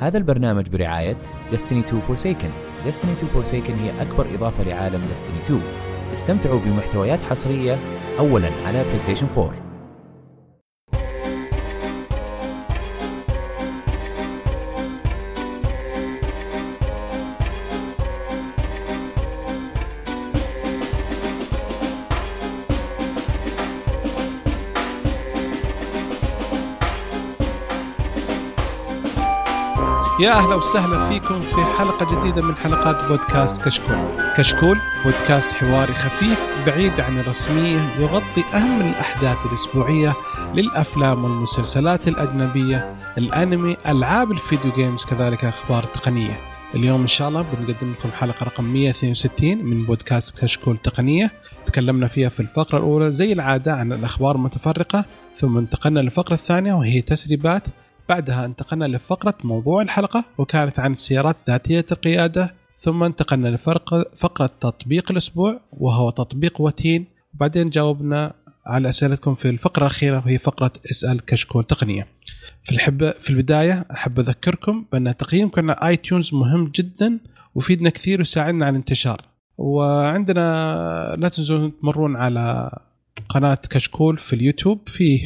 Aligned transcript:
هذا 0.00 0.18
البرنامج 0.18 0.68
برعاية 0.68 1.20
Destiny 1.50 1.84
2 1.84 2.02
Forsaken. 2.02 2.52
Destiny 2.86 3.22
2 3.22 3.28
Forsaken 3.34 3.70
هي 3.70 4.02
أكبر 4.02 4.26
إضافة 4.34 4.64
لعالم 4.64 5.06
Destiny 5.06 5.44
2 5.44 5.60
استمتعوا 6.12 6.60
بمحتويات 6.60 7.22
حصرية 7.22 7.78
أولا 8.18 8.50
على 8.66 8.84
PlayStation 8.84 9.38
4 9.38 9.67
يا 30.28 30.32
أهلا 30.32 30.54
وسهلا 30.54 31.08
فيكم 31.08 31.40
في 31.40 31.64
حلقة 31.78 32.20
جديدة 32.20 32.42
من 32.42 32.54
حلقات 32.54 33.08
بودكاست 33.08 33.62
كشكول. 33.62 33.96
كشكول 34.36 34.78
بودكاست 35.04 35.52
حواري 35.52 35.92
خفيف 35.92 36.38
بعيد 36.66 37.00
عن 37.00 37.20
الرسميه 37.20 37.80
يغطي 37.98 38.44
أهم 38.54 38.80
الأحداث 38.80 39.36
الأسبوعية 39.46 40.14
للأفلام 40.54 41.24
والمسلسلات 41.24 42.08
الأجنبية، 42.08 42.96
الأنمي، 43.18 43.76
ألعاب 43.86 44.32
الفيديو 44.32 44.72
جيمز 44.76 45.04
كذلك 45.04 45.44
أخبار 45.44 45.84
تقنية. 45.84 46.40
اليوم 46.74 47.00
إن 47.00 47.08
شاء 47.08 47.28
الله 47.28 47.42
بنقدم 47.52 47.92
لكم 47.92 48.08
حلقة 48.18 48.44
رقم 48.44 48.64
162 48.64 49.64
من 49.64 49.84
بودكاست 49.84 50.38
كشكول 50.38 50.76
تقنية. 50.76 51.30
تكلمنا 51.66 52.08
فيها 52.08 52.28
في 52.28 52.40
الفقرة 52.40 52.78
الأولى 52.78 53.12
زي 53.12 53.32
العادة 53.32 53.72
عن 53.72 53.92
الأخبار 53.92 54.36
المتفرقة 54.36 55.04
ثم 55.36 55.58
انتقلنا 55.58 56.00
للفقرة 56.00 56.34
الثانية 56.34 56.74
وهي 56.74 57.00
تسريبات 57.00 57.62
بعدها 58.08 58.44
انتقلنا 58.44 58.84
لفقرة 58.84 59.34
موضوع 59.44 59.82
الحلقة 59.82 60.24
وكانت 60.38 60.78
عن 60.78 60.92
السيارات 60.92 61.36
ذاتية 61.48 61.86
القيادة 61.92 62.54
ثم 62.80 63.02
انتقلنا 63.02 63.48
لفقرة 63.48 64.50
تطبيق 64.60 65.10
الأسبوع 65.10 65.60
وهو 65.72 66.10
تطبيق 66.10 66.60
وتين 66.60 67.06
وبعدين 67.34 67.70
جاوبنا 67.70 68.32
على 68.66 68.88
أسئلتكم 68.88 69.34
في 69.34 69.48
الفقرة 69.48 69.82
الأخيرة 69.82 70.22
وهي 70.26 70.38
فقرة 70.38 70.72
اسأل 70.90 71.20
كشكول 71.24 71.64
تقنية. 71.64 72.06
في 72.62 72.72
الحب 72.72 73.10
في 73.20 73.30
البداية 73.30 73.86
أحب 73.92 74.18
أذكركم 74.18 74.84
بأن 74.92 75.16
تقييمكم 75.16 75.70
على 75.70 75.88
آي 75.88 75.96
تيونز 75.96 76.34
مهم 76.34 76.70
جدا 76.74 77.18
ويفيدنا 77.54 77.90
كثير 77.90 78.18
ويساعدنا 78.18 78.66
على 78.66 78.72
الانتشار. 78.72 79.20
وعندنا 79.58 81.14
لا 81.18 81.28
تنسوا 81.28 81.70
تمرون 81.82 82.16
على 82.16 82.70
قناة 83.28 83.58
كشكول 83.70 84.18
في 84.18 84.32
اليوتيوب. 84.32 84.78
فيه 84.86 85.20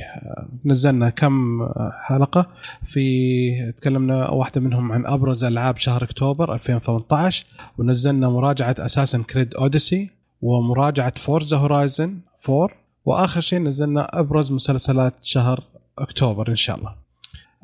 نزلنا 0.65 1.11
كم 1.11 1.69
حلقة. 2.03 2.47
في 2.87 3.73
تكلمنا 3.77 4.31
واحدة 4.31 4.61
منهم 4.61 4.93
عن 4.93 5.07
أبرز 5.07 5.45
ألعاب 5.45 5.77
شهر 5.77 6.05
أكتوبر 6.05 6.55
2018 6.55 7.47
ونزلنا 7.79 8.29
مراجعة 8.29 8.75
أساسنز 8.79 9.23
كريد 9.31 9.55
أوديسي 9.55 10.11
ومراجعة 10.43 11.19
فورزا 11.19 11.57
هورايزن 11.57 12.19
4 12.49 12.69
وآخر 13.05 13.41
شيء 13.41 13.61
نزلنا 13.61 14.21
أبرز 14.21 14.53
مسلسلات 14.53 15.15
شهر 15.23 15.61
أكتوبر 15.99 16.49
إن 16.49 16.57
شاء 16.57 16.79
الله. 16.79 16.95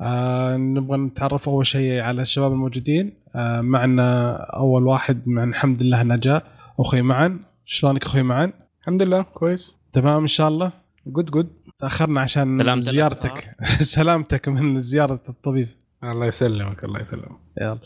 آه 0.01 0.57
نبغى 0.57 0.97
نتعرف 0.97 1.49
أول 1.49 1.65
شيء 1.65 2.01
على 2.01 2.21
الشباب 2.21 2.51
الموجودين. 2.51 3.13
آه 3.35 3.61
معنا 3.61 4.33
أول 4.35 4.87
واحد 4.87 5.27
مع 5.27 5.43
الحمد 5.43 5.83
لله 5.83 6.03
نجاة. 6.03 6.41
أخوي 6.79 7.01
معن. 7.01 7.39
شلونك 7.65 8.03
أخوي 8.03 8.23
معن؟ 8.23 8.53
الحمد 8.81 9.01
لله 9.01 9.21
كويس. 9.21 9.78
تمام 9.93 10.21
إن 10.21 10.27
شاء 10.27 10.47
الله؟ 10.47 10.71
جود 11.07 11.25
جود 11.31 11.49
تأخرنا 11.79 12.21
عشان 12.21 12.59
سلامة 12.59 12.81
زيارتك. 12.81 13.55
سلامتك 13.95 14.47
من 14.47 14.79
زيارة 14.79 15.21
الطبيب. 15.29 15.67
الله 16.03 16.25
يسلمك 16.25 16.83
الله 16.83 17.01
يسلمك. 17.01 17.39
يلا. 17.61 17.77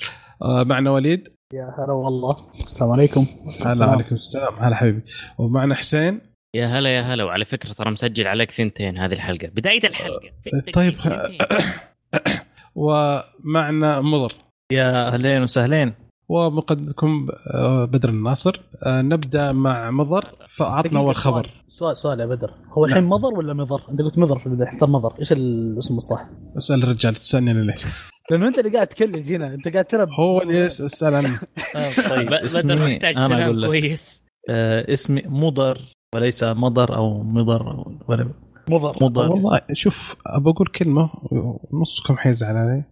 آه 0.41 0.63
معنا 0.63 0.91
وليد. 0.91 1.27
يا 1.53 1.63
هلا 1.63 1.93
والله. 1.93 2.35
السلام 2.53 2.91
عليكم. 2.91 3.25
هلا. 3.65 3.85
عليكم 3.85 4.15
السلام. 4.15 4.53
هلا 4.59 4.75
حبيبي. 4.75 5.01
ومعنا 5.37 5.75
حسين. 5.75 6.21
يا 6.55 6.67
هلا 6.67 6.89
يا 6.89 7.01
هلا. 7.01 7.23
وعلى 7.23 7.45
فكرة 7.45 7.73
ترى 7.73 7.91
مسجل 7.91 8.27
عليك 8.27 8.51
ثنتين 8.51 8.97
هذه 8.97 9.13
الحلقة. 9.13 9.47
بداية 9.47 9.87
الحلقة. 9.87 10.31
طيب. 10.73 10.95
ومعنا 12.75 14.01
مضر. 14.01 14.33
يا 14.71 15.07
أهلين 15.07 15.43
وسهلين. 15.43 15.93
ومقدمكم 16.29 17.27
بدر 17.85 18.09
الناصر. 18.09 18.61
نبدأ 18.87 19.51
مع 19.51 19.91
مضر 19.91 20.25
فأعطنا 20.57 20.99
أول 20.99 21.15
خبر. 21.15 21.49
سؤال 21.69 21.97
سؤال 21.97 22.19
يا 22.19 22.25
بدر. 22.25 22.53
هو 22.77 22.85
الحين 22.85 23.03
مضر 23.03 23.33
ولا 23.33 23.53
مضر؟ 23.53 23.81
أنت 23.89 24.01
قلت 24.01 24.17
مضر 24.17 24.39
في 24.39 24.45
البداية 24.45 24.67
حسب 24.67 24.89
مضر. 24.89 25.13
إيش 25.19 25.31
الاسم 25.31 25.97
الصح؟ 25.97 26.25
أسأل 26.57 26.83
الرجال 26.83 27.15
تسألني 27.15 27.51
أنا 27.51 27.71
ليش؟ 27.71 27.85
لأنه 28.31 28.47
أنت 28.47 28.59
اللي 28.59 28.69
قاعد 28.73 28.87
تكلم 28.87 29.15
جينا. 29.15 29.53
أنت 29.53 29.67
قاعد 29.67 29.85
تلعب. 29.85 30.07
هو 30.19 30.41
اللي 30.41 30.59
يسأل 30.59 31.15
عنه. 31.15 31.39
طيب. 32.09 32.27
بدر 32.27 32.45
اسمي 32.45 32.73
محتاج 32.73 33.17
أنا 33.17 33.27
تنام 33.27 33.41
أقول 33.41 33.61
لك. 33.61 33.67
كويس. 33.69 34.23
آه 34.49 34.93
اسمي 34.93 35.21
مضر 35.25 35.81
وليس 36.15 36.43
مضر 36.43 36.95
أو 36.95 37.23
مضر 37.23 37.63
ولا 38.07 38.33
مضر. 38.69 38.97
مضر. 39.01 39.31
والله 39.31 39.61
شوف 39.73 40.15
ابى 40.27 40.49
أقول 40.49 40.67
كلمة 40.67 41.09
ونصكم 41.31 42.17
حيزعل 42.17 42.55
علي. 42.55 42.83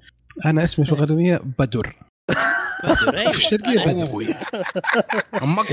أنا 0.46 0.64
اسمي 0.64 0.86
في 0.86 0.91
الغربية 0.91 1.41
بدر. 1.59 1.96
في 2.81 3.38
الشرقيه 3.38 3.84
أمك 5.44 5.72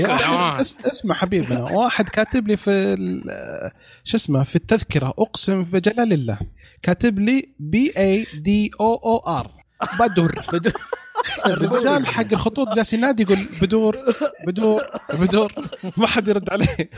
اسمع 0.85 1.15
حبيبنا 1.15 1.59
واحد 1.63 2.09
كاتب 2.09 2.47
لي 2.47 2.57
في 2.57 2.69
ال- 2.71 3.71
شو 4.03 4.17
اسمه 4.17 4.43
في 4.43 4.55
التذكرة 4.55 5.13
أقسم 5.19 5.63
بجلال 5.63 6.13
الله 6.13 6.37
كاتب 6.83 7.19
لي 7.19 7.49
بي 7.59 7.93
اي 7.97 8.27
دي 8.33 8.71
أو 8.81 8.95
أو 8.95 9.17
ار 9.37 9.51
بدر. 9.99 10.71
الرجال 11.45 12.07
حق 12.07 12.25
الخطوط 12.33 12.75
جالس 12.75 12.93
ينادي 12.93 13.23
يقول 13.23 13.47
بدور 13.61 13.97
بدور 14.47 14.81
بدور. 15.13 15.51
ما 15.97 16.07
حد 16.07 16.27
يرد 16.27 16.49
عليه. 16.49 16.89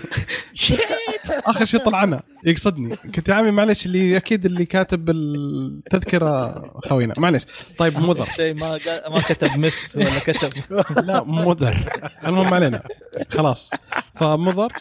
آخر 1.46 1.66
شيء 1.66 1.80
طلعنا. 1.80 2.22
يقصدني. 2.46 2.94
قلت 2.96 3.30
يا 3.30 3.34
عمي 3.34 3.52
معلش 3.52 3.86
اللي 3.86 4.18
أكيد 4.18 4.46
اللي 4.46 4.66
كاتب 4.66 5.10
التذكرة 5.10 6.54
خوينا. 6.86 7.14
معلش 7.18 7.46
طيب 7.78 7.98
مضر. 8.00 8.26
شيء 8.36 8.54
ما 8.54 8.80
ما 9.10 9.22
كتب 9.22 9.58
مس 9.58 9.96
ولا 9.98 10.20
كتب 10.20 10.50
لا 11.08 11.24
مضر. 11.24 11.78
المهم 12.26 12.50
ما 12.50 12.56
علينا. 12.56 12.84
خلاص. 13.30 13.72
فمضر. 14.16 14.74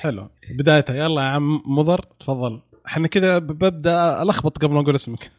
حلو. 0.00 0.28
بدايته 0.50 0.94
يلا 0.94 1.22
يا 1.22 1.26
عم 1.26 1.62
مضر. 1.66 2.04
تفضل. 2.20 2.60
إحنا 2.86 3.08
كذا 3.08 3.38
ببدأ 3.38 4.22
ألخبط 4.22 4.58
قبل 4.58 4.74
ما 4.74 4.80
أقول 4.80 4.94
اسمك. 4.94 5.30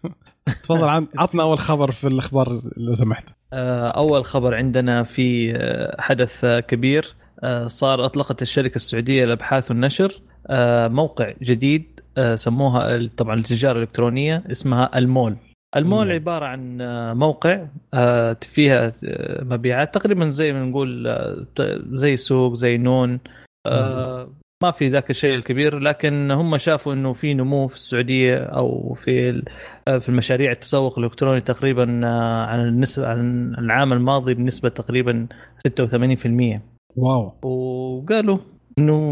تفضل 0.63 0.83
عن- 0.89 1.07
عطنا 1.19 1.43
أول 1.43 1.59
خبر 1.59 1.91
في 1.91 2.07
الأخبار 2.07 2.61
لو 2.77 2.93
سمحت. 2.95 3.25
آه، 3.53 3.87
أول 3.89 4.25
خبر 4.25 4.55
عندنا 4.55 5.03
في 5.03 5.53
آه، 5.55 6.01
حدث 6.01 6.45
آه، 6.45 6.59
كبير 6.59 7.15
صار 7.65 8.05
أطلقت 8.05 8.41
الشركة 8.41 8.75
السعودية 8.75 9.25
للابحاث 9.25 9.71
والنشر 9.71 10.21
موقع 10.89 11.33
جديد 11.41 11.99
سموها 12.35 13.07
طبعا 13.17 13.35
التجارة 13.35 13.77
الإلكترونية 13.77 14.43
اسمها 14.51 14.97
المول. 14.97 15.37
المول 15.75 16.05
مم. 16.05 16.11
عبارة 16.11 16.45
عن 16.45 16.77
موقع 17.17 17.65
فيها 18.43 18.93
مبيعات 19.41 19.93
تقريبا 19.95 20.29
زي 20.29 20.53
ما 20.53 20.65
نقول 20.65 21.15
زي 21.93 22.17
سوق 22.17 22.53
زي 22.53 22.77
نون 22.77 23.19
آه، 23.67 24.29
ما 24.61 24.71
في 24.71 24.89
ذاك 24.89 25.09
الشيء 25.09 25.35
الكبير 25.35 25.79
لكن 25.79 26.31
هم 26.31 26.57
شافوا 26.57 26.93
إنه 26.93 27.13
في 27.13 27.33
نمو 27.33 27.67
في 27.67 27.75
السعودية 27.75 28.35
أو 28.37 28.93
في 28.93 29.43
آه، 29.87 29.97
في 29.97 30.09
المشاريع 30.09 30.51
التسوق 30.51 30.99
الإلكتروني 30.99 31.41
تقريبا 31.41 32.01
آه، 32.07 32.45
عن 32.45 32.59
النسبة 32.67 33.07
عن 33.07 33.53
العام 33.57 33.93
الماضي 33.93 34.33
بنسبة 34.33 34.69
تقريبا 34.69 35.27
86% 35.67 36.61
واو. 36.95 37.33
وقالوا 37.41 38.37
إنه 38.79 39.11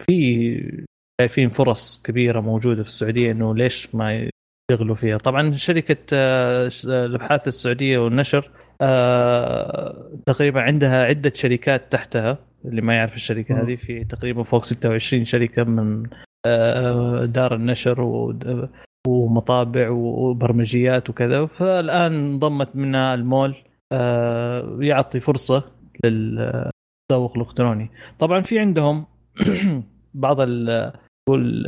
في 0.00 0.86
شايفين 1.20 1.48
فرص 1.48 2.02
كبيرة 2.04 2.40
موجودة 2.40 2.82
في 2.82 2.88
السعودية 2.88 3.30
إنه 3.32 3.54
ليش 3.54 3.94
ما 3.94 4.28
يشتغلوا 4.72 4.94
فيها. 4.96 5.18
طبعا 5.18 5.56
شركة 5.56 5.96
آه، 6.12 6.68
ش- 6.68 6.86
الأبحاث 6.86 7.48
السعودية 7.48 7.98
والنشر 7.98 8.50
آه، 8.82 10.10
تقريبا 10.26 10.60
عندها 10.60 11.04
عدة 11.04 11.32
شركات 11.34 11.92
تحتها. 11.92 12.38
اللي 12.64 12.80
ما 12.82 12.94
يعرف 12.94 13.14
الشركة 13.14 13.54
مم. 13.54 13.60
هذه 13.60 13.76
في 13.76 14.04
تقريبا 14.04 14.42
فوق 14.42 14.64
26 14.64 15.24
شركة 15.24 15.64
من 15.64 16.06
آه، 16.46 17.24
دار 17.24 17.54
النشر 17.54 18.00
ومطابع 19.08 19.88
وبرمجيات 19.90 21.10
وكذا. 21.10 21.46
فالآن 21.46 22.12
انضمت 22.14 22.76
منها 22.76 23.14
المول 23.14 23.54
آه، 23.92 24.78
يعطي 24.80 25.20
فرصة 25.20 25.64
للتسوق 26.04 27.32
الإلكتروني. 27.36 27.90
طبعا 28.18 28.40
في 28.40 28.58
عندهم 28.58 29.06
بعض 30.14 30.40
نقول 30.40 31.66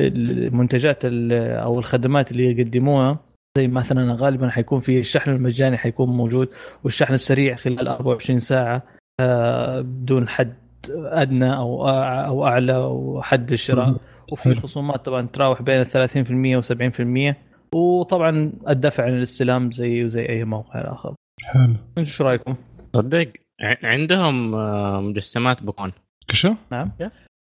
المنتجات 0.00 1.04
ال- 1.04 1.32
أو 1.56 1.78
الخدمات 1.78 2.30
اللي 2.32 2.44
يقدموها. 2.50 3.18
زي 3.58 3.68
مثلا 3.68 4.12
غالبا 4.20 4.48
حيكون 4.48 4.80
في 4.80 4.98
الشحن 5.00 5.30
المجاني 5.30 5.76
حيكون 5.76 6.08
موجود 6.08 6.48
والشحن 6.84 7.14
السريع 7.14 7.56
خلال 7.56 7.88
24 7.88 8.38
ساعة. 8.38 8.76
آه، 8.76 8.82
بدون 9.20 10.28
حد 10.28 10.54
أدنى 10.90 11.56
أو 11.56 11.88
أو 11.88 12.46
أعلى 12.46 12.76
وحد 12.76 13.52
الشراء. 13.52 13.96
وفي. 14.32 14.54
خصومات 14.54 15.04
طبعا 15.04 15.26
تراوح 15.32 15.62
بين 15.62 15.84
30% 15.84 16.60
و70% 16.62 17.34
وطبعا 17.74 18.52
الدفع 18.68 19.04
عن 19.04 19.16
الاستلام 19.16 19.70
زي 19.70 20.04
وزي 20.04 20.28
أي 20.28 20.44
موقع 20.44 20.80
آخر. 20.80 21.14
حلو. 21.42 21.76
إيش 21.98 22.22
رأيكم؟ 22.22 22.56
صدق 22.96 23.32
عندهم 23.82 24.54
آه، 24.54 25.00
مجسمات 25.00 25.62
بوكيمون. 25.62 25.92
شو؟ 26.32 26.54
نعم. 26.72 26.92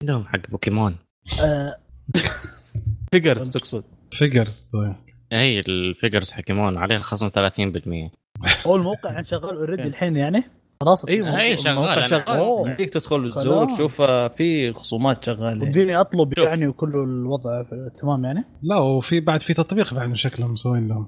عندهم 0.02 0.24
حق 0.24 0.50
بوكيمون. 0.50 0.96
آه، 1.44 1.76
figures 3.12 3.50
تقصد. 3.50 3.84
figures 4.10 4.70
طيب. 4.72 4.94
إي 5.32 5.60
ال 5.60 5.69
figures 5.69 6.30
حق 6.30 6.40
بوكيمون 6.40 6.76
عليها 6.76 6.98
خصم 6.98 7.28
30% 7.28 8.10
هو 8.66 8.76
الموقع 8.76 9.22
شغال 9.22 9.56
already 9.56 9.82
الحين 9.82 10.16
يعني. 10.16 10.44
خلاص 10.84 11.04
أيوه 11.04 11.40
أي 11.40 11.56
شغال، 11.56 11.68
الموقع 11.72 11.94
أنا 11.94 12.02
شغال. 12.02 12.28
أوه. 12.28 12.68
يمديك 12.70 12.90
تدخل 12.90 13.34
تزور. 13.34 13.66
تشوف 13.70 14.00
آه، 14.00 14.28
في 14.28 14.72
خصومات 14.72 15.24
شغالة. 15.24 15.62
وديني 15.68 15.96
أطلب 15.96 16.34
شوف. 16.36 16.44
يعني 16.46 16.66
وكل 16.66 16.88
الوضع 16.94 17.62
في- 17.62 17.90
تمام 18.02 18.24
يعني؟ 18.24 18.44
لا 18.62 18.76
وفي 18.78 19.20
بعد 19.20 19.42
في 19.42 19.54
تطبيق 19.54 19.94
بعد 19.94 20.14
شكلهم 20.14 20.52
مسوين 20.52 20.88
لهم. 20.88 21.06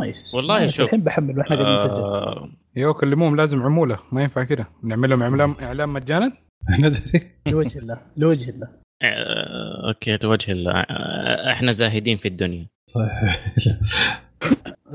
نايس. 0.00 0.34
والله 0.34 0.58
نايس. 0.58 0.72
شوف. 0.74 0.86
الحين 0.86 1.00
بحمل 1.00 1.38
وإحنا 1.38 1.56
قاعدين 1.56 1.74
نسجل. 1.74 1.90
آه 1.96 2.48
يو 2.76 2.94
كلموهم 2.94 3.36
لازم 3.36 3.62
عمولة 3.62 3.98
ما 4.12 4.22
ينفع 4.22 4.44
كده. 4.44 4.66
نعمل 4.84 5.10
لهم 5.10 5.22
اعلان 5.22 5.54
اعلان 5.62 5.88
مجانا؟ 5.88 6.32
ندري 6.80 7.30
لوجه 7.46 7.78
الله 7.78 7.98
لوجه 8.16 8.50
الله. 8.50 8.68
آه، 9.02 9.88
أوكي 9.88 10.16
لوجه 10.22 10.52
الله. 10.52 10.72
آه، 10.72 11.52
إحنا 11.52 11.72
زاهدين 11.72 12.16
في 12.16 12.28
الدنيا. 12.28 12.66
صحيح 12.94 13.24
آه، 13.24 14.21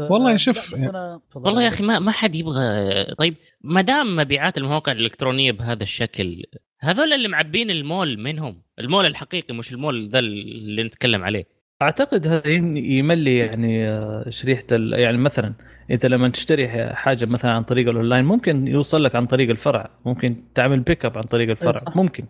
والله 0.09 0.31
لا، 0.31 0.37
شوف،. 0.37 0.73
والله 1.35 1.63
يا 1.63 1.67
أخي 1.67 1.83
ما 1.83 1.99
ما 1.99 2.11
حد 2.11 2.35
يبغى 2.35 3.03
طيب 3.17 3.35
ما 3.61 3.81
دام 3.81 4.15
مبيعات 4.15 4.57
المواقع 4.57 4.91
الإلكترونية 4.91 5.51
بهذا 5.51 5.83
الشكل 5.83 6.43
هذول 6.79 7.13
اللي 7.13 7.27
معبين 7.27 7.71
المول 7.71 8.19
منهم؟ 8.19 8.61
المول 8.79 9.05
الحقيقي 9.05 9.53
مش 9.53 9.73
المول 9.73 10.09
ذا 10.09 10.19
اللي 10.19 10.83
نتكلم 10.83 11.23
عليه. 11.23 11.45
أعتقد 11.81 12.27
هذا 12.27 12.47
يم- 12.49 12.77
يملي 12.77 13.37
يعني 13.37 13.89
آه، 13.89 14.29
شريحة 14.29 14.63
ال... 14.71 14.93
يعني 14.93 15.17
مثلا 15.17 15.53
أنت 15.91 16.05
لما 16.05 16.29
تشتري 16.29 16.67
حاجة 16.93 17.25
مثلا 17.25 17.51
عن 17.51 17.63
طريق 17.63 17.89
الأونلاين 17.89 18.25
ممكن 18.25 18.67
يوصل 18.67 19.03
لك 19.03 19.15
عن 19.15 19.25
طريق 19.25 19.49
الفرع. 19.49 19.89
ممكن 20.05 20.35
تعمل 20.55 20.79
pick 20.79 21.05
up 21.05 21.17
عن 21.17 21.23
طريق 21.23 21.49
الفرع. 21.49 21.79
صح. 21.79 21.95
ممكن. 21.97 22.25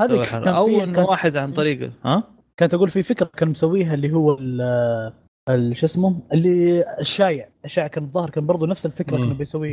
هذه 0.00 0.20
كان 0.20 0.48
أو 0.48 0.82
إنه 0.82 1.04
واحد 1.04 1.36
عن 1.36 1.52
طريق 1.52 1.90
ها؟ 2.04 2.24
كانت 2.56 2.74
أقول 2.74 2.88
في 2.88 3.02
فكرة 3.02 3.30
كان 3.36 3.48
مسويها 3.48 3.94
اللي 3.94 4.12
هو 4.12 4.38
شو 5.72 5.86
اسمه؟ 5.86 6.20
اللي 6.32 6.84
الشايع 7.00 7.48
الشايع 7.64 7.86
كان 7.86 8.04
الظاهر 8.04 8.30
كان 8.30 8.46
برضه 8.46 8.66
نفس 8.66 8.86
الفكرة 8.86 9.16
مم. 9.16 9.22
كانه 9.24 9.34
بيسوي 9.38 9.68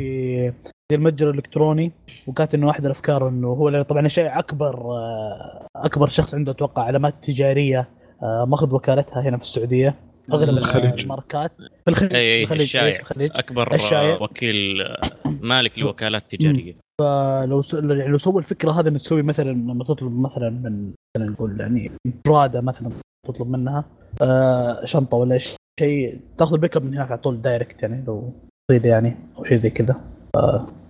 زي 0.92 0.96
المتجر 0.96 1.30
الإلكتروني 1.30 1.92
وكانت 2.26 2.54
إنه 2.54 2.66
واحد 2.66 2.84
الأفكار 2.84 3.28
إنه 3.28 3.48
هو 3.48 3.82
طبعا 3.82 4.06
الشايع 4.06 4.38
أكبر 4.38 4.74
آه، 4.92 5.66
أكبر 5.76 6.08
شخص 6.08 6.34
عنده 6.34 6.52
أتوقع 6.52 6.82
علامات 6.82 7.14
تجارية 7.24 7.88
آه، 8.22 8.44
ماخذ 8.44 8.74
وكالتها 8.74 9.22
هنا 9.22 9.36
في 9.36 9.42
السعودية 9.42 9.94
أغلب 10.32 10.58
الخليج. 10.58 11.02
الماركات. 11.02 11.52
في 11.84 11.88
الخليج 11.90 12.14
اي 12.14 12.20
اي 12.36 12.42
الخليج 12.42 12.60
الشايع 12.62 12.86
إيه، 12.86 12.94
في 13.04 13.10
الخليج. 13.10 13.30
أكبر 13.34 13.74
الشايع. 13.74 14.14
آه، 14.14 14.22
وكيل 14.22 14.82
آه، 14.82 15.10
مالك 15.40 15.78
لوكالات 15.78 16.34
تجارية. 16.34 16.74
فلو 17.00 17.62
س... 17.62 17.74
يعني 17.74 18.06
لو 18.08 18.18
سووا 18.18 18.38
الفكرة 18.38 18.70
هذه 18.70 18.88
إنه 18.88 18.98
تسوي 18.98 19.22
مثلا 19.22 19.50
لما 19.50 19.84
تطلب 19.84 20.20
مثلا 20.20 20.50
من 20.50 20.92
مثلا 21.16 21.30
نقول 21.30 21.60
يعني 21.60 21.90
برادا 22.26 22.60
مثلا 22.60 22.90
تطلب 23.28 23.50
منها 23.50 23.84
آه 24.22 24.84
شنطة 24.84 25.16
ولا 25.16 25.38
ش- 25.38 25.56
شيء 25.78 26.20
تاخذ 26.38 26.54
ال 26.54 26.58
pick 26.58 26.76
up 26.76 26.84
من 26.84 26.94
هناك 26.94 27.10
على 27.10 27.20
طول 27.20 27.42
direct 27.42 27.82
يعني 27.82 28.04
لو 28.06 28.34
تصير 28.70 28.86
يعني 28.86 29.16
أو 29.38 29.44
شيء 29.44 29.56
زي 29.56 29.70
كذا. 29.70 30.00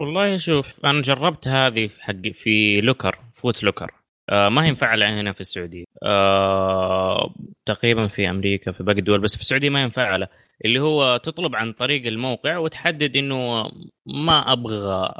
والله 0.00 0.36
شوف 0.36 0.86
أنا 0.86 1.02
جربت 1.02 1.48
هذه 1.48 1.86
في 1.86 2.02
حق 2.02 2.28
فوت 2.34 2.80
لوكر 2.80 3.18
فوت 3.34 3.64
لوكر. 3.64 3.90
آه 4.30 4.48
ما 4.48 4.64
هي 4.64 4.72
مفعلة 4.72 5.20
هنا 5.20 5.32
في 5.32 5.40
السعودية. 5.40 5.84
آه 6.02 7.34
تقريبا 7.66 8.06
في 8.06 8.30
أمريكا 8.30 8.72
في 8.72 8.82
باقي 8.82 8.98
الدول 8.98 9.20
بس 9.20 9.34
في 9.34 9.40
السعودية 9.40 9.70
ما 9.70 9.82
هي 9.82 9.86
مفعلة. 9.86 10.28
اللي 10.64 10.80
هو 10.80 11.16
تطلب 11.16 11.56
عن 11.56 11.72
طريق 11.72 12.06
الموقع 12.06 12.58
وتحدد 12.58 13.16
إنه 13.16 13.64
ما 14.06 14.52
أبغى 14.52 15.12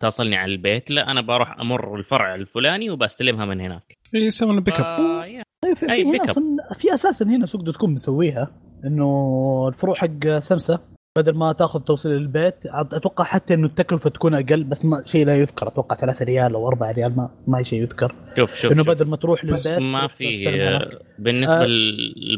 تصلني 0.00 0.36
على 0.36 0.52
البيت 0.52 0.90
لا 0.90 1.10
أنا 1.10 1.20
بروح 1.20 1.60
أمر 1.60 1.96
الفرع 1.96 2.34
الفلاني 2.34 2.90
وبستلمها 2.90 3.44
من 3.44 3.60
هناك. 3.60 3.94
يسوون 4.12 4.60
pick 4.60 4.80
up 4.80 5.00
آه 5.00 5.26
يا. 5.26 5.33
في, 5.74 5.92
أي 5.92 6.02
في 6.04 6.10
هنا. 6.18 6.24
أصلا 6.24 6.44
في 6.74 6.94
أساسا 6.94 7.24
هنا 7.24 7.46
سوق 7.46 7.60
دوت 7.62 7.76
كوم 7.76 7.92
مسويها 7.92 8.50
إنه 8.84 9.68
الفروع 9.68 9.94
حق 9.94 10.38
سمسة 10.38 10.78
بدل 11.18 11.34
ما 11.34 11.52
تأخذ 11.52 11.80
توصيل 11.80 12.12
للبيت 12.12 12.54
عط- 12.66 12.94
أتوقع 12.94 13.24
حتى 13.24 13.54
إنه 13.54 13.66
التكلفة 13.66 14.10
تكون 14.10 14.34
أقل 14.34 14.64
بس 14.64 14.84
ما 14.84 15.02
شيء 15.06 15.26
لا 15.26 15.36
يذكر 15.38 15.68
أتوقع 15.68 15.96
3 15.96 16.24
ريال 16.24 16.54
أو 16.54 16.68
4 16.68 16.90
ريال 16.92 17.16
ما 17.16 17.30
ما 17.46 17.58
هي 17.58 17.64
شيء 17.64 17.82
يذكر 17.82 18.14
شوف 18.36 18.56
شوف, 18.56 18.72
إنه 18.72 18.82
شوف. 18.84 18.92
بدل 18.94 19.06
ما 19.08 19.16
تروح 19.16 19.46
بس 19.46 19.66
للبيت 19.66 19.82
ما 19.82 19.98
تروح 19.98 20.14
في. 20.14 20.88
بالنسبة 21.18 21.64
آه. 21.64 21.68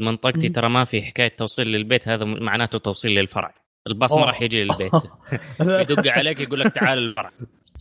لمنطقتي. 0.00 0.48
ترى 0.48 0.68
ما 0.68 0.84
في 0.84 1.02
حكاية 1.02 1.36
توصيل 1.36 1.66
للبيت 1.66 2.08
هذا 2.08 2.24
معناته 2.24 2.78
توصيل 2.78 3.12
للفرع 3.12 3.54
الباص 3.86 4.14
ما. 4.16 4.24
راح 4.24 4.42
يجي 4.42 4.62
للبيت 4.64 4.92
يدق 5.90 6.12
عليك 6.12 6.40
يقول 6.40 6.60
لك 6.60 6.72
تعال 6.74 6.98
الفرع 6.98 7.30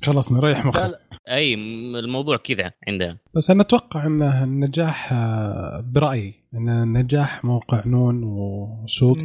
خلاص 0.06 0.32
نريح 0.32 0.60
لا 0.60 0.68
مخك 0.68 1.00
أي 1.30 1.54
الموضوع 2.00 2.38
كذا 2.38 2.72
عندنا. 2.88 3.18
بس 3.36 3.50
أنا 3.52 3.62
أتوقع 3.62 4.06
إن 4.06 4.24
النجاح 4.24 5.14
آه، 5.14 5.86
برأيي 5.92 6.34
إن 6.54 6.94
نجاح 6.94 7.46
موقع 7.46 7.84
نون 7.86 8.24
وسوق. 8.24 9.18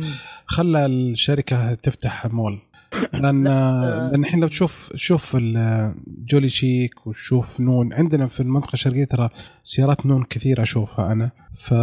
خلى 0.47 0.87
الشركة 0.87 1.75
تفتح 1.75 2.27
مول. 2.27 2.59
لأن 3.13 3.47
آه. 3.47 4.11
لأن 4.11 4.21
الحين 4.21 4.41
لو 4.41 4.49
تشوف 4.49 4.93
شوف 4.97 5.37
جولي 6.07 6.49
شيك 6.49 7.07
وشوف 7.07 7.61
نون. 7.61 7.93
عندنا 7.93 8.27
في 8.27 8.41
المنطقة 8.41 8.73
الشرقية 8.73 9.05
ترى 9.05 9.29
سيارات 9.65 10.07
نون 10.07 10.25
كثير 10.25 10.63
أشوفها 10.63 11.13
أنا. 11.13 11.31
ف 11.59 11.75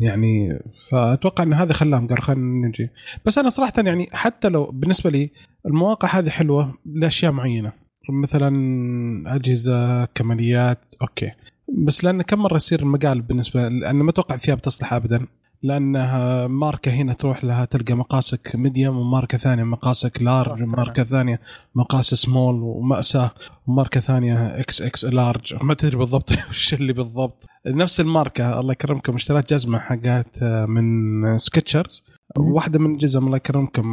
يعني 0.00 0.58
فأتوقع 0.90 1.44
إن 1.44 1.52
هذا 1.52 1.72
خلاهم 1.72 2.08
قال 2.08 2.22
خلينا 2.22 2.68
نجي. 2.68 2.90
بس 3.26 3.38
أنا 3.38 3.48
صراحة 3.48 3.72
يعني 3.76 4.08
حتى 4.12 4.48
لو 4.48 4.70
بالنسبة 4.70 5.10
لي 5.10 5.30
المواقع 5.66 6.18
هذه 6.18 6.28
حلوة 6.28 6.74
لأشياء 6.86 7.32
معينة. 7.32 7.87
مثلا 8.10 9.34
أجهزة 9.34 10.04
كماليات 10.04 10.78
أوكي. 11.02 11.32
بس 11.68 12.04
لأن 12.04 12.22
كم 12.22 12.38
مرة 12.38 12.56
يصير 12.56 12.80
المقال 12.80 13.22
بالنسبة 13.22 13.68
لأن 13.68 13.96
ما 13.96 14.10
أتوقع 14.10 14.34
الثياب 14.34 14.62
تصلح 14.62 14.92
ابدا. 14.92 15.26
لأنها 15.62 16.46
ماركة 16.46 16.90
هنا 16.92 17.12
تروح 17.12 17.44
لها 17.44 17.64
تلقى 17.64 17.94
مقاسك 17.94 18.56
medium 18.56 18.96
وماركة 18.98 19.38
ثانية 19.38 19.64
مقاسك 19.64 20.22
large 20.22 20.62
وماركة 20.62 21.02
ثانية. 21.04 21.40
مقاس 21.74 22.14
سمول 22.14 22.62
ومأساة 22.62 23.30
وماركة 23.66 24.00
ثانية 24.00 24.60
إكس 24.60 24.82
إكس 24.82 25.04
لارج 25.04 25.54
ما 25.62 25.74
تدري 25.74 25.96
بالضبط 25.96 26.30
وش 26.50 26.74
اللي 26.74 26.92
بالضبط. 26.92 27.46
نفس 27.66 28.00
الماركة 28.00 28.60
الله 28.60 28.72
يكرمكم 28.72 29.14
اشتريت 29.14 29.50
جزمة 29.54 29.78
حقت 29.78 30.42
من 30.68 31.38
سكتشرز 31.38 32.04
واحدة 32.38 32.78
من 32.78 32.92
الجزم 32.92 33.26
الله 33.26 33.36
يكرمكم 33.36 33.86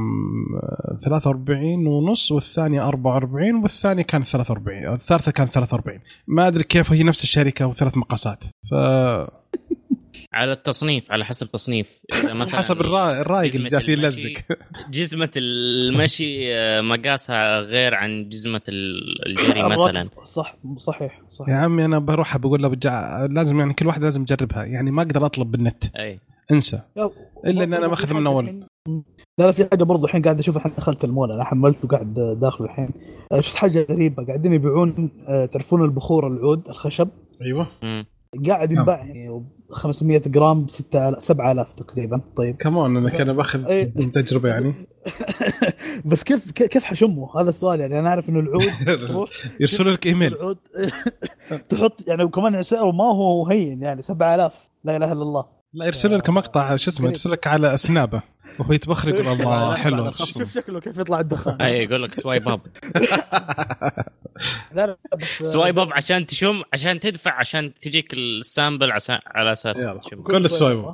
آه، 0.63 1.00
43 1.04 1.88
ونص 1.88 2.32
والثانية 2.32 2.88
44 2.88 3.56
والثانية 3.56 4.04
كانت 4.04 4.28
43 4.28 4.94
الثالثة 4.94 5.32
كانت 5.32 5.50
43 5.51 6.00
ما 6.28 6.48
أدري 6.48 6.63
كيف 6.63 6.92
هي 6.92 7.04
نفس 7.04 7.24
الشركة 7.24 7.68
وثلاث 7.68 7.98
مقاسات. 7.98 8.44
ف 8.44 8.74
على 10.36 10.51
التصنيف 10.54 11.12
على 11.12 11.25
حسب 11.25 11.51
تصنيف. 11.51 11.88
مثلا 12.34 12.58
حسب 12.60 12.82
الرا- 12.82 13.22
الرايق 13.22 13.56
اللي 13.56 13.70
جالس 13.70 13.89
يلزق. 13.89 14.34
جزمة 14.92 15.30
المشي 15.38 16.56
آه، 16.56 16.82
مقاسها 16.82 17.60
غير 17.60 17.96
عن 17.96 18.30
جزمة 18.30 18.62
ال- 18.70 19.25
الجري 19.25 19.63
مثلا. 19.75 20.10
صح 20.24 20.56
صحيح 20.77 21.13
يا 21.24 21.30
صحيح 21.30 21.56
عمي 21.56 21.86
أنا 21.86 22.00
بروح 22.00 22.38
بقول 22.38 22.62
له 22.63 22.68
بجع... 22.68 23.25
لازم 23.25 23.60
يعني 23.60 23.74
كل 23.74 23.88
واحد 23.88 24.04
لازم 24.04 24.22
يجربها. 24.22 24.63
يعني 24.63 24.92
ما 24.92 25.01
أقدر 25.01 25.25
أطلب 25.25 25.51
بالنت. 25.51 25.84
أي. 25.96 26.20
انسى. 26.51 26.82
لا، 26.96 27.10
إلا 27.46 27.63
إن 27.63 27.74
أنا 27.74 27.88
برضو 27.88 27.89
ماخذ 27.89 28.13
من. 28.13 28.27
الحين- 28.39 28.68
لا 29.39 29.46
لا 29.46 29.51
في 29.51 29.65
حاجة 29.72 29.84
برضو 29.84 30.06
الحين 30.06 30.22
قاعد 30.22 30.39
أشوف 30.39 30.58
الحين 30.58 30.72
دخلت 30.77 31.04
المول 31.04 31.32
أنا 31.32 31.44
حملته 31.44 31.88
قاعد 31.88 32.13
داخله 32.42 32.68
الحين. 32.68 32.89
آه، 33.32 33.42
شفت 33.42 33.56
حاجة 33.56 33.88
غريبة 33.89 34.25
قاعدين 34.25 34.54
يبيعون 34.54 35.10
آه، 35.27 35.46
تعرفون 35.46 35.84
البخور 35.86 36.27
العود 36.27 36.68
الخشب. 36.70 37.10
مم. 37.84 38.06
قاعد 38.48 38.72
ينباع 38.72 39.06
يعني 39.06 39.46
500 39.72 40.20
جرام 40.20 40.68
6000 40.68 41.24
7000 41.24 41.74
تقريبا 41.74 42.22
طيب. 42.36 42.56
كمان 42.56 42.98
أنا 42.98 43.10
كان 43.10 43.34
بأخذ 43.34 43.65
إيه. 43.65 43.94
من 43.96 44.12
تجربة 44.12 44.50
يعني. 44.50 44.74
بس 46.06 46.24
كيف 46.24 46.51
كيف 46.51 46.84
حتشمه؟ 46.84 47.42
هذا 47.42 47.50
السؤال 47.50 47.80
يعني. 47.80 48.00
أنا 48.00 48.10
عارف 48.10 48.30
إنه 48.30 48.39
العود 48.39 48.72
يرسلوا 49.62 49.94
لك 49.94 50.06
إيميل. 50.06 50.34
العود 50.34 50.58
تحط 51.70 52.08
يعني 52.08 52.24
وكمان 52.24 52.63
سعره 52.63 52.92
ما 52.92 53.04
هو 53.04 53.48
هين 53.48 53.82
يعني 53.82 54.01
7000 54.01 54.70
لا 54.84 54.98
إله 54.98 55.12
إلا 55.12 55.22
الله. 55.22 55.46
لا 55.75 55.86
يرسلوا 55.86 56.17
لك 56.17 56.29
مقطع 56.29 56.75
شو 56.75 56.91
اسمه 56.91 57.08
يرسل 57.08 57.32
لك 57.32 57.48
على 57.48 57.77
سنابه 57.77 58.22
وهو 58.60 58.74
يتبخر 58.74 59.10
يقول 59.10 59.27
الله 59.41 59.75
حلو. 59.75 60.12
شوف 60.12 60.53
شكله 60.53 60.79
كيف 60.79 60.98
يطلع 60.98 61.20
الدخان. 61.20 61.62
اي 61.62 61.84
يقول 61.84 62.03
لك 62.03 62.13
swipe 62.14 62.50
up 62.50 62.62
لا 64.75 64.86
لا 64.86 64.98
بس 65.22 65.27
swipe 65.48 65.80
up 65.80 65.94
عشان 65.94 66.25
تشم 66.25 66.62
عشان 66.74 67.00
تدفع 67.00 67.39
عشان 67.39 67.74
تجيك 67.82 68.13
ال 68.14 68.25
sample 68.25 68.92
عشان 68.91 69.20
على 69.27 69.51
أساس 69.53 69.88
كل 70.24 70.46
ال 70.46 70.52
swipe 70.52 70.86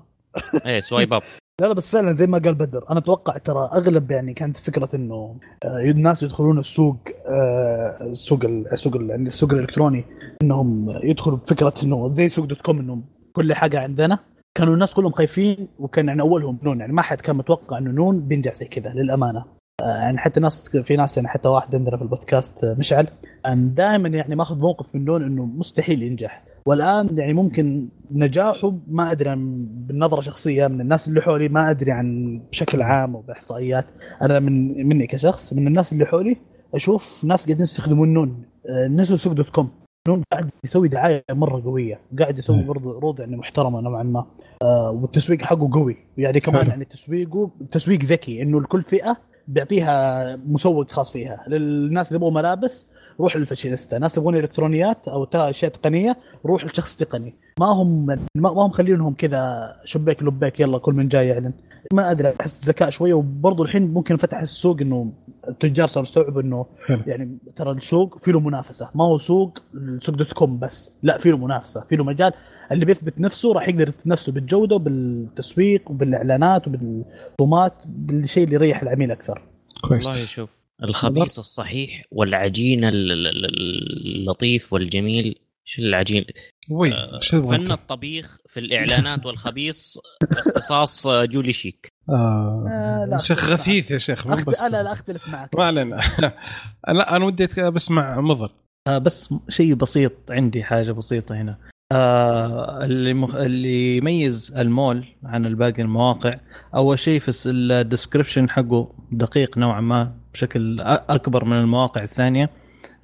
اي 0.66 0.82
swipe 0.82 1.14
up 1.14 1.22
لا 1.62 1.66
لا 1.68 1.74
بس 1.74 1.90
فعلا 1.92 2.12
زي 2.12 2.28
ما 2.28 2.38
قال 2.38 2.56
بدر 2.56 2.84
أنا 2.90 3.00
أتوقع 3.00 3.38
ترى 3.38 3.70
أغلب 3.76 4.12
يعني 4.12 4.34
كانت 4.34 4.58
فكرة 4.58 4.90
إنه 4.96 5.40
آه، 5.66 5.92
الناس 5.92 6.24
يدخلون 6.24 6.60
السوق 6.60 6.98
آه، 7.30 8.12
السوق 8.12 8.46
ال- 8.46 8.72
السوق 8.72 8.96
ال- 8.96 9.10
يعني 9.10 9.28
السوق 9.28 9.52
الإلكتروني 9.54 10.06
إنهم 10.42 11.00
يدخلوا 11.04 11.38
بفكرة 11.38 11.74
إنه 11.84 12.14
زي 12.14 12.30
سوق 12.30 12.46
دوت 12.46 12.62
كوم 12.62 12.80
انه 12.80 13.04
كل 13.34 13.54
حاجة 13.54 13.80
عندنا. 13.80 14.20
كانوا 14.58 14.74
الناس 14.74 14.94
كلهم 14.94 15.12
خايفين 15.12 15.68
وكان 15.80 16.08
يعني 16.08 16.22
أولهم 16.22 16.60
نون 16.64 16.80
يعني 16.80 16.94
ما 16.94 17.02
حد 17.02 17.22
كان 17.22 17.36
متوقع 17.36 17.78
إنه 17.78 17.92
نون 17.92 18.20
بينجح 18.20 18.54
زي 18.54 18.68
كذا 18.68 18.94
للأمانة. 18.94 19.46
آه، 19.82 19.98
يعني 19.98 20.18
حتى 20.18 20.40
ناس 20.40 20.78
في 20.78 20.96
ناس 20.96 21.18
يعني 21.18 21.30
حتى 21.30 21.48
واحد 21.50 21.76
عندنا 21.76 21.98
في 21.98 22.04
البودكاست 22.04 22.64
آه، 22.64 22.74
مشعل 22.74 23.08
دائما 23.56 24.10
يعني 24.10 24.36
ماخذ 24.36 24.58
موقف 24.58 24.96
من 24.96 25.06
نون 25.06 25.24
إنه 25.24 25.46
مستحيل 25.46 26.04
ينجح. 26.04 26.44
والآن 26.66 27.18
يعني 27.18 27.34
ممكن 27.34 27.90
نجاحه 28.12 28.74
ما 28.88 29.12
أدري 29.12 29.36
بالنظرة 29.36 30.22
شخصية 30.22 30.68
من 30.68 30.82
الناس 30.82 31.08
اللي 31.08 31.22
حولي 31.22 31.50
ما 31.50 31.70
أدري 31.70 31.92
عن 31.92 32.42
بشكل 32.52 32.82
عام 32.82 33.16
وبإحصائيات. 33.16 33.86
أنا 34.22 34.40
من 34.40 34.88
مني 34.88 35.08
كشخص 35.08 35.54
من 35.54 35.68
الناس 35.68 35.94
اللي 35.94 36.06
حولي 36.06 36.38
أشوف 36.74 37.26
ناس 37.26 37.46
قاعدين 37.46 37.62
يستخدمون 37.62 38.14
نون 38.14 38.46
آه، 38.70 38.88
نسوا 38.88 39.18
سوق 39.18 39.34
دوت 39.34 39.50
كوم. 39.50 39.81
نون 40.08 40.24
قاعد 40.32 40.50
يسوي 40.64 40.88
دعاية 40.88 41.24
مرة 41.32 41.62
قوية. 41.64 42.00
قاعد 42.20 42.38
يسوي 42.40 42.64
برضه 42.64 42.96
عروض 42.96 43.20
يعني 43.20 43.38
محترمة 43.38 43.82
نوعا 43.82 44.04
ما. 44.04 44.26
آه 44.62 44.92
والتسويق 44.92 45.42
حقه 45.42 45.70
قوي. 45.74 45.98
يعني 46.18 46.40
كمان. 46.40 46.68
يعني 46.68 46.86
تسويقه 46.86 47.50
تسويق 47.72 48.04
ذكي. 48.04 48.42
إنه 48.42 48.62
لكل 48.62 48.82
فئة 48.82 49.18
بيعطيها 49.48 50.36
مسوق 50.36 50.92
خاص 50.92 51.12
فيها. 51.12 51.44
للناس 51.48 52.08
اللي 52.08 52.18
يبغوا 52.18 52.32
ملابس 52.32 52.88
روح 53.20 53.36
للفاشينيستا. 53.36 54.00
ناس 54.00 54.18
يبغون 54.18 54.36
إلكترونيات 54.36 55.08
أو 55.08 55.24
اشياء 55.34 55.72
تقنية 55.72 56.18
روح 56.46 56.66
لشخص 56.66 56.96
تقني. 56.96 57.36
ما 57.60 57.66
هم 57.66 58.06
ما 58.06 58.18
ما 58.36 58.66
هم 58.66 58.72
خلينهم 58.72 59.14
كذا 59.14 59.76
شبيك 59.86 60.24
لبيك 60.24 60.60
يلا 60.60 60.78
كل 60.78 60.94
من 60.94 61.08
جاي 61.08 61.28
يعلن. 61.28 61.54
ما 61.94 62.12
أدري 62.12 62.34
أحس 62.42 62.66
ذكاء 62.66 62.90
شوية 62.90 63.14
وبرضه 63.14 63.64
الحين 63.64 63.94
ممكن 63.94 64.18
فتح 64.18 64.38
السوق 64.42 64.82
إنه 64.82 65.14
التجار 65.48 65.88
صاروا 65.88 66.08
يستوعبوا 66.08 66.42
إنه. 66.42 66.66
يعني 67.08 67.38
ترى 67.56 67.72
السوق 67.72 68.18
في 68.20 68.32
له 68.32 68.40
منافسة. 68.40 68.90
ما 68.96 69.04
هو 69.04 69.18
سوق 69.18 69.60
سوق 70.00 70.16
دوت 70.16 70.34
كوم 70.34 70.60
بس 70.60 70.92
لا 71.04 71.18
في 71.18 71.30
له 71.30 71.38
منافسة 71.38 71.86
في 71.90 71.96
له 71.96 72.04
مجال. 72.04 72.34
اللي 72.72 72.86
بيثبت 72.86 73.20
نفسه 73.20 73.54
راح 73.54 73.70
يقدر 73.70 73.90
يثبت 73.90 74.08
نفسه 74.08 74.32
بالجودة 74.32 74.76
وبالتسويق 74.76 75.92
وبالإعلانات 75.92 76.68
وبالرسومات 76.68 77.74
بالشيء 77.86 78.44
اللي 78.44 78.56
يريح 78.56 78.82
العميل 78.82 79.12
أكثر. 79.12 79.42
كويس. 79.88 80.08
والله 80.08 80.26
شوف 80.26 80.50
الخبيث 80.84 81.40
الصحيح 81.40 82.04
والعجين 82.12 82.84
ال- 82.84 83.12
ال- 83.12 83.28
ال- 83.28 84.20
اللطيف 84.20 84.74
والجميل 84.74 85.36
شو 85.66 85.82
العجين؟ 85.82 86.26
وي 86.70 86.94
آه، 86.94 87.20
فن؟ 87.32 87.72
الطبيخ 87.72 88.38
في 88.48 88.60
الإعلانات 88.60 89.26
والخبيث 89.26 89.98
اختصاص 90.32 91.08
جولي 91.08 91.54
شيك. 91.54 91.88
آه 92.10 92.66
آه، 92.68 93.06
لا، 93.06 93.18
شيخ 93.22 93.50
غثيث 93.50 93.92
يا 93.92 93.98
شيخ 93.98 94.28
مو 94.28 94.34
أخت... 94.34 94.48
بس 94.48 94.62
أنا 94.62 94.84
لا 94.84 94.92
أختلف 94.92 95.28
معك. 95.28 95.56
ما 95.58 95.66
علينا. 95.66 96.00
لا 96.88 97.16
أنا 97.16 97.26
ودي 97.26 97.48
بسمع 97.70 98.22
مضر. 98.22 98.52
آه 98.88 98.98
بس 98.98 99.34
شيء 99.50 99.74
بسيط 99.74 100.14
عندي 100.30 100.64
حاجة 100.64 100.92
بسيطة 100.92 101.36
هنا. 101.36 101.58
آه 101.92 102.86
اللي 102.86 103.14
مخ... 103.14 103.36
اللي 103.36 103.98
يميز 103.98 104.54
المول 104.58 105.06
عن 105.24 105.46
الباقي 105.46 105.82
المواقع 105.82 106.40
أول 106.76 107.00
شيء 107.00 107.20
في 107.20 107.50
ال 107.50 107.58
description 107.58 108.50
حقه 108.50 108.94
دقيق 109.12 109.58
نوعا 109.58 109.82
ما 109.82 110.16
بشكل 110.34 110.78
أ- 110.80 110.84
أكبر 111.10 111.46
من 111.46 111.60
المواقع 111.60 112.04
الثانية. 112.04 112.50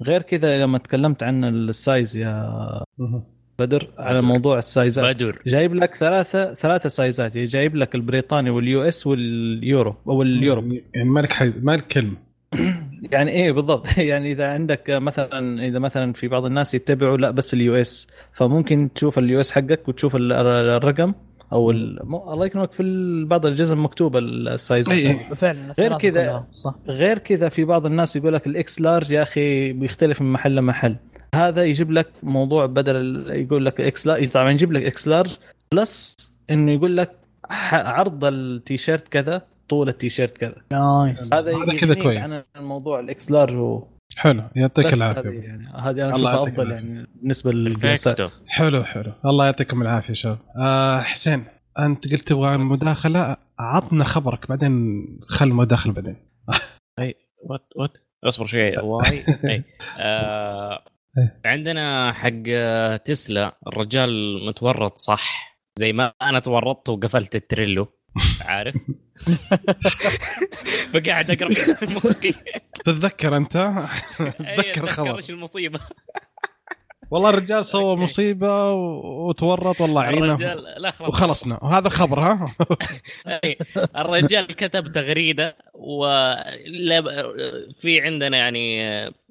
غير 0.02 0.22
كذا 0.22 0.58
لما 0.62 0.78
تكلمت 0.78 1.22
عن 1.22 1.44
ال 1.44 1.58
size 1.58 2.16
يا 2.16 2.84
بدر 3.58 3.88
على 3.98 4.22
موضوع 4.22 4.58
السايزات. 4.58 5.16
بدر. 5.16 5.38
جايب 5.46 5.74
لك 5.74 5.94
ثلاثة 5.94 6.54
ثلاثة 6.54 6.88
سايزات. 6.88 7.36
يعني 7.36 7.48
جايب 7.48 7.76
لك 7.76 7.94
البريطاني 7.94 8.50
وال 8.50 8.82
US 8.82 9.06
وال 9.06 9.35
Euro 9.35 9.94
أو 10.08 10.22
ال 10.22 10.28
Europe. 10.28 10.72
يعني 10.94 11.08
مالك 11.08 11.32
حي... 11.32 11.52
مالك 11.62 11.86
كلمة. 11.86 12.16
يعني 13.12 13.30
إيه 13.30 13.52
بالضبط؟ 13.52 13.98
يعني 13.98 14.32
إذا 14.32 14.52
عندك 14.52 14.82
مثلا 14.90 15.64
إذا 15.66 15.78
مثلا 15.78 16.12
في 16.12 16.28
بعض 16.28 16.44
الناس 16.44 16.74
يتبعوا 16.74 17.16
لا 17.16 17.30
بس 17.30 17.54
ال 17.54 17.74
US 17.74 18.08
فممكن 18.32 18.88
تشوف 18.94 19.18
ال 19.18 19.40
US 19.40 19.52
حقك 19.52 19.88
وتشوف 19.88 20.16
ال- 20.16 20.32
الرقم 20.76 21.12
أو 21.52 21.70
الله 21.70 22.46
يكرمك 22.46 22.72
في 22.72 22.82
بعض 23.24 23.46
الجزم 23.46 23.84
مكتوبه 23.84 24.18
ال 24.18 24.32
size 24.32 24.90
إي 24.90 25.08
إي. 25.10 25.36
فعلا 25.36 25.70
الثلاثة 25.70 25.98
كذا- 25.98 26.44
غير 26.88 27.18
كذا 27.18 27.48
في 27.48 27.64
بعض 27.64 27.86
الناس 27.86 28.16
يقول 28.16 28.34
لك 28.34 28.46
ال 28.46 28.63
X 28.63 28.80
large 28.80 29.10
يا 29.10 29.22
أخي 29.22 29.72
بيختلف 29.72 30.22
من 30.22 30.32
محل 30.32 30.54
لمحل. 30.54 30.96
هذا 31.34 31.64
يجيب 31.64 31.90
لك 31.90 32.10
موضوع 32.22 32.66
بدل 32.66 33.26
يقول 33.30 33.66
لك 33.66 33.80
X 33.80 34.06
large 34.06 34.30
طبعا 34.30 34.50
يجيب 34.50 34.72
لك 34.72 34.82
X 34.82 35.08
large 35.08 35.36
بلس 35.72 36.16
إنه 36.50 36.72
يقول 36.72 36.96
لك 36.96 37.16
عرض 37.72 38.24
التيشيرت 38.24 39.08
كذا 39.08 39.42
طول 39.68 39.88
التيشيرت 39.88 40.38
كذا. 40.38 40.56
nice 40.72 41.34
هذا 41.34 41.56
هذا 41.56 41.78
كذا 41.78 41.94
كويس. 41.94 42.18
عن 42.18 42.42
الموضوع 42.56 43.00
ال 43.00 43.15
X 43.15 43.30
large 43.30 43.54
و... 43.54 43.86
حلو 44.16 44.42
يعطيك 44.56 44.86
بس 44.86 44.92
هذه 44.92 45.10
العافيه 45.10 45.40
يعني 45.40 45.68
هذه 45.74 46.04
أنا 46.04 46.14
أشوفها 46.16 46.42
أفضل. 46.42 46.70
يعني 46.70 47.06
بالنسبة 47.14 47.52
للقياسات 47.52 48.20
الفيكتو. 48.20 48.44
حلو 48.46 48.84
حلو. 48.84 49.12
الله 49.24 49.44
يعطيكم 49.44 49.82
العافية 49.82 50.14
شباب. 50.14 50.38
آه 50.56 51.00
حسين 51.00 51.44
أنت 51.78 52.12
قلت 52.12 52.28
تبغى 52.28 52.58
مداخله 52.58 53.36
عطنا 53.60 54.04
خبرك 54.04 54.48
بعدين 54.48 55.06
خل 55.28 55.48
المداخله 55.48 55.92
بعدين. 55.92 56.16
وات 57.44 57.66
وات 57.76 57.98
اصبر 58.24 58.46
شوي. 58.46 58.76
واي 58.78 59.24
أي. 59.44 59.64
آه 59.98 60.82
إيه. 61.18 61.40
عندنا 61.44 62.12
حق 62.12 62.42
تسلا 62.96 63.58
الرجال 63.66 64.10
متورط 64.46 64.96
صح. 64.96 65.58
زي 65.78 65.92
ما 65.92 66.12
أنا 66.22 66.38
تورطت 66.38 66.88
وقفلت 66.88 67.36
التريلو. 67.36 67.94
عارف؟ 68.40 68.74
فقاعد 70.92 71.30
أقرأ 71.30 71.48
مخي 71.82 72.34
تتذكر 72.84 73.36
أنت؟ 73.36 73.56
أي، 73.56 74.56
تذكر 74.56 74.70
أتذكر 74.70 74.86
خبر 74.86 75.16
إيش 75.16 75.30
المصيبة. 75.30 75.80
والله 77.10 77.30
الرجال 77.30 77.64
سوى 77.64 77.90
أوكي. 77.90 78.02
مصيبة 78.02 78.72
وتورط 78.72 79.80
والله 79.80 80.02
عينه. 80.02 80.26
الرجال 80.26 80.64
لا 80.78 80.90
خلاص. 80.90 81.10
وخلصنا. 81.10 81.58
وهذا 81.62 81.88
خبر 81.88 82.20
ها؟ 82.20 82.54
أي، 83.44 83.56
الرجال 83.96 84.46
كتب 84.46 84.92
تغريدة 84.92 85.56
ولا 85.74 87.02
في 87.78 88.00
عندنا 88.00 88.36
يعني 88.36 88.80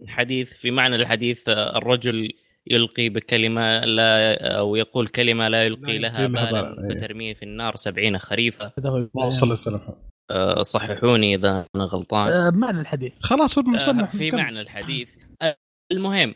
حديث 0.08 0.54
في 0.54 0.72
معنى 0.72 0.96
الحديث 0.96 1.50
الرجل 1.50 2.34
يلقي 2.68 3.10
بكلمة 3.10 3.80
لا 3.80 4.38
أو 4.58 4.76
يقول 4.76 5.08
كلمة 5.08 5.48
لا 5.48 5.64
يلقي 5.64 5.98
لها 5.98 6.28
بالا 6.28 6.62
بال، 6.62 6.92
أي. 6.92 6.98
فترميه 6.98 7.34
في 7.34 7.44
النار 7.44 7.76
سبعين 7.76 8.18
خريفة. 8.18 8.72
هذا 8.80 8.90
هو 8.90 8.98
اللهم 8.98 9.32
صل 9.32 9.52
وسلم. 9.52 9.80
أه، 10.32 10.62
صححوني 10.62 11.36
إذا 11.36 11.66
أنا 11.76 11.84
غلطان. 11.84 12.28
آه، 12.28 12.52
معنى 12.54 12.82
الحديث. 12.82 13.18
خلاص 13.22 13.58
آه، 13.58 14.06
في 14.06 14.32
معنى 14.32 14.62
الحديث. 14.62 15.10
المهم 15.92 16.36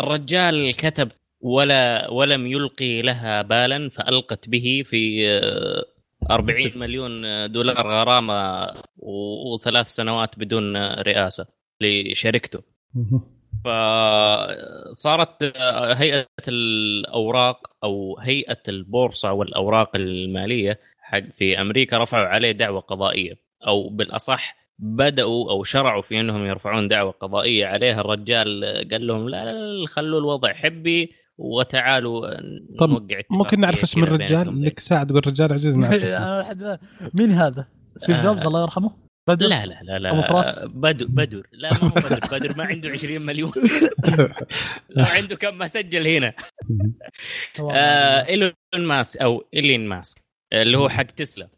الرجال 0.00 0.74
كتب 0.74 1.08
ولا 1.40 2.10
ولم 2.10 2.46
يلقي 2.46 3.02
لها 3.02 3.42
بالا 3.42 3.88
فألقت 3.90 4.48
به 4.48 4.82
في 4.86 5.28
آه، 5.28 5.84
40 6.30 6.72
مليون 6.82 7.22
دولار 7.52 7.86
غرامة 7.86 8.66
وثلاث 8.96 9.88
سنوات 9.88 10.38
بدون 10.38 10.76
رئاسة 10.86 11.46
لشركته. 11.80 12.62
فصارت 13.64 15.42
آه، 15.56 15.94
هيئة 15.94 16.26
الأوراق 16.48 17.70
أو 17.84 18.18
هيئة 18.18 18.62
البورصة 18.68 19.32
والأوراق 19.32 19.96
المالية 19.96 20.80
حق 21.00 21.22
في 21.36 21.60
أمريكا 21.60 21.98
رفعوا 21.98 22.26
عليه 22.26 22.52
دعوة 22.52 22.80
قضائية 22.80 23.34
أو 23.66 23.88
بالأصح 23.88 24.57
بدأوا 24.78 25.50
أو 25.50 25.64
شرعوا 25.64 26.02
في 26.02 26.20
أنهم 26.20 26.44
يرفعون 26.46 26.88
دعوى 26.88 27.10
قضائية 27.10 27.66
عليه 27.66 28.00
الرجال 28.00 28.64
قال 28.90 29.06
لهم 29.06 29.28
لا 29.28 29.44
لا, 29.44 29.52
لا 29.52 29.86
خلوا 29.86 30.20
الوضع 30.20 30.52
حبي 30.52 31.12
وتعالوا 31.38 32.26
طب 32.78 32.88
نوقع 32.90 33.20
ممكن 33.30 33.60
نعرف 33.60 33.82
اسم 33.82 34.02
الرجال. 34.02 34.62
لك 34.62 34.80
ساعه 34.80 35.04
تقول 35.04 35.18
الرجال 35.18 35.50
نعرف 35.80 36.04
لحد 36.04 36.60
الآن- 36.62 37.10
مين 37.14 37.30
هذا؟ 37.30 37.68
ستيف 37.96 38.16
آه. 38.18 38.22
جوبز 38.22 38.46
الله 38.46 38.62
يرحمه؟ 38.62 38.90
بدر؟ 39.28 39.46
لا 39.46 39.66
لا 39.66 39.78
لا 39.82 39.98
لا 39.98 40.12
أبو 40.12 40.22
فراس؟ 40.22 40.64
بدر 40.64 41.06
بدر 41.06 41.46
لا 41.52 41.72
ما 41.74 41.80
هو 41.84 41.88
بدر 41.88 42.20
بدر 42.32 42.54
ما 42.58 42.64
عنده 42.64 42.90
20 42.90 43.22
مليون 43.22 43.52
لا 44.96 45.04
عنده 45.08 45.36
كم 45.36 45.58
ما 45.58 45.66
سجل 45.66 46.06
هنا 46.06 46.32
آه 47.72 48.26
إيلون 48.28 48.52
ماسك 48.74 49.20
أو 49.22 49.44
إيلين 49.54 49.86
ماسك 49.88 50.20
اللي 50.52 50.78
هو 50.78 50.88
حق 50.88 51.02
تسلا. 51.02 51.48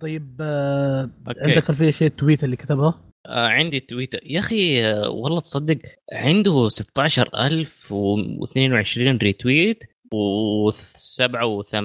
طيب 0.00 0.36
آه 0.40 1.10
أوكي. 1.28 1.40
عندك 1.40 1.64
خلفيه 1.64 1.90
شيء 1.90 2.08
ال 2.08 2.14
tweet 2.14 2.44
اللي 2.44 2.56
كتبها؟ 2.56 3.02
آه 3.26 3.46
عندي 3.48 3.80
تويتر 3.80 4.20
يا 4.22 4.38
أخي 4.38 4.86
آه 4.86 5.08
والله 5.10 5.40
تصدق 5.40 5.78
عنده 6.12 6.68
16022 6.68 9.16
retweet 9.16 9.84
و87 10.14 11.76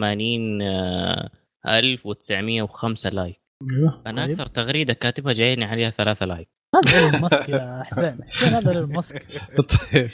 1905 1.67 3.09
like 3.09 3.40
أيوه. 3.77 4.01
أنا 4.07 4.25
طيب. 4.25 4.31
أكثر 4.31 4.45
تغريدة 4.45 4.93
كاتبها 4.93 5.33
جايني 5.33 5.65
عليها 5.65 5.89
ثلاثة 5.89 6.25
like 6.25 6.49
هذا 6.75 7.19
ماسك 7.19 7.49
يا 7.49 7.83
حسين 7.85 8.23
حسين 8.23 8.53
هذا 8.53 8.71
إيلون 8.71 8.93
ماسك 8.93 9.27
طيب 9.91 10.09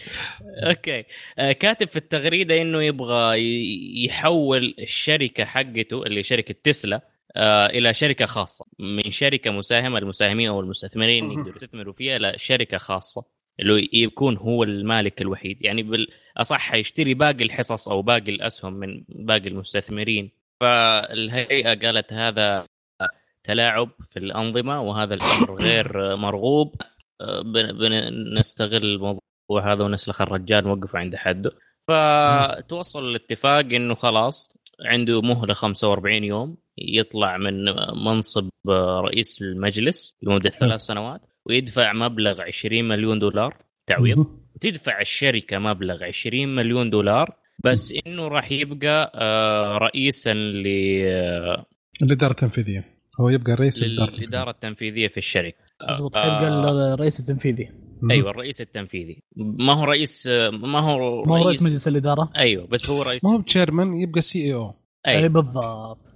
أوكي 0.64 1.04
آه، 1.40 1.52
كاتب 1.52 1.88
في 1.88 1.96
التغريدة 1.96 2.62
إنه 2.62 2.84
يبغى 2.84 3.36
يحول 4.06 4.76
الشركة 4.80 5.46
حقته 5.46 6.04
اللي 6.04 6.24
شركة 6.24 6.56
تسلا 6.64 7.02
آه، 7.36 7.66
إلى 7.66 7.94
شركة 7.94 8.26
خاصة 8.26 8.66
من 8.80 9.12
شركة 9.12 9.52
مساهمة 9.52 9.98
المساهمين 10.00 10.50
أو 10.50 10.60
المستثمرين. 10.60 11.32
يقدروا 11.32 11.56
يستثمروا 11.56 11.94
فيها 11.94 12.18
إلى 12.18 12.34
شركة 12.38 12.78
خاصة 12.78 13.26
اللي 13.60 13.90
يكون 13.94 14.38
هو 14.38 14.64
المالك 14.64 15.22
الوحيد 15.22 15.66
يعني 15.66 15.84
بالاصح 15.84 16.74
يشتري 16.74 17.14
باقي 17.14 17.44
الحصص 17.44 17.90
أو 17.90 18.02
باقي 18.02 18.32
الأسهم 18.32 18.74
من 18.74 19.04
باقي 19.10 19.48
المستثمرين 19.48 20.32
فالهيئة 20.62 21.74
قالت 21.80 22.14
هذا 22.14 22.66
تلاعب 23.48 23.90
في 24.14 24.20
الأنظمة 24.20 24.82
وهذا 24.82 25.14
الأمر 25.14 25.56
غير 25.64 26.16
مرغوب. 26.16 26.76
بن- 27.46 27.72
بنستغل 27.78 28.86
الموضوع 28.86 29.20
هذا 29.74 29.84
ونسلخ 29.84 30.22
الرجال 30.22 30.64
نوقفه 30.64 31.00
عند 31.00 31.16
حده 31.16 31.52
فتوصل 31.88 33.10
الاتفاق 33.10 33.60
إنه 33.60 33.96
خلاص 33.96 34.58
عنده 34.86 35.22
مهلة 35.22 35.54
45 35.54 36.24
يوم 36.24 36.58
يطلع 36.78 37.38
من 37.38 37.64
منصب 38.06 38.50
رئيس 39.04 39.42
المجلس 39.42 40.18
لمدة 40.24 40.50
ثلاث 40.50 40.82
سنوات 40.82 41.22
ويدفع 41.46 41.94
مبلغ 41.94 42.42
20 42.42 42.84
مليون 42.88 43.20
دولار 43.20 43.58
تعويض. 43.88 44.26
وتدفع 44.56 45.02
الشركة 45.02 45.60
مبلغ 45.60 46.04
20 46.04 46.56
مليون 46.56 46.90
دولار 46.90 47.36
بس 47.64 47.94
إنه 48.08 48.28
راح 48.28 48.52
يبقى 48.52 49.12
آه، 49.16 49.78
رئيسا 49.78 50.34
ل 50.34 50.68
الإدارة 52.04 52.32
التنفيذية. 52.32 52.97
هو 53.20 53.30
يبقى 53.30 53.54
رئيس 53.54 53.84
الاداره 53.84 54.50
التنفيذية 54.50 55.08
في 55.08 55.18
الشركة. 55.18 55.58
مضبوط 55.90 56.18
آه، 56.18 56.22
حيبقى 56.22 56.48
الرئيس 56.94 57.20
التنفيذي. 57.20 57.70
مم. 58.02 58.12
أيوه 58.12 58.30
الرئيس 58.32 58.62
التنفيذي. 58.62 59.24
ما 59.38 59.74
هو 59.74 59.84
رئيس 59.84 60.28
ما 60.64 60.80
هو 60.80 61.24
ما 61.24 61.38
هو 61.40 61.46
رئيس 61.48 61.64
مجلس 61.64 61.88
الإدارة. 61.88 62.30
أيوه 62.38 62.68
بس 62.68 62.90
هو 62.90 63.02
رئيس 63.02 63.26
ما 63.26 63.32
هو 63.34 63.42
تشيرمان 63.42 63.94
يبقى 63.94 64.22
سي 64.22 64.44
اي 64.46 64.54
أو 64.54 64.74
أي 65.08 65.18
أيوه 65.18 65.28
بالضبط 65.30 66.14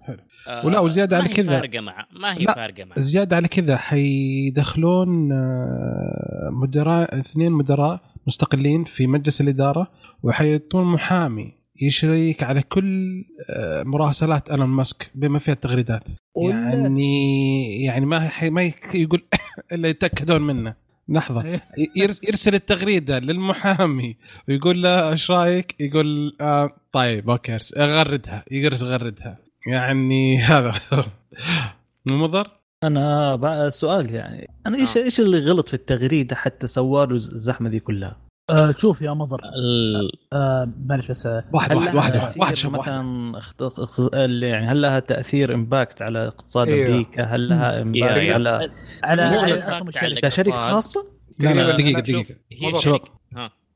آه، 0.47 0.65
ولا 0.65 0.79
وزيادة 0.79 1.17
ما 1.17 1.23
على 1.23 1.31
هي 1.31 1.35
كذا- 1.37 1.59
فارقة 1.59 1.79
معه 1.79 2.07
ما 2.11 2.33
هي 2.37 2.43
لا، 2.43 2.53
فارقة 2.55 2.83
معه 2.83 2.99
زيادة 2.99 3.35
على 3.35 3.47
كذا 3.47 3.77
حيدخلون 3.77 5.31
آه، 5.31 6.49
مدراء 6.51 7.19
اثنين 7.19 7.51
مدراء 7.51 7.99
مستقلين 8.27 8.83
في 8.83 9.07
مجلس 9.07 9.41
الإدارة 9.41 9.91
وحيعطون 10.23 10.85
محامي. 10.85 11.53
يشريك 11.81 12.43
على 12.43 12.61
كل 12.61 13.23
آه، 13.49 13.83
مراسلات 13.83 14.49
إيلون 14.49 14.67
ماسك 14.69 15.11
بما 15.15 15.39
فيها 15.39 15.53
التغريدات 15.53 16.03
يعني 16.49 17.83
يعني 17.85 18.05
ما 18.05 18.19
حي 18.19 18.49
ما 18.49 18.71
يقول 18.93 19.21
إلا 19.73 19.89
يتأكدون 19.89 20.41
منه 20.41 20.73
لحظة 21.09 21.45
إيه. 21.45 21.61
يرس- 21.95 22.23
يرسل 22.27 22.55
التغريدة 22.55 23.19
للمحامي 23.19 24.17
ويقول 24.47 24.83
له 24.83 25.09
إيش 25.09 25.31
رأيك؟ 25.31 25.75
يقول 25.79 26.37
آه 26.41 26.69
طيب 26.91 27.29
أوكي 27.29 27.57
أغردها 27.77 28.45
يجلس 28.51 28.81
يغردها 28.83 29.37
يعني 29.67 30.37
هذا 30.49 30.73
مضر؟ 32.05 32.47
أنا 32.83 33.35
بقى 33.35 33.69
سؤال 33.71 34.13
يعني 34.15 34.49
أنا 34.67 34.77
إيش 34.77 34.97
آه. 34.97 35.03
إيش 35.03 35.19
اللي 35.19 35.39
غلط 35.39 35.67
في 35.67 35.73
التغريدة 35.73 36.35
حتى 36.35 36.67
سوى 36.67 37.05
له 37.07 37.15
الزحمة 37.15 37.69
دي 37.69 37.79
كلها؟ 37.79 38.17
آه 38.51 38.75
شوف 38.77 39.01
يا 39.01 39.11
مضر 39.13 39.39
ال- 39.39 40.11
آه 40.33 40.69
معلش 40.85 41.07
بس 41.11 41.25
آه 41.25 41.43
واحد 41.53 41.75
واحد 41.75 41.95
واحد 41.95 42.37
واحد, 42.37 42.55
شوف 42.55 42.73
مثلا 42.73 43.37
اخت... 43.37 44.13
يعني 44.43 44.67
هل 44.67 44.81
لها 44.81 44.99
تأثير 44.99 45.53
impact 45.53 46.01
على 46.01 46.27
اقتصاد 46.27 46.67
أيوه. 46.67 46.87
أمريكا؟ 46.87 47.23
هل 47.23 47.49
لها 47.49 47.81
impact 47.81 48.17
أيوه. 48.17 48.33
على 48.33 48.69
على 49.03 49.29
مو 49.31 49.39
على 49.39 49.61
على 49.61 49.81
الشركة 49.87 50.19
كشركه 50.21 50.47
الاقتصاد. 50.47 50.73
خاصه؟ 50.73 51.05
لا 51.39 51.53
لا 51.53 51.75
دقيقة 51.75 51.99
دقيقة 51.99 52.35
هي. 52.51 52.79
شركه 52.81 53.09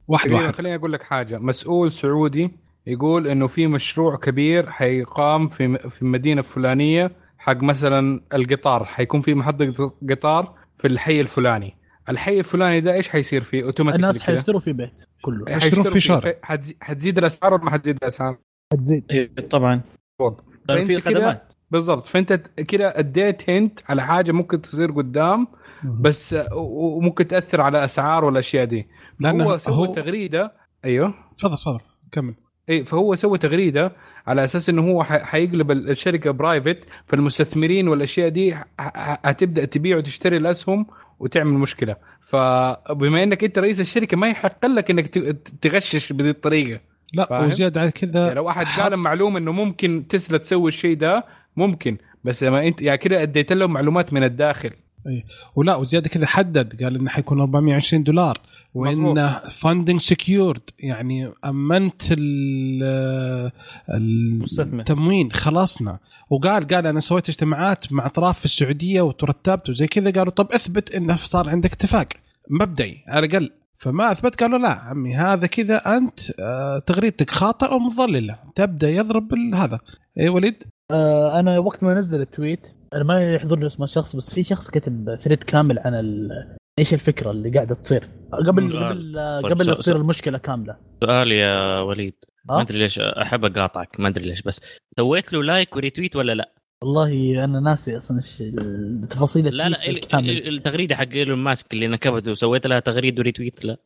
واحد 0.07 0.31
واحد 0.31 0.55
خليني 0.55 0.75
أقول 0.75 0.93
لك 0.93 1.03
حاجة 1.03 1.37
مسؤول 1.37 1.91
سعودي 1.93 2.51
يقول 2.87 3.27
إنه 3.27 3.47
في 3.47 3.67
مشروع 3.67 4.15
كبير 4.15 4.69
حيقام 4.71 5.49
في 5.49 5.77
في 5.77 6.01
المدينة 6.01 6.39
الفلانية 6.39 7.11
حق 7.37 7.63
مثلا 7.63 8.21
القطار 8.33 8.85
حيكون 8.85 9.21
في 9.21 9.33
محطة 9.33 9.91
قطار 10.09 10.53
في 10.77 10.87
الحي 10.87 11.21
الفلاني 11.21 11.75
الحي 12.09 12.39
الفلاني 12.39 12.81
ده 12.81 12.93
إيش 12.93 13.09
حيصير 13.09 13.43
فيه؟ 13.43 13.63
اوتوماتيك 13.63 13.99
الناس 13.99 14.21
حيشتروا 14.21 14.59
في 14.59 14.73
بيت 14.73 15.03
كله. 15.21 15.59
حيشترون 15.59 15.89
في 15.93 15.99
شارع. 15.99 16.33
حتزيد 16.81 17.17
الأسعار 17.17 17.53
ولا 17.53 17.63
ما 17.63 17.71
حتزيد 17.71 17.97
الأسعار؟ 18.01 18.37
حتزيد. 18.73 19.05
إيه، 19.11 19.31
طبعا. 19.49 19.81
بالضبط. 20.19 20.45
لأن 20.69 20.85
في 20.85 21.01
خدمات. 21.01 21.53
بالضبط. 21.71 22.05
فأنت 22.07 22.33
كده 22.67 22.99
أديت 22.99 23.49
hint 23.49 23.79
على 23.89 24.01
حاجة 24.03 24.31
ممكن 24.31 24.61
تصير 24.61 24.91
قدام 24.91 25.47
بس 25.83 26.35
وممكن 26.53 27.27
تأثر 27.27 27.61
على 27.61 27.85
أسعار 27.85 28.25
والاشياء 28.25 28.65
دي. 28.65 28.87
لأنه 29.19 29.43
هو 29.43 29.57
سوى 29.57 29.75
هو 29.75 29.85
تغريدة. 29.85 30.53
أيوه. 30.85 31.13
تفضل 31.37 31.57
تفضل. 31.57 31.79
كمل. 32.11 32.33
اي 32.69 32.83
فهو 32.85 33.15
سوى 33.15 33.37
تغريدة 33.37 33.91
على 34.27 34.43
أساس 34.43 34.69
إنه 34.69 34.81
هو 34.91 35.03
حيقلب 35.03 35.71
ال- 35.71 35.89
الشركة 35.89 36.31
private 36.31 36.87
فالمستثمرين 37.05 37.87
والأشياء 37.87 38.29
دي 38.29 38.55
هتبدا 38.79 39.65
تبيع 39.65 39.97
وتشتري 39.97 40.37
الأسهم 40.37 40.85
وتعمل 41.19 41.53
مشكلة. 41.53 41.95
فبما 42.21 43.23
إنك 43.23 43.43
أنت 43.43 43.59
رئيس 43.59 43.79
الشركة 43.79 44.17
ما 44.17 44.29
يحق 44.29 44.65
لك 44.65 44.91
إنك 44.91 45.07
تغشش 45.61 46.13
بهذه 46.13 46.29
الطريقة. 46.29 46.79
لا؟ 47.13 47.41
وزيادة 47.41 47.81
على 47.81 47.91
كذا 47.91 48.19
يعني 48.19 48.35
لو 48.35 48.49
احد 48.49 48.81
قال 48.81 48.97
معلومه 48.97 49.37
إنه 49.37 49.51
ممكن 49.51 50.05
تسلا 50.09 50.37
تسوي 50.37 50.67
الشيء 50.67 50.97
ده 50.97 51.25
ممكن. 51.57 51.97
بس 52.23 52.43
لما 52.43 52.67
أنت 52.67 52.81
يعني 52.81 52.97
كده 52.97 53.21
أديت 53.21 53.53
له 53.53 53.67
معلومات 53.67 54.13
من 54.13 54.23
الداخل. 54.23 54.71
ولا 55.55 55.75
وزيادة 55.75 56.09
كذا 56.09 56.25
حدد 56.25 56.83
قال 56.83 56.95
إنه 56.95 57.09
حيكون 57.09 57.39
420 57.39 58.03
دولار. 58.03 58.37
وإنه 58.75 59.31
funding 59.49 59.99
secured 59.99 60.61
يعني 60.79 61.31
أمنت 61.45 62.01
ال- 62.11 63.51
مستثمر. 64.41 64.79
التموين. 64.79 65.31
خلصنا. 65.31 65.99
وقال 66.29 66.67
قال 66.67 66.87
أنا 66.87 66.99
سويت 66.99 67.29
اجتماعات 67.29 67.93
مع 67.93 68.05
أطراف 68.05 68.39
في 68.39 68.45
السعودية 68.45 69.01
وترتبت 69.01 69.69
وزي 69.69 69.87
كذا. 69.87 70.11
قالوا 70.11 70.31
طب 70.33 70.51
اثبت 70.51 70.91
انه 70.95 71.15
صار 71.15 71.49
عندك 71.49 71.73
اتفاق. 71.73 72.07
مبدئي. 72.49 73.03
على 73.07 73.25
الأقل. 73.27 73.51
فما 73.79 74.11
أثبت. 74.11 74.43
قالوا 74.43 74.57
لا 74.59 74.69
عمي 74.69 75.15
هذا 75.15 75.47
كذا 75.47 75.97
أنت 75.97 76.19
آه، 76.39 76.79
تغريدتك 76.79 77.31
خاطئة 77.31 77.73
ومضلله 77.73 78.39
تبدأ 78.55 78.89
يضرب 78.89 79.33
ال- 79.33 79.55
هذا. 79.55 79.79
اي 80.19 80.29
وليد؟ 80.29 80.63
آه 80.91 81.39
أنا 81.39 81.59
وقت 81.59 81.83
ما 81.83 81.93
نزل 81.93 82.21
ال 82.21 82.29
tweet 82.29 82.67
أنا 82.93 83.03
ما 83.03 83.33
يحضرني 83.35 83.67
اسم 83.67 83.83
الشخص 83.83 84.15
بس 84.15 84.33
في 84.33 84.43
شخص 84.43 84.69
كتب 84.69 85.15
thread 85.19 85.43
كامل 85.43 85.79
عن 85.79 85.93
ال... 85.93 86.29
إيش 86.79 86.93
الفكرة 86.93 87.31
اللي 87.31 87.49
قاعدة 87.49 87.75
تصير 87.75 88.09
قبل. 88.31 88.49
قبل 88.49 89.17
آه، 89.17 89.41
طيب، 89.41 89.51
قبل 89.51 89.67
لا 89.67 89.73
تصير 89.73 89.95
المشكلة 89.95 90.37
كاملة 90.37 90.77
سؤال 91.03 91.31
يا 91.31 91.79
وليد 91.79 92.13
ما؟ 92.45 92.61
أدري 92.61 92.79
ليش 92.79 92.99
أحب 92.99 93.45
أقاطعك 93.45 93.99
ما 93.99 94.07
أدري 94.07 94.25
ليش 94.25 94.41
بس 94.41 94.61
سويت 94.95 95.33
له 95.33 95.43
لايك 95.43 95.75
وريتويت 95.75 96.15
ولا 96.15 96.35
لا؟ 96.35 96.53
والله 96.83 97.43
أنا 97.43 97.59
ناسي 97.59 97.97
أصلا 97.97 98.17
إيش 98.17 98.41
التفاصيل 99.03 99.55
لا 99.55 99.69
لا 99.69 99.89
التغريدة 100.47 100.95
حق 100.95 101.11
إيلون 101.13 101.39
ماسك 101.39 101.73
اللي 101.73 101.87
نكبته 101.87 102.33
سويت 102.33 102.67
لها 102.67 102.79
تغريد 102.79 103.19
و 103.19 103.25
retweet 103.25 103.65
لا 103.65 103.77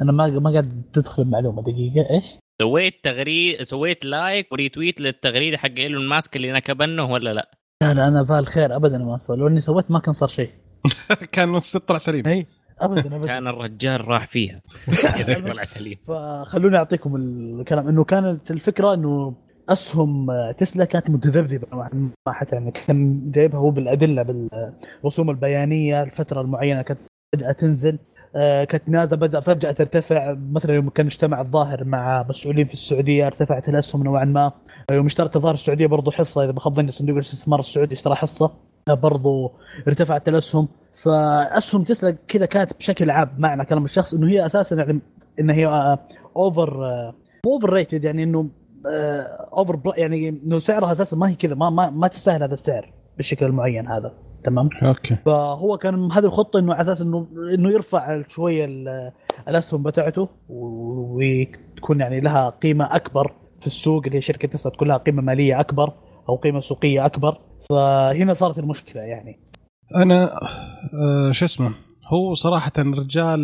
أنا 0.00 0.12
ما 0.12 0.26
ما 0.26 0.50
قاعد 0.50 0.82
تدخل 0.92 1.22
المعلومة 1.22 1.62
دقيقة 1.62 2.14
إيش؟ 2.14 2.24
سويت 2.62 3.04
تغريد 3.04 3.62
سويت 3.62 4.04
like 4.04 4.52
و 4.52 4.58
retweet 4.58 5.00
للتغريدة 5.00 5.58
حق 5.58 5.74
إيلون 5.78 6.08
ماسك 6.08 6.36
اللي 6.36 6.52
نكبنه 6.52 7.12
ولا 7.12 7.34
لا؟ 7.34 7.50
لا 7.82 7.94
لا 7.94 8.08
أنا 8.08 8.24
فالخير 8.24 8.76
ابدا 8.76 8.98
ما 8.98 9.14
أسوي 9.14 9.36
لو 9.36 9.46
إني 9.46 9.60
سويت 9.60 9.90
ما 9.90 9.98
كان 9.98 10.12
صار 10.12 10.28
شيء 10.28 10.50
كان 11.32 11.58
طلع 11.58 11.98
سليم. 11.98 12.26
إي 12.26 12.46
ابدا 12.80 13.16
ابدا. 13.16 13.26
كان 13.26 13.46
الرجال 13.46 14.08
راح 14.08 14.26
فيها. 14.26 14.60
طلع 15.48 15.64
سليم. 15.64 15.98
فخلوني 16.06 16.76
أعطيكم 16.76 17.16
الكلام. 17.16 17.88
إنه 17.88 18.04
كانت 18.04 18.50
الفكرة 18.50 18.94
إنه 18.94 19.34
أسهم 19.68 20.26
تسلا 20.58 20.84
كانت 20.84 21.10
متذبذبة 21.10 21.66
نوعا 21.72 21.90
ما 22.26 22.32
حتى 22.32 22.56
يعني 22.56 22.70
كان 22.70 23.30
جايبها 23.30 23.60
هو 23.60 23.70
بالأدلة 23.70 24.22
بالرسوم 24.22 25.30
البيانية 25.30 26.02
الفترة 26.02 26.40
المعينة 26.40 26.82
كانت 26.82 27.00
فجأة 27.34 27.52
تنزل. 27.52 27.98
آه، 28.36 28.64
كانت 28.64 28.88
نازله 28.88 29.18
بدأ 29.18 29.40
فجأة 29.40 29.72
ترتفع. 29.72 30.36
مثلا 30.52 30.74
يوم 30.74 30.88
كان 30.88 31.06
اجتمع 31.06 31.40
الظاهر 31.40 31.84
مع 31.84 32.26
مسؤولين 32.28 32.66
في 32.66 32.72
السعودية 32.72 33.26
ارتفعت 33.26 33.68
الأسهم 33.68 34.02
نوعا 34.02 34.24
ما. 34.24 34.52
يوم 34.90 35.06
اشترت 35.06 35.36
الظاهر 35.36 35.54
السعودية 35.54 35.86
برضو 35.86 36.10
حصة 36.10 36.44
إذا 36.44 36.52
ما 36.52 36.60
خاب 36.60 36.74
ظني 36.74 36.90
صندوق 36.90 37.14
الاستثمار 37.14 37.60
السعودي 37.60 37.94
اشترى 37.94 38.14
حصة. 38.14 38.71
برضو 38.88 39.52
ارتفعت 39.88 40.28
الاسهم 40.28 40.68
فأسهم 40.94 41.82
تسلا 41.84 42.16
كذا 42.28 42.46
كانت 42.46 42.72
بشكل 42.78 43.10
عام 43.10 43.30
معنى 43.38 43.64
كلام 43.64 43.84
الشخص 43.84 44.14
إنه 44.14 44.28
هي 44.28 44.46
أساسا 44.46 44.76
يعني 44.76 45.00
إن 45.40 45.50
هي 45.50 45.96
over 46.36 46.74
مو 47.46 47.52
overrated 47.54 48.04
يعني 48.04 48.22
إنه 48.22 48.48
over 49.52 49.80
يعني 49.96 50.28
إنه 50.28 50.58
سعرها 50.58 50.92
أساسا 50.92 51.16
ما 51.16 51.28
هي 51.30 51.34
كذا 51.34 51.54
ما 51.54 51.70
ما, 51.70 51.90
ما 51.90 52.08
تستاهل 52.08 52.42
هذا 52.42 52.54
السعر 52.54 52.92
بالشكل 53.16 53.46
المعين 53.46 53.88
هذا. 53.88 54.14
تمام؟ 54.44 54.68
okay. 54.82 55.16
فهو 55.26 55.76
كان 55.78 56.12
هذه 56.12 56.24
الخطة 56.24 56.58
إنه 56.58 56.72
على 56.72 56.80
أساس 56.80 57.02
إنه 57.02 57.26
إنه 57.54 57.70
يرفع 57.70 58.22
شوية 58.28 58.64
ال- 58.64 59.12
الأسهم 59.48 59.82
بتاعته 59.82 60.28
وتكون 60.48 62.00
يعني 62.00 62.20
لها 62.20 62.48
قيمة 62.50 62.96
أكبر 62.96 63.32
في 63.60 63.66
السوق 63.66 64.02
اللي 64.06 64.16
هي 64.16 64.20
شركة 64.22 64.48
تسلا 64.48 64.72
تكون 64.72 64.88
لها 64.88 64.96
قيمة 64.96 65.22
مالية 65.22 65.60
أكبر 65.60 65.92
أو 66.28 66.36
قيمة 66.36 66.60
سوقية 66.60 67.06
أكبر. 67.06 67.38
فهنا 67.70 68.34
صارت 68.34 68.58
المشكلة 68.58 69.02
يعني. 69.02 69.40
أنا 69.96 70.40
آه 71.02 71.32
شو 71.32 71.44
اسمه 71.44 71.72
هو 72.06 72.34
صراحة 72.34 72.72
الرجال 72.78 73.40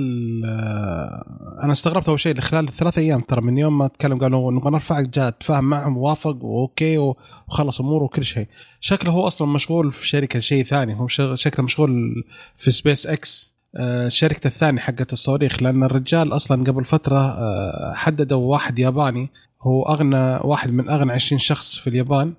آه 0.46 1.24
أنا 1.62 1.72
استغربت 1.72 2.08
أول 2.08 2.20
شيء 2.20 2.40
خلال 2.40 2.68
الثلاث 2.68 2.98
أيام 2.98 3.20
ترى 3.20 3.40
من 3.40 3.58
يوم 3.58 3.78
ما 3.78 3.86
تكلم 3.86 4.18
قالوا 4.18 4.52
نبغى 4.52 4.70
نرفعك 4.70 5.08
جاء 5.08 5.30
تفاهم 5.30 5.64
معهم 5.64 5.96
ووافق 5.96 6.44
و 6.44 6.55
okay 6.55 6.98
وخلص 6.98 7.80
أموره 7.80 8.04
وكل 8.04 8.24
شيء. 8.24 8.46
شكله 8.80 9.12
هو 9.12 9.26
أصلا 9.26 9.48
مشغول 9.48 9.92
في 9.92 10.08
شركة 10.08 10.40
شيء 10.40 10.64
ثاني 10.64 11.00
هو 11.00 11.08
شكله 11.36 11.64
مشغول 11.64 12.14
في 12.56 12.70
سبيس 12.70 13.06
إكس 13.06 13.54
آه 13.76 14.08
شركته 14.08 14.46
الثانية 14.46 14.80
حقت 14.80 15.12
الصواريخ 15.12 15.62
لأن 15.62 15.84
الرجال 15.84 16.32
أصلا 16.36 16.64
قبل 16.64 16.84
فترة 16.84 17.36
حددوا 17.94 18.50
واحد 18.50 18.78
ياباني 18.78 19.30
هو 19.62 19.82
أغنى 19.82 20.38
واحد 20.44 20.72
من 20.72 20.90
أغنى 20.90 21.12
20 21.12 21.38
شخص 21.38 21.76
في 21.76 21.86
اليابان. 21.90 22.34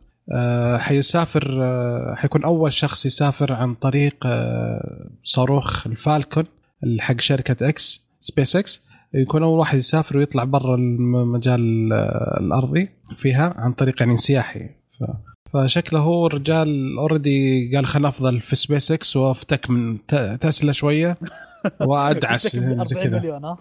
حيسافر 0.78 1.58
آه، 1.64 2.16
حيكون 2.16 2.44
أول 2.44 2.74
شخص 2.74 3.06
يسافر 3.06 3.54
عن 3.54 3.76
طريق 3.76 4.16
آه، 4.26 5.10
صاروخ 5.24 5.88
الفالكون 5.88 6.44
حق 7.00 7.22
شركة 7.22 7.70
إكس 7.70 8.08
سبيس 8.22 8.56
إكس. 8.56 8.84
يكون 9.14 9.44
أول 9.44 9.60
واحد 9.60 9.78
يسافر 9.78 10.18
ويطلع 10.18 10.44
برا 10.44 10.76
المجال 10.76 11.94
آه، 11.94 12.40
الأرضي 12.40 12.90
فيها 13.18 13.54
عن 13.58 13.74
طريق 13.74 13.96
يعني 14.00 14.18
سياحي. 14.18 14.70
ف... 15.00 15.04
فشكله 15.54 16.00
هو 16.00 16.28
الرجال 16.28 16.98
already 17.00 17.72
قال 17.76 17.88
خلنا 17.88 18.08
أفضل 18.10 18.42
في 18.42 18.56
سبيس 18.56 18.92
إكس 18.92 19.18
وأفتك 19.18 19.70
من 19.70 19.98
تسلا 20.42 20.72
شوية 20.72 21.18
وأدعس 21.88 22.44
تفتكر 22.44 22.74
ب 22.74 22.80
40 22.80 23.04
كذا. 23.04 23.20
مليون 23.20 23.46
ها؟ 23.46 23.58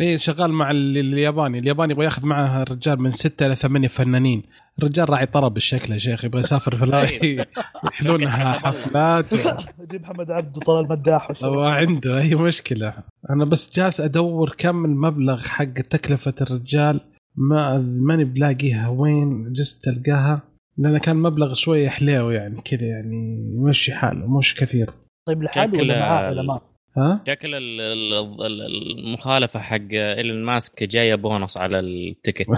اي 0.00 0.18
شغال 0.18 0.52
مع 0.52 0.70
ال- 0.70 0.98
الياباني. 0.98 1.58
الياباني 1.58 1.92
يبغى 1.92 2.04
ياخذ 2.04 2.26
معه 2.26 2.62
الرجال 2.62 3.00
من 3.00 3.12
ستة 3.12 3.46
إلى 3.46 3.56
ثمانية 3.56 3.88
فنانين. 3.88 4.42
الرجال 4.78 5.10
راعي 5.10 5.26
طرب 5.26 5.56
الشكل 5.56 5.92
يا 5.92 5.98
شيخ 5.98 6.24
يبغى 6.24 6.40
يسافر 6.40 6.76
في 6.76 6.84
الهواي 6.84 7.46
يحلونها 7.84 8.52
حفلات. 8.52 9.24
جيب 9.90 10.02
محمد 10.02 10.30
عبده 10.30 10.60
طلال 10.60 10.84
المداح 10.84 11.28
والشغل. 11.30 11.48
هو 11.50 11.62
عنده 11.62 12.18
أي 12.20 12.34
مشكلة. 12.34 12.94
أنا 13.30 13.44
بس 13.44 13.76
جالس 13.76 14.00
أدور 14.00 14.54
كم 14.58 14.84
المبلغ 14.84 15.40
حق 15.42 15.64
تكلفة 15.90 16.34
الرجال. 16.40 17.00
ما 17.36 17.78
ماني 17.78 18.24
بلاقيها. 18.24 18.88
وين؟ 18.88 19.52
جست 19.52 19.82
تلقاها. 19.84 20.40
لأن 20.78 20.98
كان 20.98 21.16
مبلغ 21.16 21.52
شوية 21.54 21.88
حليو 21.88 22.30
يعني 22.30 22.60
كذا 22.64 22.82
يعني 22.86 23.52
يمشي 23.56 23.92
حاله 23.92 24.38
مش 24.38 24.54
كثير. 24.54 24.90
طيب 25.26 25.42
لحاله 25.42 25.78
ولا 25.82 25.98
معاه 26.00 26.26
علماء 26.26 26.62
ها؟ 26.96 27.20
شكل 27.26 27.54
ال- 27.54 27.80
ال- 27.80 28.42
ال- 28.46 28.98
المخالفة 28.98 29.60
حق 29.60 29.78
إيلون 29.92 30.44
ماسك 30.44 30.82
جاية 30.82 31.14
بونص 31.14 31.56
على 31.56 31.80
التيكت. 31.80 32.46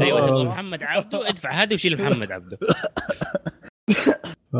أيوه 0.00 0.26
تبغى 0.26 0.44
محمد 0.44 0.82
عبده 0.82 1.28
ادفع 1.28 1.62
هذه 1.62 1.74
وشيل 1.74 2.02
محمد 2.04 2.32
عبده 2.32 2.58
ف... 4.52 4.56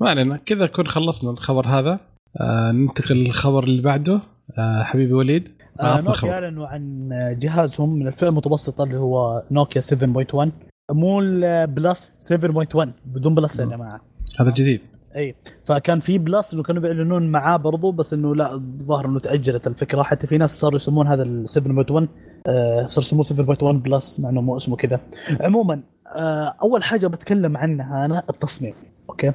ما 0.00 0.10
علينا 0.10 0.36
كذا 0.36 0.64
نكون 0.64 0.88
خلصنا 0.88 1.30
الخبر 1.30 1.66
هذا. 1.66 2.00
آه 2.40 2.72
ننتقل 2.72 3.14
للخبر 3.16 3.64
اللي 3.64 3.82
بعده. 3.82 4.20
آه 4.58 4.82
حبيبي 4.82 5.12
وليد 5.12 5.48
آه 5.80 6.00
نوكيا. 6.00 6.32
أعلنوا 6.32 6.66
عن 6.66 7.08
جهازهم 7.38 7.98
من 7.98 8.06
الفئة 8.06 8.28
المتوسطة 8.28 8.84
اللي 8.84 8.96
هو 8.96 9.42
نوكيا 9.50 9.82
7.1 9.82 10.48
مو 10.90 11.20
ال 11.20 11.38
plus 11.38 12.12
7.1 12.34 12.88
بدون 13.04 13.34
plus 13.34 13.60
يا 13.60 13.64
جماعة. 13.64 14.00
هذا 14.40 14.50
جديد. 14.50 14.80
اي 15.16 15.34
فكان 15.64 16.00
في 16.00 16.18
plus 16.18 16.54
انه 16.54 16.62
كانوا 16.62 16.82
بيعلنون 16.82 17.26
معاه 17.26 17.56
برضو 17.56 17.92
بس 17.92 18.12
انه 18.14 18.34
لا 18.34 18.54
الظاهر 18.54 19.06
انه 19.06 19.20
تأجلت 19.20 19.66
الفكرة. 19.66 20.02
حتى 20.02 20.26
في 20.26 20.38
ناس 20.38 20.60
صاروا 20.60 20.76
يسمون 20.76 21.06
هذا 21.06 21.22
ال 21.22 21.46
7.1 21.48 22.08
آه 22.46 22.86
صار 22.86 23.04
يسموه 23.04 23.24
7.1 23.24 23.64
plus 23.64 24.20
مع 24.20 24.28
إنه 24.28 24.40
مو 24.40 24.56
اسمه 24.56 24.76
كذا. 24.76 25.00
عموما 25.40 25.82
آه 26.16 26.54
أول 26.62 26.84
حاجة 26.84 27.06
بتكلم 27.06 27.56
عنها 27.56 28.04
أنا 28.04 28.22
التصميم 28.30 28.74
okay؟ 29.10 29.32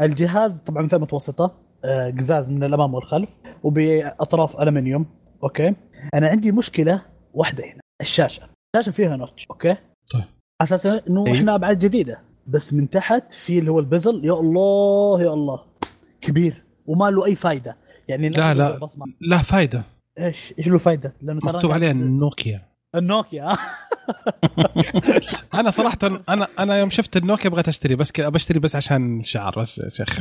الجهاز 0.00 0.60
طبعا 0.60 0.86
فئة 0.86 0.98
متوسطة 0.98 1.52
آه 1.84 2.10
قزاز 2.10 2.50
من 2.50 2.64
الأمام 2.64 2.94
والخلف 2.94 3.28
وبأطراف 3.62 4.60
الومنيوم 4.60 5.06
okay؟ 5.42 5.74
أنا 6.14 6.28
عندي 6.28 6.52
مشكلة 6.52 7.02
واحدة 7.34 7.64
هنا 7.64 7.80
الشاشة. 8.00 8.42
الشاشة 8.76 8.92
فيها 8.92 9.16
notch 9.16 9.46
okay؟ 9.50 9.76
طيب. 10.12 10.24
أساسا 10.62 11.00
إنه 11.08 11.24
إيه. 11.26 11.32
إحنا 11.32 11.54
ابعاد 11.54 11.78
جديدة. 11.78 12.18
بس 12.46 12.74
من 12.74 12.90
تحت 12.90 13.32
في 13.32 13.58
اللي 13.58 13.70
هو 13.70 13.78
ال 13.78 13.86
bezel 13.86 14.24
يا 14.24 14.32
الله 14.32 15.22
يا 15.22 15.32
الله. 15.32 15.60
كبير 16.20 16.64
وما 16.86 17.10
له 17.10 17.24
أي 17.24 17.34
فايدة. 17.34 17.76
يعني 18.08 18.28
لا، 18.28 18.54
لا. 18.54 18.80
له 19.20 19.42
فائده 19.42 19.82
إيش 20.18 20.54
إيش 20.58 20.66
له 20.68 20.78
فايدة؟ 20.78 21.14
لأنه 21.22 21.40
ترى 21.40 21.52
مكتوب 21.52 21.72
عليه 21.72 21.92
نوكيا 21.92 22.68
النوكيا. 22.94 23.52
أنا 25.54 25.70
صراحة 25.70 25.98
أنا 26.28 26.46
أنا 26.58 26.78
يوم 26.78 26.90
شفت 26.90 27.16
النوكيا 27.16 27.50
بغيت 27.50 27.68
أشتري 27.68 27.94
بس 27.96 28.12
كذا 28.12 28.28
بشتري 28.28 28.58
بس 28.58 28.76
عشان 28.76 29.20
الشعار 29.20 29.60
بس 29.60 29.78
يا 29.78 29.90
شيخ. 29.90 30.20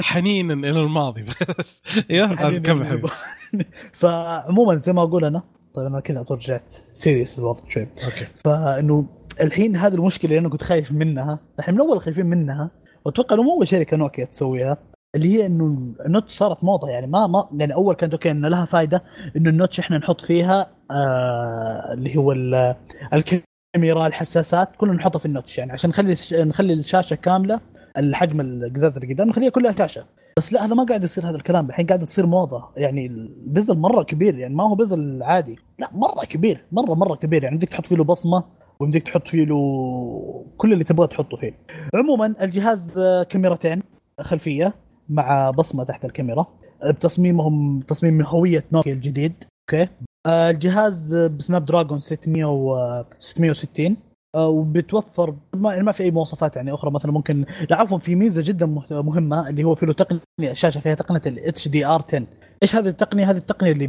حنين 0.00 0.50
إلى 0.64 0.80
الماضي 0.80 1.24
بس. 1.58 1.82
أيوه 2.10 2.32
لازم 2.32 2.62
كمل 2.62 3.02
فعموما 3.92 4.76
زي 4.76 4.92
ما 4.92 5.02
أقول 5.02 5.24
أنا 5.24 5.42
طيب 5.74 5.86
أنا 5.86 6.00
كذا 6.00 6.16
على 6.16 6.24
طول 6.26 6.36
رجعت 6.38 6.74
serious 6.92 7.38
الوضع 7.38 7.60
شوي 7.68 7.82
okay. 8.04 8.26
فإنه 8.36 9.06
الحين 9.40 9.76
هذه 9.76 9.94
المشكلة 9.94 10.30
اللي 10.30 10.40
أنا 10.40 10.48
كنت 10.48 10.62
خايف 10.62 10.92
منها 10.92 11.38
إحنا 11.60 11.74
من 11.74 11.80
أول 11.80 12.00
خايفين 12.00 12.26
منها 12.26 12.70
وأتوقع 13.04 13.34
إنه 13.34 13.42
مو 13.42 13.52
أول 13.56 13.68
شركة 13.68 13.96
نوكيا 13.96 14.24
تسويها 14.24 14.76
اللي 15.14 15.28
هي 15.36 15.46
إنه 15.46 15.94
ال 16.06 16.10
notch 16.10 16.32
صارت 16.32 16.64
موضة 16.64 16.88
يعني 16.88 17.06
ما 17.06 17.26
ما 17.26 17.48
يعني 17.56 17.74
أول 17.74 17.94
كانت 17.94 18.12
okay 18.12 18.30
إنه 18.30 18.48
لها 18.48 18.64
فائده 18.64 19.04
إنه 19.36 19.50
ال 19.50 19.55
notch 19.55 19.80
إحنا 19.80 19.98
نحط 19.98 20.20
فيها 20.20 20.70
آه 20.90 21.92
اللي 21.92 22.16
هو 22.16 22.32
ال- 22.32 22.74
الكاميرا 23.12 24.06
الحساسات 24.06 24.76
كلنا 24.76 24.92
نحطها 24.92 25.18
في 25.18 25.26
ال 25.26 25.31
notch 25.31 25.58
يعني 25.58 25.72
عشان 25.72 25.90
نخلي 25.90 26.16
نخلي 26.32 26.72
الشاشة 26.72 27.14
كاملة 27.14 27.60
الحجم 27.98 28.40
القزاز 28.40 28.96
اللي 28.96 29.14
قدام 29.14 29.28
نخليها 29.28 29.50
كلها 29.50 29.72
شاشه 29.72 30.04
بس 30.36 30.52
لا 30.52 30.66
هذا 30.66 30.74
ما 30.74 30.84
قاعد 30.84 31.02
يصير 31.02 31.28
هذا 31.28 31.36
الكلام 31.36 31.68
الحين 31.68 31.86
قاعد 31.86 32.06
تصير 32.06 32.26
موضة 32.26 32.68
يعني 32.76 33.06
ال 33.06 33.18
bezel 33.18 33.78
مرة 33.78 34.02
كبير 34.02 34.34
يعني 34.34 34.54
ما 34.54 34.64
هو 34.64 34.74
bezel 34.74 35.22
عادي 35.22 35.58
لا 35.78 35.90
مرة 35.92 36.24
كبير 36.24 36.64
مره 36.72 36.94
مرة 36.94 37.14
كبير 37.14 37.44
يعني 37.44 37.56
بدك 37.56 37.68
تحط 37.68 37.86
فيه 37.86 37.96
له 37.96 38.04
بصمة 38.04 38.44
ويمديك 38.80 39.02
تحط 39.02 39.28
فيه 39.28 39.44
له 39.44 40.44
كل 40.56 40.72
اللي 40.72 40.84
تبغى 40.84 41.06
تحطه 41.06 41.36
فيه. 41.36 41.52
عموما 41.94 42.34
الجهاز 42.42 43.00
كاميرتين 43.28 43.82
خلفية 44.20 44.74
مع 45.08 45.50
بصمة 45.50 45.84
تحت 45.84 46.04
الكاميرا. 46.04 46.46
بتصميمهم 46.90 47.80
تصميم 47.80 48.22
هوية 48.22 48.64
نوكيا 48.72 48.92
الجديد. 48.92 49.32
okay. 49.72 49.88
الجهاز 50.26 51.14
بسناب 51.14 51.64
دراجون 51.64 51.98
600 51.98 52.44
و 52.44 52.76
660 53.18 53.96
آه، 54.34 54.48
وبتوفر 54.48 55.34
ما, 55.54 55.70
يعني 55.72 55.84
ما 55.84 55.92
في 55.92 56.02
أي 56.02 56.10
مواصفات 56.10 56.56
يعني 56.56 56.74
أخرى. 56.74 56.90
مثلا 56.90 57.12
ممكن 57.12 57.44
لا 57.70 57.76
عفوا 57.76 57.98
في 57.98 58.14
ميزة 58.14 58.42
جدا 58.44 58.66
مه- 58.66 58.84
مهمة 58.90 59.48
اللي 59.48 59.64
هو 59.64 59.74
في 59.74 59.86
له 59.86 59.92
تقنية 59.92 60.20
الشاشه 60.40 60.80
فيها 60.80 60.94
تقنية 60.94 61.22
ال 61.26 61.68
HDR 61.68 62.02
10 62.08 62.26
إيش 62.62 62.76
هذه 62.76 62.88
التقنية؟ 62.88 63.30
هذه 63.30 63.36
التقنية 63.36 63.72
اللي 63.72 63.86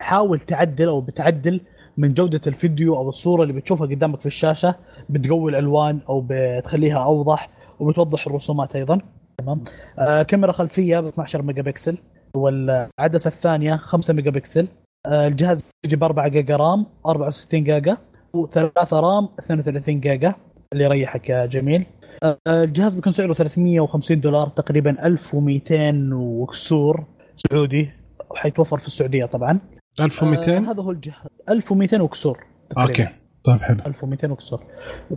بتحاول 0.00 0.40
تعدل 0.40 0.88
أو 0.88 1.00
بتعدل 1.00 1.60
من 1.96 2.14
جودة 2.14 2.40
الفيديو 2.46 2.96
أو 2.96 3.08
الصورة 3.08 3.42
اللي 3.42 3.52
بتشوفها 3.52 3.86
قدامك 3.86 4.20
في 4.20 4.26
الشاشة 4.26 4.74
بتقوي 5.08 5.50
الألوان 5.50 6.00
أو 6.08 6.26
بتخليها 6.28 7.04
أوضح 7.04 7.50
وبتوضح 7.80 8.26
الرسومات 8.26 8.76
أيضا. 8.76 8.98
تمام؟ 9.38 9.64
آه 9.98 10.22
كاميرا 10.22 10.52
خلفية 10.52 11.00
ب 11.00 11.06
12 11.06 11.42
ميجا 11.42 11.62
بكسل 11.62 11.98
والعدسة 12.36 13.28
الثانية 13.28 13.76
5 13.76 14.14
ميجا 14.14 14.30
بكسل 14.30 14.66
آه 15.06 15.26
الجهاز 15.28 15.64
يجي 15.86 15.96
ب 15.96 16.04
4 16.04 16.28
جيجا 16.28 16.56
RAM 16.56 16.86
64 17.06 17.64
جيجا. 17.64 17.96
وثلاثة 18.34 19.00
RAM 19.00 19.28
32 19.38 20.00
جيجا. 20.00 20.34
اللي 20.72 20.84
يريحك 20.84 21.28
يا 21.28 21.46
جميل. 21.46 21.86
آه 22.22 22.38
الجهاز 22.48 22.94
بيكون 22.94 23.12
سعره 23.12 23.34
350 23.34 24.20
دولار 24.20 24.48
تقريبا 24.48 25.06
1200 25.06 26.10
وكسور 26.14 27.04
سعودي 27.36 27.90
وحيتوفر 28.30 28.78
في 28.78 28.86
السعودية 28.86 29.24
طبعا. 29.24 29.60
1200 30.00 30.56
آه 30.56 30.58
هذا 30.58 30.82
هو 30.82 30.90
الجهاز. 30.90 31.28
1200 31.50 32.00
وكسور 32.02 32.38
تقريبا. 32.70 32.90
okay 32.90 33.08
طيب 33.44 33.60
حلو. 33.60 33.78
1200 33.86 34.30
وكسور. 34.32 34.60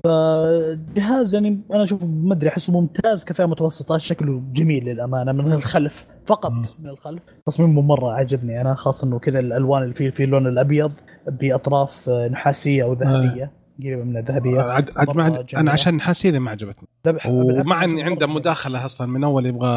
فجهاز 0.04 1.34
يعني 1.34 1.62
أنا 1.74 1.84
اشوفه 1.84 2.08
ما 2.08 2.34
أدري 2.34 2.50
أحسه 2.50 2.74
ممتاز 2.74 3.26
كفئة 3.26 3.46
متوسطة 3.46 3.98
شكله 3.98 4.42
جميل 4.54 4.86
للأمانة 4.86 5.32
من 5.32 5.54
الخلف 5.54 6.08
فقط 6.26 6.52
مم. 6.52 6.66
من 6.80 6.90
الخلف. 6.90 7.22
تصميمه 7.46 7.82
مرة 7.82 8.12
عجبني 8.12 8.62
أنا 8.62 8.76
خاصة 8.76 9.08
إنه 9.08 9.20
كذا 9.20 9.40
الألوان 9.40 9.84
اللي 9.84 9.94
فيه 9.94 10.10
فيه 10.10 10.26
اللون 10.26 10.48
الأبيض 10.48 10.92
بأطراف 11.28 12.10
آه، 12.10 12.28
نحاسية 12.28 12.84
أو 12.84 12.94
ذهبية 12.94 13.52
قريبة 13.84 14.04
من 14.04 14.18
الذهبية. 14.18 14.62
عد 14.62 14.90
عد 14.98 15.16
ما 15.16 15.24
عد. 15.24 15.46
أنا 15.56 15.72
عشان 15.72 16.02
حسيني 16.02 16.40
ما 16.40 16.52
عجبتني. 16.52 16.88
ومع 17.28 17.84
إني 17.84 18.04
عنده 18.04 18.28
مداخلة 18.28 18.86
أصلا 18.86 19.08
من 19.08 19.24
أول 19.24 19.46
يبغى 19.46 19.70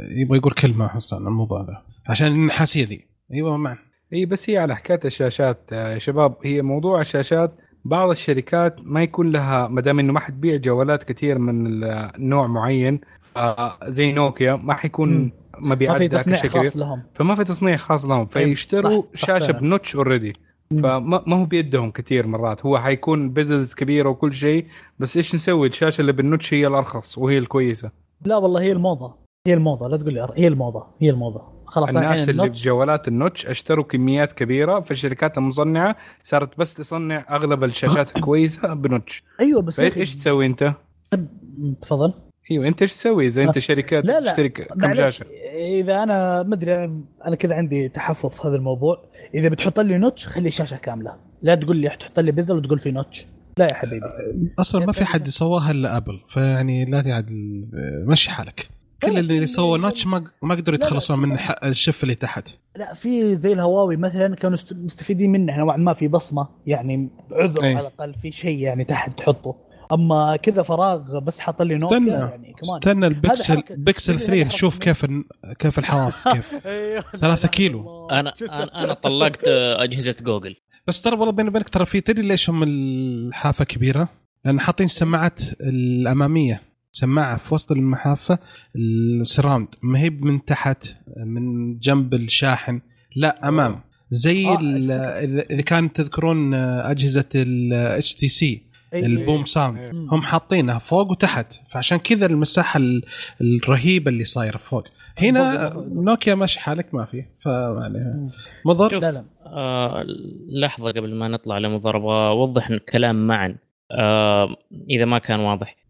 يبغى 0.00 0.38
يقول 0.38 0.52
كلمة 0.52 0.96
أصلا 0.96 1.18
عن 1.20 1.26
الموضوع 1.26 1.62
ذا. 1.62 1.82
عشان 2.08 2.26
النحاسيه 2.26 2.84
ذي. 2.86 3.08
أيوه 3.32 3.56
مع 3.56 3.76
إي 4.14 4.26
بس 4.26 4.50
هي 4.50 4.58
على 4.58 4.76
حكاية 4.76 5.00
الشاشات. 5.04 5.58
آه، 5.72 5.94
يا 5.94 5.98
شباب 5.98 6.34
هي 6.44 6.62
موضوع 6.62 7.00
الشاشات. 7.00 7.52
بعض 7.84 8.10
الشركات 8.10 8.80
ما 8.82 9.02
يكون 9.02 9.30
لها 9.32 9.68
ما 9.68 9.80
دام 9.80 9.98
إنه 9.98 10.12
ما 10.12 10.20
حتبيع 10.20 10.56
جوالات 10.56 11.04
كثير 11.04 11.38
من 11.38 11.80
نوع 12.18 12.46
معين 12.46 13.00
آه، 13.36 13.76
زي 13.84 14.12
نوكيا 14.12 14.54
ما 14.56 14.74
حيكون 14.74 15.08
مم. 15.14 15.32
ما 15.58 15.74
مبيعات 15.74 15.98
في 15.98 16.08
تصنيع 16.08 16.38
كبير. 16.38 16.50
خاص 16.50 16.76
لهم. 16.76 17.02
فما 17.14 17.34
في 17.34 17.44
تصنيع 17.44 17.76
خاص 17.76 18.04
لهم. 18.04 18.26
فيشتروا 18.26 19.02
صح- 19.02 19.20
صح 19.20 19.26
شاشة. 19.26 19.52
بنوتش 19.52 19.96
اوريدي. 19.96 20.32
فما 20.70 20.98
ما 21.26 21.36
هو 21.40 21.44
بيدهم 21.44 21.90
كثير 21.90 22.26
مرات. 22.26 22.66
هو 22.66 22.78
حيكون 22.78 23.30
business 23.30 23.74
كبيره 23.74 24.08
وكل 24.08 24.34
شيء 24.34 24.66
بس 24.98 25.16
إيش 25.16 25.34
نسوي؟ 25.34 25.68
الشاشة 25.68 26.00
اللي 26.00 26.12
بال 26.12 26.24
notch 26.24 26.54
هي 26.54 26.66
الأرخص 26.66 27.18
وهي 27.18 27.38
الكويسة. 27.38 27.90
لا 28.24 28.36
والله 28.36 28.60
هي 28.60 28.72
الموضة. 28.72 29.14
هي 29.46 29.54
الموضة 29.54 29.88
لا 29.88 29.96
تقول 29.96 30.14
لي 30.14 30.28
هي 30.36 30.48
الموضة 30.48 30.86
هي 31.02 31.10
الموضة. 31.10 31.53
خلاص 31.74 31.96
الناس 31.96 32.28
اللي 32.28 32.42
ال 32.42 32.45
notch- 32.45 32.62
بجوالات 32.62 33.08
ال 33.08 33.14
notch 33.14 33.46
اشتروا 33.46 33.84
كميات 33.84 34.32
كبيرة 34.32 34.80
فالشركات 34.80 35.38
المصنعة 35.38 35.96
صارت 36.24 36.58
بس 36.58 36.74
تصنع 36.74 37.26
أغلب 37.30 37.64
الشاشات 37.64 38.16
الكويسه 38.16 38.74
ب 38.74 38.81
notch. 38.81 39.22
أيوه 39.40 39.62
بس 39.62 39.80
إيش 39.80 40.14
تسوي 40.14 40.46
أنت؟ 40.46 40.74
تفضل. 41.82 42.12
أيوه 42.50 42.68
أنت 42.68 42.82
إيش 42.82 42.92
تسوي؟ 42.92 43.26
إذا 43.26 43.42
أنت 43.42 43.58
شركه 43.58 44.00
لا 44.00 44.20
لا 44.20 44.30
تشتري 44.30 44.48
كم 44.48 44.94
شاشة؟ 44.94 45.26
إذا 45.80 46.02
أنا 46.02 46.42
ما 46.42 46.54
أدري 46.54 46.74
أنا 46.74 47.00
أنا 47.26 47.36
كذا 47.36 47.54
عندي 47.54 47.88
تحفظ 47.88 48.30
في 48.30 48.48
هذا 48.48 48.56
الموضوع. 48.56 49.04
إذا 49.34 49.48
بتحط 49.48 49.80
لي 49.80 49.98
notch 49.98 50.26
خلي 50.26 50.50
شاشة 50.50 50.76
كاملة. 50.76 51.16
لا 51.42 51.54
تقول 51.54 51.76
لي 51.76 51.88
تحط 51.88 52.18
لي 52.18 52.32
bezel 52.32 52.56
وتقول 52.56 52.78
في 52.78 52.90
notch. 52.90 53.26
لا 53.58 53.68
يا 53.68 53.74
حبيبي. 53.74 54.00
أصلا 54.58 54.86
ما 54.86 54.92
في 54.92 55.04
حد 55.04 55.28
سواها 55.28 55.70
إلا 55.70 55.96
أبل 55.96 56.20
فيعني 56.28 56.84
لا 56.84 57.02
تعدل 57.02 57.66
مشي 58.06 58.30
حالك. 58.30 58.68
كل 59.06 59.18
اللي 59.18 59.46
سووا 59.46 59.78
notch 59.78 60.06
ما 60.06 60.24
ما 60.42 60.54
قدروا 60.54 60.78
يتخلصون 60.78 61.18
من 61.18 61.38
الشف 61.64 62.02
اللي 62.02 62.14
تحت 62.14 62.48
لا 62.76 62.94
في 62.94 63.36
زي 63.36 63.52
الهواوي 63.52 63.96
مثلا 63.96 64.36
كانوا 64.36 64.58
مستفيدين 64.72 65.32
منه 65.32 65.58
نوعا 65.58 65.76
ما 65.76 65.94
في 65.94 66.08
بصمة 66.08 66.48
يعني 66.66 67.08
عذر 67.32 67.62
أي. 67.62 67.74
على 67.74 67.88
الأقل 67.88 68.14
في 68.14 68.32
شيء 68.32 68.58
يعني 68.58 68.84
تحت 68.84 69.18
تحطه 69.18 69.56
أما 69.92 70.36
كذا 70.36 70.62
فراغ 70.62 71.18
بس 71.18 71.40
حاط 71.40 71.62
لي 71.62 71.74
نوكيا 71.74 71.98
استنى 71.98 72.10
يعني 72.10 72.52
كمان 72.52 72.76
استنى 72.76 73.06
ال 73.06 73.15
Pixel 73.15 73.62
Pixel 73.70 74.12
هذه 74.12 74.20
3 74.20 74.44
حركة 74.44 74.56
شوف 74.56 74.78
كيف 74.78 75.06
كيف 75.58 75.78
الحواف 75.78 76.28
كيف 76.34 76.66
أيوه. 76.66 77.00
ثلاثة 77.00 77.48
كيلو. 77.48 78.08
أنا 78.10 78.32
أنا 78.42 78.84
أنا 78.84 78.94
طلقت 78.94 79.48
أجهزة 79.78 80.16
جوجل 80.22 80.56
بس 80.86 81.02
ترى 81.02 81.16
والله 81.16 81.32
بيني 81.32 81.48
وبينك 81.48 81.68
ترى 81.68 81.86
في 81.86 82.00
تدري 82.00 82.28
ليش 82.28 82.50
هم 82.50 82.62
الحافة 82.62 83.64
كبيرة؟ 83.64 84.08
لأن 84.44 84.60
حاطين 84.60 84.86
السماعات 84.86 85.40
الأمامية 85.60 86.62
سماعة 86.94 87.36
في 87.36 87.54
وسط 87.54 87.72
الحافة 87.72 88.38
ال 88.76 88.85
surround. 88.85 89.68
ما 89.82 89.98
هي 89.98 90.10
من 90.10 90.44
تحت 90.44 90.86
من 91.26 91.78
جنب 91.78 92.14
الشاحن. 92.14 92.80
لا 93.16 93.48
أمام. 93.48 93.80
زي 94.10 94.46
آه، 94.46 94.58
ال- 94.60 94.90
إذا 94.90 95.40
إذا 95.50 95.62
كان 95.62 95.92
تذكرون 95.92 96.54
أجهزة 96.54 97.24
ال 97.34 97.54
HTC 97.54 98.14
ال 98.14 98.28
BoomSound. 98.28 99.78
هم 100.12 100.22
حاطينها 100.22 100.78
فوق 100.78 101.10
وتحت. 101.10 101.46
فعشان 101.70 101.98
كذا 101.98 102.26
المساحة 102.26 102.78
ال- 102.78 103.02
الرهيبة 103.40 104.10
اللي 104.10 104.24
صايرة 104.24 104.58
فوق. 104.58 104.84
هنا 105.18 105.72
نوكيا 105.88 106.34
ماشي 106.34 106.60
حالك 106.60 106.94
ما 106.94 107.04
في. 107.04 107.24
فما 107.44 107.80
عليها 107.84 108.02
مم. 108.16 108.30
مضر. 108.66 108.98
لا 108.98 109.12
لا. 109.12 109.24
آه 109.46 110.04
لحظة 110.48 110.88
قبل 110.90 111.14
ما 111.14 111.28
نطلع 111.28 111.58
لمضاربه 111.58 112.28
اوضح 112.28 112.70
الكلام 112.70 113.26
معا. 113.26 113.56
آه 113.92 114.56
إذا 114.90 115.04
ما 115.04 115.18
كان 115.18 115.40
واضح. 115.40 115.76
آه 115.78 115.83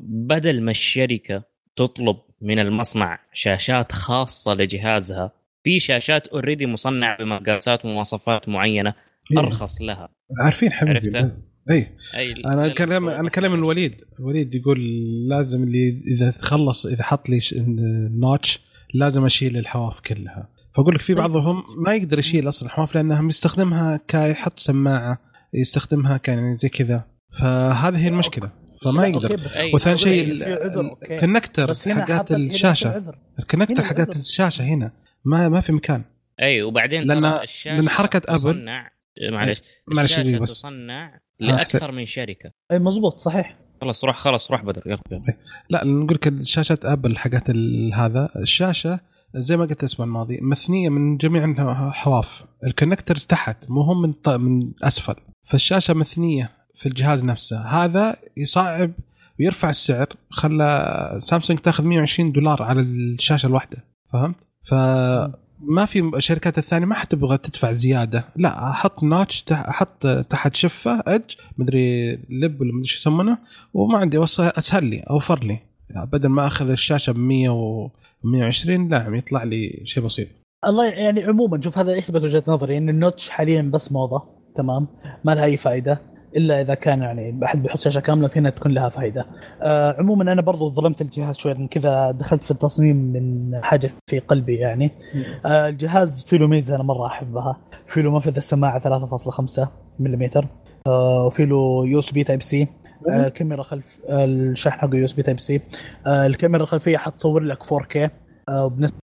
بدل 0.00 0.62
ما 0.62 0.70
الشركة 0.70 1.42
تطلب 1.76 2.16
من 2.42 2.58
المصنع 2.58 3.18
شاشات 3.32 3.92
خاصة 3.92 4.54
لجهازها 4.54 5.32
في 5.64 5.78
شاشات 5.78 6.26
اوريدي 6.26 6.66
مصنعة 6.66 7.18
بمقاسات 7.18 7.84
ومواصفات 7.84 8.48
معينة 8.48 8.94
إيه. 9.32 9.38
أرخص 9.38 9.82
لها. 9.82 10.08
عارفين 10.40 10.72
حبيبي 10.72 10.98
عرفته؟ 10.98 11.32
أي 11.70 11.86
اي 12.14 12.32
أنا 12.46 12.68
كلام 12.68 13.08
أنا 13.08 13.28
كلام 13.28 13.54
الوليد. 13.54 13.94
الوليد 14.18 14.54
يقول 14.54 14.78
لازم 15.28 15.62
اللي 15.62 16.02
إذا 16.16 16.30
تخلص 16.30 16.86
إذا 16.86 17.02
حط 17.02 17.28
لي 17.28 17.40
notch 18.20 18.60
لازم 18.94 19.24
أشيل 19.24 19.56
الحواف 19.56 20.00
كلها. 20.00 20.48
فأقول 20.74 20.94
لك 20.94 21.02
في 21.02 21.14
بعضهم 21.14 21.62
ما 21.76 21.94
يقدر 21.94 22.18
يشيل 22.18 22.48
أصلا 22.48 22.68
الحواف 22.68 22.94
لأنه 22.94 23.26
يستخدمها 23.26 24.00
كيحط 24.08 24.58
سماعة 24.58 25.18
يستخدمها 25.54 26.16
كان 26.16 26.38
يعني 26.38 26.54
زي 26.54 26.68
كذا. 26.68 27.04
فهذه 27.40 27.98
هي 27.98 28.08
المشكلة. 28.08 28.50
فما 28.82 29.00
لا، 29.02 29.06
يقدر. 29.06 29.40
وثاني 29.74 29.98
شيء 29.98 30.34
هنا 31.86 32.04
حقات 32.04 32.32
الشاشة. 32.32 33.14
ال 33.38 33.42
connector 33.42 33.74
هنا 33.74 33.82
حقات. 33.84 34.16
الشاشة 34.16 34.62
هنا. 34.64 34.92
ما 35.24 35.48
ما 35.48 35.60
في 35.60 35.72
مكان. 35.72 36.02
أي 36.42 36.62
وبعدين 36.62 37.02
لأن 37.02 37.88
حركة 37.88 38.20
أبل- 38.20 38.36
تصنع 38.38 38.90
معلش 39.32 39.62
معلش 39.88 40.18
بس. 40.20 40.58
تصنع 40.58 41.14
آه، 41.14 41.20
لأكثر 41.44 41.92
من 41.92 42.06
شركة. 42.06 42.50
أي 42.72 42.78
مزبوط 42.78 43.18
صحيح. 43.20 43.56
خلاص 43.80 44.04
روح 44.04 44.16
خلاص 44.18 44.50
روح 44.50 44.62
بدر 44.64 44.82
يلا. 44.86 45.00
لا 45.70 45.84
نقول 45.84 46.14
لك 46.14 46.28
الشاشات 46.28 46.84
ابل 46.84 47.18
حقت 47.18 47.50
ال- 47.50 47.94
هذا. 47.94 48.28
الشاشة 48.36 49.00
زي 49.34 49.56
ما 49.56 49.64
قلت 49.64 49.80
الأسبوع 49.80 50.06
الماضي 50.06 50.38
مثنية 50.42 50.88
من 50.88 51.16
جميع 51.16 51.44
الحواف 51.44 52.44
ال 52.66 52.71
connectors 52.71 53.26
تحت 53.26 53.56
مو 53.70 53.80
هم 53.82 54.02
من 54.02 54.12
ط- 54.12 54.28
من 54.28 54.72
أسفل. 54.84 55.14
فالشاشة 55.44 55.94
مثنية. 55.94 56.50
في 56.80 56.86
الجهاز 56.86 57.24
نفسه. 57.24 57.60
هذا 57.60 58.16
يصعب 58.36 58.92
ويرفع 59.40 59.70
السعر 59.70 60.06
خلى 60.30 61.16
سامسونج 61.18 61.58
تاخذ 61.58 61.84
120 61.84 62.32
دولار 62.32 62.62
على 62.62 62.80
الشاشة 62.80 63.46
الواحدة. 63.46 63.84
فهمت؟ 64.12 64.36
فما 64.62 65.86
في 65.86 66.10
الشركات 66.16 66.58
الثانية 66.58 66.86
ما 66.86 66.94
حتبغى 66.94 67.38
تدفع 67.38 67.72
زيادة. 67.72 68.24
لا 68.36 68.70
أحط 68.70 69.02
نوتش 69.02 69.44
أحط 69.52 70.06
تحت 70.06 70.56
شفة 70.56 71.02
إدج 71.06 71.34
مدري 71.58 72.12
لب 72.12 72.60
ولا 72.60 72.72
مدري 72.72 72.88
شو 72.88 72.98
يسمونه 72.98 73.38
وما 73.74 73.98
عندي 73.98 74.24
أسهل 74.24 74.84
لي 74.84 75.00
أوفر 75.00 75.44
لي. 75.44 75.58
يعني 75.90 76.06
بدل 76.12 76.28
ما 76.28 76.46
أخذ 76.46 76.70
الشاشة 76.70 77.12
ب 77.12 77.18
100 77.18 77.48
و 77.48 77.90
120 78.24 78.88
لا 78.88 78.98
عم 78.98 79.14
يطلع 79.14 79.42
لي 79.42 79.82
شيء 79.84 80.04
بسيط. 80.04 80.28
الله 80.66 80.84
يعني 80.84 81.24
عموما 81.24 81.62
شوف 81.62 81.78
هذا 81.78 81.96
يثبت 81.96 82.22
وجهة 82.22 82.42
نظري 82.48 82.78
إن 82.78 82.88
النوتش 82.88 83.30
حاليا 83.30 83.62
بس 83.62 83.92
موضة 83.92 84.22
تمام؟ 84.56 84.86
ما 85.24 85.34
لها 85.34 85.44
أي 85.44 85.56
فائده 85.56 86.09
إلا 86.36 86.60
إذا 86.60 86.74
كان 86.74 87.02
يعني 87.02 87.40
احد 87.44 87.62
بيحط 87.62 87.80
شاشة 87.80 88.00
كاملة 88.00 88.28
فينا 88.28 88.50
تكون 88.50 88.72
لها 88.72 88.88
فائده. 88.88 89.26
آه 89.62 89.96
عموما 89.98 90.32
أنا 90.32 90.42
برضو 90.42 90.70
ظلمت 90.70 91.00
الجهاز 91.00 91.36
شوي 91.36 91.54
من 91.54 91.68
كذا 91.68 92.10
دخلت 92.10 92.42
في 92.42 92.50
التصميم 92.50 92.96
من 92.96 93.60
حاجة 93.64 93.90
في 94.06 94.18
قلبي 94.18 94.56
يعني. 94.56 94.90
آه 95.46 95.68
الجهاز 95.68 96.24
فيه 96.24 96.36
له 96.36 96.46
ميزة 96.46 96.74
أنا 96.74 96.82
مرة 96.82 97.06
أحبها، 97.06 97.56
فيه 97.86 98.00
له 98.00 98.10
منفذ 98.10 98.36
السماعة 98.36 98.78
3.5 98.78 99.68
ملم 99.98 100.30
آه 100.86 101.26
وفي 101.26 101.46
له 101.46 101.82
USB 101.86 102.24
Type-C 102.24 102.68
آه 103.08 103.28
كاميرا 103.28 103.62
خلف 103.62 103.98
آه 104.08 104.24
الشحن 104.24 104.78
حقه 104.80 104.96
USB 104.96 105.22
Type-C 105.22 105.60
آه 106.06 106.26
الكاميرا 106.26 106.62
الخلفية 106.62 106.96
حتصور 106.96 107.42
لك 107.42 107.62
4K 107.62 107.96
آه 108.48 108.64
وبنسبة 108.64 108.98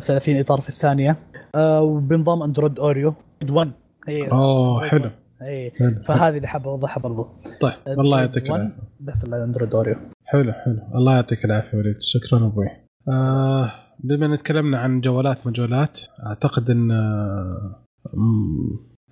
30 0.00 0.36
إطار 0.38 0.60
في 0.60 0.68
الثانية. 0.68 1.16
آه 1.54 1.82
وبنظام 1.82 2.42
Android 2.42 2.78
Oreo. 2.78 3.14
1 3.50 3.70
هي 4.08 4.28
أوه 4.32 4.88
حلو. 4.88 5.10
اي 5.48 5.70
فهذه 6.04 6.36
اللي 6.36 6.48
حاب 6.48 6.68
أوضحها 6.68 7.00
برضو. 7.00 7.28
طيب 7.60 7.74
الله 7.98 8.20
يعطيك 8.20 8.46
العافية. 8.46 8.76
بس 9.00 9.24
ال 9.24 9.30
Android 9.30 9.74
Oreo 9.74 9.96
حلو 10.24 10.52
حلو. 10.52 10.78
الله 10.94 11.14
يعطيك 11.14 11.44
العافية 11.44 11.78
وليد. 11.78 11.96
شكرا 12.00 12.46
أبوي. 12.46 12.66
آه 13.08 13.72
بما 14.04 14.26
إن 14.26 14.38
تكلمنا 14.38 14.78
عن 14.78 15.00
جوالات 15.00 15.46
مجولات 15.46 16.00
أعتقد 16.26 16.70
إن 16.70 16.90
آه، 16.90 17.82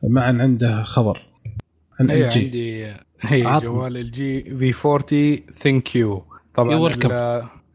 معا 0.02 0.32
عنده 0.32 0.82
خبر 0.82 1.26
عن 2.00 2.10
هي 2.10 2.26
LG 2.26 2.40
عندي 2.44 2.86
هي. 3.20 3.60
جوال 3.62 3.96
LG 3.96 4.42
V 4.72 4.88
40 4.88 5.36
ThinQ 5.54 6.24
طبعا. 6.54 6.88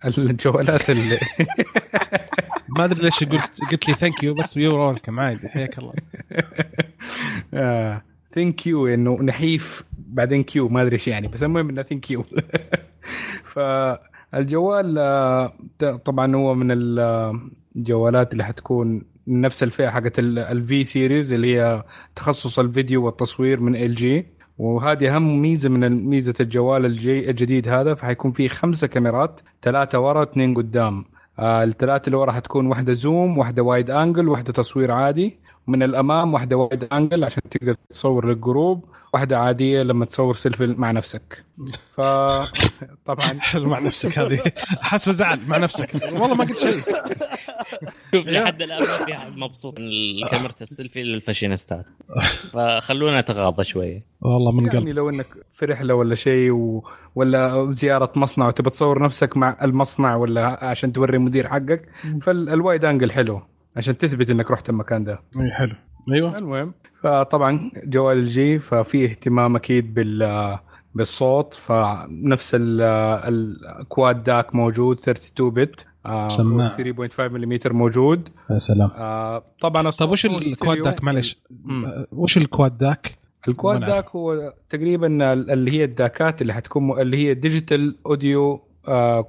ال- 0.06 0.30
الجوالات 0.30 0.90
اللي 0.90 1.20
ما 2.78 2.86
أدري 2.86 3.02
ليش 3.02 3.24
قلت 3.24 3.42
قلت 3.72 3.88
لي 3.90 3.94
thank 3.96 4.24
you 4.24 4.34
بس 4.34 4.58
you're 4.58 4.88
welcome 4.88 5.20
عادي 5.20 5.50
حياك 5.50 5.78
الله. 5.80 5.94
ThinQ 8.36 8.88
إنه 8.88 9.22
نحيف. 9.22 9.84
بعدين 9.98 10.44
Q 10.44 10.70
ما 10.70 10.82
أدري 10.82 10.94
إيش 10.94 11.08
يعني 11.08 11.28
بس 11.28 11.44
المهم 11.44 11.70
إنه 11.70 11.82
ThinQ 11.82 12.24
فالجوال 13.54 14.98
آه، 14.98 15.54
طبعا 16.06 16.36
هو 16.36 16.56
من 16.56 16.68
الجوالات 16.72 18.34
اللي 18.34 18.44
حتكون 18.44 19.02
نفس 19.28 19.64
الفئة 19.64 19.90
حقت 19.90 20.20
ال 20.20 20.52
V 20.52 20.84
series 20.84 21.34
اللي 21.34 21.56
هي 21.56 21.84
تخصص 22.16 22.60
الفيديو 22.60 23.06
والتصوير 23.06 23.60
من 23.60 23.76
LG 23.76 24.26
وهذه 24.58 25.16
أهم 25.16 25.42
ميزة 25.42 25.70
من 25.70 26.06
ميزة 26.06 26.34
الجوال 26.40 26.86
LG 26.86 27.30
الجديد 27.30 27.68
هذا 27.68 27.94
فحيكون 27.94 28.32
فيه 28.32 28.48
خمسة 28.48 28.88
كاميرات 28.88 29.42
ثلاثة 29.62 30.00
ورا 30.00 30.24
اثنين 30.24 30.54
قدام. 30.54 31.06
آه 31.40 31.64
الثلاثة 31.64 32.08
اللي 32.08 32.18
ورا 32.18 32.32
حتكون 32.32 32.68
واحدة 32.68 32.94
zoom 32.94 33.38
واحدة 33.38 33.64
wide 33.64 33.90
angle 33.90 34.30
واحدة 34.30 34.54
تصوير 34.54 34.92
عادي. 34.92 35.40
ومن 35.68 35.84
الأمام 35.84 36.34
واحدة 36.34 36.58
wide 36.58 36.84
angle 36.94 37.24
عشان 37.24 37.42
تقدر 37.52 37.76
تصور 37.90 38.26
لل 38.28 38.44
group 38.44 38.86
واحدة 39.16 39.40
عادية 39.40 39.84
لما 39.84 40.06
تصور 40.06 40.36
سيلفي 40.36 40.68
مع 40.68 40.92
نفسك. 40.92 41.46
ف 41.96 42.02
طبعا. 43.06 43.40
حلو 43.52 43.70
مع 43.70 43.80
نفسك 43.80 44.20
هذه. 44.20 44.42
حاسه 44.82 45.12
زعل 45.12 45.40
مع 45.48 45.58
نفسك. 45.58 45.96
والله 46.04 46.36
ما 46.36 46.44
قلت 46.44 46.58
شيء. 46.58 46.72
شوف 48.14 48.28
لحد 48.34 48.62
الآن 48.62 48.80
ما 48.80 49.06
في 49.06 49.14
احد 49.14 49.38
مبسوط 49.38 49.80
من 49.80 50.28
كاميرا 50.32 50.54
السيلفي 50.62 51.04
للفاشينيستات. 51.04 51.86
فخلونا 52.54 53.22
نتغاضى 53.22 53.64
شوية 53.64 54.06
والله 54.22 54.52
من 54.52 54.66
يعني 54.66 54.80
قلب 54.80 54.88
لو 54.88 55.10
إنك 55.10 55.28
في 55.54 55.66
رحله 55.66 55.94
ولا 55.94 56.16
شيء 56.16 56.52
و... 56.52 56.84
ولا 57.16 57.74
زيارة 57.74 58.12
مصنع 58.16 58.48
وتبى 58.48 58.70
تصور 58.70 59.04
نفسك 59.04 59.38
مع 59.38 59.58
المصنع 59.62 60.16
ولا 60.16 60.66
عشان 60.66 60.94
توري 60.94 61.18
المدير 61.18 61.48
حقك 61.48 61.90
فال 62.22 62.43
wide 62.43 62.86
angle 62.86 63.12
حلو. 63.12 63.42
عشان 63.78 63.98
تثبت 63.98 64.30
إنك 64.30 64.52
رحت 64.52 64.70
المكان 64.70 65.04
ده 65.04 65.20
إي 65.40 65.52
حلو 65.52 65.76
أيوه 66.14 66.38
المهم 66.38 66.74
فطبعا 67.04 67.72
جوال 67.86 68.18
LG 68.18 68.60
ففي 68.60 69.06
اهتمام 69.06 69.56
أكيد 69.56 69.94
بال 69.94 70.58
بالصوت 70.96 71.54
فنفس 71.54 72.56
ال- 72.56 72.82
ال 73.82 73.90
Quad 73.90 74.24
DAC 74.24 74.56
موجود 74.56 75.00
32 75.00 75.50
bit 75.54 75.86
آه، 76.06 76.28
سماعة. 76.28 76.78
3.5 76.78 77.20
ملم 77.20 77.60
موجود 77.66 78.30
يا 78.52 78.60
سلام 78.60 78.90
آه، 78.96 79.44
طبعا 79.62 79.90
طيب 79.90 80.10
وش 80.10 80.26
ال 80.26 80.35
Quad. 80.35 80.82
DAC 80.84 81.04
معلش 81.04 81.38
وش 82.12 82.38
ال 82.38 82.46
Quad 82.46 82.78
DAC؟ 82.78 83.18
ال 83.48 83.53
Quad. 83.53 83.80
DAC 83.80 84.10
هو 84.10 84.54
تقريبا 84.70 85.34
اللي 85.34 85.72
هي 85.72 85.84
الداكات 85.84 86.42
اللي 86.42 86.54
حتكون 86.54 87.00
اللي 87.02 87.18
هي 87.18 87.34
digital 87.34 87.96
audio 88.06 88.62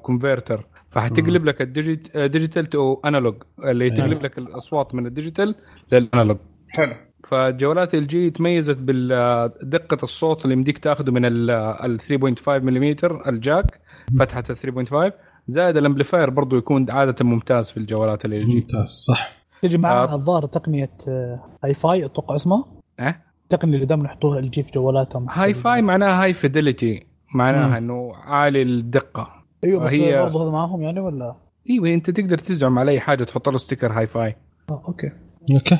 converter 0.03 0.67
فحتقلب 0.97 1.45
لك 1.45 1.63
ال 1.63 1.76
digital 1.76 2.67
to 2.67 3.01
analog 3.05 3.35
اللي 3.65 3.85
أيوة. 3.85 3.97
تقلب 3.97 4.23
لك 4.23 4.39
الأصوات 4.39 4.95
من 4.95 5.07
ال 5.07 5.13
digital 5.13 5.55
لل 5.93 6.04
analog 6.04 6.37
حلو. 6.69 6.93
فجوالات 7.25 7.95
LG 7.95 8.31
تميزت 8.31 8.77
بدقه 8.81 9.99
الصوت 10.03 10.45
اللي 10.45 10.57
يمديك 10.57 10.79
تاخذه 10.79 11.11
من 11.11 11.25
ال 11.25 12.01
3.5 12.01 12.49
ملم 12.49 12.97
ال 13.29 13.39
jack 13.39 13.81
فتحة 14.19 14.45
ال 14.51 14.57
3.5 14.57 15.13
زائد 15.49 15.77
ال 15.77 15.82
amplifier 15.82 16.31
برضو 16.31 16.57
يكون 16.57 16.91
عادة 16.91 17.25
ممتاز 17.25 17.71
في 17.71 17.77
الجوالات 17.77 18.25
LG 18.25 18.55
ممتاز 18.55 18.89
صح. 18.89 19.33
تجي 19.63 19.79
معها 19.79 20.13
آه. 20.13 20.15
الظاهر 20.15 20.47
تقنية 20.47 20.93
آه، 21.09 21.45
Hi-Fi 21.65 22.05
أتوقع 22.05 22.37
اسمها؟ 22.37 22.65
أه؟ 23.01 23.17
التقنيه 23.43 23.75
اللي 23.75 23.87
دائما 23.87 24.05
يحطوها 24.05 24.39
LG 24.39 24.63
في 24.63 24.71
جوالاتهم. 24.73 25.27
هاي 25.31 25.55
فاي 25.55 25.83
معناها 25.83 26.23
هاي 26.23 26.33
فيدلتي. 26.33 27.07
معناها 27.35 27.79
إنه 27.79 28.13
عالي 28.15 28.63
الدقة. 28.63 29.36
أيوه 29.67 29.85
بس 29.85 29.93
هي- 29.93 30.23
برضه 30.23 30.43
هذا 30.45 30.51
معاهم 30.51 30.83
يعني 30.83 31.01
ولا؟ 31.01 31.35
إيوه 31.71 31.89
أنت 31.95 32.11
تقدر 32.11 32.39
تزعم 32.39 32.79
على 32.79 32.91
أي 32.91 33.01
حاجة 33.01 33.25
تحط 33.25 33.49
له 33.49 33.59
sticker 33.59 33.93
Hi-Fi 33.93 34.37
آه 34.71 34.83
okay. 34.89 35.11
okay. 35.55 35.79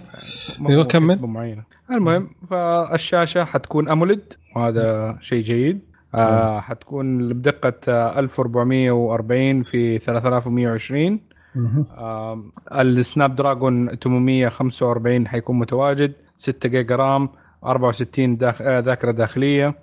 هو 0.61 0.85
كمل. 0.87 1.19
معينة. 1.27 1.63
المهم 1.91 2.29
فالشاشة 2.51 3.45
حتكون 3.45 3.89
AMOLED 3.89 4.33
وهذا 4.57 5.19
شيء 5.21 5.43
جيد. 5.43 5.81
آه 6.15 6.61
حتكون 6.61 7.29
بدقة 7.29 7.73
آه، 7.89 8.19
1440 8.19 9.63
في 9.63 9.99
3120 9.99 11.21
مهم. 11.55 11.87
آم، 11.99 12.53
ال 12.73 13.37
Snapdragon 13.37 13.89
845 13.97 15.29
حيكون 15.29 15.59
متواجد 15.59 16.13
6 16.37 16.69
giga 16.69 16.97
RAM 16.97 17.29
64 17.65 18.37
داخ... 18.37 18.63
آه، 18.63 18.79
ذاكرة 18.81 19.11
داخلية. 19.11 19.75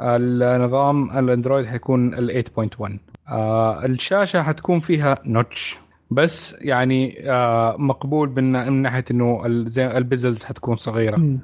النظام 0.00 1.18
ال 1.18 1.24
Android 1.24 1.66
حيكون 1.66 2.14
ال 2.14 2.44
8.1 2.58 2.98
آه 3.28 3.86
الشاشة 3.86 4.42
حتكون 4.42 4.80
فيها 4.80 5.18
notch 5.26 5.78
بس 6.10 6.56
يعني 6.60 7.30
آه 7.30 7.76
مقبول 7.78 8.28
من 8.28 8.52
من 8.52 8.82
ناحية 8.82 9.04
إنه 9.10 9.46
ال 9.78 9.87
bezels 9.87 10.44
حتكون 10.44 10.76
صغيرة. 10.76 11.38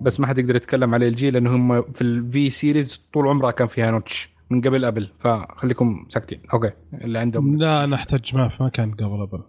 بس 0.00 0.20
ما 0.20 0.26
حد 0.26 0.38
يقدر 0.38 0.56
يتكلم 0.56 0.94
على 0.94 1.08
LG 1.08 1.30
لأنه 1.30 1.56
هم 1.56 1.82
في 1.82 2.02
ال 2.02 2.26
V 2.26 2.50
series 2.50 3.08
طول 3.12 3.28
عمرها 3.28 3.50
كان 3.50 3.66
فيها 3.68 3.90
notch 3.90 4.30
من 4.50 4.60
قبل 4.60 4.84
ابل 4.84 5.08
فخليكم 5.18 6.06
ساكتين. 6.08 6.40
okay. 6.54 6.70
اللي 6.94 7.18
عندهم. 7.18 7.56
لا 7.56 7.86
نحتاج 7.86 8.36
ما 8.36 8.50
ما 8.60 8.68
كان 8.68 8.92
قبل 8.92 9.22
ابل 9.22 9.42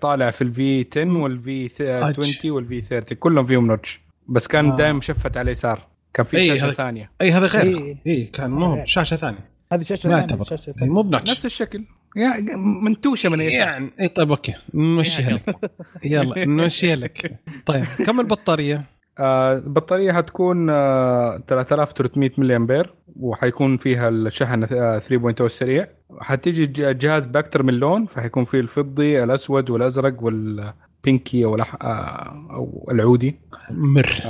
طالع 0.00 0.30
في 0.30 0.42
الفي 0.42 0.86
10 0.92 1.22
والفي 1.22 1.68
20 1.80 2.54
والفي 2.54 2.80
30 2.80 3.18
كلهم 3.18 3.46
فيهم 3.46 3.66
نوتش 3.66 4.00
بس 4.28 4.46
كان 4.46 4.70
آه. 4.70 4.76
دائما 4.76 4.98
مشفت 4.98 5.36
على 5.36 5.44
اليسار 5.44 5.91
كان 6.14 6.26
في 6.26 6.36
أي 6.36 6.48
شاشة 6.48 6.64
هذا- 6.66 6.72
ثانية. 6.72 7.10
اي 7.20 7.30
هذا 7.30 7.46
غير. 7.46 7.76
إيه. 7.76 7.96
اي 8.06 8.24
كان 8.24 8.50
مو. 8.50 8.82
شاشة 8.86 9.16
ثانية. 9.16 9.50
هذه 9.72 9.82
شاشة 9.82 10.10
ما 10.10 10.26
ثانية 10.26 10.42
شاشة 10.44 10.68
اي 10.70 10.74
ثانية. 10.78 10.92
مو 10.92 11.02
بناتش 11.02 11.30
نفس 11.30 11.46
الشكل. 11.46 11.84
يا 12.16 12.56
منتوشة 12.56 13.28
من 13.28 13.34
اليسار 13.40 13.58
يعني 13.68 13.90
اي 14.00 14.08
طيب 14.08 14.30
أوكي. 14.30 14.54
نمشيها 14.74 15.30
لك. 15.30 15.70
يلا. 16.04 16.44
نمشيها 16.44 16.96
لك. 16.96 17.40
طيب 17.66 17.84
كم 18.06 18.20
البطارية؟ 18.20 18.84
آه، 19.18 19.52
البطارية 19.56 20.12
حتكون 20.12 20.70
آه 20.70 21.42
3300 21.48 22.30
ملي 22.38 22.56
أمبير 22.56 22.94
وحيكون 23.16 23.76
فيها 23.76 24.08
الشحن 24.08 24.64
آه 24.72 24.98
3.0 24.98 25.40
السريع. 25.44 25.88
حتيجي 26.20 26.66
ج- 26.66 26.98
جهاز 26.98 27.26
باكتر 27.26 27.62
من 27.62 27.74
لون 27.74 28.06
فحيكون 28.06 28.44
فيه 28.44 28.60
الفضي 28.60 29.24
الأسود 29.24 29.70
والأزرق 29.70 30.22
والبينكي 30.22 31.44
أو 31.44 31.54
آه، 31.56 32.46
أو 32.50 32.88
العودي. 32.90 33.36
مر. 33.70 34.22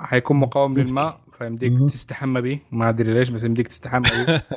حيكون 0.00 0.36
مقاوم 0.36 0.78
للماء 0.78 1.20
فيمديك. 1.38 1.72
تستحمى 1.90 2.40
به 2.40 2.58
ما 2.72 2.88
أدري 2.88 3.14
ليش 3.14 3.28
بس 3.28 3.44
يمديك 3.44 3.68
تستحمى 3.68 4.08
به 4.26 4.42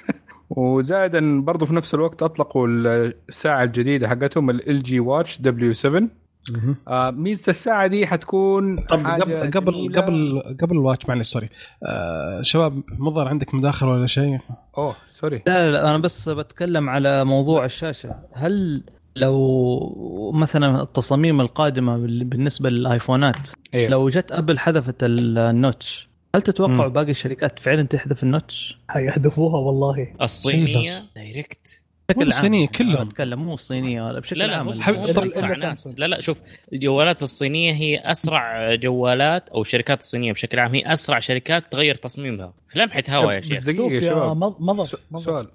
وزائدا 0.50 1.40
برضو 1.40 1.66
في 1.66 1.74
نفس 1.74 1.94
الوقت 1.94 2.22
أطلقوا 2.22 2.66
الساعة 2.68 3.62
الجديدة 3.62 4.08
حقتهم 4.08 4.50
LG 4.50 5.00
Watch 5.00 5.40
W7 5.40 6.08
مهم. 6.50 6.76
آه، 6.88 7.10
ميزة 7.10 7.50
الساعة 7.50 7.86
دي 7.86 8.06
حتكون 8.06 8.76
طب 8.76 9.06
قبل 9.06 9.50
قبل. 9.50 9.96
قبل 9.96 10.42
قبل 10.62 10.72
ال 10.76 10.81
Watch 10.81 11.08
معلش 11.08 11.28
sorry 11.30 11.48
آه 11.82 12.42
شباب 12.42 12.82
مضر 12.98 13.28
عندك 13.28 13.54
مداخلة 13.54 13.90
ولا 13.90 14.06
شيء؟ 14.06 14.38
أوه 14.78 14.96
sorry 15.14 15.42
لا 15.46 15.70
لا 15.72 15.88
أنا 15.90 15.98
بس 15.98 16.28
بتكلم 16.28 16.90
على 16.90 17.24
موضوع 17.24 17.64
الشاشة 17.64 18.14
هل 18.32 18.84
لو 19.16 20.32
مثلا 20.34 20.82
التصاميم 20.82 21.40
القادمة 21.40 21.96
بال- 21.98 22.24
بالنسبة 22.24 22.70
للآيفونات 22.70 23.50
إيه. 23.74 23.88
لو 23.88 24.08
جت 24.08 24.32
أبل 24.32 24.58
حذفت 24.58 24.96
ال 25.02 25.20
notch 25.20 26.08
هل 26.34 26.42
تتوقعوا 26.42 26.86
مم. 26.86 26.92
باقي 26.92 27.10
الشركات 27.10 27.58
فعلا 27.58 27.82
تحذف 27.82 28.22
ال 28.22 28.30
notch؟ 28.30 28.78
حيحذفوها 28.88 29.56
والله 29.60 30.08
الصينية 30.22 31.02
direct 31.16 31.80
الصينية 32.20 32.66
عام. 32.66 32.72
كلهم. 32.74 32.90
أنا 32.96 33.02
أتكلم 33.02 33.44
مو 33.44 33.54
الصينية 33.54 34.02
ولا 34.06 34.20
بشكل 34.20 34.38
لا 34.38 34.44
لا 34.46 34.56
عام 34.56 34.68
ناس. 35.58 35.94
لا 35.98 36.06
لا 36.06 36.20
شوف 36.20 36.38
الجوالات 36.72 37.22
الصينية 37.22 37.72
هي 37.72 37.98
أسرع 38.10 38.74
جوالات 38.74 39.48
أو 39.48 39.60
الشركات 39.60 40.00
الصينية 40.00 40.32
بشكل 40.32 40.58
عام 40.58 40.74
هي 40.74 40.92
أسرع 40.92 41.18
شركات 41.18 41.72
تغير 41.72 41.94
تصميمها 41.94 42.52
في 42.68 42.78
لمحة 42.78 43.02
هوا 43.08 43.32
يا 43.32 43.40
بس 43.40 43.46
شيخ 43.46 43.62
دقيقة 43.62 43.92
يا 43.92 44.00
شباب 44.00 44.36
مض- 44.36 44.60
مضر 44.60 44.84
س- 44.84 44.96
مضر. 45.10 45.22
سؤال. 45.24 45.48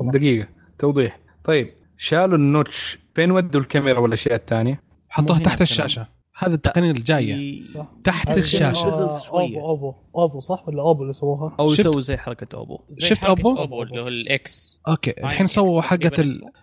دقيقة 0.00 0.48
توضيح 0.78 1.18
طيب 1.44 1.70
شالوا 1.96 2.36
ال 2.36 2.46
notch 2.46 2.98
فين 3.14 3.30
ودوا 3.30 3.60
الكاميرا 3.60 3.98
والاشياء 3.98 4.34
الثانية 4.34 4.82
حطوها 5.08 5.38
تحت 5.38 5.62
الشاشة 5.62 6.08
هذه 6.38 6.54
التقنيه 6.54 6.90
الجاية 6.90 7.62
تحت 8.04 8.30
الشاشة. 8.30 8.88
أوبو 9.28 9.60
أوبو 9.60 9.94
أوبو 10.16 10.40
صح 10.40 10.68
ولا 10.68 10.82
أوبو 10.82 11.02
اللي 11.02 11.14
سووها؟ 11.14 11.56
أو 11.60 11.72
يسوي 11.72 12.02
زي 12.02 12.16
حركة 12.16 12.56
أوبو 12.56 12.78
زي 12.88 13.06
شفت 13.06 13.18
حركة 13.18 13.28
أوبو؟ 13.28 13.56
أوبو 13.58 13.82
اللي 13.82 14.00
هو 14.00 14.08
ال 14.08 14.44
X 14.44 14.80
أوكي 14.88 15.10
الحين 15.10 15.46
سووا 15.46 15.82
حقة. 15.82 16.12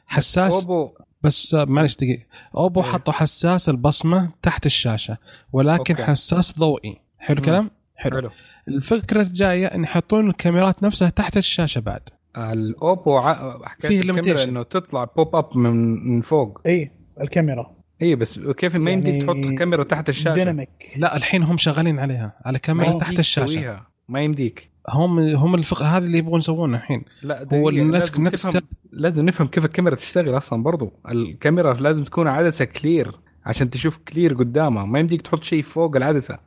الحساس 0.07 0.53
أوبو 0.53 0.89
بس 1.21 1.53
معلش 1.53 1.95
دقيقة 1.95 2.23
أوبو 2.57 2.83
إيه. 2.83 2.87
حطوا 2.87 3.13
حساس 3.13 3.69
البصمة 3.69 4.31
تحت 4.41 4.65
الشاشة 4.65 5.17
ولكن 5.53 5.95
أوكي. 5.95 6.11
حساس 6.11 6.59
ضوئي 6.59 7.01
حلو. 7.19 7.37
الكلام؟ 7.37 7.71
حلو 7.95 8.17
حلو 8.17 8.29
الفكرة 8.67 9.21
الجاية 9.21 9.65
إن 9.65 9.83
يحطون 9.83 10.29
الكاميرات 10.29 10.83
نفسها 10.83 11.09
تحت 11.09 11.37
الشاشة 11.37 11.79
بعد 11.79 12.01
الأوبو 12.37 13.17
ع- 13.17 13.65
حكاية 13.65 13.89
فيه 13.89 14.01
الكاميرا. 14.01 14.43
إنه 14.43 14.63
تطلع 14.63 15.03
pop 15.03 15.35
up 15.35 15.57
من 15.57 15.73
من 16.09 16.21
فوق. 16.21 16.61
إي 16.65 16.91
الكاميرا. 17.21 17.75
إي 18.01 18.15
بس 18.15 18.39
كيف 18.39 18.75
ما 18.75 18.91
يعني 18.91 19.09
يمديك 19.09 19.23
تحط 19.23 19.57
كاميرا 19.59 19.83
تحت 19.83 20.09
الشاشة؟ 20.09 20.33
dynamic. 20.33 20.69
لا 20.97 21.17
الحين 21.17 21.43
هم 21.43 21.57
شغالين 21.57 21.99
عليها 21.99 22.33
على 22.45 22.59
كاميرا 22.59 22.97
تحت 22.99 23.19
الشاشة. 23.19 23.45
تسويها. 23.45 23.87
ما 24.09 24.21
يمديك 24.21 24.71
هم 24.89 25.19
هم 25.19 25.55
الفق... 25.55 25.81
هذا 25.81 26.05
اللي 26.05 26.17
يبغون 26.17 26.39
يسوونه 26.39 26.77
الحين. 26.77 27.03
لا 27.23 27.47
هو 27.53 27.69
لازم, 27.69 28.23
نفس 28.23 28.43
تفهم 28.43 28.61
لازم 28.91 29.25
نفهم 29.25 29.47
كيف 29.47 29.65
الكاميرا 29.65 29.95
تشتغل 29.95 30.37
أصلا 30.37 30.63
برضو. 30.63 30.93
الكاميرا 31.11 31.73
لازم 31.73 32.03
تكون 32.03 32.27
عدسة 32.27 32.65
clear 32.65 33.19
عشان 33.45 33.69
تشوف 33.69 33.97
clear 33.97 34.33
قدامها. 34.33 34.85
ما 34.85 34.99
يمديك 34.99 35.21
تحط 35.21 35.43
شيء 35.43 35.63
فوق 35.63 35.95
العدسة. 35.95 36.39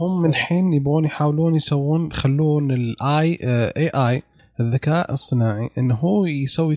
هم 0.00 0.24
الحين 0.24 0.72
يبغون 0.72 1.04
يحاولون 1.04 1.54
يسوون 1.54 2.06
يخلون 2.06 2.70
ال 2.70 3.38
AI 3.76 4.22
الذكاء 4.60 5.12
الصناعي 5.12 5.70
إنه 5.78 5.94
هو 5.94 6.26
يسوي 6.26 6.76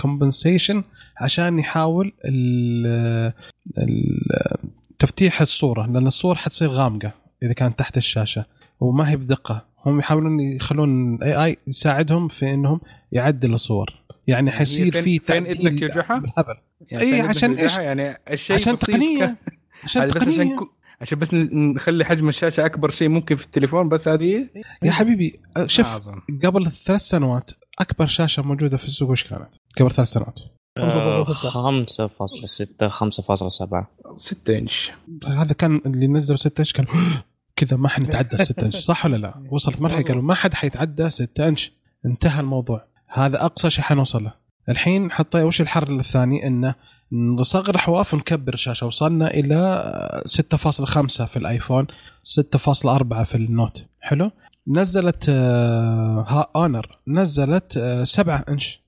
compensation 0.00 0.82
عشان 1.20 1.58
يحاول 1.58 2.12
ال- 2.24 3.32
ال- 3.78 4.56
تفتيح 4.98 5.40
الصورة 5.40 5.86
لأن 5.86 6.06
الصور 6.06 6.34
حتصير 6.34 6.70
غامقة 6.70 7.12
إذا 7.42 7.52
كانت 7.52 7.78
تحت 7.78 7.96
الشاشة 7.96 8.44
وما 8.80 9.10
هي 9.10 9.16
بدقة 9.16 9.64
هم 9.86 9.98
يحاولون 9.98 10.40
يخلون 10.40 11.14
ال 11.14 11.44
AI 11.44 11.56
يساعدهم 11.66 12.28
في 12.28 12.54
إنهم 12.54 12.80
يعدل 13.12 13.54
الصور 13.54 13.90
يعني 14.26 14.50
حيصير 14.50 14.92
فين- 14.92 15.02
في 15.04 15.18
فين 15.18 15.46
إذنك 15.46 15.82
يوجعها؟ 15.82 16.18
بالهبل 16.18 16.54
يعني 16.90 17.04
إذنك 17.20 17.28
عشان؟ 17.36 17.54
إيش؟ 17.54 17.76
يعني 17.78 18.18
الشيء 18.30 18.56
عشان 18.56 18.76
تقنية 18.76 19.24
ك- 19.26 19.36
عشان 19.84 20.10
تقنية 20.10 20.56
عشان 21.00 21.18
بس 21.18 21.34
نخلي 21.34 22.04
حجم 22.04 22.28
الشاشة 22.28 22.66
أكبر 22.66 22.90
شيء 22.90 23.08
ممكن 23.08 23.36
في 23.36 23.44
التليفون 23.44 23.88
بس 23.88 24.08
هذه 24.08 24.48
يا 24.82 24.92
حبيبي 24.92 25.40
ما 25.56 25.66
شوف. 25.66 26.08
قبل 26.44 26.70
ثلاث 26.70 27.00
سنوات 27.00 27.50
أكبر 27.78 28.06
شاشة 28.06 28.42
موجودة 28.42 28.76
في 28.76 28.84
السوق 28.84 29.10
وش 29.10 29.24
كانت؟ 29.24 29.48
قبل 29.80 29.90
ثلاث 29.90 30.08
سنوات 30.08 30.40
5.6. 30.80 30.82
5.6 30.82 32.88
5.7 32.88 33.84
6 34.16 34.58
إنش 34.58 34.92
هذا 35.26 35.52
كان 35.52 35.80
اللي 35.86 36.06
نزلوا 36.06 36.38
6 36.38 36.60
إنش 36.60 36.72
كان 36.72 36.86
كذا 37.56 37.76
ما 37.76 37.88
حنتعدى 37.88 38.36
6 38.36 38.66
إنش 38.66 38.76
صح 38.76 39.06
ولا 39.06 39.16
لا؟ 39.16 39.44
وصلت 39.52 39.80
مرحلة 39.80 40.02
قالوا 40.02 40.22
ما 40.22 40.34
حد 40.34 40.54
حيتعدى 40.54 41.10
6 41.10 41.48
إنش 41.48 41.72
انتهى 42.06 42.40
الموضوع 42.40 42.84
هذا 43.08 43.44
أقصى 43.44 43.70
شيء 43.70 43.84
حنوصل 43.84 44.24
له 44.24 44.43
الحين 44.68 45.12
حطي 45.12 45.42
وش 45.42 45.60
الحل 45.60 45.90
الثاني؟ 45.90 46.46
إنه 46.46 46.74
نصغر 47.12 47.78
حواف 47.78 48.14
ونكبر 48.14 48.54
الشاشة. 48.54 48.86
وصلنا 48.86 49.30
إلى 49.30 49.82
6.5 50.26 51.24
في 51.24 51.36
الآيفون 51.36 51.86
6.4 52.24 53.22
في 53.22 53.34
ال 53.34 53.43
Note. 53.43 53.86
حلو؟ 54.00 54.30
نزلت 54.68 55.26
آه، 55.28 56.24
ها 56.28 56.46
Honor 56.56 56.98
نزلت 57.08 57.76
آه، 57.76 58.04
7 58.04 58.44
إنش. 58.48 58.80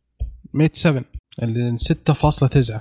Mate 0.55 0.77
7 0.77 1.05
اللي 1.43 1.77
6.9 1.77 2.81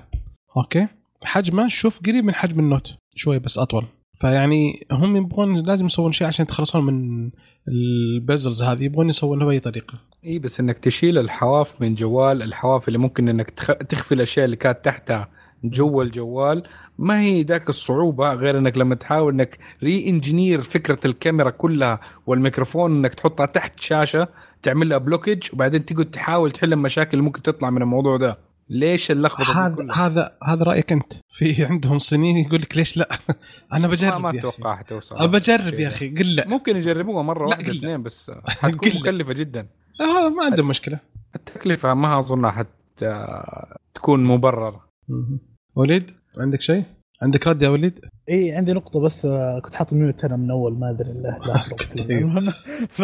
أوكي؟ 0.58 0.88
حجمه 1.24 1.68
شوف 1.68 2.00
قريب 2.00 2.26
من 2.26 2.36
حجم 2.36 2.60
ال 2.60 2.66
Note. 2.66 2.98
شوي 3.16 3.40
بس 3.40 3.58
أطول. 3.58 3.86
فيعني 4.22 4.88
هم 4.92 5.16
يبغون 5.16 5.66
لازم 5.66 5.86
يسوون 5.86 6.12
شيء 6.12 6.28
عشان 6.28 6.44
يتخلصون 6.44 6.86
من 6.86 7.32
ال 7.68 7.82
bezels 7.82 8.64
هذه 8.64 8.84
يبغون 8.84 9.10
يسوونها 9.10 9.46
باي 9.48 9.60
طريقة. 9.60 9.94
إي 10.26 10.40
بس 10.40 10.60
إنك 10.60 10.80
تشيل 10.80 11.18
الحواف 11.18 11.82
من 11.82 11.96
جوال 11.96 12.44
الحواف 12.44 12.88
اللي 12.88 13.00
ممكن 13.00 13.30
إنك 13.30 13.50
تخ... 13.50 13.68
تخفي 13.68 14.14
الأشياء 14.14 14.46
اللي 14.46 14.56
كانت 14.56 14.86
تحتها 14.86 15.30
جوا 15.64 16.04
الجوال. 16.04 16.64
ما 16.98 17.22
هي 17.22 17.44
ذاك 17.44 17.70
الصعوبة 17.70 18.34
غير 18.34 18.58
إنك 18.58 18.78
لما 18.78 18.96
تحاول 18.96 19.34
إنك 19.34 19.60
re-engineer 19.84 20.62
فكرة 20.62 21.00
الكاميرا 21.06 21.50
كلها 21.50 22.00
والميكروفون 22.28 22.92
إنك 22.98 23.14
تحطها 23.14 23.46
تحت 23.46 23.80
شاشة 23.80 24.28
تعمل 24.64 24.90
لها 24.90 24.98
blockage 24.98 25.50
وبعدين 25.54 25.86
تقعد 25.86 26.06
تحاول 26.06 26.52
تحل 26.52 26.74
المشاكل 26.74 27.12
اللي 27.12 27.24
ممكن 27.24 27.42
تطلع 27.42 27.70
من 27.70 27.82
الموضوع 27.82 28.18
ده. 28.18 28.38
ليش 28.70 29.12
اللخبطة 29.12 29.66
هذا؟ 29.68 29.88
هذا 29.94 30.38
هذا 30.44 30.64
رأيك 30.64 30.92
أنت 30.92 31.14
في 31.30 31.66
عندهم 31.70 32.00
صينيين 32.00 32.38
يقول 32.38 32.62
لك 32.62 32.78
ليش 32.78 32.98
لا 32.98 33.10
أنا 33.74 33.88
بجرب 33.88 34.22
ما 34.22 34.30
يا 34.30 34.40
أخي. 34.40 34.40
أتوقع 34.40 34.76
حتوصل 34.76 35.28
بجرب 35.28 35.74
يا 35.74 35.80
ده. 35.80 35.88
أخي 35.88 36.10
قل 36.10 36.36
لا 36.36 36.48
ممكن 36.48 36.78
يجربوها 36.78 37.24
مرة 37.24 37.48
واحدة. 37.48 37.74
اثنين 37.74 38.04
بس 38.04 38.32
حتكون. 38.48 38.90
مكلفة 38.90 39.34
جدا 39.34 39.68
هذا 40.02 40.30
ما 40.30 40.44
عندهم 40.44 40.68
مشكلة 40.68 41.00
التكلفة 41.36 41.94
ما 41.94 42.20
اظنها 42.20 42.52
حت 42.52 42.68
تكون 43.94 44.28
مبررة 44.28 44.86
وليد 45.76 46.12
عندك 46.38 46.62
شيء؟ 46.62 46.84
عندك 47.22 47.48
رد 47.48 47.62
يا 47.62 47.70
وليد؟ 47.70 48.00
إي 48.30 48.52
عندي 48.52 48.74
نقطة 48.74 49.00
بس 49.00 49.26
آه، 49.26 49.60
كنت 49.60 49.74
حاط 49.76 49.94
ميوت 49.94 50.26
أنا 50.26 50.36
من 50.36 50.52
أول 50.52 50.80
ما 50.80 50.90
أدري 50.90 51.14
لا 51.14 51.40
لا 51.48 51.66
المهم 52.20 52.52
ف 52.90 53.02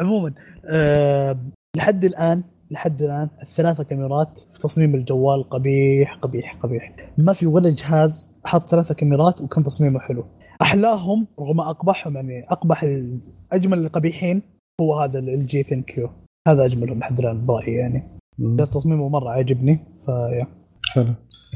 عموما 0.00 0.32
آه، 0.72 1.40
لحد 1.76 2.04
الآن 2.04 2.42
لحد 2.70 3.02
الآن 3.02 3.28
الثلاثة 3.42 3.84
كاميرات 3.84 4.38
في 4.52 4.58
تصميم 4.60 4.94
الجوال 4.94 5.48
قبيح 5.50 6.14
قبيح 6.14 6.54
قبيح. 6.54 6.92
ما 7.18 7.32
في 7.32 7.46
ولا 7.46 7.70
جهاز 7.70 8.36
حط 8.44 8.68
ثلاثة 8.68 8.94
كاميرات 8.94 9.40
وكان 9.40 9.64
تصميمه 9.64 10.00
حلو. 10.00 10.24
أحلاهم 10.62 11.26
رغم 11.40 11.60
أقبحهم 11.60 12.16
يعني 12.16 12.44
أقبح 12.48 12.82
ال- 12.82 13.20
اجمل 13.52 13.78
القبيحين 13.78 14.42
هو 14.80 14.94
هذا 15.00 15.18
LG 15.18 15.62
ThinQ 15.62 16.10
هذا 16.48 16.64
أجملهم 16.64 16.98
لحد 16.98 17.18
الآن 17.18 17.46
برأيي 17.46 17.74
يعني. 17.74 18.18
بس 18.38 18.70
تصميمه 18.70 19.08
مرة 19.08 19.30
عاجبني 19.30 19.78
فيا 20.06 20.46
حلو. 20.94 21.14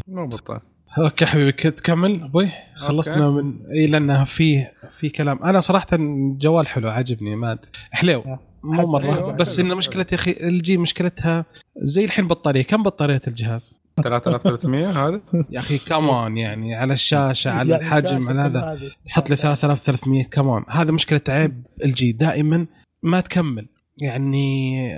مو 0.08 0.26
بطال. 0.26 0.60
أوكي 0.98 1.26
حبيبي 1.26 1.52
تكمل 1.52 2.22
أبوي. 2.22 2.50
خلصنا 2.76 3.26
أوكي. 3.26 3.42
من 3.42 3.66
إي 3.70 3.86
لانها 3.86 4.24
في 4.24 4.64
في 4.98 5.08
كلام. 5.08 5.44
أنا 5.44 5.60
صراحة 5.60 5.86
الجوال 5.92 6.66
حلو 6.66 6.88
عاجبني 6.88 7.36
ما 7.36 7.52
أدري. 7.52 7.68
حلو. 7.90 8.22
مو 8.64 8.86
مرة. 8.86 9.04
أيوة، 9.04 9.32
بس 9.32 9.60
إن 9.60 9.76
مشكلة 9.76 10.06
يا 10.12 10.16
أخي 10.16 10.36
LG 10.40 10.76
مشكلتها 10.76 11.44
زي 11.76 12.04
الحين 12.04 12.28
بطارية. 12.28 12.62
كم 12.62 12.82
بطارية 12.82 13.22
الجهاز؟ 13.28 13.72
3300 14.02 14.90
هذا 14.90 15.20
يا 15.50 15.58
أخي 15.58 15.78
كمان 15.78 16.36
يعني 16.36 16.74
على 16.74 16.94
الشاشة 16.94 17.50
على 17.50 17.70
يعني 17.70 17.84
الحجم 17.84 18.16
الشاشة 18.16 18.40
على 18.40 18.58
هذا. 18.58 18.90
تحط 19.06 19.30
لي 19.30 19.36
3300 19.36 20.24
كمان 20.24 20.64
هذا 20.68 20.92
مشكلة 20.92 21.20
عيب 21.28 21.66
LG 21.84 22.12
دائما 22.12 22.66
ما 23.02 23.20
تكمل. 23.20 23.66
يعني 23.98 24.88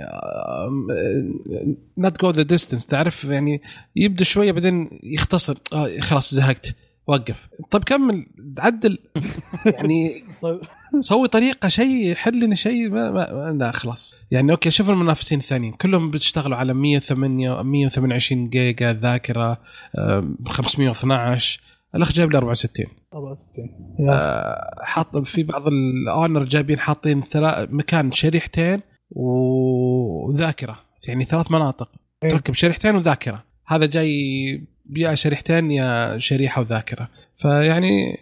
not 1.97 2.21
go 2.21 2.29
the 2.29 2.41
distance 2.41 2.85
تعرف 2.85 3.23
يعني 3.23 3.61
يبدأ 3.95 4.23
شوية 4.23 4.51
بعدين 4.51 4.99
يختصر. 5.03 5.57
آه 5.73 5.99
خلاص 5.99 6.33
زهقت. 6.33 6.75
وقف. 7.07 7.49
طيب 7.71 7.83
كمل 7.83 8.25
عدل. 8.59 8.97
يعني 9.75 10.23
طيب. 10.41 10.59
سوي 10.99 11.27
طريقة 11.27 11.69
شيء 11.69 12.15
حل 12.15 12.39
لنا 12.39 12.55
شيء 12.55 12.89
ما, 12.89 13.11
ما 13.11 13.55
لا 13.59 13.71
خلاص. 13.71 14.15
يعني 14.31 14.51
أوكي 14.51 14.71
شوف 14.71 14.89
المنافسين 14.89 15.39
الثانيين. 15.39 15.73
كلهم 15.73 16.11
بيشتغلوا 16.11 16.57
على 16.57 16.73
108 16.73 17.61
128 17.61 18.49
جيجا 18.49 18.93
ذاكرة 18.93 19.57
آه، 19.95 20.29
512 20.47 21.59
الأخ 21.95 22.11
جايب 22.11 22.31
لي 22.31 22.37
64 22.37 22.85
64 23.13 23.69
يا 23.99 24.11
آه، 24.13 24.83
حاط 24.83 25.17
في 25.17 25.43
بعض 25.43 25.67
ال 25.67 25.80
Honor 25.80 26.43
جايبين 26.43 26.79
حاطين 26.79 27.23
مكان 27.69 28.11
شريحتين 28.11 28.81
وذاكرة. 29.11 30.79
يعني 31.07 31.25
ثلاث 31.25 31.51
مناطق. 31.51 31.89
إيه. 32.23 32.29
تركب 32.29 32.53
شريحتين 32.53 32.95
وذاكرة. 32.95 33.43
هذا 33.65 33.85
جاي 33.85 34.63
يا 34.95 35.15
شريحتين 35.15 35.71
يا 35.71 36.17
شريحة 36.19 36.61
وذاكرة. 36.61 37.09
فيعني 37.37 38.19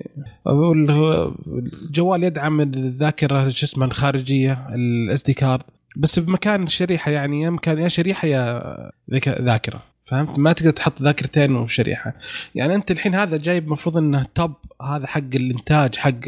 الجوال 0.48 2.24
يدعم 2.24 2.62
الذاكرة 2.62 3.50
شو 3.50 3.66
اسمه 3.66 3.86
الخارجية 3.86 4.68
ال 4.76 5.24
SD 5.24 5.34
card 5.34 5.64
بس 5.96 6.20
بمكان 6.20 6.64
الشريحه 6.64 7.12
يعني 7.12 7.42
يا 7.42 7.50
مكان 7.50 7.78
يا 7.78 7.88
شريحة 7.88 8.28
يا 8.28 8.92
ذاكرة. 9.42 9.84
فهمت؟ 10.08 10.40
ما 10.40 10.54
تقدر 10.54 10.72
تحط 10.72 11.02
ذاكرتين 11.02 11.56
وشريحة. 11.56 12.14
يعني 12.56 12.76
أنت 12.76 12.92
الحين 12.92 13.16
هذا 13.16 13.38
جايب 13.38 13.66
المفروض 13.66 13.98
إنه 13.98 14.26
top 14.36 14.54
هذا 14.82 15.08
حق 15.08 15.20
الإنتاج 15.36 15.96
حق 15.96 16.20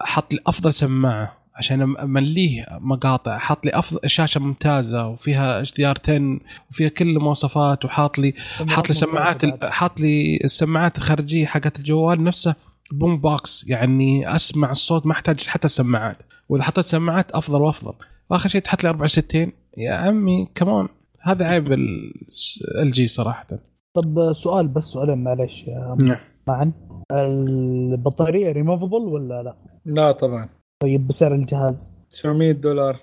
حط 0.00 0.32
أفضل 0.46 0.72
سماعة. 0.72 1.38
عشان 1.58 1.96
أمليه 1.96 2.66
مقاطع. 2.70 3.38
حط 3.38 3.64
لي 3.64 3.70
أفضل 3.74 4.10
شاشة 4.10 4.40
ممتازة 4.40 5.06
وفيها 5.08 5.60
HDR 5.60 5.98
10 6.04 6.38
وفيها 6.70 6.88
كل 6.88 7.08
المواصفات 7.08 7.84
وحاط 7.84 8.18
لي 8.18 8.34
حاط 8.68 8.88
لي 8.88 8.94
سماعات 8.94 9.64
حاط 9.64 10.00
لي 10.00 10.36
السماعات 10.44 10.98
الخارجية 10.98 11.46
حقت 11.46 11.78
الجوال 11.78 12.24
نفسه 12.24 12.54
boombox 12.92 13.64
يعني 13.68 14.34
أسمع 14.34 14.70
الصوت 14.70 15.06
ما 15.06 15.12
أحتاج 15.12 15.46
حتى 15.46 15.64
السماعات. 15.64 16.16
وإذا 16.48 16.64
حطيت 16.64 16.84
سماعات 16.84 17.30
أفضل 17.30 17.62
وأفضل. 17.62 17.94
وآخر 18.30 18.48
شيء 18.48 18.60
تحط 18.60 18.84
لي 18.84 18.88
64 18.90 19.52
يا 19.76 19.92
عمي 19.94 20.48
كمان 20.54 20.88
هذا 21.20 21.46
عيب 21.46 21.72
LG 21.72 23.06
صراحة. 23.06 23.46
طب 23.94 24.32
سؤال 24.32 24.68
بس 24.68 24.84
سؤالين 24.84 25.24
معلش 25.24 25.64
يا 25.68 25.96
نعم. 25.98 26.16
معا 26.48 26.72
البطارية 27.12 28.52
ريموفبل 28.52 28.96
ولا 28.96 29.42
لا؟ 29.42 29.56
لا 29.84 30.12
طبعا. 30.12 30.48
طيب 30.82 31.06
بسعر 31.06 31.34
الجهاز. 31.34 31.92
900 32.10 32.52
دولار. 32.52 32.98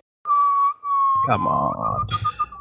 كمان 1.27 1.71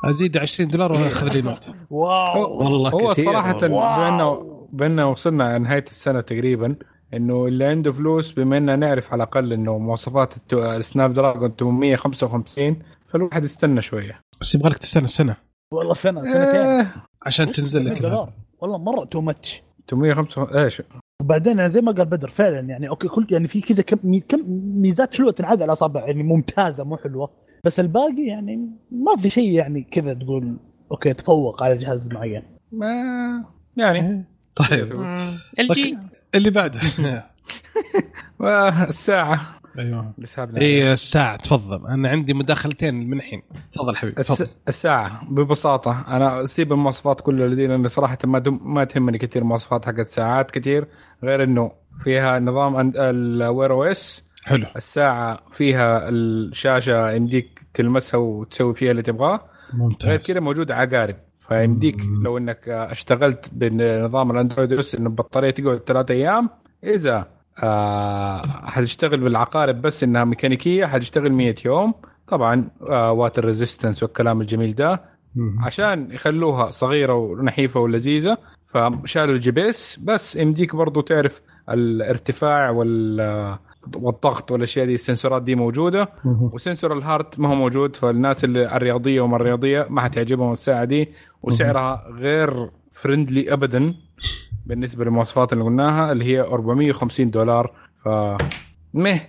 أزيد 0.04 0.36
20 0.36 0.68
دولار 0.70 0.92
واخذ 0.92 1.32
لي 1.34 1.42
Note؟ 1.42 1.68
wow. 1.90 2.62
والله 2.64 2.90
هو 2.90 3.12
كثير. 3.12 3.24
صراحة 3.24 3.54
والله. 3.62 3.96
بأنه 3.98 4.54
بأنه 4.72 5.10
وصلنا 5.10 5.58
نهاية 5.58 5.84
السنة 5.90 6.20
تقريبا 6.20 6.76
إنه 7.14 7.46
اللي 7.46 7.64
عنده 7.64 7.92
فلوس 7.92 8.32
بما 8.32 8.56
إننا 8.56 8.76
نعرف 8.76 9.12
على 9.12 9.22
الأقل 9.22 9.52
إنه 9.52 9.78
مواصفات 9.78 10.34
ال 10.52 11.14
Snapdragon 11.14 11.54
855 11.60 12.82
فالواحد 13.08 13.44
يستنى 13.44 13.82
شوية. 13.82 14.20
بس 14.40 14.54
يبغى 14.54 14.70
لك 14.70 14.76
تستنى 14.78 15.06
سنة. 15.06 15.36
والله 15.72 15.94
سنة 15.94 16.24
سنتين. 16.24 16.60
آه، 16.60 16.86
عشان 17.22 17.52
تنزل 17.52 17.86
لك 17.86 17.98
دولار. 18.02 18.32
والله 18.60 18.78
مرة 18.78 19.04
too 19.04 19.20
much 19.20 19.62
855 19.90 20.58
إيش؟ 20.58 20.82
وبعدين 21.20 21.56
يعني 21.56 21.68
زي 21.68 21.80
ما 21.80 21.92
قال 21.92 22.06
بدر 22.06 22.28
فعلا 22.28 22.60
يعني 22.60 22.88
أوكي 22.88 23.08
كل 23.08 23.26
يعني 23.30 23.46
في 23.48 23.60
كذا 23.60 23.82
كم 23.82 23.96
مي- 24.04 24.20
كم 24.20 24.40
ميزات 24.82 25.14
حلوة 25.14 25.32
تنعاد 25.32 25.62
على 25.62 25.64
الاصابع 25.68 26.06
يعني 26.06 26.22
ممتازة 26.22 26.84
مو 26.84 26.96
حلوة. 26.96 27.30
بس 27.64 27.80
الباقي 27.80 28.22
يعني 28.26 28.70
ما 28.90 29.16
في 29.16 29.30
شيء 29.30 29.52
يعني 29.52 29.82
كذا 29.82 30.14
تقول 30.14 30.56
أوكي 30.90 31.12
تفوق 31.14 31.62
على 31.62 31.76
جهاز 31.76 32.12
معين. 32.14 32.42
ما 32.72 33.44
يعني. 33.76 34.24
طيب. 34.56 34.92
الجي 35.60 35.98
اللي 36.34 36.50
بعده. 36.50 36.80
الساعة 38.88 39.40
أيوه. 39.78 40.14
اي 40.56 40.92
الساعة 40.92 41.36
تفضل. 41.36 41.86
أنا 41.86 42.08
عندي 42.08 42.34
مداخلتين 42.34 43.10
من 43.10 43.16
الحين. 43.16 43.42
تفضل 43.72 43.96
حبيبي 43.96 44.20
الس... 44.20 44.28
تفضل. 44.28 44.48
الساعة 44.68 45.30
ببساطة 45.30 46.04
أنا 46.16 46.46
سيب 46.46 46.72
المواصفات 46.72 47.20
كلها 47.20 47.46
لأن 47.46 47.88
صراحة 47.88 48.18
ما 48.24 48.38
دم... 48.38 48.60
ما 48.62 48.84
تهمني 48.84 49.18
كثير 49.18 49.42
المواصفات 49.42 49.86
حقت 49.86 50.00
الساعات 50.00 50.50
كثير 50.50 50.86
غير 51.22 51.44
إنه 51.44 51.72
فيها 52.04 52.38
نظام 52.38 52.92
ال 52.96 53.72
Wear 53.72 53.84
OS 53.84 54.24
حلو. 54.44 54.66
الساعة 54.76 55.40
فيها 55.52 56.08
الشاشة 56.08 57.10
يمديك 57.10 57.60
تلمسها 57.74 58.18
وتسوي 58.18 58.74
فيها 58.74 58.90
اللي 58.90 59.02
تبغاه. 59.02 59.40
غير 59.72 59.82
ممتاز 59.82 60.26
كذا 60.26 60.40
موجود 60.40 60.72
عقارب 60.72 61.16
فيمديك. 61.48 61.96
لو 62.24 62.38
إنك 62.38 62.68
اشتغلت 62.68 63.50
بنظام 63.52 64.30
الأندرويد 64.30 64.74
بس 64.74 64.94
ان 64.94 65.06
البطارية 65.06 65.50
تقعد 65.50 65.78
ثلاثة 65.78 66.14
أيام 66.14 66.50
إذا 66.84 67.28
آه 67.62 68.42
حتشتغل 68.46 69.20
بالعقارب 69.20 69.82
بس 69.82 70.02
إنها 70.02 70.24
ميكانيكية 70.24 70.86
حتشتغل 70.86 71.32
100 71.32 71.54
يوم. 71.64 71.94
طبعا 72.28 72.68
آه 72.88 73.12
water 73.12 73.44
resistance 73.44 74.02
والكلام 74.02 74.40
الجميل 74.40 74.74
ده. 74.74 75.14
عشان 75.60 76.08
يخلوها 76.12 76.70
صغيرة 76.70 77.14
ونحيفة 77.14 77.80
ولذيذة 77.80 78.38
فشالوا 78.66 79.34
ال 79.34 79.50
GPS. 79.50 79.98
بس 80.04 80.36
يمديك 80.36 80.76
برضو 80.76 81.00
تعرف 81.00 81.42
الارتفاع 81.70 82.70
وال 82.70 83.58
والضغط 83.96 84.52
والأشياء 84.52 84.86
دي 84.86 84.94
السنسورات 84.94 85.42
دي 85.42 85.54
موجودة. 85.54 86.08
و 86.24 86.35
sensor 86.35 86.98
ال 86.98 87.05
heart 87.05 87.38
ما 87.38 87.48
هو 87.48 87.54
موجود 87.54 87.96
فالناس 87.96 88.44
اللي 88.44 88.76
الرياضية 88.76 89.20
وما 89.20 89.36
الرياضية 89.36 89.86
ما 89.90 90.00
حتعجبهم 90.00 90.52
الساعة 90.52 90.84
دي. 90.84 91.12
وسعرها 91.42 92.04
غير 92.10 92.70
friendly 92.92 93.52
ابدا. 93.52 93.94
بالنسبة 94.66 95.04
للمواصفات 95.04 95.52
اللي 95.52 95.64
قلناها 95.64 96.12
اللي 96.12 96.24
هي 96.24 96.40
450 96.40 97.30
دولار 97.30 97.72
ف 98.04 98.08
مه. 98.94 99.20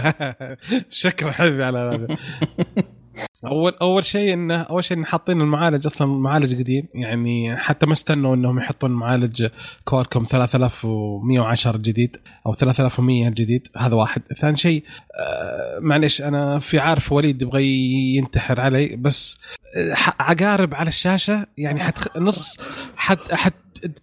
شكرا 0.88 1.30
حبيبي 1.30 1.64
على 1.64 1.78
هذا. 1.78 2.16
أول 3.46 3.72
أول 3.82 4.04
شيء 4.04 4.34
انه 4.34 4.60
أول 4.62 4.84
شيء 4.84 5.04
حاطين 5.04 5.40
المعالج 5.40 5.86
أصلا 5.86 6.08
معالج 6.08 6.54
قديم 6.54 6.88
يعني 6.94 7.56
حتى 7.56 7.86
ما 7.86 7.92
استنوا 7.92 8.34
إنهم 8.34 8.58
يحطون 8.58 8.90
معالج 8.90 9.46
كوالكوم 9.84 10.24
3110 10.24 11.76
جديد 11.76 12.16
أو 12.46 12.54
3100 12.54 13.28
جديد 13.28 13.68
هذا 13.76 13.94
واحد. 13.94 14.22
ثاني 14.40 14.56
شيء 14.56 14.84
آه 15.20 15.78
معليش 15.80 16.22
أنا 16.22 16.58
في 16.58 16.78
عارف 16.78 17.12
وليد 17.12 17.42
يبغى 17.42 17.64
ينتحر 18.16 18.60
علي 18.60 18.96
بس 18.96 19.40
آه، 19.76 19.94
عقارب 20.20 20.74
على 20.74 20.88
الشاشة 20.88 21.46
يعني 21.58 21.80
حتخ... 21.80 22.16
نص 22.16 22.56
حت 22.96 23.34
حت 23.34 23.54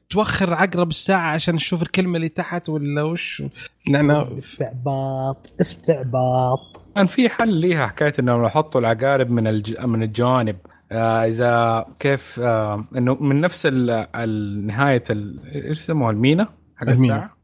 توخر 0.10 0.54
عقرب 0.54 0.90
الساعة 0.90 1.32
عشان 1.34 1.56
نشوف 1.56 1.82
الكلمة 1.82 2.16
اللي 2.16 2.30
تحت 2.30 2.70
ولا 2.70 3.04
وش؟ 3.04 3.44
نحن 3.92 4.12
استعباط 4.12 5.50
استعباط. 5.62 6.82
كان 6.96 7.08
في 7.08 7.30
حل 7.30 7.54
ليها 7.54 7.88
حكاية 7.88 8.14
انهم 8.20 8.46
يحطوا 8.46 8.82
العقارب 8.82 9.30
من 9.32 9.48
الج... 9.48 9.80
من 9.80 10.04
الجوانب. 10.04 10.56
آه 10.92 11.26
إذا 11.26 11.86
كيف 12.00 12.40
آه 12.44 12.86
إنه 12.98 13.14
من 13.14 13.42
نفس 13.42 13.66
ال... 13.66 13.90
ال- 14.16 14.68
نهاية 14.68 15.04
ال... 15.10 15.40
إيش 15.56 15.80
يسموها؟ 15.80 16.12
المينا؟ 16.12 16.50
حق 16.76 16.88
المينا. 16.90 17.16
الساعة؟ 17.16 17.38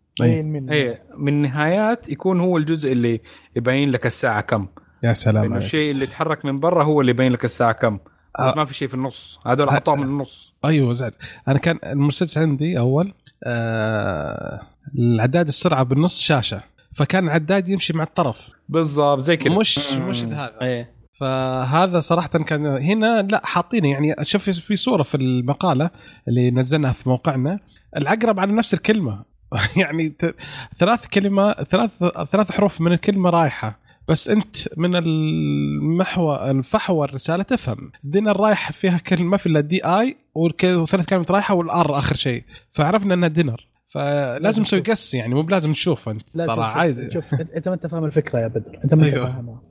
من 0.43 0.69
أي 0.69 1.01
من 1.17 1.41
نهايات 1.41 2.09
يكون 2.09 2.39
هو 2.39 2.57
الجزء 2.57 2.91
اللي 2.91 3.21
يبين 3.55 3.91
لك 3.91 4.05
الساعة 4.05 4.41
كم. 4.41 4.67
يا 5.03 5.13
سلام 5.13 5.53
عليك. 5.53 5.65
الشيء 5.65 5.91
اللي 5.91 6.03
يتحرك 6.03 6.45
من 6.45 6.59
برا 6.59 6.83
هو 6.83 7.01
اللي 7.01 7.11
يبين 7.11 7.31
لك 7.31 7.45
الساعة 7.45 7.71
كم. 7.71 7.99
آه. 8.39 8.53
ما 8.57 8.65
في 8.65 8.73
شيء 8.73 8.87
في 8.87 8.93
النص. 8.93 9.39
هذول 9.45 9.69
آه. 9.69 9.71
حطوها 9.73 9.95
من 9.97 10.03
النص. 10.03 10.53
أيوه 10.65 10.93
زاد 10.93 11.13
أنا 11.47 11.59
كان 11.59 11.79
المسدس 11.85 12.37
عندي 12.37 12.79
أول 12.79 13.13
آه 13.43 14.61
العداد 14.97 15.47
السرعة 15.47 15.83
بالنص 15.83 16.21
شاشة. 16.21 16.61
فكان 16.95 17.23
العداد 17.25 17.69
يمشي 17.69 17.93
مع 17.93 18.03
الطرف. 18.03 18.49
بالضبط 18.69 19.19
زي 19.19 19.37
كذا. 19.37 19.53
مش 19.53 19.93
مش 19.93 20.23
هذا. 20.23 20.53
إيه. 20.61 20.93
فهذا 21.19 21.99
صراحة 21.99 22.27
كان 22.27 22.65
هنا 22.65 23.21
لا 23.21 23.41
حاطينه. 23.45 23.89
يعني 23.89 24.15
شوف 24.23 24.49
في 24.49 24.75
صورة 24.75 25.03
في 25.03 25.17
المقالة 25.17 25.89
اللي 26.27 26.51
نزلناها 26.51 26.93
في 26.93 27.09
موقعنا. 27.09 27.59
العقرب 27.97 28.39
على 28.39 28.51
نفس 28.51 28.73
الكلمة. 28.73 29.23
يعني 29.77 30.09
ت- 30.09 30.35
ثلاث 30.79 31.07
كلمة 31.07 31.53
ثلاث 31.53 31.89
ثلاث 32.31 32.51
حروف 32.51 32.81
من 32.81 32.93
الكلمة 32.93 33.29
رايحة. 33.29 33.79
بس 34.07 34.29
انت 34.29 34.55
من 34.77 34.95
المحور 34.95 36.49
الفحوى 36.49 37.05
الرسالة 37.07 37.43
تفهم. 37.43 37.91
دينر 38.03 38.39
رايح 38.39 38.71
فيها 38.71 38.97
كلمة 38.97 39.23
ما 39.29 39.37
في 39.37 39.45
الا 39.45 39.59
دي 39.59 39.85
اي 39.85 40.17
وثلاث 40.35 41.05
كلمات 41.05 41.31
رايحة 41.31 41.55
والآر 41.55 41.99
آخر 41.99 42.15
شيء. 42.15 42.43
فعرفنا 42.71 43.13
إنها 43.13 43.29
دينر 43.29 43.67
فلازم 43.87 44.61
نسوي 44.61 44.79
نشوف. 44.79 44.91
قس 44.91 45.13
يعني 45.13 45.35
مو 45.35 45.41
بلازم 45.41 45.69
نشوف 45.69 46.09
انت. 46.09 46.21
لا 46.33 46.45
ترى 46.45 46.55
شوف 46.55 46.65
عادي. 46.65 47.11
شوف, 47.11 47.33
انت 47.33 47.51
أنت 47.51 47.67
ما 47.67 47.73
أنت 47.73 47.87
فاهم 47.87 48.05
الفكرة 48.05 48.39
يا 48.39 48.47
بدر. 48.47 48.79
انت 48.83 48.93
ما 48.93 49.05
أنت 49.05 49.13
أيوه. 49.13 49.31
فاهمها. 49.31 49.61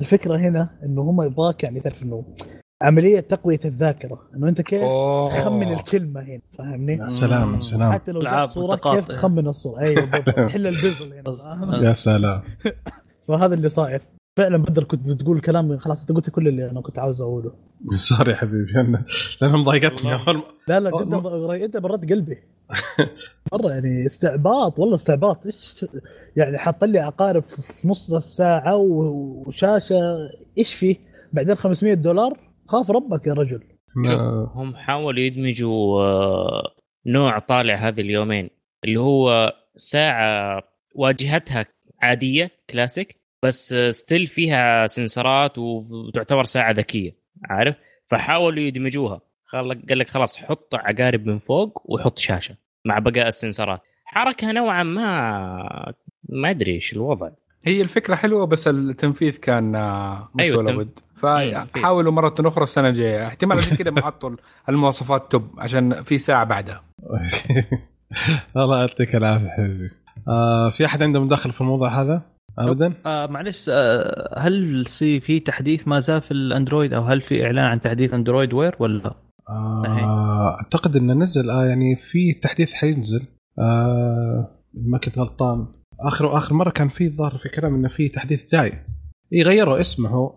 الفكرة 0.00 0.36
هنا 0.36 0.70
إنه 0.84 1.02
هم 1.02 1.22
يبغاك 1.22 1.62
يعني 1.64 1.80
تعرف 1.80 2.02
إنه 2.02 2.24
عملية 2.82 3.20
تقوية 3.20 3.60
الذاكرة. 3.64 4.18
إنه 4.36 4.48
أنت 4.48 4.60
كيف 4.60 4.82
أوه. 4.82 5.28
تخمن 5.28 5.72
الكلمة 5.72 6.20
هنا 6.20 6.40
فاهمني؟ 6.58 6.92
يا 6.92 7.08
سلام 7.08 7.54
يا 7.54 7.58
سلام. 7.58 7.92
حتى 7.92 8.12
لو 8.12 8.22
جات 8.22 8.50
صورة. 8.50 8.76
كيف 8.76 9.06
تخمن 9.06 9.46
الصورة؟ 9.46 9.80
أيوه 9.80 10.04
بالضبط. 10.04 10.34
تحل 10.46 10.66
البيزل 10.66 11.12
هنا؟ 11.12 11.82
يا 11.88 11.92
سلام. 11.92 12.42
فهذا 13.28 13.54
اللي 13.54 13.68
صاير. 13.68 14.02
فعلا 14.38 14.56
بدر 14.56 14.84
كنت 14.84 15.08
بتقول 15.08 15.40
كلام 15.40 15.78
خلاص 15.78 16.00
أنت 16.00 16.12
قلت 16.12 16.30
كل 16.30 16.48
اللي 16.48 16.70
أنا 16.70 16.80
كنت 16.80 16.98
عاوز 16.98 17.20
أقوله. 17.20 17.52
سوري 17.94 18.30
يا 18.30 18.36
حبيبي 18.36 18.72
لأن 18.72 19.04
لأنها 19.40 19.64
ضايقتني 19.64 20.12
أول 20.12 20.42
لا 20.68 20.80
لا 20.80 20.90
جدا 20.90 21.64
أنت 21.64 21.76
برد 21.76 22.12
قلبي. 22.12 22.38
مرة 23.52 23.70
يعني 23.70 24.06
استعباط 24.06 24.78
والله 24.78 24.94
استعباط. 24.94 25.46
إيش 25.46 25.86
يعني 26.36 26.58
حاط 26.58 26.84
لي 26.84 26.98
عقارب 26.98 27.42
في 27.42 27.88
نص 27.88 28.12
الساعة 28.12 28.76
وشاشة 28.76 29.96
إيش 30.58 30.74
فيه 30.74 30.96
بعدين 31.32 31.54
500 31.54 31.94
دولار؟ 31.94 32.38
خاف 32.68 32.90
ربك 32.90 33.26
يا 33.26 33.32
رجل. 33.32 33.62
هم 34.54 34.76
حاولوا 34.76 35.20
يدمجوا 35.20 36.02
آه، 36.02 36.62
نوع 37.06 37.38
طالع 37.38 37.88
هذه 37.88 38.00
اليومين 38.00 38.50
اللي 38.84 39.00
هو 39.00 39.52
ساعة 39.76 40.62
واجهتها 40.94 41.66
عادية 42.04 42.50
كلاسيك 42.70 43.16
بس 43.42 43.74
ستيل 43.74 44.26
فيها 44.26 44.86
سنسرات 44.86 45.58
وتعتبر 45.58 46.44
ساعة 46.44 46.72
ذكية 46.72 47.16
عارف؟ 47.44 47.76
فحاولوا 48.06 48.62
يدمجوها. 48.62 49.20
قال 49.52 49.98
لك 49.98 50.08
خلاص 50.08 50.36
حط 50.36 50.74
عقارب 50.74 51.26
من 51.26 51.38
فوق 51.38 51.82
وحط 51.84 52.18
شاشة 52.18 52.56
مع 52.84 52.98
بقاء 52.98 53.28
السنسرات. 53.28 53.80
حركة 54.04 54.52
نوعا 54.52 54.82
ما 54.82 55.92
ما 56.28 56.50
أدري 56.50 56.74
إيش 56.74 56.92
الوضع. 56.92 57.30
هي 57.66 57.82
الفكرة 57.82 58.14
حلوة 58.14 58.46
بس 58.46 58.68
التنفيذ 58.68 59.36
كان 59.36 59.70
مش 60.34 60.44
أيوة، 60.44 60.58
ولا 60.58 60.76
بد. 60.76 60.98
مم، 61.24 61.66
فحاولوا 61.74 62.12
مرة 62.12 62.34
أخرى 62.40 62.64
السنة 62.64 62.88
الجاية. 62.88 63.26
احتمال 63.26 63.58
عشان 63.58 63.76
كذا 63.76 63.90
معطل 63.90 64.36
المواصفات 64.68 65.32
توب 65.32 65.54
عشان 65.58 66.02
في 66.02 66.18
ساعة 66.18 66.44
بعدها. 66.44 66.84
الله 68.56 68.80
يعطيك 68.80 69.16
العافية 69.16 69.48
حبيبي. 69.48 70.03
آه 70.28 70.70
في 70.70 70.84
أحد 70.84 71.02
عنده 71.02 71.20
مداخله 71.20 71.52
في 71.52 71.60
الموضوع 71.60 72.00
هذا؟ 72.02 72.22
ابدا؟ 72.58 72.94
آه 73.06 73.26
معلش 73.26 73.66
آه 73.68 74.38
هل 74.38 74.86
سي 74.86 75.20
في 75.20 75.40
تحديث 75.40 75.88
ما 75.88 75.98
زال 76.00 76.20
في 76.22 76.30
الأندرويد 76.30 76.94
أو 76.94 77.02
هل 77.02 77.20
في 77.20 77.44
إعلان 77.44 77.64
عن 77.64 77.80
تحديث 77.80 78.14
Android 78.14 78.52
Wear 78.54 78.76
ولا 78.78 79.14
آه 79.48 80.56
أعتقد 80.60 80.96
إنه 80.96 81.14
نزل 81.14 81.50
آه 81.50 81.64
يعني 81.64 81.96
في 81.96 82.32
تحديث 82.42 82.74
حينزل. 82.74 83.26
آه 83.58 84.60
ما 84.74 84.98
كنت 84.98 85.18
غلطان. 85.18 85.66
آخر 86.00 86.32
آخر 86.32 86.54
مرة 86.54 86.70
كان 86.70 86.88
في 86.88 87.16
ظهر 87.16 87.38
في 87.42 87.48
كلام 87.48 87.74
إنه 87.74 87.88
في 87.88 88.08
تحديث 88.08 88.50
جاي. 88.52 88.72
يغيروا 89.32 89.80
اسمه. 89.80 90.32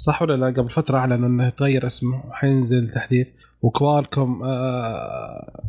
صح 0.00 0.22
ولا 0.22 0.36
لا؟ 0.36 0.46
قبل 0.46 0.70
فترة 0.70 0.98
أعلنوا 0.98 1.28
إنه 1.28 1.46
يتغير 1.46 1.86
اسمه. 1.86 2.22
حينزل 2.32 2.90
تحديث. 2.90 3.28
وكوالكم 3.62 4.42
آه 4.44 5.62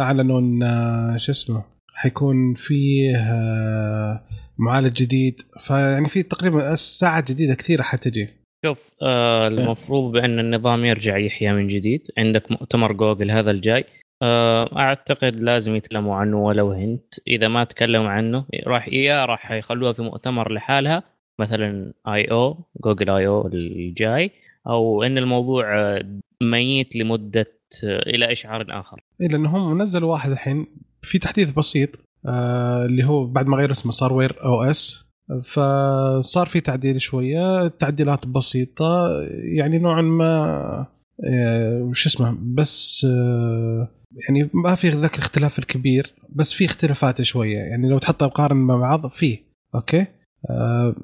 أعلنوا 0.00 0.40
إن 0.40 0.62
آه، 0.62 1.16
شو 1.16 1.32
اسمه؟ 1.32 1.62
حيكون 1.98 2.54
فيه 2.54 3.16
آه 3.16 4.20
معالج 4.58 5.02
جديد. 5.02 5.40
فيعني 5.60 6.08
في 6.08 6.22
تقريبا 6.22 6.74
ساعات 6.74 7.30
جديدة 7.32 7.54
كثيرة 7.54 7.82
حتجي. 7.82 8.28
شوف 8.66 8.90
آه 9.02 9.48
المفروض 9.48 10.12
بأن 10.12 10.38
النظام 10.38 10.84
يرجع 10.84 11.16
يحيا 11.18 11.52
من 11.52 11.66
جديد. 11.66 12.02
عندك 12.18 12.50
مؤتمر 12.50 12.92
جوجل 12.92 13.30
هذا 13.30 13.50
الجاي. 13.50 13.84
آه 14.22 14.76
أعتقد 14.76 15.36
لازم 15.40 15.74
يتكلموا 15.74 16.16
عنه 16.16 16.36
ولو 16.36 16.72
هنت. 16.72 17.14
إذا 17.26 17.48
ما 17.48 17.64
تكلموا 17.64 18.08
عنه 18.08 18.44
راح 18.66 18.88
يا 18.88 19.24
راح 19.24 19.52
يخلوها 19.52 19.92
في 19.92 20.02
مؤتمر 20.02 20.52
لحالها. 20.52 21.02
مثلا 21.40 21.92
I/O 22.08 22.24
أو 22.24 22.64
Google 22.84 23.10
I/O 23.10 23.46
الجاي. 23.46 24.30
أو 24.66 25.02
إن 25.02 25.18
الموضوع 25.18 25.78
آه، 25.78 26.04
ميت 26.42 26.96
لمدة 26.96 27.46
آه، 27.84 28.02
إلى 28.10 28.32
إشعار 28.32 28.66
اخر 28.68 29.00
اي 29.20 29.28
لأن 29.28 29.46
هم 29.46 29.82
نزلوا 29.82 30.10
واحد 30.10 30.30
الحين. 30.30 30.66
في 31.08 31.18
تحديث 31.18 31.50
بسيط 31.50 31.90
آه 32.26 32.86
اللي 32.86 33.04
هو 33.04 33.26
بعد 33.26 33.46
ما 33.46 33.56
غير 33.56 33.70
اسمه 33.70 33.92
صار 33.92 34.12
Wear 34.12 34.44
OS 34.44 35.08
فصار 35.42 36.46
في 36.46 36.60
تعديل 36.60 37.00
شوية 37.00 37.68
تعديلات 37.68 38.26
بسيطة 38.26 39.20
يعني 39.56 39.78
نوعا 39.78 40.02
ما 40.02 40.86
آه 41.24 41.82
وش 41.82 42.06
اسمه 42.06 42.38
بس 42.40 43.06
آه 43.10 43.88
يعني 44.28 44.50
ما 44.54 44.74
في 44.74 44.88
ذاك 44.88 45.14
الاختلاف 45.14 45.58
الكبير 45.58 46.14
بس 46.28 46.52
في 46.52 46.64
اختلافات 46.64 47.22
شوية 47.22 47.58
يعني 47.58 47.88
لو 47.88 47.98
تحطها 47.98 48.26
مقارن 48.26 48.56
مع 48.56 48.76
بعض 48.76 49.06
فيه 49.06 49.38
okay 49.74 50.06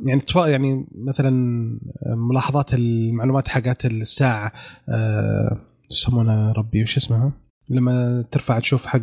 يعني 0.07 0.22
يعني 0.46 0.86
مثلا 0.94 1.30
ملاحظات 2.07 2.74
المعلومات 2.74 3.48
حقات 3.48 3.86
الساعة 3.86 4.52
شو 5.90 6.09
يسمونها 6.09 6.52
ربي 6.52 6.82
وش 6.82 6.96
اسمها؟ 6.96 7.32
لما 7.68 8.24
ترفع 8.32 8.58
تشوف 8.58 8.86
حق 8.86 9.00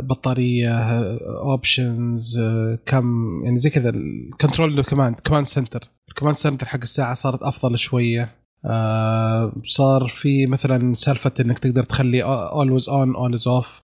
البطاريه 0.00 0.78
options 1.22 2.40
كم 2.86 3.40
يعني 3.44 3.56
زي 3.56 3.70
كذا 3.70 3.90
ال 3.90 4.01
control 4.01 4.82
كمان 4.82 5.14
كمان 5.14 5.44
center 5.44 5.88
الكمان 6.08 6.34
center 6.34 6.66
حق 6.66 6.80
الساعة 6.82 7.14
صارت 7.14 7.42
أفضل 7.42 7.78
شوية. 7.78 8.30
آه، 8.64 9.52
صار 9.64 10.08
في 10.08 10.46
مثلا 10.46 10.94
سالفة 10.94 11.32
إنك 11.40 11.58
تقدر 11.58 11.82
تخلي 11.82 12.22
always 12.22 12.88
on 12.88 13.14
always 13.14 13.48
off 13.48 13.80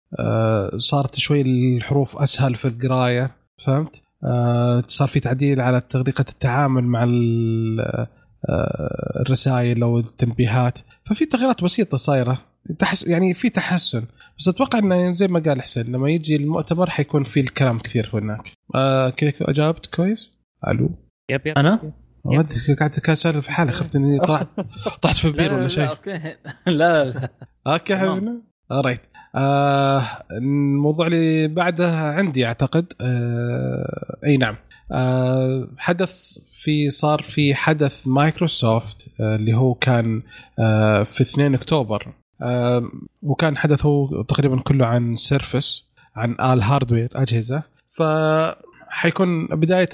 صارت 0.78 1.16
شوي 1.16 1.42
الحروف 1.42 2.18
أسهل 2.18 2.56
في 2.56 2.68
القراية 2.68 3.32
فهمت؟ 3.66 3.92
آه، 4.24 4.84
صار 4.88 5.08
في 5.08 5.20
تعديل 5.20 5.62
على 5.62 5.82
طريقة 5.82 6.26
التعامل 6.30 6.84
مع 6.84 7.04
ال- 7.04 7.80
آه، 8.50 9.22
الرسائل 9.26 9.84
أو 9.84 10.00
التنبيهات. 10.00 10.80
ففي 11.10 11.26
تغييرات 11.26 11.64
بسيطة 11.64 11.98
صايرة. 11.98 12.38
تحس 12.80 13.08
يعني 13.08 13.34
في 13.34 13.50
تحسن. 13.50 14.06
بس 14.40 14.48
أتوقع 14.48 14.80
إنه 14.80 15.16
زي 15.16 15.28
ما 15.28 15.40
قال 15.40 15.62
حسين 15.62 15.92
لما 15.92 16.10
يجي 16.10 16.36
المؤتمر 16.36 16.90
حيكون 16.90 17.24
في 17.24 17.40
الكلام 17.40 17.80
كثير 17.80 18.10
هناك. 18.14 18.52
آه 18.76 19.10
كيف 19.10 19.36
اجابت 19.44 19.86
كويس؟ 19.86 20.34
ألو؟ 20.68 20.90
yep 21.30 21.48
yep. 21.48 21.58
أنا؟ 21.58 21.94
ما 22.26 22.40
أدري 22.40 22.76
قاعد 22.80 23.10
اسالف 23.10 23.46
في 23.46 23.52
حالي 23.52 23.72
خفت 23.72 23.96
إني 23.96 24.20
طلعت 24.28 24.48
طحت 25.02 25.18
في 25.18 25.32
بير 25.32 25.54
ولا 25.54 25.68
شيء. 25.68 25.90
okay. 25.90 26.20
لا 26.68 27.04
لا. 27.04 27.30
okay. 27.68 27.96
حبيبنا 27.96 28.42
right 28.72 29.02
آه 29.36 30.24
الموضوع 30.32 31.08
اللي 31.08 31.48
بعده 31.48 31.98
عندي 31.98 32.46
أعتقد 32.46 32.94
آه 33.02 34.18
أي 34.26 34.38
نعم. 34.38 34.56
آه 34.92 35.68
حدث 35.78 36.38
في 36.64 36.90
صار 36.90 37.22
في 37.22 37.56
حدث 37.56 38.08
مايكروسوفت 38.08 39.08
آه 39.20 39.36
اللي 39.36 39.54
هو 39.54 39.74
كان 39.74 40.22
آه 40.60 41.04
في 41.04 41.22
2 41.22 41.56
أكتوبر. 41.56 42.14
وكان 43.24 43.58
حدث 43.58 43.86
هو 43.86 44.22
تقريبا 44.22 44.60
كله 44.60 44.86
عن 44.86 45.14
Surface 45.14 45.86
عن 46.16 46.32
ال 46.32 46.64
hardware 46.64 47.10
أجهزة. 47.16 47.64
ف 47.92 48.04
حيكون 48.90 49.48
بداية 49.48 49.90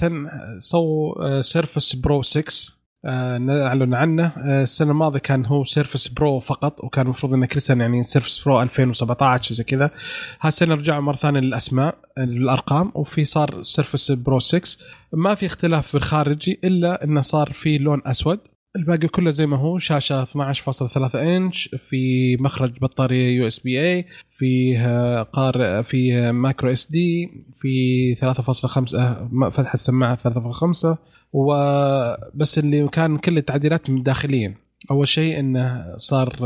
so 0.58 1.14
Surface 1.40 1.96
Pro 1.96 2.22
6 2.22 2.72
آه، 3.04 3.38
نعلن 3.38 3.94
عنه. 3.94 4.32
آه، 4.36 4.62
السنة 4.62 4.90
الماضية 4.90 5.18
كان 5.18 5.46
هو 5.46 5.64
Surface 5.64 6.08
Pro 6.08 6.40
فقط 6.40 6.84
وكان 6.84 7.04
المفروض 7.04 7.34
إنه 7.34 7.46
كل 7.46 7.62
سنة 7.62 7.84
يعني 7.84 8.04
Surface 8.04 8.44
Pro 8.44 8.62
2017 8.62 9.54
زي 9.54 9.64
كذا. 9.64 9.90
هالسنة 10.40 10.74
رجعوا 10.74 11.00
مرة 11.00 11.16
ثانية 11.16 11.40
للأسماء 11.40 11.94
الارقام 12.18 12.92
وفي 12.94 13.24
صار 13.24 13.62
Surface 13.62 14.12
Pro 14.12 14.38
6 14.38 14.78
ما 15.12 15.34
في 15.34 15.46
اختلاف 15.46 15.86
في 15.86 15.94
الخارجي 15.94 16.60
إلا 16.64 17.04
إنه 17.04 17.20
صار 17.20 17.52
في 17.52 17.78
لون 17.78 18.02
أسود. 18.06 18.38
الباقي 18.76 19.08
كله 19.08 19.30
زي 19.30 19.46
ما 19.46 19.56
هو 19.56 19.78
شاشة 19.78 20.24
12.3 20.24 21.14
إنش 21.14 21.68
في 21.68 22.36
مخرج 22.36 22.78
بطارية 22.80 23.36
USB-A 23.36 24.06
فيه 24.30 25.22
قار 25.22 25.82
فيه 25.82 26.30
micro 26.30 26.72
SD 26.72 27.30
في 27.60 28.14
3.5 28.14 29.50
فتحة 29.50 29.74
السماعة 29.74 30.18
3.5 30.92 30.96
وبس 31.32 32.58
اللي 32.58 32.88
كان 32.88 33.16
كل 33.16 33.38
التعديلات 33.38 33.90
من 33.90 34.02
داخليا 34.02 34.54
أول 34.90 35.08
شيء 35.08 35.40
إنه 35.40 35.94
صار 35.96 36.36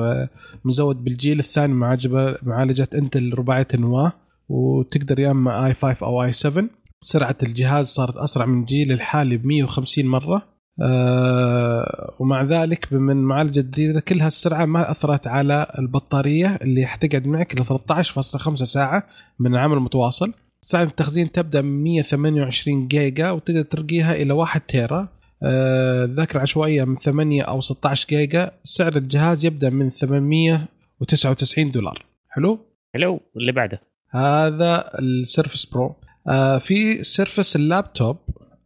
مزود 0.65 1.05
بالجيل 1.05 1.39
الثاني 1.39 1.73
معالجه 1.75 2.39
معالجة 2.43 2.89
إنتل 2.95 3.35
رباعية 3.35 3.69
النواه 3.75 4.13
وتقدر 4.49 5.21
يا 5.21 5.31
إما 5.31 5.67
آي 5.67 5.75
5 5.75 6.07
أو 6.07 6.23
آي 6.23 6.33
7 6.33 6.65
سرعة 7.01 7.37
الجهاز 7.43 7.87
صارت 7.87 8.17
أسرع 8.17 8.47
من 8.47 8.61
الجيل 8.61 8.93
الحالي 8.93 9.37
ب 9.37 9.47
150 9.47 10.05
مرة. 10.07 10.56
أه 10.83 12.15
ومع 12.19 12.43
ذلك 12.43 12.93
من 12.93 13.17
معالجه 13.17 13.61
جديده 13.61 14.01
كل 14.01 14.21
هالسرعه 14.21 14.65
ما 14.65 14.91
أثرت 14.91 15.27
على 15.27 15.67
البطارية 15.79 16.59
اللي 16.63 16.87
حتقعد 16.87 17.27
معك 17.27 17.55
ل 17.55 17.65
13.5 17.65 18.55
ساعة 18.55 19.07
من 19.39 19.55
العمل 19.55 19.77
المتواصل. 19.77 20.33
سعه 20.63 20.83
التخزين 20.83 21.33
تبدأ 21.33 21.63
من 21.63 21.83
128 21.85 22.89
جيجا 22.89 23.31
وتقدر 23.31 23.63
ترقيها 23.63 24.15
إلى 24.15 24.33
1 24.33 24.61
تيرا. 24.61 25.09
آه، 25.43 26.05
الذاكره 26.05 26.37
العشوائيه 26.37 26.85
من 26.85 26.97
8 26.97 27.43
أو 27.43 27.61
16 27.61 28.09
جيجا. 28.09 28.51
سعر 28.65 28.97
الجهاز 28.97 29.45
يبدأ 29.45 29.71
من 29.71 29.91
899 29.91 31.71
دولار. 31.71 32.05
حلو؟ 32.29 32.59
حلو. 32.95 33.21
اللي 33.37 33.53
بعده؟ 33.53 33.81
هذا 34.11 34.91
ال 34.99 35.07
Surface 35.07 35.65
Pro. 35.65 35.97
آه، 36.29 36.59
في 36.59 37.03
Surface 37.03 37.57
اللابتوب. 37.57 38.17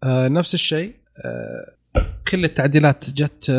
آه، 0.05 0.29
نفس 0.29 0.55
الشيء. 0.55 0.95
كل 2.29 2.45
التعديلات 2.45 3.11
جت 3.11 3.51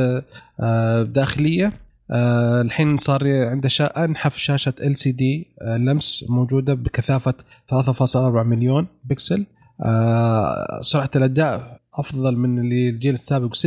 داخلية. 1.14 1.74
آه 2.12 2.62
الحين 2.62 2.98
صار 2.98 3.46
عنده 3.48 3.70
شا... 3.70 4.06
أنحف 4.06 4.38
شاشة 4.38 4.74
LCD 4.84 5.48
لمس 5.68 6.26
موجودة 6.30 6.74
بكثافة 6.74 7.34
3.4 7.74 8.18
مليون 8.46 8.88
بكسل. 9.06 9.46
آه 9.86 10.80
سرعة 10.82 11.10
الأداء 11.16 11.80
أفضل 11.96 12.38
من 12.38 12.60
اللي 12.60 12.90
الجيل 12.90 13.14
السابق 13.14 13.56
86% 13.56 13.60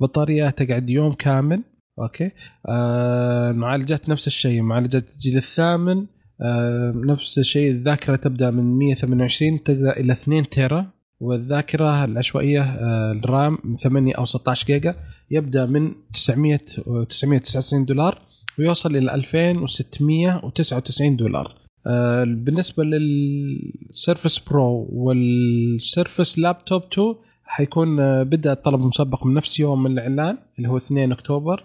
بطارية 0.00 0.50
تقعد 0.50 0.90
يوم 0.90 1.12
كامل. 1.12 1.62
okay؟ 1.98 2.30
آه 2.68 3.50
المعالجات 3.50 4.08
نفس 4.08 4.26
الشيء. 4.26 4.62
معالجات 4.62 5.10
الجيل 5.12 5.36
الثامن 5.36 6.06
آه 6.40 6.92
نفس 6.96 7.38
الشيء. 7.38 7.70
الذاكرة 7.70 8.16
تبدأ 8.16 8.50
من 8.50 8.78
128 8.78 9.62
تقدر 9.62 9.90
إلى 9.90 10.12
2 10.12 10.48
تيرا. 10.48 10.90
والذاكرة 11.22 12.04
العشوائية 12.04 12.62
آه 12.62 13.12
الرام 13.12 13.58
8 13.82 14.14
أو 14.14 14.24
16 14.24 14.66
جيجا 14.66 14.96
يبدأ 15.30 15.66
من 15.66 15.92
900 16.12 16.56
999 16.56 17.84
دولار 17.84 18.18
ويوصل 18.58 18.96
إلى 18.96 19.14
2699 19.14 21.16
دولار. 21.16 21.54
آه، 21.86 22.24
بالنسبة 22.24 22.84
لل 22.84 23.18
Surface 23.18 24.38
Pro 24.38 24.88
وال 24.92 25.24
Surface 25.24 26.38
Laptop 26.38 26.82
2 26.92 27.14
حيكون 27.44 28.00
آه، 28.00 28.22
بدأ 28.22 28.52
الطلب 28.52 28.80
مسبق 28.80 29.26
من 29.26 29.34
نفس 29.34 29.60
يوم 29.60 29.82
من 29.82 29.92
الإعلان 29.92 30.38
اللي 30.58 30.68
هو 30.68 30.76
2 30.76 31.12
أكتوبر 31.12 31.64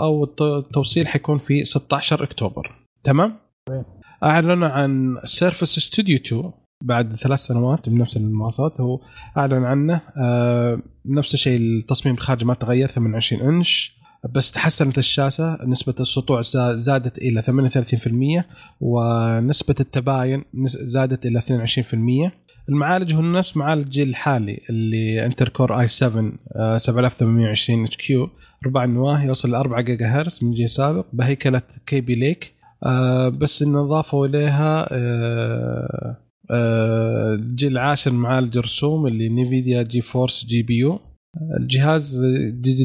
أو 0.00 0.24
التوصيل 0.40 1.06
حيكون 1.06 1.38
في 1.38 1.64
16 1.64 2.24
أكتوبر. 2.24 2.74
تمام؟ 3.04 3.36
اعلنوا 4.24 4.68
عن 4.68 5.16
Surface 5.24 5.78
Studio 5.78 6.16
2 6.16 6.52
بعد 6.80 7.16
ثلاث 7.16 7.38
سنوات 7.38 7.88
بنفس 7.88 8.16
المواصفات 8.16 8.80
هو 8.80 9.00
أعلن 9.36 9.64
عنه 9.64 10.00
آه 10.16 10.82
نفس 11.06 11.34
الشيء 11.34 11.60
التصميم 11.60 12.14
الخارجي 12.14 12.44
ما 12.44 12.54
تغير 12.54 12.88
28 12.88 13.42
إنش 13.42 13.98
بس 14.34 14.52
تحسنت 14.52 14.98
الشاشة 14.98 15.58
نسبة 15.64 15.94
السطوع 16.00 16.40
زادت 16.74 17.18
إلى 17.18 17.42
38% 17.42 18.44
ونسبة 18.80 19.74
التباين 19.80 20.44
زادت 20.66 21.26
إلى 21.26 21.40
22% 22.30 22.30
المعالج 22.68 23.14
هو 23.14 23.22
نفس 23.22 23.56
معالج 23.56 23.82
الجيل 23.82 24.08
الحالي 24.08 24.60
اللي 24.70 25.26
Intel 25.26 25.48
Core 25.48 25.80
i 25.80 25.88
7 25.88 26.32
7820 26.78 27.84
HQ 27.84 28.30
رباعي 28.66 28.84
النواة 28.84 29.24
يوصل 29.24 29.50
ل 29.50 29.54
4 29.54 29.80
جيجاهرتز 29.80 30.44
من 30.44 30.54
جيل 30.54 30.70
سابق 30.70 31.06
بهيكلة 31.12 31.62
Kaby 31.86 32.14
Lake 32.14 32.52
آه 32.84 33.28
بس 33.28 33.62
انه 33.62 33.80
اضافوا 33.80 34.26
إليها 34.26 34.88
آه 34.92 35.98
آه 36.04 36.27
الجيل 36.50 37.72
العاشر 37.72 38.12
معالج 38.12 38.58
رسوم 38.58 39.06
اللي 39.06 39.28
Nvidia 39.28 39.82
GeForce 39.82 40.46
GPU. 40.46 41.00
الجهاز 41.60 42.24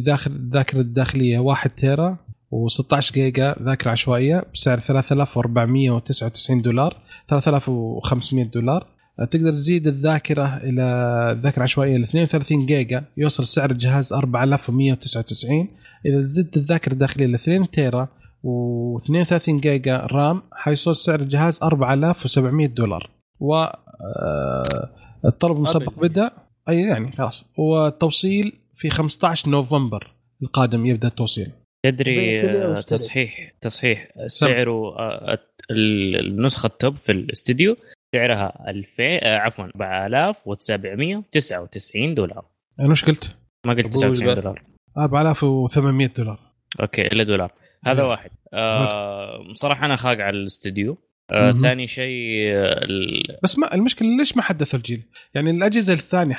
داخل 0.05 0.32
الذاكرة 0.32 0.80
الداخلية 0.80 1.39
1 1.39 1.70
تيرا 1.70 2.18
و16 2.53 3.14
جيجا 3.14 3.55
ذاكرة 3.61 3.91
عشوائية 3.91 4.43
بسعر 4.53 4.80
3499 4.80 6.61
دولار 6.61 6.97
3500 7.30 8.45
دولار. 8.45 8.88
تقدر 9.32 9.51
تزيد 9.51 9.88
الذاكرة 9.88 10.57
إلى 10.57 10.84
الذاكره 11.32 11.57
العشوائيه 11.57 11.97
ل 11.97 12.03
32 12.03 12.66
جيجا 12.66 13.03
يوصل 13.18 13.45
سعر 13.45 13.72
الجهاز 13.72 14.14
4199 14.14 15.68
إذا 16.05 16.28
زدت 16.28 16.57
الذاكرة 16.57 16.93
الداخلية 16.93 17.26
ل 17.26 17.34
2 17.34 17.70
تيرا 17.72 18.07
و32 18.43 19.49
جيجا 19.49 19.97
RAM 19.97 20.41
حيصل 20.51 20.95
سعر 20.95 21.20
الجهاز 21.20 21.59
4700 21.64 22.68
دولار. 22.68 23.22
و 23.43 23.53
آه، 23.55 24.89
الطلب 25.25 25.57
المسبق 25.57 25.99
بدا. 25.99 26.31
أي 26.69 26.81
يعني 26.81 27.11
خلاص. 27.11 27.53
والتوصيل 27.57 28.53
في 28.75 28.89
15 28.89 29.49
نوفمبر 29.49 30.13
القادم 30.43 30.85
يبدأ 30.85 31.07
التوصيل. 31.07 31.51
تدري 31.85 32.41
تصحيح 32.73 33.53
تصحيح 33.61 34.07
سعره 34.25 34.99
آه، 34.99 35.39
النسخة 35.71 36.67
ال 36.67 36.74
top 36.74 36.95
في 36.95 37.11
الاستديو 37.11 37.77
سعرها 38.15 38.69
2000 38.69 38.89
آه، 38.99 39.37
عفوا 39.37 39.65
4799 39.65 42.15
دولار. 42.15 42.45
أنا 42.79 42.89
وش 42.89 43.05
قلت؟ 43.05 43.37
ما 43.67 43.73
قلت 43.73 43.87
99 43.87 44.35
دولار. 44.35 44.63
4800 44.97 46.07
دولار. 46.07 46.39
أوكي 46.81 47.07
إلا 47.07 47.23
دولار. 47.23 47.51
هذا 47.85 48.03
مم. 48.03 48.09
واحد. 48.09 48.31
آه 48.53 49.53
صراحة 49.53 49.85
أنا 49.85 49.95
خاق 49.95 50.17
على 50.17 50.37
الاستديو. 50.37 50.97
آه 51.34 51.51
ثاني 51.51 51.88
شيء 51.88 52.47
ال... 52.55 53.38
بس 53.43 53.59
ما 53.59 53.73
المشكلة 53.73 54.17
ليش 54.17 54.38
ما 54.38 54.41
حدثوا 54.41 54.79
الجيل؟ 54.79 55.01
يعني 55.36 55.51
الأجهزة 55.51 55.93
الثانية 55.93 56.36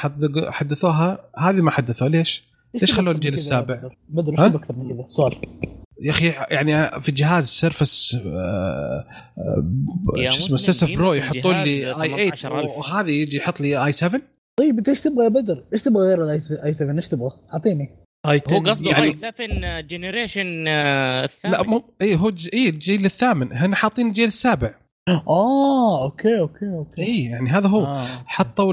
حدثوها 0.51 1.31
هذه 1.39 1.61
ما 1.61 1.71
حدثوها 1.71 2.11
ليش؟ 2.11 2.45
ليش 2.75 2.95
خلوا 2.95 3.13
الجيل 3.13 3.35
السابع؟ 3.35 3.91
بدر 4.09 4.33
إيش 4.33 4.41
أكثر 4.41 4.77
من 4.77 4.89
كذا؟ 4.89 5.07
سؤال 5.07 5.35
يا 6.01 6.11
أخي 6.11 6.33
يعني 6.51 7.01
في 7.01 7.13
جهاز 7.13 7.45
Surface 7.45 8.15
آه 8.27 9.05
آه 9.39 10.29
شو 10.29 10.39
اسمه 10.39 10.57
Surface 10.59 10.85
Pro 10.85 11.13
يحطون 11.13 11.63
لي 11.63 12.03
i 12.03 12.31
8 12.31 12.69
وهذا 12.69 13.11
يجي 13.11 13.37
يحط 13.37 13.61
لي 13.61 13.87
i 13.87 13.93
7 13.93 14.21
طيب 14.57 14.79
أنت 14.79 14.89
إيش 14.89 15.01
تبغى 15.01 15.25
يا 15.25 15.29
بدر؟ 15.29 15.65
إيش 15.73 15.83
تبغى 15.83 16.09
غير 16.09 16.25
ال 16.25 16.33
i 16.33 16.41
7 16.75 16.97
إيش 16.97 17.09
تبغى؟ 17.09 17.31
أعطيني 17.55 17.91
هو 18.27 18.59
قصده 18.59 18.91
يعني... 18.91 19.05
i 19.05 19.13
7 19.13 19.81
generation 19.81 20.69
الثامن 20.69 21.55
لا 21.55 21.63
مو 21.63 21.85
i 22.03 22.17
هو 22.17 22.31
ج... 22.31 22.49
اي 22.55 22.69
الجيل 22.69 23.05
الثامن 23.05 23.53
هنا 23.53 23.77
حاطين 23.77 24.09
الجيل 24.09 24.29
السابع 24.29 24.75
آه 25.09 26.05
أوكي 26.05 26.39
أوكي 26.39 26.67
أوكي. 26.67 27.03
اي 27.03 27.25
يعني 27.25 27.51
هذا 27.51 27.69
هو. 27.69 27.85
آه. 27.85 28.05
حطوا 28.27 28.73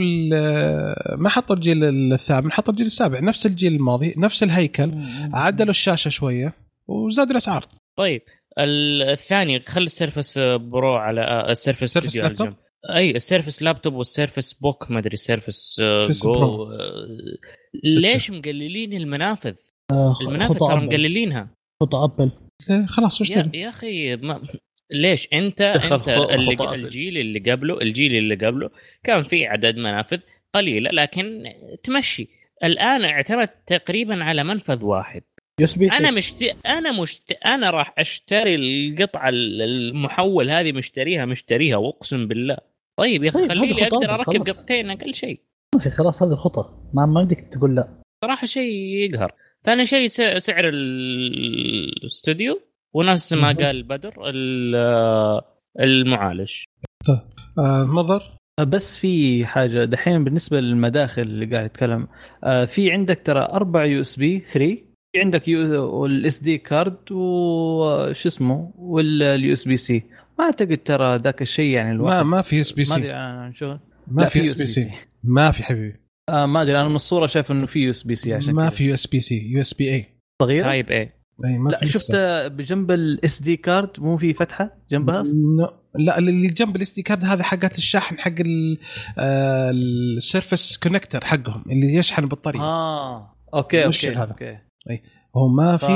ما 1.16 1.30
حطوا 1.30 1.56
الجيل 1.56 1.84
الثامن 2.14 2.52
حطوا 2.52 2.74
الجيل 2.74 2.88
السابع 2.88 3.20
نفس 3.20 3.46
الجيل 3.46 3.76
الماضي 3.76 4.14
نفس 4.18 4.44
الهيكل 4.44 4.92
عدلوا 5.34 5.70
الشاشة 5.70 6.10
شوية 6.10 6.54
وزادوا 6.88 7.32
الأسعار. 7.32 7.66
طيب 7.98 8.22
الثاني 8.60 9.60
خلي 9.60 9.86
ال 9.86 9.93
Surface 9.93 10.40
Pro 10.56 10.96
على 10.96 11.22
آه، 11.22 11.52
ال 11.52 11.56
Surface 11.56 11.84
Studio 11.84 12.26
على 12.26 12.34
جنب 12.34 12.56
أي 12.96 13.12
ال 13.12 13.18
Surface 13.18 13.64
Laptop 13.64 13.94
وال 13.94 14.07
Surface 14.07 14.54
Book 14.54 14.92
ما 14.92 15.00
أدري 15.00 15.18
Surface 15.18 15.82
Go 16.24 16.68
ليش 17.84 18.32
مقللين 18.32 18.94
المنافذ؟ 18.94 19.56
آه 19.92 20.14
المنافذ 20.22 20.60
ترى 20.60 20.86
مقللينها. 20.86 21.56
خطأ 21.84 22.04
أبل. 22.04 22.32
إيه، 22.70 22.86
خلاص 22.86 23.22
وش 23.22 23.30
يا, 23.30 23.52
يا 23.54 23.70
أخي 23.70 24.16
ما 24.16 24.42
ليش؟ 24.92 25.28
انت 25.34 25.62
انت 25.92 26.10
اللي 26.10 26.76
الجيل 26.76 27.18
اللي 27.18 27.52
قبله 27.52 27.82
الجيل 27.82 28.16
اللي 28.16 28.36
قبله 28.36 28.70
كان 29.04 29.24
في 29.24 29.46
عدد 29.46 29.78
منافذ 29.78 30.20
قليلة 30.54 30.92
لكن 30.92 31.44
تمشي. 31.84 32.30
الآن 32.64 33.06
اعتمد 33.06 33.48
تقريبا 33.48 34.24
على 34.24 34.44
منفذ 34.44 34.86
واحد. 34.86 35.24
أنا 36.00 36.12
مشت... 36.12 36.56
أنا 36.66 37.02
مشت... 37.02 37.32
أنا 37.46 37.70
راح 37.70 37.94
أشتري 37.98 38.56
القطعة 38.56 39.30
المحول 39.30 40.50
هذه 40.50 40.72
مشتريها 40.72 41.26
مشتريها 41.26 41.78
وأقسم 41.78 42.28
بالله. 42.28 42.58
طيب 43.00 43.24
يا 43.24 43.30
أخي 43.30 43.40
طيب 43.40 43.50
خلي 43.50 43.74
لي 43.74 43.88
أقدر 43.88 44.14
أركب 44.14 44.42
قطعتين 44.42 44.90
أقل 44.90 45.16
شيء. 45.16 45.40
ما 45.76 45.82
في 45.82 45.90
خلاص 45.90 46.24
هذه 46.24 46.32
الخطه 46.32 46.90
ما 46.94 47.06
ما 47.06 47.24
بدك 47.24 47.40
تقول 47.52 47.76
لا. 47.76 48.02
صراحة 48.26 48.48
شيء 48.48 48.74
يقهر. 48.74 49.32
ثاني 49.66 49.86
شيء 49.86 50.08
سعر 50.38 50.70
ال- 50.70 51.98
الاستوديو 51.98 52.62
ونفس 52.94 53.34
ما. 53.34 53.52
قال 53.52 53.84
بدر 53.84 54.14
ال- 54.30 55.42
المعالج. 55.80 56.52
آه 57.58 57.84
نظر 57.84 58.38
بس 58.60 58.98
في 58.98 59.46
حاجة 59.46 59.86
دحين 59.86 60.24
بالنسبة 60.24 60.60
للمداخل 60.60 61.22
اللي 61.22 61.46
قاعد 61.46 61.66
يتكلم. 61.66 62.08
آه، 62.44 62.66
في 62.66 62.92
عندك 62.92 63.22
ترى 63.26 63.40
أربع 63.40 63.86
USB 63.86 64.40
3 64.40 64.78
في 65.14 65.20
عندك 65.22 65.48
ال 65.48 66.40
SD 66.40 66.58
card 66.58 67.12
وش 67.12 68.26
اسمه 68.26 68.74
وال 68.76 69.54
USB 69.54 69.78
C. 69.78 70.04
ما 70.40 70.46
أعتقد 70.46 70.78
ترى 70.78 71.16
ذاك 71.16 71.42
الشيء 71.42 71.74
يعني 71.76 71.90
ما 71.90 71.96
الواحد 71.96 72.26
ما 72.26 72.42
في 72.42 72.62
SB 72.62 72.82
ما 72.82 72.86
C 72.86 72.96
أدري 73.00 73.12
عن 73.14 73.54
شو 73.54 73.78
ما 74.08 74.26
في 74.26 74.44
إس 74.44 74.54
بي 74.58 74.64
USB 74.64 74.68
سي. 74.68 74.92
ما 75.24 75.52
في 75.52 75.64
حبيبي. 75.64 75.96
آه 76.30 76.46
ما 76.46 76.62
أدري 76.62 76.80
أنا 76.82 76.90
من 76.90 76.96
الصورة 76.96 77.26
شايف 77.28 77.52
إنه 77.52 77.66
في 77.66 77.80
USB 77.80 78.16
C 78.16 78.34
عشان 78.34 78.54
ما. 78.54 78.70
في 78.70 78.84
يو 78.88 78.94
إس 78.94 79.08
بي 79.08 79.20
سي 79.20 79.52
يو 79.52 79.62
إس 79.62 79.74
بي 79.74 79.94
اي 79.94 80.06
صغيره 80.42 80.64
تايب 80.64 80.92
اي 80.92 81.06
ما 81.06 81.12
لا 81.72 81.80
في 81.80 81.88
شفت 81.88 82.16
بجنب 82.46 82.92
ال 82.92 83.42
SD 83.42 83.58
card 83.58 83.90
مو 84.00 84.18
في 84.18 84.34
فتحة 84.34 84.78
جنبها. 84.92 85.24
لا 85.96 86.18
اللي 86.18 86.48
جنب 86.48 86.76
ال 86.76 86.96
SD 86.96 87.02
card 87.02 87.26
هذا 87.26 87.44
حقت 87.44 87.78
الشحن 87.78 88.20
حق 88.20 88.32
ال 89.20 89.39
Surface 89.40 90.78
connector 90.78 91.26
حقهم 91.26 91.64
اللي 91.72 91.96
يشحن 91.96 92.26
بالطريقة 92.26 92.64
آه 92.64 93.36
أوكي 93.54 93.88
مش 93.88 94.06
أوكي 94.06 94.18
هذا. 94.18 94.32
أوكي 94.32 94.58
هو 95.38 95.48
ما 95.48 95.78
ف... 95.78 95.86
في 95.86 95.92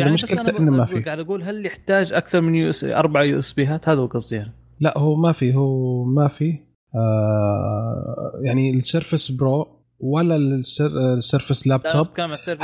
يعني 0.00 0.14
بس 0.14 0.22
مشكلته 0.22 0.40
أنا 0.50 0.58
إنه 0.58 0.70
ما 0.70 0.84
في. 0.86 1.00
قاعد 1.00 1.18
أقول 1.18 1.42
هل 1.42 1.66
يحتاج 1.66 2.12
أكثر 2.12 2.40
من 2.40 2.54
US 2.54 2.84
أربع 2.84 3.22
USB 3.24 3.52
هات 3.52 3.88
هذا 3.88 3.98
هو 4.00 4.06
قصدي 4.06 4.36
يعني. 4.36 4.52
لا 4.80 4.98
هو 4.98 5.16
ما 5.16 5.32
في 5.32 5.54
هو 5.54 6.04
ما 6.04 6.28
في 6.28 6.58
آه 6.94 8.32
يعني 8.44 8.70
ال 8.70 8.78
Surface 8.78 9.30
Pro 9.30 9.66
ولا 10.00 10.36
السير- 10.36 11.14
ال 11.14 11.21
Surface 11.21 11.66
لا، 11.66 11.72
لابتوب 11.72 12.06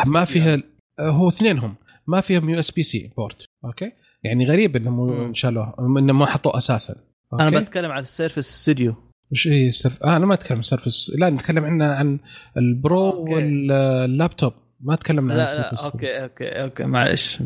ما. 0.06 0.24
فيها 0.24 0.62
هو 1.00 1.28
اثنينهم 1.28 1.74
ما 2.06 2.20
فيهم 2.20 2.50
USB 2.50 2.82
C 2.82 3.10
port 3.16 3.46
أوكي؟ 3.64 3.92
يعني 4.22 4.46
غريب 4.46 4.76
إنهم. 4.76 5.34
شالوه 5.34 5.74
إنهم 5.78 6.18
ما 6.18 6.26
حطوه 6.26 6.56
أساسا. 6.56 6.94
أنا 7.32 7.44
أوكي؟ 7.44 7.60
بتكلم 7.60 7.90
على 7.90 8.02
ال 8.02 8.10
Surface 8.10 8.62
Studio. 8.62 8.94
وش 9.32 9.48
هي 9.48 9.66
السرف... 9.66 10.02
آه 10.02 10.16
أنا 10.16 10.26
ما 10.26 10.34
أتكلم 10.34 10.56
عن 10.56 10.62
Surface 10.62 11.12
لا 11.18 11.30
نتكلم 11.30 11.64
عنا 11.64 11.94
عن 11.94 12.18
ال 12.56 12.70
Pro 12.70 13.10
أوكي. 13.10 13.34
واللابتوب. 13.34 14.52
ما 14.80 14.96
تكلمنا 14.96 15.32
عن 15.32 15.38
لا 15.38 15.44
ال 15.44 15.48
Surface 15.48 15.72
لا 15.72 15.84
أوكي 15.84 16.22
أوكي 16.22 16.62
أوكي 16.62 16.84
معلش. 16.84 17.42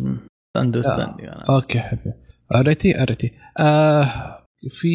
understand 0.57 1.21
يعني 1.21 1.49
أوكي 1.49 1.81
حبيبي. 1.81 2.13
قريتي 2.51 2.95
قريتي 2.95 3.33
آه 3.59 4.39
في 4.71 4.89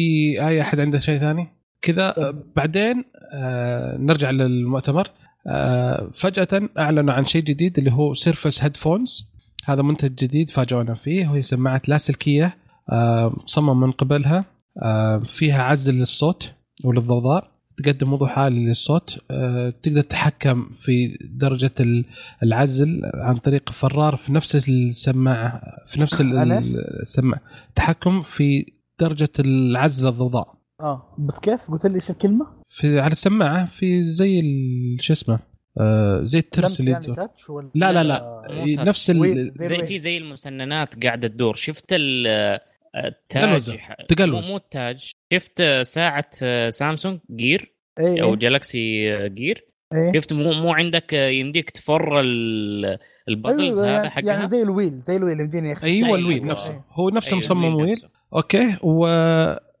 أي 0.46 0.60
أحد 0.62 0.80
عنده 0.80 0.98
شيء 0.98 1.18
ثاني؟ 1.18 1.48
كذا 1.82 2.14
آه، 2.18 2.42
بعدين 2.56 3.04
آه 3.32 3.96
نرجع 3.98 4.30
للمؤتمر. 4.30 5.10
آه 5.46 6.10
فجأة 6.14 6.68
أعلنوا 6.78 7.14
عن 7.14 7.24
شيء 7.24 7.42
جديد 7.42 7.78
اللي 7.78 7.92
هو 7.92 8.14
Surface 8.14 8.64
Headphones 8.64 9.35
هذا 9.66 9.82
منتج 9.82 10.14
جديد 10.14 10.50
فاجئونا 10.50 10.94
فيه 10.94 11.28
وهي 11.28 11.42
سماعة 11.42 11.82
لاسلكيه 11.88 12.56
آه 12.92 13.36
مصمم 13.44 13.80
من 13.80 13.92
قبلها 13.92 14.44
آه 14.82 15.18
فيها 15.18 15.62
عزل 15.62 15.94
للصوت 15.94 16.52
وللضوضاء 16.84 17.50
تقدم 17.76 18.12
وضوح 18.12 18.38
عالي 18.38 18.66
للصوت 18.66 19.18
آه 19.30 19.70
تقدر 19.82 20.00
تتحكم 20.02 20.68
في 20.76 21.18
درجة 21.30 21.70
ال- 21.80 22.04
العزل 22.42 23.02
عن 23.14 23.36
طريق 23.36 23.70
فرار 23.70 24.16
في 24.16 24.32
نفس 24.32 24.68
السماعة 24.68 25.62
في 25.88 26.00
نفس 26.00 26.20
ال- 26.20 26.38
عن 26.38 26.52
إيش؟ 26.52 26.66
السماعة 27.02 27.40
تحكم 27.74 28.20
في 28.20 28.72
درجة 29.00 29.28
العزل 29.38 30.08
الضوضاء 30.08 30.54
آه 30.80 31.02
بس 31.18 31.40
كيف 31.40 31.70
قلت 31.70 31.86
لي 31.86 31.94
إيش 31.94 32.10
الكلمة؟ 32.10 32.46
في 32.68 33.00
على 33.00 33.12
السماعة 33.12 33.66
في 33.66 34.04
زي 34.04 34.42
شو 35.00 35.12
اسمه 35.12 35.38
آه 35.80 36.20
زي 36.24 36.38
الترس 36.38 36.80
اللي 36.80 36.90
يعني 36.90 37.04
يدور. 37.04 37.16
تاتش 37.16 37.50
ولا 37.50 37.70
لا 37.74 37.92
لا 37.92 38.02
لا، 38.04 38.08
لا 38.48 38.54
مو 38.54 38.66
تاتش. 38.66 38.78
نفس 38.88 39.10
ال... 39.10 39.50
زي؟ 39.50 39.84
في 39.84 39.98
زي 39.98 40.16
المسننات 40.18 41.04
قاعدة 41.04 41.28
تدور 41.28 41.54
شفت 41.54 41.84
ال- 41.92 42.60
التاج. 42.96 43.70
ح- 43.76 43.96
تقلوز. 44.08 44.50
مو 44.50 44.56
التاج 44.56 45.10
شفت 45.32 45.62
ساعة 45.82 46.30
سامسونج 46.68 47.18
جير 47.36 47.72
إيه 47.98 48.22
أو 48.22 48.30
إيه, 48.32 48.38
جالكسي 48.38 49.08
جير 49.28 49.64
إيه. 49.94 50.12
شفت 50.20 50.32
مو 50.32 50.52
مو 50.52 50.72
عندك 50.72 51.12
يمديك 51.12 51.70
تفر 51.70 52.20
ال- 52.20 52.98
البازلز 53.28 53.82
أيوة، 53.82 53.90
هذا 53.92 53.96
يعني- 53.96 54.10
حقها 54.10 54.26
يعني 54.26 54.46
زي 54.46 54.62
الويل 54.62 55.00
زي 55.00 55.16
الويل 55.16 55.40
يمديني 55.40 55.70
يخ- 55.70 55.84
أيوه 55.84 56.06
أيوة. 56.08 56.18
الويل 56.18 56.46
نفسه 56.46 56.70
أيوة. 56.70 56.84
هو 56.92 57.10
نفسه 57.10 57.28
أيوة، 57.28 57.38
مصمم 57.38 57.64
الويل 57.64 57.82
ويل 57.84 57.92
نفسه. 57.92 58.08
أوكي 58.34 58.76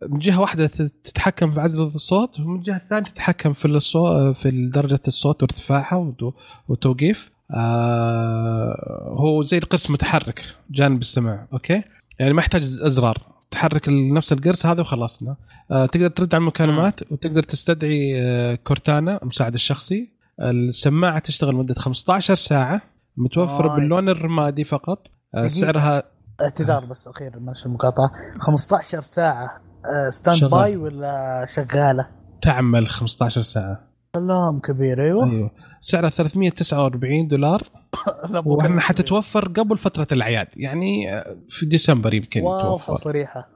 ومن 0.02 0.18
جهة 0.18 0.40
واحدة 0.40 0.66
تتحكم 1.04 1.52
في 1.52 1.60
عزل 1.60 1.82
الصوت 1.82 2.40
ومن 2.40 2.56
الجهه 2.58 2.76
الثانية 2.76 3.04
تتحكم 3.04 3.52
في 3.52 3.64
الصوت 3.64 4.36
في 4.36 4.68
درجة 4.74 5.00
الصوت 5.08 5.42
وارتفاعها 5.42 5.96
وتو- 6.12 6.32
وتوقيف. 6.68 7.30
آه 7.50 9.14
هو 9.18 9.42
زي 9.42 9.58
القرص 9.58 9.90
متحرك 9.90 10.42
جانب 10.70 11.00
السماعه 11.00 11.48
أوكي؟ 11.52 11.82
يعني 12.20 12.32
ما 12.32 12.40
يحتاج 12.42 12.62
أزرار 12.62 13.18
تحرك 13.50 13.88
نفس 13.88 14.32
القرص 14.32 14.66
هذا 14.66 14.80
وخلصنا. 14.80 15.36
آه 15.70 15.86
تقدر 15.86 16.08
ترد 16.08 16.34
على 16.34 16.40
المكالمات 16.42 17.12
وتقدر 17.12 17.42
تستدعي 17.42 18.20
آه 18.22 18.54
Cortana 18.54 19.18
المساعد 19.22 19.54
الشخصي. 19.54 20.08
السماعة 20.42 21.18
تشتغل 21.18 21.54
مده 21.56 21.74
15 21.74 22.34
ساعة 22.34 22.82
متوفرة. 23.16 23.74
باللون 23.76 24.08
الرمادي 24.08 24.64
فقط. 24.64 25.06
آه. 25.34 25.48
سعرها 25.48 26.02
اعتذار 26.42 26.84
بس 26.84 27.08
أخيرا 27.08 27.38
معلش 27.38 27.66
المقاطعة. 27.66 28.10
15 28.40 29.00
ساعة. 29.00 29.60
standby 30.10 30.36
شغال. 30.36 30.50
باي 30.50 30.76
ولا 30.76 31.46
شغالة؟ 31.54 32.08
تعمل 32.42 32.88
15 32.88 33.40
ساعة 33.40 33.80
كلام 34.14 34.60
كبير 34.60 35.04
أيوه 35.04 35.24
أيوه 35.30 35.50
سعرها 35.80 36.10
349 36.10 37.28
دولار 37.28 37.70
وإنها 38.46 38.80
حتتوفر 38.80 39.48
قبل 39.48 39.78
فترة 39.78 40.06
الأعياد 40.12 40.48
يعني 40.56 41.14
آه، 41.14 41.36
في 41.48 41.66
ديسمبر 41.66 42.14
يمكن. 42.14 42.42
واضحه 42.42 42.68
توفر 42.68 42.92
وصريحه 42.92 43.48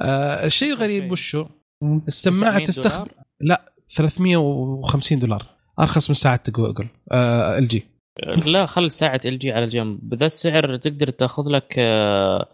آه 0.00 0.46
الشيء 0.46 0.72
الغريب. 0.72 1.12
وشو. 1.12 1.46
السماعة 2.08 2.64
900 2.64 2.66
تستخدم؟ 2.66 3.10
لا 3.40 3.72
350 3.96 5.18
دولار 5.18 5.46
أرخص 5.80 6.10
من 6.10 6.16
ساعة 6.16 6.40
جوجل 6.48 6.86
آه 7.12 7.58
ال 7.58 7.68
جي 7.68 7.86
لا 8.46 8.66
خل 8.66 8.90
ساعة 8.90 9.20
LG 9.24 9.52
على 9.52 9.66
جنب 9.66 9.98
بذا 10.02 10.26
السعر 10.26 10.76
تقدر 10.76 11.10
تاخذ 11.10 11.42
لك 11.48 11.74
آه، 11.78 12.46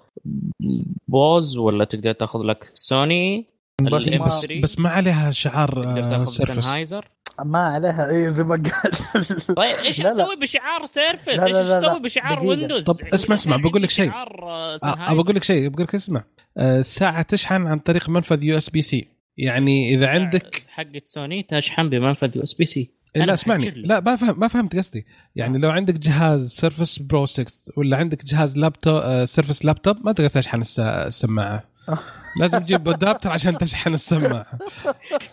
Bose 1.09 1.57
ولا 1.57 1.85
تقدر 1.85 2.13
تاخذ 2.13 2.41
لك 2.43 2.71
سوني 2.75 3.47
بس 3.83 4.09
ما- 4.09 4.29
3 4.29 4.61
بس 4.63 4.79
ما 4.79 4.89
عليها 4.91 5.31
شعار 5.31 5.69
تقدر 5.85 6.05
آه 6.05 6.11
تاخذ 6.11 6.25
Sennheiser 6.25 7.09
ما 7.45 7.59
عليها 7.59 8.11
اي 8.11 8.31
زي 8.31 8.45
ما 8.45 8.51
قال 8.57 9.55
طيب 9.57 9.77
إيش. 9.85 9.97
تسوي 9.97 10.37
بشعار 10.37 10.85
Surface؟ 10.85 11.29
إيش. 11.29 11.57
تسوي 11.83 12.01
بشعار 12.01 12.35
دقيقة. 12.39 12.49
Windows؟ 12.49 12.85
طب 12.85 13.07
اسمع، 13.15 13.35
اسمع، 13.35 13.57
بقول 13.57 13.83
لك 13.83 13.91
شيء. 13.91 14.11
آه، 14.11 14.77
آه. 14.85 15.15
بقول 15.15 15.37
لك 15.37 15.45
شيء 15.45 15.69
بقول 15.69 15.83
لك 15.83 15.95
اسمع 15.95 16.25
الساعة 16.59 17.23
تشحن 17.23 17.67
عن 17.67 17.79
طريق 17.79 18.09
منفذ 18.09 18.43
يو 18.43 18.57
اس 18.57 18.71
بي 18.71 18.83
سي 18.83 19.09
يعني 19.39 19.95
إذا 19.95 20.09
عندك 20.09 20.63
حقت 20.69 21.07
سوني 21.07 21.43
تشحن 21.43 21.89
بمنفذ 21.89 22.37
USB-C 22.37 22.91
لا 23.19 23.25
أنا 23.25 23.33
اسمعني. 23.35 23.71
لا 23.71 24.01
ما 24.01 24.17
فهم 24.17 24.41
ما 24.41 24.49
فهمت 24.49 24.77
قصدي. 24.77 25.07
يعني 25.37 25.59
لو 25.59 25.71
عندك 25.71 25.95
جهاز 25.95 26.49
Surface 26.51 26.99
Pro 26.99 27.27
6 27.27 27.73
ولا 27.77 27.97
عندك 27.97 28.25
جهاز 28.25 28.59
لابتوب 28.59 28.95
آه، 28.97 29.25
Surface 29.25 29.65
Laptop 29.65 29.97
ما 30.05 30.13
تقدر 30.13 30.29
تشحن 30.29 30.61
الس- 30.61 30.81
السماعة. 30.81 31.65
لازم 32.41 32.59
تجيب 32.59 32.89
adapter 32.89 33.31
عشان 33.31 33.59
تشحن 33.59 33.95
السماعة. 33.95 34.47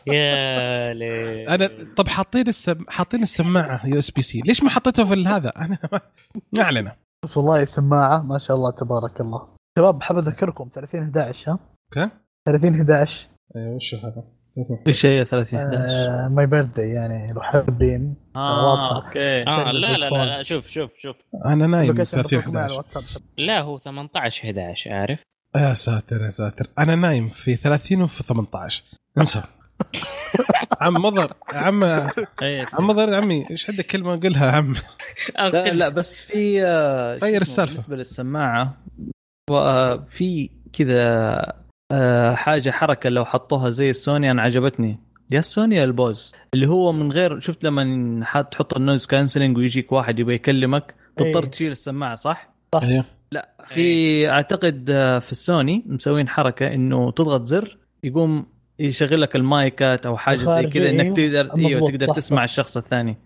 يا 0.08 0.94
ليه 0.94 1.56
أنا 1.56 1.70
طب 1.98 2.08
حاطين 2.08 2.48
السم... 2.48 2.86
حاطين 2.90 3.22
السماعة 3.24 3.88
USB-C. 3.88 4.42
ليش 4.46 4.64
ما 4.64 4.70
حطيته 4.70 5.06
في 5.06 5.24
هذا؟ 5.28 5.50
أنا 5.50 5.78
ما 6.58 6.64
علينا. 6.64 6.96
بس 7.26 7.38
والله 7.38 7.66
سماعة 7.66 8.22
ما 8.22 8.38
شاء 8.38 8.58
الله 8.58 8.72
تبارك 8.72 9.22
الله. 9.22 9.48
شباب 9.80 10.04
حاب 10.04 10.18
أذكركم 10.18 10.70
30 10.74 11.02
11 11.04 11.52
ها؟ 11.52 11.60
okay 11.98 12.12
30 12.46 12.76
11 12.76 13.28
أيوه 13.56 13.76
وش 13.76 13.96
هذا؟ 13.96 14.24
في 14.86 14.94
شيء 14.94 15.24
30 15.24 15.60
11 15.60 15.80
آه 15.80 16.28
my 16.28 16.48
birthday 16.48 16.82
يعني 16.82 17.34
لو 17.34 17.42
حابين 17.42 18.16
آه. 18.36 18.96
okay. 18.96 19.44
آه 19.48 19.72
لا 19.72 19.98
لا, 19.98 20.10
لا. 20.26 20.44
شوف 20.44 20.68
شوف 20.68 20.92
شوف. 21.02 21.16
أنا 21.46 21.68
نايم 21.68 21.92
ال 21.92 21.95
location 21.95 22.22
30 22.24 22.40
بحطكم 22.40 22.58
على 22.58 22.66
11 22.66 22.74
الواتساب. 22.74 23.04
لا 23.38 23.62
هو 23.62 23.78
18 23.80 24.44
11 24.46 24.92
عارف؟ 24.94 25.20
يا 25.56 25.74
ساتر 25.74 26.22
يا 26.22 26.32
ساتر. 26.32 26.68
أنا 26.80 26.96
نايم 26.96 27.30
في 27.30 27.56
30 27.56 28.02
وفي 28.02 28.24
18 28.24 28.84
انسى. 29.20 29.42
عم 30.82 30.94
مضر 30.94 31.34
عم 31.50 31.84
إيه، 31.84 32.66
عم 32.74 32.88
مضر 32.88 33.14
عمي. 33.16 33.48
إيش 33.52 33.70
عندك 33.70 33.86
كلمة 33.86 34.16
قلها 34.20 34.52
عم؟ 34.52 34.74
لا 35.40 35.74
لا 35.74 35.90
بس 35.90 36.20
في 36.20 36.64
آه، 36.66 37.16
غير 37.18 37.22
اسمه، 37.36 37.42
السالفة. 37.42 37.72
بالنسبة 37.74 37.96
للسماعة 37.96 38.78
و- 39.50 39.98
في 40.06 40.50
كذا 40.74 41.42
آه، 41.92 42.36
حاجة 42.36 42.72
حركة 42.72 43.10
لو 43.10 43.26
حطوها 43.26 43.70
زي 43.70 43.90
السوني 43.90 44.32
أنا 44.32 44.42
عجبتني 44.42 45.00
يا 45.32 45.40
السوني 45.40 45.76
يا 45.76 45.84
ال 45.84 45.94
Bose 45.94 46.34
اللي 46.54 46.68
هو 46.68 46.92
من 46.92 47.12
غير 47.12 47.40
شفت 47.40 47.64
لما 47.64 48.26
حط 48.26 48.52
تحط 48.52 48.74
ال 48.74 48.79
noise 48.79 49.06
cancelling 49.06 49.58
ويجيك 49.58 49.92
واحد 49.92 50.20
يبغى 50.20 50.36
يكلمك 50.36 50.96
تضطر 51.16 51.44
إيه. 51.44 51.50
تشيل 51.50 51.72
السماعة 51.72 52.16
صح؟ 52.16 52.54
أيوه 52.84 53.06
لا 53.32 53.50
في 53.66 54.30
أعتقد 54.30 54.90
آه، 54.90 55.20
في 55.20 55.32
السوني 55.32 55.84
مسوين 55.86 56.30
حركة 56.30 56.74
إنه 56.74 57.12
تضغط 57.12 57.46
زر 57.46 57.78
يقوم 58.04 58.46
يشغل 58.80 59.22
لك 59.22 59.36
المايكات 59.36 60.06
أو 60.06 60.18
حاجة 60.18 60.38
زي 60.38 60.68
كذا 60.68 60.90
إنك 60.90 61.02
أيوه. 61.02 61.14
تقدر 61.14 61.56
إيوه 61.58 61.92
تقدر 61.92 62.08
صح، 62.08 62.16
تسمع 62.16 62.38
صح. 62.38 62.44
الشخص 62.44 62.78
الثاني 62.78 63.18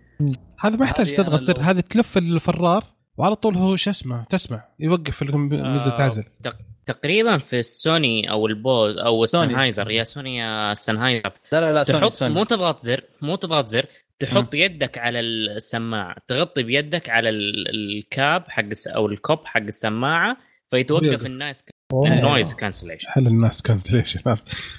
هذا 0.60 0.76
ما 0.76 0.86
يحتاج 0.86 1.16
تضغط 1.16 1.42
زر 1.42 1.60
هذه 1.62 1.80
تلف 1.80 2.18
الفرار 2.18 2.84
وعلى 3.18 3.36
طول 3.36 3.56
هو 3.56 3.76
شو 3.76 3.90
اسمه؟ 3.90 4.24
تسمع. 4.30 4.64
يوقف 4.80 5.22
الميزه 5.22 5.94
آه، 5.94 5.98
تعزل 5.98 6.24
تق- 6.44 6.58
تقريبا 6.86 7.38
في 7.38 7.60
السوني 7.60 8.32
أو 8.32 8.48
ال 8.48 8.58
Bose 8.58 8.98
أو. 8.98 9.24
ال 9.24 9.30
Sennheiser. 9.30 9.92
يا 9.92 10.04
سوني 10.04 10.38
يا 10.38 10.74
Sennheiser. 10.74 11.32
لا 11.52 11.62
لا 11.62 11.74
لا 11.74 11.84
سوني 11.84 12.00
تحط 12.00 12.12
سوني. 12.12 12.34
مو 12.34 12.44
تضغط 12.44 12.84
زر 12.84 13.02
مو 13.22 13.36
تضغط 13.36 13.68
زر. 13.68 13.86
تحط 14.20 14.54
يدك 14.54 14.98
على 14.98 15.20
السماعة. 15.20 16.16
تغطي 16.28 16.64
بيدك 16.64 17.10
على 17.10 17.30
ال- 17.30 17.70
ال 17.70 17.88
cup 17.88 18.44
حق 18.48 18.64
أو 18.96 19.08
ال 19.08 19.16
cup 19.16 19.40
حق 19.46 19.62
السماعة 19.62 20.38
فيتوقف. 20.72 21.26
ال 21.26 21.31
noise. 21.31 21.64
ال 21.94 22.04
noise 22.04 22.54
cancellation 22.54 23.08
حل 23.08 23.28
ال 23.28 23.34
noise 23.34 23.62
cancellation 23.62 24.20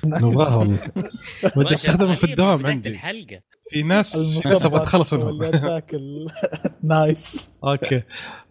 نبغاها 0.06 0.56
والله 0.56 0.78
ودي 1.56 1.74
أستخدمه 1.74 2.14
في 2.14 2.24
الدوام 2.24 2.66
عندي. 2.66 2.88
الحلقة. 2.88 3.40
في 3.70 3.82
ناس 3.82 4.16
ناس 4.46 4.64
أبغى 4.64 4.80
منهم. 5.12 5.42
ال- 5.94 6.30
nice 6.82 7.49
okay. 7.64 8.03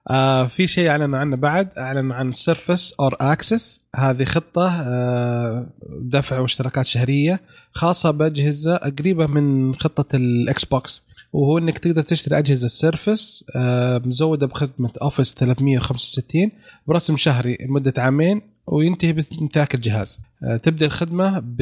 آه 0.10 0.46
في 0.48 0.68
شيء 0.68 0.90
أعلنوا 0.90 1.20
عنه 1.20 1.36
بعد. 1.36 1.70
أعلنوا 1.78 2.16
عن 2.16 2.32
Surface 2.32 2.94
All 3.00 3.16
Access 3.22 3.86
هذه 3.96 4.24
خطة 4.24 4.68
آه 4.88 5.68
دفع 6.02 6.40
واشتراكات 6.40 6.86
شهرية 6.86 7.40
خاصة 7.72 8.12
بأجهزة 8.12 8.78
قريبه 8.78 9.28
من 9.28 9.76
خطة 9.76 10.16
ال 10.16 10.66
Xbox 10.66 11.07
وهو 11.34 11.58
إنك 11.58 11.80
تقدر 11.80 12.02
تشتري 12.02 12.38
أجهزة 12.38 12.66
ال 12.66 12.76
Surface 12.76 13.46
آه 13.56 14.02
مزودة 14.06 14.48
بخدمة 14.48 14.92
Office 15.02 15.36
365 15.36 16.52
برسم 16.88 17.18
شهري 17.18 17.58
لمدة 17.62 17.94
عامين 17.98 18.42
وينتهي 18.68 19.14
بامتلاك 19.14 19.76
الجهاز. 19.76 20.20
آه 20.44 20.58
تبدأ 20.58 20.86
الخدمة 20.86 21.40
ب 21.40 21.62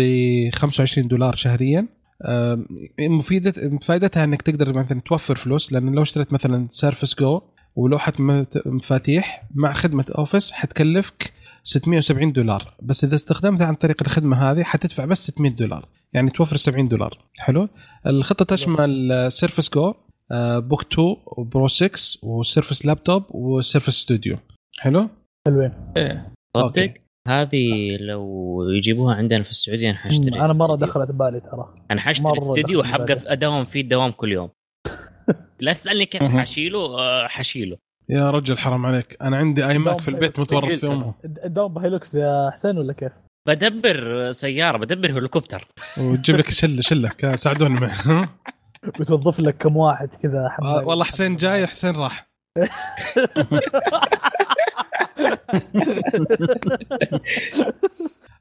25 0.56 1.08
دولار 1.08 1.36
شهريا. 1.36 1.88
مفيدة 3.00 3.80
فائدتها 3.82 4.24
إنك 4.24 4.42
تقدر 4.42 4.74
مثلا 4.74 5.02
توفر 5.02 5.36
فلوس 5.36 5.74
لأن 5.74 5.96
لو 5.96 6.02
اشتريت 6.02 6.34
مثلا 6.34 6.68
Surface 6.72 7.16
Go 7.20 7.42
ولوحة 7.76 8.14
مفاتيح 8.66 9.44
مع 9.56 9.74
خدمة 9.74 10.06
Office 10.18 10.52
حتكلفك 10.52 11.34
670 11.68 12.32
دولار. 12.34 12.76
بس 12.82 13.04
إذا 13.04 13.16
استخدمتها 13.16 13.68
عن 13.68 13.76
طريق 13.76 14.02
الخدمة 14.02 14.52
هذه 14.52 14.64
حتدفع 14.64 15.06
بس 15.06 15.26
600 15.26 15.52
دولار. 15.52 15.88
يعني 16.14 16.30
توفر 16.30 16.56
70 16.56 16.88
دولار. 16.88 17.18
حلو؟ 17.38 17.70
الخطة 18.08 18.46
تشمل 18.46 19.28
Surface 19.32 19.74
Go 19.74 19.94
Book 20.60 20.94
2 20.94 21.16
و 21.26 21.36
Pro 21.36 21.68
6 21.68 22.20
و 22.24 22.32
Surface 22.32 22.86
Laptop 22.86 23.24
و 23.30 23.37
Surface 23.37 23.90
Studio 23.90 24.38
حلو؟ 24.80 25.10
حلوين. 25.48 25.74
صدق؟ 26.58 26.94
هذه 27.28 27.98
لو 28.00 28.58
يجيبوها 28.70 29.16
عندنا 29.16 29.44
في 29.44 29.50
السعودية 29.50 29.90
أنا 29.90 29.98
حاشتري 29.98 30.40
أنا 30.40 30.54
مرة. 30.54 30.76
دخلت 30.76 31.12
بالي 31.12 31.40
ترى. 31.40 31.76
أنا 31.92 32.02
حاشتري 32.02 32.32
استديو 32.38 32.82
دخل 32.82 32.90
وحبقى. 32.90 33.34
أداوم 33.34 33.66
فيه 33.66 33.82
الدوام 33.82 34.12
كل 34.12 34.32
يوم. 34.32 34.50
لا 35.60 35.74
تسألني 35.74 36.06
كيف. 36.06 36.24
حشيله 36.24 36.80
آه، 36.80 37.28
حشيله. 37.28 37.78
يا 38.10 38.32
رجل 38.32 38.58
حرام 38.58 38.86
عليك. 38.86 39.18
أنا 39.22 39.38
عندي 39.38 39.68
iMac 39.68 40.02
في 40.02 40.08
البيت. 40.08 40.40
متورط 40.40 40.76
في 40.76 40.88
امه 40.88 41.14
الدوم 41.46 41.74
ب 41.74 41.81
Hilux 41.81 42.16
يا 42.16 42.50
حسين 42.54 42.78
ولا 42.78 42.94
كيف؟ 42.94 43.12
بدبر 43.48 44.32
سيارة 44.32 44.78
بدبر 44.78 45.20
هليكوبتر. 45.20 45.68
وتجيب 45.98 46.36
لك 46.36 46.50
شلة 46.50 46.82
شلة 46.82 47.36
ساعدوني. 47.36 47.80
معه 47.80 48.30
بتوظف 49.00 49.40
لك 49.40 49.58
كم 49.58 49.78
واحد 49.78 50.08
كذا 50.24 50.50
آه،. 50.62 50.84
والله 50.88 51.06
حسين 51.06 51.36
جاي 51.36 51.68
حسين 51.68 51.96
راح. 51.96 52.28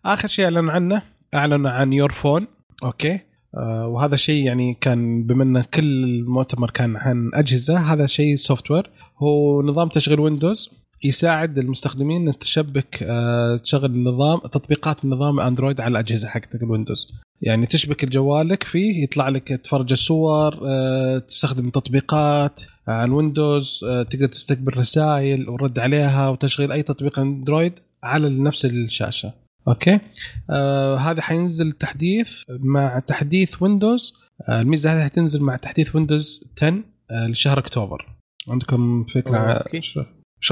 آخر 0.05 0.29
شيء 0.29 0.45
اعلن 0.45 0.71
عنه 0.71 1.03
اعلن 1.35 1.67
عن 1.67 1.93
Your 1.93 2.13
Phone 2.13 2.47
okay. 2.85 3.21
وهذا 3.63 4.17
شيء 4.17 4.45
يعني 4.45 4.79
كان 4.81 5.23
بما 5.23 5.45
إن 5.45 5.63
كل 5.63 6.05
المؤتمر 6.05 6.71
كان 6.71 6.97
عن 6.97 7.31
أجهزة 7.35 7.79
هذا 7.79 8.07
شيء 8.07 8.37
software 8.37 8.91
هو 9.19 9.63
نظام 9.63 9.89
تشغيل 9.89 10.21
Windows 10.21 10.71
يساعد 11.05 11.59
المستخدمين 11.59 12.29
إن 12.29 12.39
تشبك 12.39 13.03
آه 13.03 13.57
تشغل 13.57 13.91
النظام 13.91 14.39
تطبيقات 14.39 15.05
النظام 15.05 15.41
Android 15.41 15.81
على 15.81 15.93
الأجهزة 15.93 16.29
حقتك 16.29 16.63
ال 16.63 16.69
Windows 16.69 17.13
يعني 17.43 17.67
تشبك 17.67 18.05
جوالك 18.05 18.63
فيه 18.63 19.03
يطلع 19.03 19.29
لك 19.29 19.49
تفرج 19.49 19.93
الصور 19.93 20.61
آه 20.69 21.19
تستخدم 21.19 21.71
تطبيقات 21.71 22.63
على 22.89 23.05
ال 23.05 23.15
Windows 23.15 23.85
آه 23.89 24.03
تقدر 24.03 24.27
تستقبل 24.27 24.77
رسائل 24.77 25.49
ورد 25.49 25.79
عليها 25.79 26.29
وتشغيل 26.29 26.73
أي 26.73 26.83
تطبيق 26.83 27.19
Android 27.19 27.73
على 28.03 28.29
نفس 28.29 28.65
الشاشة. 28.65 29.44
okay. 29.69 30.01
آه 30.51 30.97
هذا 30.97 31.23
حينزل 31.23 31.73
تحديث 31.73 32.43
مع 32.51 32.99
تحديث 32.99 33.63
Windows 33.63 34.15
آه 34.49 34.61
الميزة 34.61 34.91
هذه 34.97 35.05
حتنزل 35.05 35.43
مع 35.43 35.57
تحديث 35.57 35.95
Windows 35.97 36.53
10 36.57 36.83
آه 37.11 37.27
لشهر 37.27 37.59
أكتوبر. 37.59 38.07
عندكم 38.49 39.05
فكرة. 39.05 39.65
إيش 39.75 39.99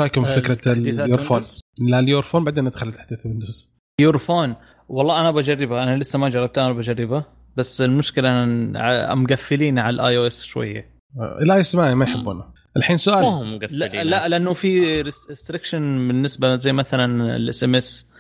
رأيكم 0.01 0.25
في 0.25 0.33
فكرة 0.35 0.55
تحديثات 0.55 1.05
ال 1.05 1.08
Your 1.08 1.19
Phone 1.23 1.37
Windows؟ 1.37 1.61
لا 1.79 1.99
ال 1.99 2.04
Your 2.04 2.23
Phone 2.23 2.45
بعدين 2.45 2.65
ندخل 2.65 2.93
تحديث 2.93 3.27
Windows 3.27 3.75
Your 4.01 4.25
Phone 4.25 4.55
والله 4.89 5.21
أنا 5.21 5.31
بجربها. 5.31 5.83
أنا 5.83 5.97
لسه 5.97 6.19
ما 6.19 6.29
جربتها 6.29 6.67
أنا 6.67 6.73
بجربها. 6.73 7.25
بس 7.57 7.81
المشكلة 7.81 8.45
إن 8.45 8.77
ع- 8.77 9.15
مقفلين 9.15 9.79
على 9.79 9.95
ال 9.95 10.19
iOS 10.19 10.45
شوية. 10.45 10.95
آه 11.21 11.39
لا 11.45 11.57
يسمع 11.57 11.95
ما 11.95 12.05
يحبونه. 12.05 12.45
الحين 12.77 12.95
ما 12.95 12.99
سؤال 12.99 13.59
لا, 13.79 14.05
لا 14.05 14.29
لأنه 14.29 14.53
في 14.55 15.01
restriction 15.03 16.09
بالنسبة 16.09 16.57
زي 16.57 16.73
مثلا 16.73 17.37
ال 17.37 17.65
SMS 17.65 18.12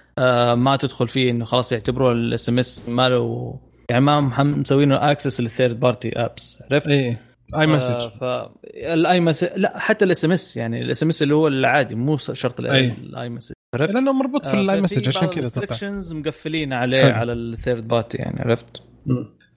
ما 0.54 0.76
تدخل 0.76 1.08
فيه 1.08 1.30
إنه 1.30 1.44
خلاص 1.44 1.72
يعتبروا 1.72 2.12
ال 2.12 2.48
SMS 2.48 2.88
ما 2.88 3.08
له 3.08 3.54
يعني 3.90 4.04
ما 4.04 4.20
مسوينه 4.42 5.10
access 5.10 5.40
لل 5.40 5.52
third 5.52 5.80
party 5.80 6.08
apps 6.08 6.62
عرفت؟ 6.70 6.88
إيه 6.88 7.20
iMessage 7.60 8.08
ف 8.20 8.24
ال 8.64 9.20
iMessage 9.20 9.48
لا 9.56 9.78
حتى 9.78 10.04
ال 10.04 10.24
SMS 10.24 10.56
يعني 10.56 10.82
ال 10.82 11.02
SMS 11.02 11.22
اللي 11.22 11.34
هو 11.34 11.48
العادي 11.48 11.94
مو 11.94 12.16
شرط. 12.16 12.60
ال 12.60 13.28
iMessage 13.28 13.52
عرفت؟ 13.74 13.94
لأنه 13.94 14.12
مربوط 14.12 14.46
في 14.46 14.56
آه، 14.56 14.60
ال 14.60 14.80
iMessage 14.80 15.08
عشان 15.08 15.28
كذا 15.28 15.48
أتوقع 15.48 16.00
مقفلين 16.12 16.72
عليه 16.72 17.02
حلو. 17.02 17.12
على 17.12 17.32
ال 17.32 17.41
third 17.41 17.88
party 17.88 18.18
يعني 18.18 18.40
عرفت؟ 18.40 18.82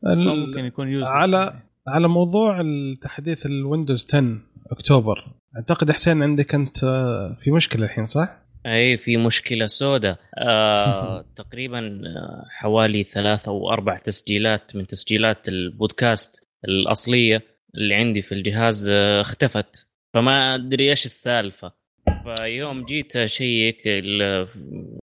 ممكن 0.03 0.59
يكون 0.59 0.87
يوز 0.87 1.07
على 1.07 1.53
على 1.87 2.07
موضوع 2.07 2.61
التحديث 2.61 3.45
ال 3.45 3.53
Windows 3.53 4.05
10 4.09 4.37
أكتوبر 4.71 5.25
أعتقد 5.55 5.91
حسين 5.91 6.23
عندك 6.23 6.55
أنت 6.55 6.83
آه، 6.83 7.37
في 7.41 7.51
مشكلة 7.51 7.85
الحين 7.85 8.05
صح؟ 8.05 8.44
أي 8.65 8.97
في 8.97 9.17
مشكلة 9.17 9.67
سوداء. 9.67 10.19
آه 10.37 11.25
تقريبا 11.35 12.01
آه، 12.05 12.45
حوالي 12.49 13.03
ثلاثة 13.03 13.49
أو 13.49 13.69
أربع 13.69 13.97
تسجيلات 13.97 14.75
من 14.75 14.87
تسجيلات 14.87 15.47
البودكاست 15.47 16.43
الأصلية 16.67 17.41
اللي 17.75 17.95
عندي 17.95 18.21
في 18.21 18.31
الجهاز 18.31 18.89
آه، 18.89 19.21
اختفت. 19.21 19.87
فما 20.13 20.55
أدري 20.55 20.89
إيش 20.89 21.05
السالفة. 21.05 21.71
فيوم 22.35 22.85
جيت 22.85 23.15
أشيك 23.15 23.85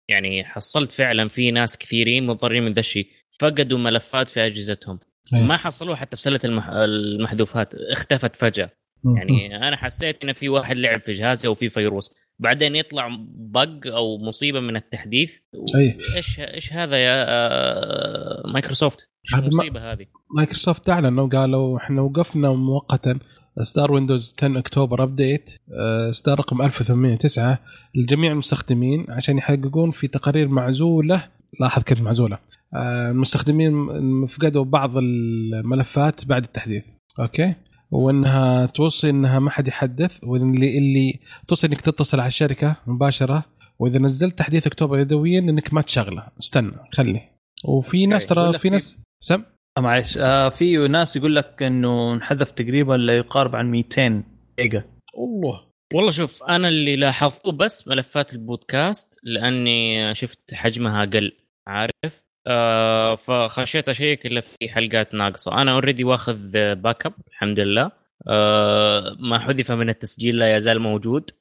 يعني 0.09 0.43
حصلت 0.43 0.91
فعلا 0.91 1.29
في 1.29 1.51
ناس 1.51 1.77
كثيرين 1.77 2.27
متضررين 2.27 2.63
من 2.63 2.73
ذا 2.73 2.79
الشيء. 2.79 3.07
فقدوا 3.39 3.77
ملفات 3.77 4.29
في 4.29 4.45
أجهزتهم. 4.45 4.99
ما 5.31 5.57
حصلوها 5.57 5.95
حتى 5.95 6.17
في 6.17 6.21
سلة 6.21 6.39
المح... 6.45 6.69
المحذوفات. 6.69 7.75
اختفت 7.75 8.35
فجأة. 8.35 8.69
يعني 9.17 9.67
أنا 9.67 9.77
حسيت 9.77 10.23
إن 10.23 10.33
في 10.33 10.49
واحد 10.49 10.77
لعب 10.77 11.01
في 11.01 11.13
جهازي 11.13 11.47
أو 11.47 11.55
في 11.55 11.69
فيروس. 11.69 12.15
بعدين 12.39 12.75
يطلع 12.75 13.07
bug 13.35 13.87
أو 13.87 14.17
مصيبة 14.17 14.59
من 14.59 14.75
التحديث. 14.75 15.33
أي. 15.75 15.97
إيش 16.15 16.39
إيش 16.39 16.73
هذا 16.73 16.97
يا 16.97 17.25
آه، 17.27 18.43
مايكروسوفت؟ 18.53 18.99
إيش 19.25 19.43
المصيبة 19.43 19.91
هذه؟ 19.91 20.05
مايكروسوفت 20.35 20.89
أعلنوا 20.89 21.27
قالوا 21.27 21.77
إحنا 21.77 22.01
وقفنا 22.01 22.49
مؤقتا. 22.49 23.19
ستار 23.61 23.91
ويندوز 23.91 24.35
10 24.37 24.59
أكتوبر 24.59 25.03
update 25.03 25.51
آه، 25.79 26.11
ستار 26.11 26.39
رقم 26.39 26.61
1809 26.61 27.59
لجميع 27.95 28.31
المستخدمين 28.31 29.05
عشان 29.09 29.37
يحققون 29.37 29.91
في 29.91 30.07
تقارير 30.07 30.47
معزولة. 30.47 31.27
لاحظ 31.59 31.83
كلمة 31.83 32.01
معزولة. 32.01 32.39
آه، 32.75 33.11
المستخدمين 33.11 34.25
فقدوا 34.25 34.65
بعض 34.65 34.97
الملفات 34.97 36.25
بعد 36.25 36.43
التحديث. 36.43 36.83
أوكي؟ 37.19 37.53
وإنها 37.91 38.65
توصي 38.65 39.09
إنها 39.09 39.39
ما 39.39 39.49
حد 39.49 39.67
يحدث 39.67 40.23
واللي 40.23 40.77
اللي 40.77 41.19
توصي 41.47 41.67
إنك 41.67 41.81
تتصل 41.81 42.19
على 42.19 42.27
الشركة 42.27 42.75
مباشرة 42.87 43.45
وإذا 43.79 43.99
نزلت 43.99 44.39
تحديث 44.39 44.67
أكتوبر 44.67 44.99
يدويا 44.99 45.39
إنك 45.39 45.73
ما 45.73 45.81
تشغله. 45.81 46.27
استنى 46.39 46.71
خلي 46.93 47.21
وفي 47.65 48.05
ناس 48.05 48.31
يقول 48.31 48.51
ترى 48.51 48.59
في 48.59 48.69
ناس 48.69 48.97
سم؟ 49.23 49.43
معلش 49.79 50.17
آه 50.17 50.49
في 50.49 50.87
ناس 50.87 51.15
يقول 51.15 51.35
لك 51.35 51.63
إنه 51.63 52.13
انحذف 52.13 52.51
تقريبا 52.51 52.93
لا 52.93 53.17
يقارب 53.17 53.55
عن 53.55 53.71
200 53.71 54.23
جيجا. 54.59 54.83
الله 55.17 55.61
والله 55.93 56.11
شوف 56.11 56.43
أنا 56.43 56.67
اللي 56.67 56.95
لاحظته 56.95 57.51
بس 57.51 57.87
ملفات 57.87 58.33
البودكاست 58.33 59.19
لأني 59.23 60.15
شفت 60.15 60.53
حجمها 60.53 61.03
أقل 61.03 61.31
عارف؟ 61.67 62.24
آه 62.47 63.15
فخشيت 63.15 63.89
أشيك 63.89 64.25
إلا 64.25 64.41
في 64.41 64.69
حلقات 64.69 65.13
ناقصة. 65.13 65.61
أنا 65.61 65.71
already 65.71 66.03
واخذ 66.03 66.37
backup 66.75 67.13
الحمد 67.31 67.59
لله. 67.59 67.91
آه 68.27 69.15
ما 69.19 69.39
حذف 69.39 69.71
من 69.71 69.89
التسجيل 69.89 70.37
لا 70.37 70.55
يزال 70.55 70.79
موجود. 70.79 71.31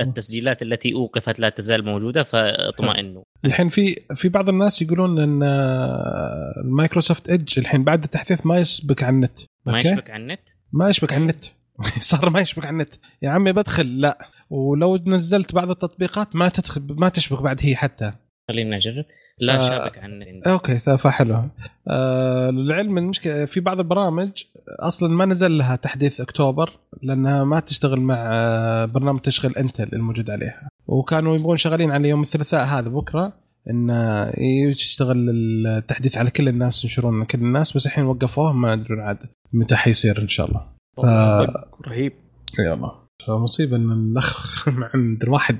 التسجيلات 0.00 0.62
التي 0.62 0.94
أوقفت 0.94 1.40
لا 1.40 1.48
تزال 1.48 1.84
موجودة 1.84 2.22
فاطمئنوا. 2.22 3.22
الحين 3.44 3.68
في 3.68 3.96
في 4.14 4.28
بعض 4.28 4.48
الناس 4.48 4.82
يقولون 4.82 5.18
إن 5.18 5.42
آه، 5.42 6.62
مايكروسوفت 6.64 7.28
إيدج 7.30 7.58
الحين 7.58 7.84
بعد 7.84 8.04
التحديث 8.04 8.46
ما 8.46 8.58
يشبك 8.58 9.02
على 9.02 9.14
النت. 9.14 9.40
ما؟ 9.66 9.80
يشبك 9.80 10.10
على 10.10 10.22
النت؟ 10.22 10.40
ما 10.72 10.88
يشبك 10.88 11.12
على 11.12 11.22
النت. 11.22 11.44
صار 12.00 12.30
ما 12.30 12.40
يشبك 12.40 12.64
على 12.64 12.72
النت. 12.72 12.94
يا 13.22 13.30
عمي 13.30 13.52
بدخل. 13.52 14.00
لا. 14.00 14.18
ولو 14.50 14.96
نزلت 14.96 15.54
بعض 15.54 15.70
التطبيقات 15.70 16.36
ما 16.36 16.48
تدخل 16.48 16.86
ما 16.90 17.08
تشبك 17.08 17.42
بعد 17.42 17.58
هي 17.60 17.76
حتى. 17.76 18.12
خلينا 18.48 18.76
نجرب. 18.76 19.04
لا 19.40 19.58
ف- 19.58 19.62
شابك 19.62 19.98
عن 19.98 20.22
أوكي 20.46 20.78
فحلو. 20.78 21.42
آه 21.88 22.50
للعلم 22.50 22.98
المشكلة 22.98 23.44
في 23.44 23.60
بعض 23.60 23.78
البرامج 23.78 24.30
أصلا 24.68 25.08
ما 25.08 25.24
نزل 25.24 25.58
لها 25.58 25.76
تحديث 25.76 26.20
أكتوبر 26.20 26.70
لأنها 27.02 27.44
ما 27.44 27.60
تشتغل 27.60 28.00
مع 28.00 28.16
آه، 28.18 28.84
برنامج 28.84 29.20
تشغيل 29.20 29.56
إنتل 29.56 29.88
الموجود 29.92 30.30
عليها. 30.30 30.68
وكانوا 30.86 31.36
يبغون 31.36 31.56
شغالين 31.56 31.90
على 31.90 32.08
يوم 32.08 32.22
الثلاثاء 32.22 32.64
هذا 32.66 32.88
بكرة 32.88 33.32
إن 33.70 33.90
آه، 33.90 34.32
يشتغل 34.40 35.30
التحديث 35.66 36.18
على 36.18 36.30
كل 36.30 36.48
الناس 36.48 36.84
ينشرون 36.84 37.22
لكل 37.22 37.38
الناس 37.38 37.76
بس 37.76 37.86
الحين 37.86 38.04
وقفوه 38.04 38.52
ما 38.52 38.72
ادري 38.72 39.00
عاد 39.02 39.18
متى 39.52 39.76
حيصير 39.76 40.18
إن 40.22 40.28
شاء 40.28 40.46
الله. 40.48 40.66
ف- 40.96 41.86
رهيب. 41.88 42.12
يلا. 42.58 42.92
فمصيبة 43.26 43.76
إن 43.76 43.92
الأخ 43.92 44.68
عند 44.94 45.22
الواحد 45.22 45.58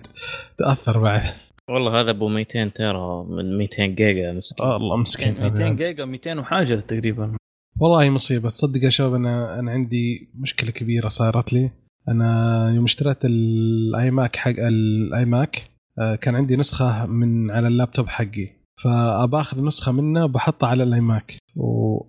تأثر 0.59 0.99
بعد. 0.99 1.23
والله 1.71 2.01
هذا 2.01 2.11
أبو 2.11 2.29
200 2.29 2.69
تيرا 2.69 3.25
من 3.25 3.59
200 3.59 3.87
جيجا 3.87 4.33
مسكين. 4.33 4.67
آه 4.67 4.77
الله 4.77 4.97
مسكين. 4.97 5.35
200 5.41 5.69
جيجا 5.69 6.05
200 6.05 6.39
وحاجة 6.39 6.75
تقريبا. 6.75 7.37
والله 7.81 8.11
مصيبة. 8.11 8.49
تصدق 8.49 8.85
يا 8.85 8.89
شباب 8.89 9.15
أنا 9.15 9.59
أنا 9.59 9.71
عندي 9.71 10.31
مشكلة 10.35 10.71
كبيرة 10.71 11.09
صارت 11.09 11.53
لي. 11.53 11.71
أنا 12.09 12.71
يوم 12.75 12.85
اشتريت 12.85 13.25
الاي 13.25 14.11
ماك 14.11 14.37
حق 14.37 14.55
الاي 14.59 15.25
ماك 15.25 15.71
آه، 15.99 16.15
كان 16.15 16.35
عندي 16.35 16.57
نسخة 16.57 17.07
من 17.07 17.51
على 17.51 17.69
اللابتوب 17.69 18.09
حقي. 18.09 18.49
فاباخذ 18.85 19.65
نسخة 19.65 19.93
منه 19.93 20.27
بحطها 20.27 20.69
على 20.69 20.83
الاي 20.83 21.01
ماك 21.01 21.39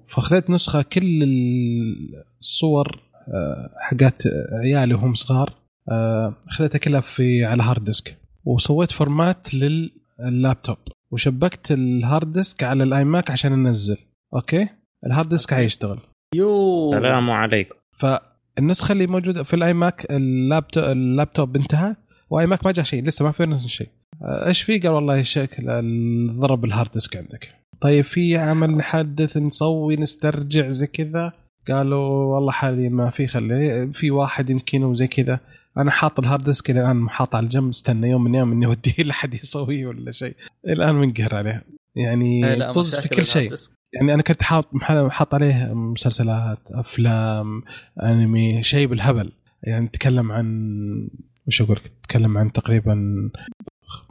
فأخذت 0.08 0.49
نسخة 0.49 0.82
كل 0.82 1.24
الصور 2.41 3.01
آه، 3.34 3.70
حقات 3.80 4.24
عيالي 4.64 4.93
وهم 4.93 5.14
صغار. 5.14 5.53
آه، 5.91 6.34
أخذتها 6.47 6.80
كلها 6.80 7.01
في 7.01 7.45
على 7.45 7.64
hard 7.64 7.84
disk 7.84 8.27
وسويت 8.48 8.91
format 8.91 9.48
لللابتوب. 9.54 10.78
وشبكت 11.12 11.72
ال 11.72 11.84
hard 11.84 12.34
disk 12.34 12.64
على 12.64 12.84
الاي 12.84 13.04
ماك 13.04 13.32
عشان 13.32 13.54
أنزل. 13.54 13.98
أوكي؟ 14.34 14.68
ال 15.06 15.10
hard 15.10 15.30
disk 15.30 15.54
حيشتغل. 15.54 16.00
يو. 16.36 16.93
السلام 16.93 17.30
عليكم. 17.32 17.76
فالنسخة 18.00 18.91
اللي 18.91 19.08
موجودة 19.08 19.43
في 19.43 19.54
الاي 19.54 19.74
ماك 19.74 20.06
اللابتوب 20.12 20.84
اللابتوب 20.84 21.56
انتهى 21.56 21.95
واي 22.30 22.45
ماك 22.45 22.66
ما 22.66 22.72
جاء 22.72 22.86
شيء 22.86 23.04
لسه 23.04 23.26
ما 23.26 23.32
في 23.32 23.45
نفس 23.45 23.66
الشيء 23.66 23.88
آه، 24.22 24.48
إيش 24.48 24.62
في؟ 24.62 24.80
قال 24.80 24.91
والله 24.91 25.22
شكل 25.22 25.70
ال- 25.70 26.39
ضرب 26.39 26.66
ال 26.66 26.71
hard 26.71 26.91
disk 26.93 27.18
عندك. 27.18 27.50
طيب 27.82 28.04
في 28.06 28.38
عمل 28.38 28.72
نحدث 28.78 29.38
نسوي 29.38 29.95
نسترجع 29.95 30.72
زي 30.72 30.88
كذا؟ 30.88 31.34
قالوا 31.68 32.36
والله 32.36 32.52
حاليا 32.52 32.89
ما 32.89 33.10
في 33.10 33.28
خلي 33.28 33.89
في 33.93 34.12
واحد 34.12 34.50
يمكن 34.50 34.84
وزي 34.84 35.08
كذا. 35.08 35.39
أنا 35.78 35.92
حاط 35.92 36.20
ال 36.20 36.24
hard 36.24 36.43
disk 36.43 36.72
الآن 36.72 37.10
حاط 37.10 37.36
على 37.36 37.44
الجنب 37.44 37.70
استنى 37.70 38.10
يوم 38.10 38.24
من 38.24 38.36
أيام 38.36 38.52
إني 38.52 38.66
اوديه 38.66 39.04
لحد 39.04 39.34
يسويه 39.34 39.88
ولا 39.88 40.12
شيء. 40.12 40.36
الآن 40.68 40.96
منقهر 40.96 41.36
عليه. 41.36 41.64
يعني 41.96 42.46
إيه، 42.46 42.72
طز 42.72 42.96
في 42.96 43.10
كل 43.10 43.26
شيء. 43.26 43.54
يعني 43.94 44.14
أنا 44.14 44.22
كنت 44.22 44.44
حاط 44.44 44.66
حاط 45.10 45.34
عليه 45.34 45.74
مسلسلات 45.74 46.60
أفلام 46.72 47.64
أنمي 48.04 48.64
شيء 48.64 48.88
بالهبل. 48.88 49.32
يعني 49.64 49.86
نتكلم 49.86 50.32
عن 50.32 51.10
وش 51.48 51.62
أقول 51.62 51.78
لك؟ 51.78 51.92
نتكلم 52.00 52.38
عن 52.38 52.52
تقريبا 52.52 53.30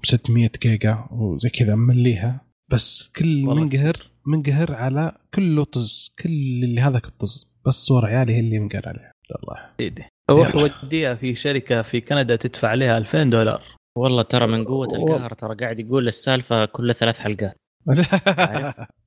600 0.02 0.50
جيجا 0.62 1.06
وزي 1.10 1.48
كذا 1.48 1.74
مليها. 1.74 2.40
بس 2.68 3.12
كل 3.16 3.42
منقهر 3.42 4.10
منقهر 4.26 4.72
على 4.72 5.12
كله 5.34 5.64
طز. 5.64 6.10
كل 6.18 6.64
اللي 6.64 6.80
هذاك 6.80 7.04
الطز. 7.04 7.48
بس 7.66 7.74
صور 7.74 8.06
عيالي 8.06 8.34
هي 8.34 8.40
اللي 8.40 8.58
منقهر 8.58 8.88
عليها 8.88 9.12
الله. 9.42 9.56
سيدي. 9.78 10.04
روح. 10.30 10.54
وديها 10.54 11.14
في 11.14 11.34
شركة 11.34 11.82
في 11.82 12.00
كندا 12.00 12.36
تدفع 12.36 12.68
عليها 12.68 12.98
2000 12.98 13.22
دولار. 13.22 13.62
والله 13.96 14.22
ترى 14.22 14.46
من 14.46 14.64
قوة. 14.64 14.88
القهر 14.94 15.34
ترى 15.34 15.54
قاعد 15.54 15.80
يقول 15.80 16.08
السالفة 16.08 16.64
كل 16.64 16.94
ثلاث 16.94 17.18
حلقات. 17.18 17.56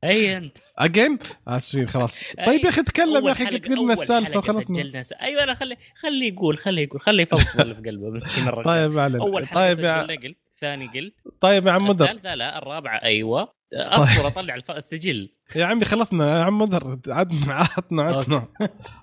أي 0.04 0.38
أنت. 0.38 0.58
اجين 0.78 1.20
آسفين 1.48 1.90
خلاص. 1.90 2.20
طيب 2.48 2.66
يا 2.66 2.70
أخي 2.70 2.84
تكلم 2.84 3.28
يا 3.28 3.32
أخي 3.32 3.46
قلت 3.46 3.68
لنا 3.68 3.94
السالفة 3.94 4.38
وخلصنا 4.38 4.76
سجلنا 4.76 5.04
س... 5.04 5.14
أيوه 5.14 5.44
أنا 5.44 5.54
خلي 5.54 5.78
خلي 5.96 6.28
يقول 6.28 6.58
خلي 6.58 6.84
يقول. 6.84 7.02
خلي 7.02 7.24
يفضفض 7.24 7.62
اللي 7.62 7.76
في 7.76 7.82
قلبه 7.82 8.10
مسكين 8.10 8.48
الرجال 8.48 8.64
طيب 8.66 8.92
ما 8.92 9.02
علينا. 9.02 9.24
أول 9.24 9.48
حلقة 9.48 9.68
طيب 9.68 9.80
يا 9.80 10.02
قلت 10.02 10.38
ثاني 10.62 10.88
قلت. 10.88 11.14
طيب 11.42 11.68
يا 11.68 11.72
عم 11.72 11.88
مدر 11.88 12.06
الثالثة 12.06 12.36
لا 12.36 12.58
الرابعة 12.58 13.04
أيوه. 13.04 13.54
أصبر 13.74 14.28
أطلع 14.28 14.56
الف... 14.56 14.72
السجل. 14.72 15.30
يا 15.56 15.66
عمي 15.66 15.86
خلصنا. 15.86 16.40
يا 16.40 16.44
عم 16.44 16.62
مدر 16.62 17.00
عدنا 17.08 17.54
عطنا 17.54 18.04
عطنا 18.04 18.48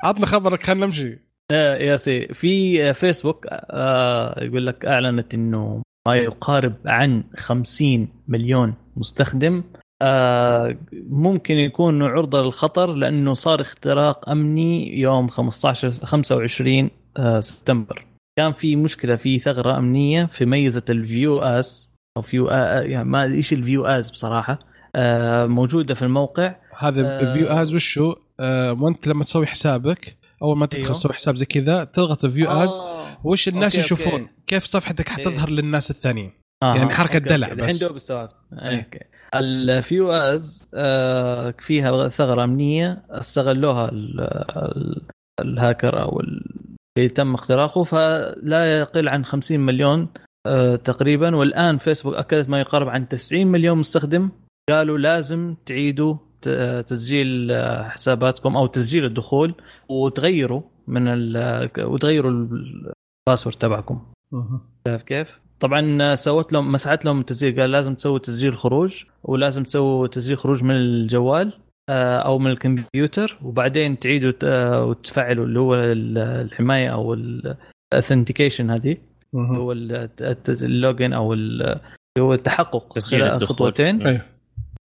عطنا 0.04 0.26
خبرك 0.26 0.66
خلينا 0.66 0.86
نمشي. 0.86 1.25
آه، 1.52 1.76
يا 1.76 1.96
سي 1.96 2.26
في 2.34 2.94
فيسبوك 2.94 3.46
آه، 3.50 4.44
يقول 4.44 4.66
لك 4.66 4.86
أعلنت 4.86 5.34
إنه 5.34 5.82
ما 6.06 6.16
يقارب 6.16 6.74
عن 6.86 7.24
50 7.36 8.08
مليون 8.28 8.74
مستخدم. 8.96 9.62
آه، 10.02 10.76
ممكن 11.10 11.54
يكون 11.54 12.02
عرضة 12.02 12.42
للخطر 12.42 12.92
لأنه 12.92 13.34
صار 13.34 13.60
اختراق 13.60 14.28
أمني 14.30 15.00
يوم 15.00 15.28
15 15.28 15.90
25 15.90 16.90
آه، 17.16 17.40
سبتمبر. 17.40 18.06
كان 18.38 18.52
في 18.52 18.76
مشكلة 18.76 19.16
في 19.16 19.38
ثغرة 19.38 19.78
أمنية 19.78 20.24
في 20.26 20.44
ميزة 20.44 20.84
ال 20.88 20.98
view 20.98 21.38
as 21.38 21.92
أو 22.16 22.22
view 22.22 22.48
آه، 22.48 22.80
يعني 22.80 23.08
ما 23.08 23.22
إيش 23.22 23.52
ال 23.52 23.59
view 23.59 23.84
as 23.84 24.10
بصراحة 24.10 24.58
آه، 24.96 25.46
موجودة 25.46 25.94
في 25.94 26.02
الموقع. 26.02 26.54
هذا 26.78 27.30
آه. 27.30 27.34
view 27.34 27.46
as 27.46 27.74
وشو؟ 27.74 28.14
آه 28.40 28.72
وانت 28.72 29.08
لما 29.08 29.24
تسوي 29.24 29.46
حسابك 29.46 30.16
أول 30.42 30.56
ما 30.58 30.66
تدخل 30.66 30.84
أيوه. 30.84 30.94
تسوي 30.94 31.12
حساب 31.12 31.36
زي 31.36 31.44
كذا 31.44 31.84
تضغط 31.84 32.26
view 32.26 32.50
as 32.50 32.78
آه. 32.78 33.18
وش 33.24 33.48
الناس 33.48 33.74
أوكي، 33.76 33.84
يشوفون 33.86 34.12
أوكي. 34.20 34.32
كيف 34.46 34.64
صفحتك 34.64 35.08
حتظهر 35.08 35.50
للناس 35.50 35.90
الثانيين 35.90 36.32
آه 36.62 36.76
يعني 36.76 36.90
حركة 36.90 37.16
أوكي، 37.16 37.28
دلع. 37.28 37.48
بس. 37.52 37.58
الحين 37.64 37.78
دوب 37.88 37.96
استوعبت 37.96 38.32
إيه. 38.52 38.78
أوكي 38.78 38.98
ال 39.34 39.50
view 39.50 40.12
as 40.12 40.68
آه 40.74 41.54
فيها 41.58 42.08
ثغرة 42.08 42.44
أمنية 42.44 43.04
استغلوها 43.10 43.88
ال- 43.88 44.20
ال- 44.56 45.02
الهاكر 45.40 46.02
أو 46.02 46.20
ال- 46.20 46.50
اللي 46.98 47.08
تم 47.08 47.34
اختراقه 47.34 47.84
فلا 47.84 48.78
يقل 48.78 49.08
عن 49.08 49.24
50 49.24 49.60
مليون 49.60 50.08
آه 50.46 50.76
تقريبا 50.76 51.36
والآن 51.36 51.78
فيسبوك 51.78 52.14
أكدت 52.14 52.48
ما 52.48 52.60
يقارب 52.60 52.88
عن 52.88 53.08
90 53.08 53.46
مليون 53.46 53.78
مستخدم 53.78 54.30
قالوا 54.70 54.98
لازم 54.98 55.54
تعيدوا 55.66 56.16
تسجيل 56.86 57.50
آه، 57.50 57.82
حساباتكم 57.88 58.56
أو 58.56 58.66
تسجيل 58.66 59.04
الدخول 59.04 59.54
وتغيروا 59.88 60.62
من 60.86 61.08
ال- 61.08 61.70
وتغيروا 61.78 62.30
ال 62.30 62.44
password 62.44 63.56
تبعكم. 63.56 64.00
شايف 64.88 65.02
كيف؟ 65.02 65.38
طبعا 65.60 66.14
سوت 66.14 66.52
لهم 66.52 66.72
مسحت 66.72 67.04
لهم 67.04 67.20
التسجيل 67.20 67.60
قال 67.60 67.70
لازم 67.70 67.94
تسوي 67.94 68.18
تسجيل 68.20 68.56
خروج 68.56 69.04
ولازم 69.24 69.62
تسوي 69.62 70.08
تسجيل 70.08 70.38
خروج 70.38 70.64
من 70.64 70.74
الجوال 70.74 71.52
آه، 71.90 72.16
أو 72.18 72.38
من 72.38 72.50
الكمبيوتر 72.50 73.38
وبعدين 73.42 73.98
تعيدوا 73.98 74.32
آه، 74.44 74.84
وتفعلوا 74.84 75.44
اللي 75.46 75.58
هو 75.58 75.74
ال- 75.74 76.18
الحماية 76.18 76.88
أو 76.88 77.14
ال 77.94 77.99
authentication 77.99 78.70
هذه 78.70 78.96
اللي 79.34 79.58
هو 79.58 79.72
ال 80.62 80.70
login 80.70 81.12
أو 81.12 81.32
ال- 81.32 81.62
اللي 81.62 81.80
هو 82.20 82.34
التحقق 82.34 82.98
خلال. 82.98 83.46
خطوتين. 83.46 83.98
لا، 83.98 84.20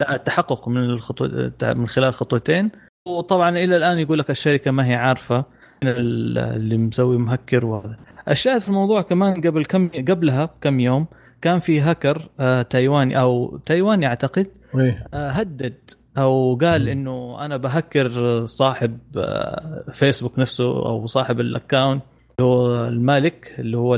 التحقق 0.09 0.67
من 0.67 0.83
الخطوة 0.83 1.51
من 1.63 1.87
خلال 1.87 2.13
خطوتين. 2.13 2.71
وطبعا 3.07 3.49
إلى 3.49 3.77
الآن 3.77 3.99
يقول 3.99 4.19
لك 4.19 4.29
الشركة 4.29 4.71
ما 4.71 4.87
هي 4.87 4.95
عارفة 4.95 5.45
اللي 5.83 6.77
مسوي 6.77 7.17
مهكر 7.17 7.65
وهذا. 7.65 7.97
الشاهد 8.29 8.61
في 8.61 8.67
الموضوع 8.67 9.01
كمان 9.01 9.41
قبل 9.41 9.65
كم 9.65 9.87
قبلها 9.87 10.45
بكم 10.45 10.79
يوم 10.79 11.05
كان 11.41 11.59
في 11.59 11.79
هاكر 11.79 12.29
آه 12.39 12.61
تايواني 12.61 13.19
أو 13.19 13.57
تايواني 13.57 14.07
أعتقد 14.07 14.47
إيه. 14.75 15.07
آه 15.13 15.29
هدد 15.29 15.75
أو 16.17 16.55
قال 16.61 16.89
إنه 16.89 17.45
أنا 17.45 17.57
بهكر 17.57 18.45
صاحب 18.45 18.99
آه 19.17 19.85
فيسبوك 19.91 20.39
نفسه 20.39 20.85
أو 20.85 21.07
صاحب 21.07 21.39
ال 21.39 21.47
account 21.47 22.03
اللي 22.39 22.49
هو 22.49 22.85
المالك 22.87 23.55
اللي 23.59 23.77
هو 23.77 23.97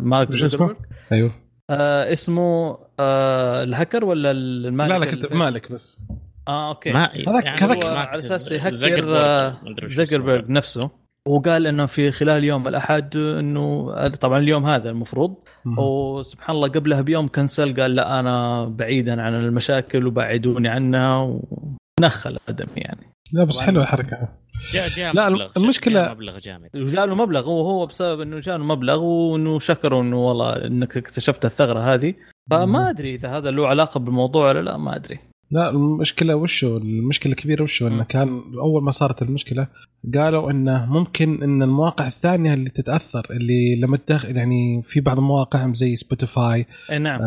مارك؟ 0.00 0.32
زوكربيرج. 0.32 0.76
أيوه. 1.12 1.30
آه 1.70 2.12
اسمه 2.12 2.78
آه 3.00 3.62
الهكر 3.62 4.04
ولا 4.04 4.30
المالك 4.30 4.90
لا 4.90 4.98
لا 4.98 5.04
الفيسبوك؟ 5.04 5.32
مالك 5.32 5.72
بس. 5.72 6.00
آه 6.48 6.68
أوكي. 6.68 6.92
هذاك- 6.92 7.44
يعني 7.44 7.60
هذاك- 7.60 7.84
هو 7.84 7.96
على 7.96 8.18
أساس 8.18 8.52
يهكر 8.52 9.16
آه،. 9.18 9.56
زكربرج 9.86 10.48
نفسه. 10.50 10.90
وقال 11.28 11.66
إنه 11.66 11.86
في 11.86 12.10
خلال 12.12 12.44
يوم 12.44 12.68
الأحد 12.68 13.16
إنه 13.16 13.92
طبعا 14.08 14.38
اليوم 14.38 14.66
هذا 14.66 14.90
المفروض. 14.90 15.34
وسبحان 15.78 16.56
الله 16.56 16.68
قبلها 16.68 17.00
بيوم 17.00 17.28
كنسل 17.28 17.80
قال 17.80 17.94
لا 17.94 18.20
أنا 18.20 18.64
بعيدا 18.64 19.22
عن 19.22 19.34
المشاكل 19.34 20.06
وبعدوني 20.06 20.68
عنها 20.68 21.38
ونخل 22.00 22.38
آدم 22.48 22.66
يعني. 22.76 23.12
لا 23.32 23.44
بس. 23.44 23.60
حلوة 23.60 23.82
الحركة. 23.82 24.28
جاء 24.72 24.88
جاء 24.88 25.14
لا، 25.14 25.28
مبلغ 25.30 25.48
المشكلة- 25.58 25.88
جاء 25.88 26.14
مبلغ 26.14 26.38
جامد. 26.38 26.70
وجاء 26.76 27.06
له 27.06 27.14
مبلغ 27.14 27.50
وهو 27.50 27.86
بسبب 27.86 28.20
إنه 28.20 28.40
جاء 28.40 28.56
له 28.56 28.64
مبلغ 28.64 28.98
وإنه 29.02 29.58
شكروا 29.58 30.02
انه 30.02 30.16
والله 30.28 30.52
إنك 30.66 30.96
اكتشفت 30.96 31.44
الثغرة 31.44 31.80
هذه. 31.80 32.14
فما 32.50 32.90
أدري 32.90 33.14
إذا 33.14 33.36
هذا 33.36 33.50
له 33.50 33.66
علاقة 33.66 34.00
بالموضوع 34.00 34.48
ولا 34.48 34.60
لا 34.60 34.76
ما 34.76 34.96
أدري. 34.96 35.18
لا 35.50 35.70
المشكلة 35.70 36.34
وشو؟ 36.36 36.76
المشكلة 36.76 37.32
الكبيره 37.32 37.62
وشو؟ 37.62 37.86
إنه 37.86 38.04
كان 38.04 38.28
أول 38.60 38.82
ما 38.82 38.90
صارت 38.90 39.22
المشكلة 39.22 39.66
قالوا 40.14 40.50
إنه 40.50 40.86
ممكن 40.86 41.42
إن 41.42 41.62
المواقع 41.62 42.06
الثانية 42.06 42.54
اللي 42.54 42.70
تتأثر 42.70 43.26
اللي 43.30 43.76
لما 43.80 43.96
تدخل 43.96 44.36
يعني 44.36 44.82
في 44.82 45.00
بعض 45.00 45.18
المواقع 45.18 45.72
زي 45.72 45.96
سبوتيفاي 45.96 46.66
إي 46.90 46.98
نعم. 46.98 47.20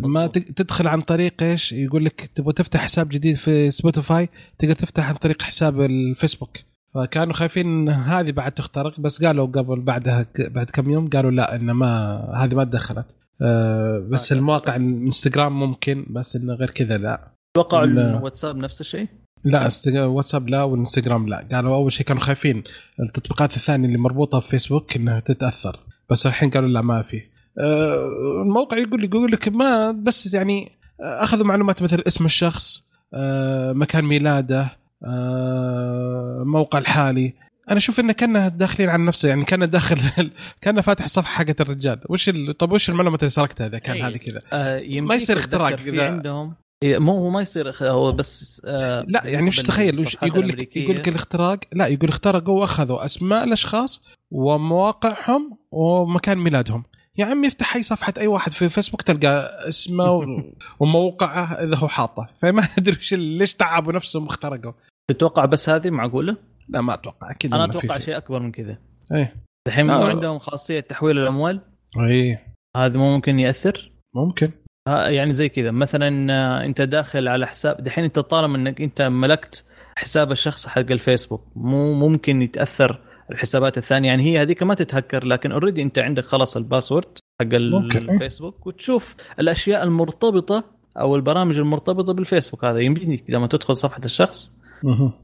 ما 0.00 0.26
تق- 0.26 0.44
تدخل 0.56 0.86
عن 0.88 1.00
طريق 1.00 1.42
إيش؟ 1.42 1.72
يقول 1.72 2.04
لك 2.04 2.30
تبغى 2.34 2.52
تفتح 2.52 2.80
حساب 2.80 3.08
جديد 3.08 3.36
في 3.36 3.70
سبوتيفاي 3.70 4.28
تقدر 4.58 4.74
تفتح 4.74 5.08
عن 5.08 5.14
طريق 5.14 5.42
حساب 5.42 5.80
الفيسبوك. 5.80 6.50
فكانوا 6.94 7.34
خايفين 7.34 7.66
إن 7.66 7.88
هذه 7.88 8.32
بعد 8.32 8.52
تخترق 8.52 9.00
بس 9.00 9.24
قالوا 9.24 9.46
قبل 9.46 9.80
بعدها 9.80 10.26
بعد 10.38 10.70
كم 10.70 10.90
يوم 10.90 11.08
قالوا 11.08 11.30
لا 11.30 11.56
ان 11.56 11.70
ما 11.70 12.20
هذه 12.36 12.54
ما 12.54 12.64
تدخلت. 12.64 13.06
آه 13.44 14.06
بس 14.10 14.32
آه، 14.32 14.36
المواقع 14.36 14.76
الانستغرام 14.76 15.60
ممكن 15.60 16.06
بس 16.10 16.36
إنه 16.36 16.54
غير 16.54 16.70
كذا 16.70 16.98
لا. 16.98 17.28
أتوقع. 17.56 17.84
الواتساب 17.84 18.56
نفس 18.56 18.80
الشيء؟ 18.80 19.08
لا 19.44 19.68
واتساب 19.96 20.48
لا 20.48 20.62
والانستغرام 20.62 21.28
لا. 21.28 21.48
قالوا 21.52 21.74
أول 21.74 21.92
شيء 21.92 22.06
كانوا 22.06 22.22
خايفين 22.22 22.64
التطبيقات 23.00 23.56
الثانية 23.56 23.86
اللي 23.86 23.98
مربوطة 23.98 24.38
بفيسبوك 24.38 24.96
إنها 24.96 25.20
تتأثر 25.20 25.80
بس 26.10 26.26
الحين 26.26 26.50
قالوا 26.50 26.68
لا 26.68 26.80
ما 26.80 27.02
في. 27.02 27.22
آه، 27.58 28.08
الموقع 28.42 28.78
يقول 28.78 29.04
يقول 29.04 29.32
لك 29.32 29.48
ما 29.48 29.90
بس 29.90 30.34
يعني 30.34 30.72
آه، 31.00 31.24
أخذوا 31.24 31.46
معلومات 31.46 31.82
مثل 31.82 32.02
اسم 32.06 32.24
الشخص 32.24 32.84
آه، 33.14 33.72
مكان 33.72 34.04
ميلاده 34.04 34.68
آه، 35.06 36.42
موقع 36.46 36.78
الحالي. 36.78 37.34
أنا 37.70 37.78
أشوف 37.78 38.00
إنه 38.00 38.12
كأنه 38.12 38.48
داخلين 38.48 38.88
عن 38.88 39.04
نفسه 39.04 39.28
يعني 39.28 39.44
كان 39.44 39.70
داخل 39.70 40.30
كان 40.60 40.80
فاتح 40.80 41.04
الصفحه 41.04 41.44
حقت 41.44 41.60
الرجال 41.60 42.00
وش 42.08 42.28
ال... 42.28 42.56
طب 42.56 42.72
وش 42.72 42.90
المعلومات 42.90 43.20
اللي 43.20 43.30
سرقتها 43.30 43.66
إذا 43.66 43.78
كان 43.78 43.96
أي. 43.96 44.02
هذه 44.02 44.16
كذا 44.16 44.42
آه 44.52 45.00
ما 45.00 45.14
يصير 45.14 45.36
اختراق 45.36 45.76
في 45.76 46.00
عندهم 46.00 46.54
إيه، 46.82 46.98
مو 46.98 47.12
هو 47.12 47.30
ما 47.30 47.42
يصير 47.42 47.72
هو 47.82 48.12
بس 48.12 48.62
آه 48.64 49.04
لا 49.08 49.26
يعني 49.26 49.46
مش 49.46 49.56
تخيل 49.56 50.00
وش 50.00 50.16
يقول 50.22 50.48
لك. 50.48 50.76
يقول 50.76 50.96
لك 50.96 51.08
الاختراق 51.08 51.58
لا 51.72 51.86
يقول 51.86 52.08
اخترقوا 52.08 52.60
وأخذوا 52.60 53.04
أسماء 53.04 53.44
الأشخاص 53.44 54.02
ومواقعهم 54.30 55.58
ومكان 55.70 56.38
ميلادهم 56.38 56.84
يا 57.18 57.26
عم 57.26 57.44
يفتح 57.44 57.76
أي 57.76 57.82
صفحة 57.82 58.14
أي 58.18 58.26
واحد 58.26 58.52
في 58.52 58.68
فيسبوك 58.68 59.02
تلقى 59.02 59.58
اسمه 59.68 60.10
وموقعه 60.80 61.44
إذا 61.44 61.76
هو 61.76 61.88
حاطه 61.88 62.28
فما 62.42 62.68
أدري 62.78 62.96
وش 62.96 63.14
ليش 63.14 63.54
تعبوا 63.54 63.92
نفسهم 63.92 64.24
واخترقوا 64.24 64.72
تتوقع 65.10 65.44
بس 65.44 65.68
هذه 65.68 65.90
معقولة؟ 65.90 66.36
لا 66.68 66.80
ما 66.80 66.94
أتوقع. 66.94 67.30
أكيد 67.30 67.54
أنا 67.54 67.64
أتوقع 67.64 67.98
شيء. 67.98 68.16
أكبر 68.16 68.40
من 68.40 68.52
كذا. 68.52 68.78
إيه. 69.12 69.36
الحين. 69.68 69.86
مو 69.86 69.92
عندهم 69.92 70.38
خاصية 70.38 70.80
تحويل 70.80 71.18
الأموال. 71.18 71.60
إيه. 71.98 72.54
هذا 72.76 72.98
مو 72.98 73.14
ممكن 73.14 73.38
يأثر؟ 73.38 73.92
ممكن. 74.14 74.50
يعني 74.88 75.32
زي 75.32 75.48
كذا. 75.48 75.70
مثلا 75.70 76.32
آه، 76.32 76.64
أنت 76.64 76.80
داخل 76.80 77.28
على 77.28 77.46
حساب 77.46 77.76
دحين 77.76 78.04
أنت 78.04 78.18
طالما 78.18 78.56
إنك 78.56 78.80
أنت 78.80 79.02
ملكت 79.02 79.64
حساب 79.96 80.32
الشخص 80.32 80.66
حق 80.66 80.90
الفيسبوك. 80.90 81.52
مو 81.56 81.94
ممكن 81.94 82.42
يتأثر 82.42 83.00
الحسابات 83.30 83.78
الثانية. 83.78 84.08
يعني 84.08 84.22
هي 84.22 84.42
هذيك 84.42 84.62
ما 84.62 84.74
تتهكر 84.74 85.24
لكن 85.24 85.52
already 85.52 85.82
أنت 85.82 85.98
عندك 85.98 86.24
خلاص 86.24 86.56
ال 86.56 86.63
password 86.63 87.18
حق 87.40 87.54
ممكن. 87.54 88.10
الفيسبوك 88.10 88.66
وتشوف 88.66 89.16
الأشياء 89.38 89.82
المرتبطة 89.82 90.64
أو 91.00 91.16
البرامج 91.16 91.58
المرتبطة 91.58 92.12
بالفيسبوك. 92.12 92.64
هذا 92.64 92.80
يمديك 92.80 93.24
لما 93.28 93.46
تدخل 93.46 93.76
صفحة 93.76 94.02
الشخص. 94.04 94.63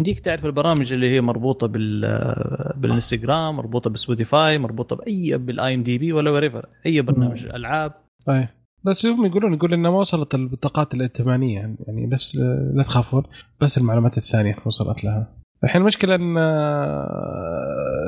يمديك 0.00 0.20
تعرف 0.20 0.44
البرامج 0.46 0.92
اللي 0.92 1.11
هي 1.11 1.20
مربوطة 1.20 1.66
بال 1.66 2.00
بالإنستغرام 2.76 3.56
مربوطة 3.56 3.90
بسبوتيفاي 3.90 4.58
مربوطة 4.58 4.96
بأي 4.96 5.38
بال 5.38 5.74
IMDb 5.74 6.12
ولا 6.12 6.30
whatever 6.30 6.66
أي 6.86 7.02
برنامج 7.02 7.46
ألعاب. 7.46 7.92
إيه 8.28 8.54
بس 8.84 9.06
هم 9.06 9.26
يقولون 9.26 9.54
يقول 9.54 9.72
انه 9.72 9.90
ما 9.90 9.98
وصلت 9.98 10.34
البطاقات 10.34 10.94
الائتمانية 10.94 11.76
يعني 11.86 12.06
بس 12.06 12.36
آه، 12.36 12.72
لا 12.74 12.82
تخافون 12.82 13.22
بس 13.61 13.78
المعلومات 13.78 14.18
الثانية 14.18 14.56
وصلت 14.66 15.04
لها. 15.04 15.28
الحين 15.64 15.80
المشكلة 15.80 16.14
إن 16.14 16.34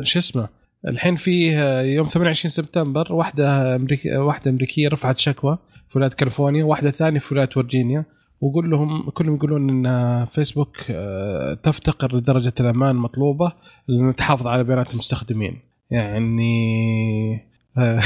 شو 0.05 0.19
اسمه 0.19 0.49
الحين 0.89 1.17
في 1.17 1.57
آه، 1.59 1.83
يوم 1.83 2.07
28 2.07 2.51
سبتمبر 2.51 3.13
واحدة 3.13 3.77
امريكيه 3.77 4.19
واحدة 4.19 4.51
أمريكية 4.51 4.89
رفعت 4.89 5.19
شكوى 5.19 5.59
في 5.89 5.99
ولايه 5.99 6.11
كاليفورنيا 6.11 6.65
واحدة 6.65 6.91
ثانية 6.91 7.19
في 7.19 7.35
ولايه 7.35 7.49
فورجينيا 7.49 8.05
وقول 8.43 8.71
لهم 8.71 9.11
كلهم 9.11 9.35
يقولون 9.37 9.87
إن 9.87 10.27
فيسبوك 10.27 10.77
آه، 10.91 11.55
تفتقر 11.63 12.17
لدرجة 12.17 12.53
الأمان 12.61 12.91
المطلوبه 12.91 13.53
لتحافظ 13.89 14.47
على 14.47 14.65
بيانات 14.65 14.93
المستخدمين. 14.93 15.59
يعني 15.91 17.45
آه، 17.79 18.01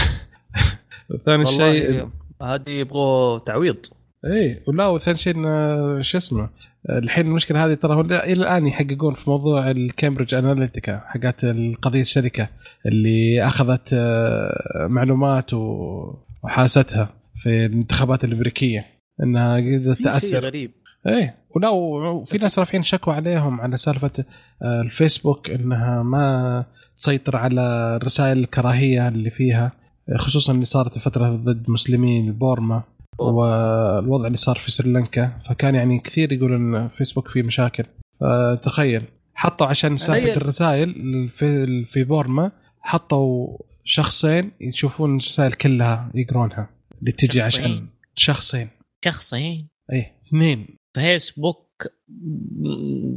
ثاني 1.26 1.46
شيء 1.46 2.08
هذه 2.42 2.70
يبغوا 2.70 3.38
تعويض. 3.38 3.76
إيه 4.24 4.62
ولا 4.66 4.86
وثاني 4.86 5.16
شيء 5.16 5.34
إن- 5.34 6.00
شو 6.00 6.18
اسمه 6.18 6.48
الحين 6.90 7.26
المشكلة 7.26 7.64
هذه 7.64 7.74
ترى 7.74 8.00
إلى 8.00 8.32
الآن 8.32 8.66
يحققون 8.66 9.14
في 9.14 9.30
موضوع 9.30 9.70
الكامبريدج 9.70 10.34
أناليتيكا 10.34 11.02
حقت 11.06 11.44
القضية 11.44 12.00
الشركة 12.00 12.48
اللي 12.86 13.44
أخذت 13.46 13.90
آه، 13.92 14.86
معلومات 14.90 15.50
وحاستها 15.54 17.08
في 17.42 17.66
الانتخابات 17.66 18.24
الأمريكية. 18.24 18.95
إنها 19.22 19.60
في 19.94 20.02
تأثر 20.02 20.44
غريب 20.44 20.70
إيه 21.06 21.36
ولا 21.50 21.68
وفي 21.68 22.38
ناس 22.38 22.58
رافعين 22.58 22.82
شكوى 22.82 23.14
عليهم 23.14 23.60
على 23.60 23.76
سالفة 23.76 24.24
آه، 24.62 24.80
الفيسبوك 24.80 25.50
إنها 25.50 26.02
ما 26.02 26.64
تسيطر 26.98 27.36
على 27.36 27.96
رسائل 27.96 28.38
الكراهية 28.38 29.08
اللي 29.08 29.30
فيها 29.30 29.72
خصوصا 30.16 30.52
اللي 30.52 30.64
صارت 30.64 30.96
الفترة 30.96 31.28
ضد 31.28 31.70
مسلمين 31.70 32.32
بورما 32.32 32.82
والوضع 33.18 34.26
اللي 34.26 34.36
صار 34.36 34.56
في 34.56 34.70
سريلانكا 34.70 35.32
فكان 35.48 35.74
يعني 35.74 35.98
كثير 35.98 36.32
يقولون 36.32 36.76
إن 36.76 36.88
فيسبوك 36.88 37.28
فيه 37.28 37.42
مشاكل 37.42 37.84
فتخيل 38.20 39.02
حطوا 39.34 39.66
عشان 39.66 39.96
سالفة 39.96 40.20
تخيل. 40.20 40.36
الرسائل 40.36 41.28
في 41.28 41.84
في 41.84 42.04
بورما 42.04 42.52
حطوا 42.80 43.58
شخصين 43.84 44.50
يشوفون 44.60 45.10
الرسائل 45.10 45.52
كلها 45.52 46.10
يقرونها 46.14 46.70
اللي 47.00 47.12
تجي؟ 47.12 47.42
عشان 47.42 47.86
شخصين 48.14 48.68
شخصين 49.06 49.68
إيه. 49.92 50.20
اثنين. 50.26 50.78
فيسبوك 50.94 51.86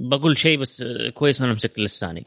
بقول 0.09 0.37
شيء 0.37 0.59
بس 0.59 0.83
كويس 1.13 1.41
وأنا 1.41 1.53
مسكت 1.53 1.79
لساني. 1.79 2.25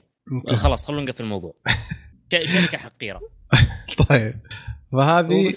خلاص 0.54 0.86
خلونا 0.86 1.04
نقفل 1.04 1.24
الموضوع. 1.24 1.54
شركة 2.44 2.78
حقيرة. 2.78 3.20
طيب. 4.08 4.34
فهذه 4.92 5.52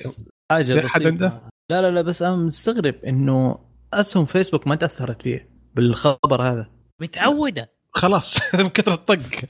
حاجة 0.52 0.82
بسيطة. 0.82 1.08
عنده؟ 1.08 1.42
لا 1.70 1.82
لا 1.82 1.92
لا 1.92 2.02
بس 2.02 2.22
أنا 2.22 2.36
مستغرب 2.36 2.96
إنه 3.06 3.60
أسهم 3.94 4.26
فيسبوك 4.26 4.68
ما 4.68 4.76
تأثرت 4.76 5.22
فيه 5.22 5.50
بالخبر 5.76 6.52
هذا. 6.52 6.70
متعودة. 7.02 7.72
خلاص 7.92 8.40
من 8.60 8.70
كثر 8.70 8.94
الطق. 8.94 9.46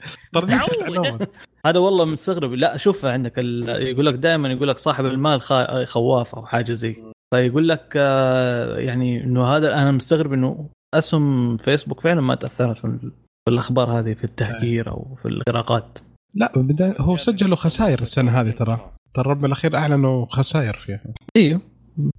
هذا 1.66 1.78
والله 1.78 2.04
مستغرب. 2.04 2.52
لا 2.52 2.76
شوف 2.76 3.04
عندك 3.04 3.38
ال... 3.38 3.68
يقول 3.82 4.06
لك 4.06 4.14
دائما 4.14 4.48
يقول 4.48 4.68
لك 4.68 4.78
صاحب 4.78 5.06
المال 5.06 5.40
خا... 5.40 5.84
خواف 5.84 6.34
أو 6.34 6.46
حاجة 6.46 6.72
زي 6.72 7.02
فيقول 7.34 7.68
لك 7.68 7.92
آه، 7.96 8.78
يعني 8.78 9.24
إنه 9.24 9.44
هذا 9.44 9.74
أنا 9.74 9.92
مستغرب 9.92 10.32
إنه 10.32 10.68
أسهم 10.94 11.56
فيسبوك 11.56 12.00
فعلا 12.00 12.20
ما 12.20 12.34
تأثرت 12.34 12.78
في 12.78 12.84
ال- 12.84 13.12
في 13.48 13.52
الأخبار 13.52 13.90
هذه 13.98 14.14
في 14.14 14.24
التهجير 14.24 14.90
أو 14.90 15.14
في 15.14 15.28
الاختراقات 15.28 15.98
لا 16.34 16.52
هو 17.00 17.16
سجلوا 17.16 17.56
خسائر 17.56 18.00
السنة 18.00 18.40
هذه 18.40 18.50
ترى. 18.50 18.92
ترى 19.14 19.22
الربع 19.24 19.46
الأخير 19.46 19.76
أعلنوا 19.76 20.26
خسائر 20.30 20.74
فيها. 20.76 21.00
أيوه 21.36 21.60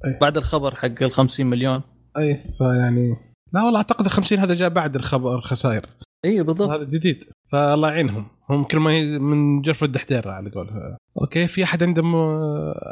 أي. 0.05 0.17
بعد 0.21 0.37
الخبر 0.37 0.75
حق 0.75 1.03
ال 1.03 1.11
50 1.11 1.45
مليون. 1.45 1.81
اي 2.17 2.43
فيعني 2.57 3.15
لا 3.53 3.63
والله 3.63 3.77
أعتقد 3.77 4.05
ال 4.05 4.11
50 4.11 4.39
هذا 4.39 4.53
جاء 4.53 4.69
بعد 4.69 4.95
الخبر 4.95 5.35
الخسائر 5.35 5.85
أيوه 6.25 6.45
بالضبط. 6.45 6.69
هذا 6.69 6.83
جديد. 6.83 7.23
فالله 7.51 7.89
يعينهم. 7.89 8.25
هم 8.49 8.63
كل 8.63 8.79
ما 8.79 9.01
من 9.19 9.61
جرف 9.61 9.83
الدحديره 9.83 10.31
على 10.31 10.49
قولتها. 10.49 10.97
أوكي 11.21 11.47
في 11.47 11.63
أحد 11.63 11.83
عنده 11.83 12.03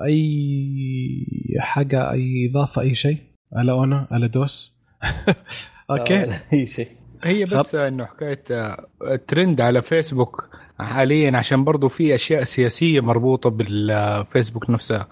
أي 0.06 1.26
حاجة 1.60 2.12
أي 2.12 2.50
إضافة 2.52 2.82
أي 2.82 2.96
شيء؟ 2.96 3.18
على 3.54 3.72
اونا 3.72 4.08
على 4.12 4.28
دوس؟ 4.28 4.76
أوكي. 5.92 6.40
أي 6.54 6.66
شيء. 6.66 6.88
هي 7.24 7.46
بس 7.46 7.76
إنه 7.76 8.06
حكايه 8.06 8.44
الترند 9.12 9.62
على 9.62 9.82
فيسبوك 9.82 10.50
حاليا 10.80 11.38
عشان 11.38 11.64
برضو 11.64 11.88
في 11.90 12.16
أشياء 12.16 12.44
سياسية 12.44 13.00
مربوطة 13.02 13.50
بالفيسبوك 13.50 14.70
نفسها. 14.70 15.08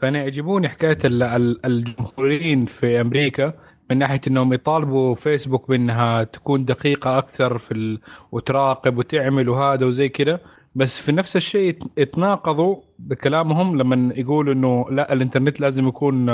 فأنا 0.00 0.18
يعجبوني 0.18 0.68
حكاية 0.68 0.98
ال- 1.04 1.22
ال- 1.22 1.66
الجمهوريين 1.66 2.66
في 2.66 3.00
أمريكا 3.00 3.52
من 3.92 3.98
ناحية 3.98 4.20
إنهم 4.28 4.52
يطالبوا 4.52 5.14
فيسبوك 5.14 5.68
بأنها 5.68 6.24
تكون 6.24 6.64
دقيقة 6.64 7.18
أكثر 7.18 7.58
في 7.58 7.72
ال... 7.74 8.00
وتراقب 8.32 8.98
وتعمل 8.98 9.48
وهذا 9.48 9.86
وزي 9.86 10.08
كذا. 10.08 10.40
بس 10.74 11.00
في 11.00 11.12
نفس 11.12 11.36
الشيء 11.36 11.68
يت- 11.68 11.84
يتناقضوا 11.96 12.76
بكلامهم 12.98 13.78
لما 13.78 14.14
يقولوا 14.16 14.54
إنه 14.54 14.90
لا 14.90 15.12
الإنترنت 15.12 15.60
لازم 15.60 15.88
يكون 15.88 16.28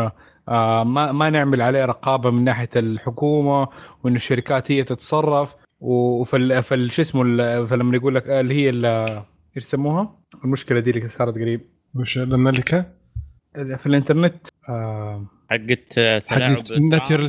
آه، 0.48 0.85
ما 0.85 1.12
ما 1.12 1.30
نعمل 1.30 1.62
عليه 1.62 1.85
رقابة 1.85 2.30
من 2.30 2.44
ناحية 2.44 2.68
الحكومة 2.76 3.68
وإنه 4.05 4.16
الشركات 4.16 4.72
هي 4.72 4.85
تتصرف. 4.85 5.55
وفي 5.80 6.62
فال 6.62 6.93
شو 6.93 7.02
اسمه 7.02 7.22
فلما 7.66 7.97
يقول 7.97 8.14
لك 8.14 8.28
آه، 8.28 8.40
اللي 8.40 8.55
هي 8.55 8.70
ال- 8.70 8.86
إيش 9.56 9.64
يسموها؟ 9.64 10.18
المشكلة 10.44 10.80
دي 10.80 10.90
اللي 10.90 11.09
صارت 11.09 11.35
قريب. 11.35 11.60
وش 11.94 12.18
الاناليتيكا 12.19 12.85
في 13.55 13.87
الإنترنت 13.87 14.47
آه 14.69 15.27
حقت 15.51 15.99
آه، 15.99 16.19
تلاعب 16.19 16.57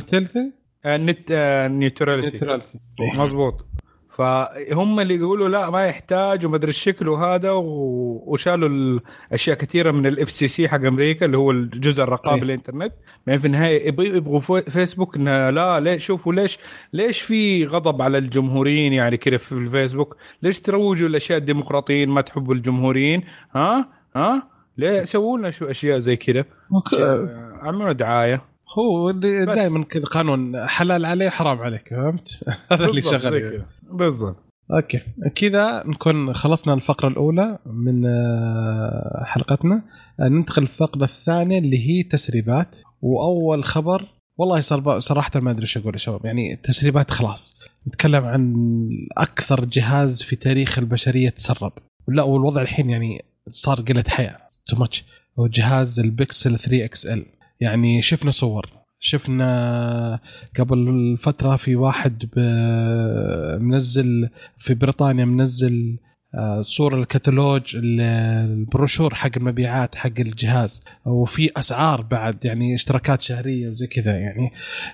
تيلثي 0.06 0.52
ال 0.86 0.98
net 0.98 1.32
neutrality 1.70 2.30
neutrality. 2.30 2.78
مظبوط. 3.16 3.66
فهم 4.10 5.00
اللي 5.00 5.14
يقولوا 5.14 5.48
لا 5.48 5.70
ما 5.70 5.86
يحتاج 5.86 6.46
وما 6.46 6.56
أدري 6.56 6.70
الشكل 6.70 7.08
وهذا 7.08 7.50
و- 7.50 8.22
وشالوا 8.26 8.68
الأشياء 8.68 9.56
كثيرة 9.56 9.90
من 9.90 10.06
ال 10.06 10.30
FCC 10.30 10.68
حق 10.68 10.84
أمريكا 10.84 11.26
اللي 11.26 11.36
هو 11.36 11.50
الجزء 11.50 12.02
الرقابه 12.02 12.36
أي. 12.36 12.42
الانترنت 12.42 12.92
بعدين 13.26 13.40
في 13.40 13.46
النهاية 13.46 13.86
يبغوا 13.88 14.40
فيسبوك 14.60 15.16
إنه 15.16 15.50
لا 15.50 15.80
ليش 15.80 16.06
شوفوا 16.06 16.32
ليش 16.32 16.58
ليش 16.92 17.20
في 17.20 17.66
غضب 17.66 18.02
على 18.02 18.18
الجمهوريين 18.18 18.92
يعني 18.92 19.16
كذا 19.16 19.36
في 19.36 19.52
الفيسبوك؟ 19.52 20.16
ليش 20.42 20.60
تروجوا 20.60 21.08
الاشياء 21.08 21.38
الديمقراطيين 21.38 22.08
ما 22.08 22.20
تحبوا 22.20 22.54
الجمهوريين؟ 22.54 23.22
ها؟ 23.54 23.88
ها؟ 24.16 24.42
ليه 24.78 25.04
سووا 25.04 25.38
لنا 25.38 25.50
شو 25.50 25.64
أشياء 25.64 25.98
زي 25.98 26.16
كذا. 26.16 26.44
عملوا 27.62 27.92
دعاية. 27.92 28.42
هو. 28.78 29.10
دائما 29.10 29.84
كذا 29.84 30.04
قانون 30.04 30.66
حلال 30.66 31.04
عليه 31.06 31.28
حرام 31.28 31.58
عليك 31.58 31.88
فهمت؟ 31.88 32.44
هذا 32.72 32.84
اللي 32.84 33.02
شغال 33.02 33.34
يعني. 33.42 33.62
بالضبط. 33.90 34.36
أوكي. 34.72 35.00
كذا 35.34 35.82
نكون 35.86 36.32
خلصنا 36.32 36.74
الفقرة 36.74 37.08
الأولى 37.08 37.58
من 37.66 38.06
آه، 38.06 39.22
حلقتنا. 39.26 39.82
آه، 40.20 40.28
ننتقل 40.28 40.62
للفقرة 40.62 41.04
الثانية 41.04 41.58
اللي 41.58 41.88
هي 41.88 42.02
تسريبات. 42.02 42.78
وأول 43.02 43.64
خبر 43.64 44.02
والله 44.38 44.60
صراحة 44.98 45.40
ما 45.40 45.50
أدري 45.50 45.62
إيش 45.62 45.78
أقول 45.78 45.94
يا 45.94 45.98
شباب. 45.98 46.24
يعني 46.24 46.56
تسريبات 46.56 47.10
خلاص. 47.10 47.62
نتكلم 47.88 48.24
عن 48.24 48.54
أكثر 49.18 49.64
جهاز 49.64 50.22
في 50.22 50.36
تاريخ 50.36 50.78
البشرية 50.78 51.30
تسرب. 51.30 51.72
لا 52.08 52.22
والوضع 52.22 52.62
الحين 52.62 52.90
يعني 52.90 53.24
صار 53.50 53.80
قلة 53.80 54.04
حياة. 54.08 54.49
too 54.70 54.76
much 54.76 55.04
هو 55.38 55.46
جهاز 55.46 56.00
البكسل 56.00 56.58
3 56.58 56.84
XL 56.84 57.26
يعني 57.60 58.02
شفنا 58.02 58.30
صور. 58.30 58.68
شفنا 59.02 60.20
قبل 60.58 61.16
فترة 61.20 61.56
في 61.56 61.76
واحد 61.76 62.28
منزل 63.60 64.28
في 64.58 64.74
بريطانيا 64.74 65.24
منزل 65.24 65.98
آه، 66.34 66.62
صورة 66.62 66.96
الكتالوج 67.00 67.76
ال- 67.76 68.00
البروشور 68.50 69.14
حق 69.14 69.30
المبيعات 69.36 69.94
حق 69.94 70.10
الجهاز. 70.18 70.82
وفي 71.06 71.50
أسعار 71.56 72.02
بعد 72.02 72.44
يعني 72.44 72.74
اشتراكات 72.74 73.20
شهرية 73.20 73.68
وزي 73.68 73.86
كذا 73.86 74.18
يعني. 74.18 74.50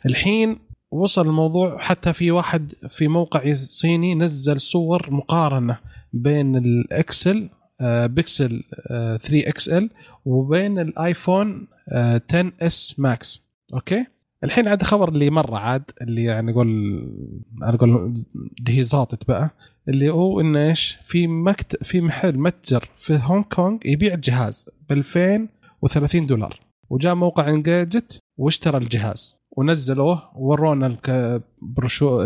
الحين 0.06 0.58
وصل 0.90 1.26
الموضوع 1.26 1.78
حتى 1.78 2.12
في 2.12 2.30
واحد 2.30 2.72
في 2.88 3.08
موقع 3.08 3.54
صيني 3.54 4.14
نزل 4.14 4.60
صور 4.60 5.10
مقارنة 5.10 5.78
بين 6.12 6.56
ال 6.56 6.84
XL 6.84 7.38
آه، 7.38 7.55
بيكسل 8.06 8.62
آه، 8.90 9.16
3 9.16 9.48
XL 9.48 9.90
وبين 10.24 10.78
الآيفون 10.78 11.66
آه، 11.92 12.20
10 12.30 12.52
S 12.60 12.94
Max. 13.00 13.42
أوكي؟ 13.74 14.06
الحين 14.44 14.68
عاد 14.68 14.82
خبر 14.82 15.08
اللي 15.08 15.30
مرة 15.30 15.56
عاد 15.58 15.82
اللي 16.02 16.24
يعني 16.24 16.52
نقول 16.52 16.68
أنا 17.62 17.74
أقول 17.74 18.14
هي 18.68 18.84
ظاطت 18.84 19.28
بقى 19.28 19.50
اللي 19.88 20.10
هو 20.10 20.40
انه 20.40 20.68
إيش؟ 20.68 20.98
في 21.04 21.26
مكت 21.26 21.84
في 21.84 22.00
محل 22.00 22.38
متجر 22.38 22.88
في 22.98 23.20
هونغ 23.22 23.42
كونغ 23.42 23.78
يبيع 23.84 24.14
الجهاز 24.14 24.66
ب 24.88 24.92
2030 24.92 26.26
دولار. 26.26 26.60
وجاء 26.90 27.14
موقع 27.14 27.48
انجيجت 27.48 28.18
واشترى 28.36 28.76
الجهاز. 28.78 29.36
ونزلوه 29.56 30.22
وورونا 30.34 30.86
الك- 30.86 31.42
برشو. 31.62 32.22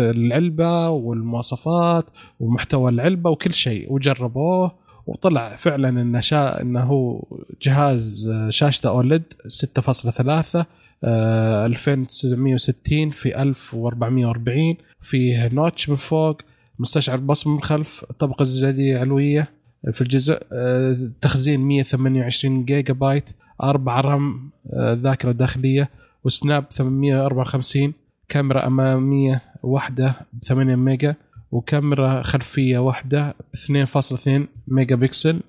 العلبة 0.00 0.88
والمواصفات 0.90 2.04
ومحتوى 2.40 2.90
العلبة 2.90 3.30
وكل 3.30 3.54
شيء. 3.54 3.92
وجربوه 3.92 4.72
وطلع 5.06 5.56
فعلا 5.56 5.88
انه 5.88 6.20
شا... 6.20 6.60
إنه 6.62 7.22
جهاز 7.62 8.28
آه، 8.28 8.50
شاشته 8.50 8.88
اولد 8.88 9.22
6.3 9.48 10.64
آه، 11.04 11.66
2960 11.66 13.10
في 13.10 13.42
1440 13.42 14.76
فيه 15.00 15.48
نوتش 15.48 15.88
من 15.88 15.96
فوق 15.96 16.40
مستشعر 16.78 17.16
بصمة 17.16 17.52
من 17.52 17.58
الخلف 17.58 18.04
الطبقه 18.10 18.42
الزجاجية 18.42 18.98
علوية 18.98 19.48
في 19.92 20.00
الجزء 20.00 20.42
آه، 20.52 21.10
تخزين 21.20 21.60
128 21.60 22.64
جيجا 22.64 22.94
بايت 22.94 23.30
4 23.62 24.00
RAM 24.00 24.50
آه، 24.72 24.92
ذاكرة 24.92 25.32
داخلية 25.32 25.90
وسناب 26.24 26.64
854 26.70 27.92
كاميرا 28.28 28.66
أمامية 28.66 29.42
واحدة 29.62 30.14
ب 30.32 30.44
8 30.44 30.76
ميجا. 30.76 31.14
وكاميرا 31.52 32.22
خلفية 32.22 32.78
واحدة 32.78 33.30
ب 33.30 33.56
2.2 33.86 34.30
ميجا 34.68 34.96
بكسل 34.96 35.40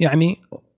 يعني 0.00 0.36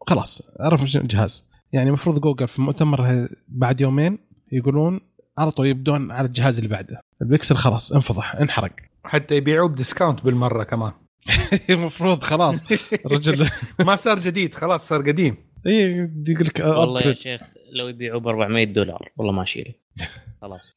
خلاص 0.08 0.42
عرفنا 0.60 0.86
شنو 0.86 1.02
الجهاز 1.02 1.48
يعني 1.72 1.88
المفروض 1.88 2.20
جوجل 2.20 2.48
في 2.48 2.58
المؤتمر 2.58 3.28
بعد 3.48 3.80
يومين 3.80 4.18
يقولون 4.52 5.00
على 5.38 5.50
طول 5.50 5.66
يبدون 5.66 6.10
على 6.10 6.26
الجهاز 6.26 6.58
اللي 6.58 6.70
بعده. 6.70 7.00
البكسل 7.22 7.54
خلاص 7.54 7.92
انفضح 7.92 8.34
انحرق. 8.34 8.72
حتى 9.04 9.36
يبيعوه 9.36 9.68
ب 9.68 9.75
discount 9.75 10.24
بالمرة 10.24 10.64
كمان. 10.64 10.92
المفروض 11.70 12.22
خلاص. 12.22 12.62
الرجل 13.06 13.48
ما 13.86 13.96
صار 13.96 14.18
جديد 14.18 14.54
خلاص 14.54 14.88
صار 14.88 15.02
قديم. 15.10 15.36
إي 15.66 16.10
يقول 16.26 16.46
لك 16.46 16.60
والله 16.60 17.00
يا. 17.00 17.14
شيخ 17.14 17.42
لو 17.72 17.88
يبيعوا 17.88 18.20
ب 18.20 18.28
400 18.28 18.64
دولار 18.64 19.08
والله 19.16 19.32
ما 19.32 19.42
أشيله. 19.42 19.74
خلاص 20.42 20.72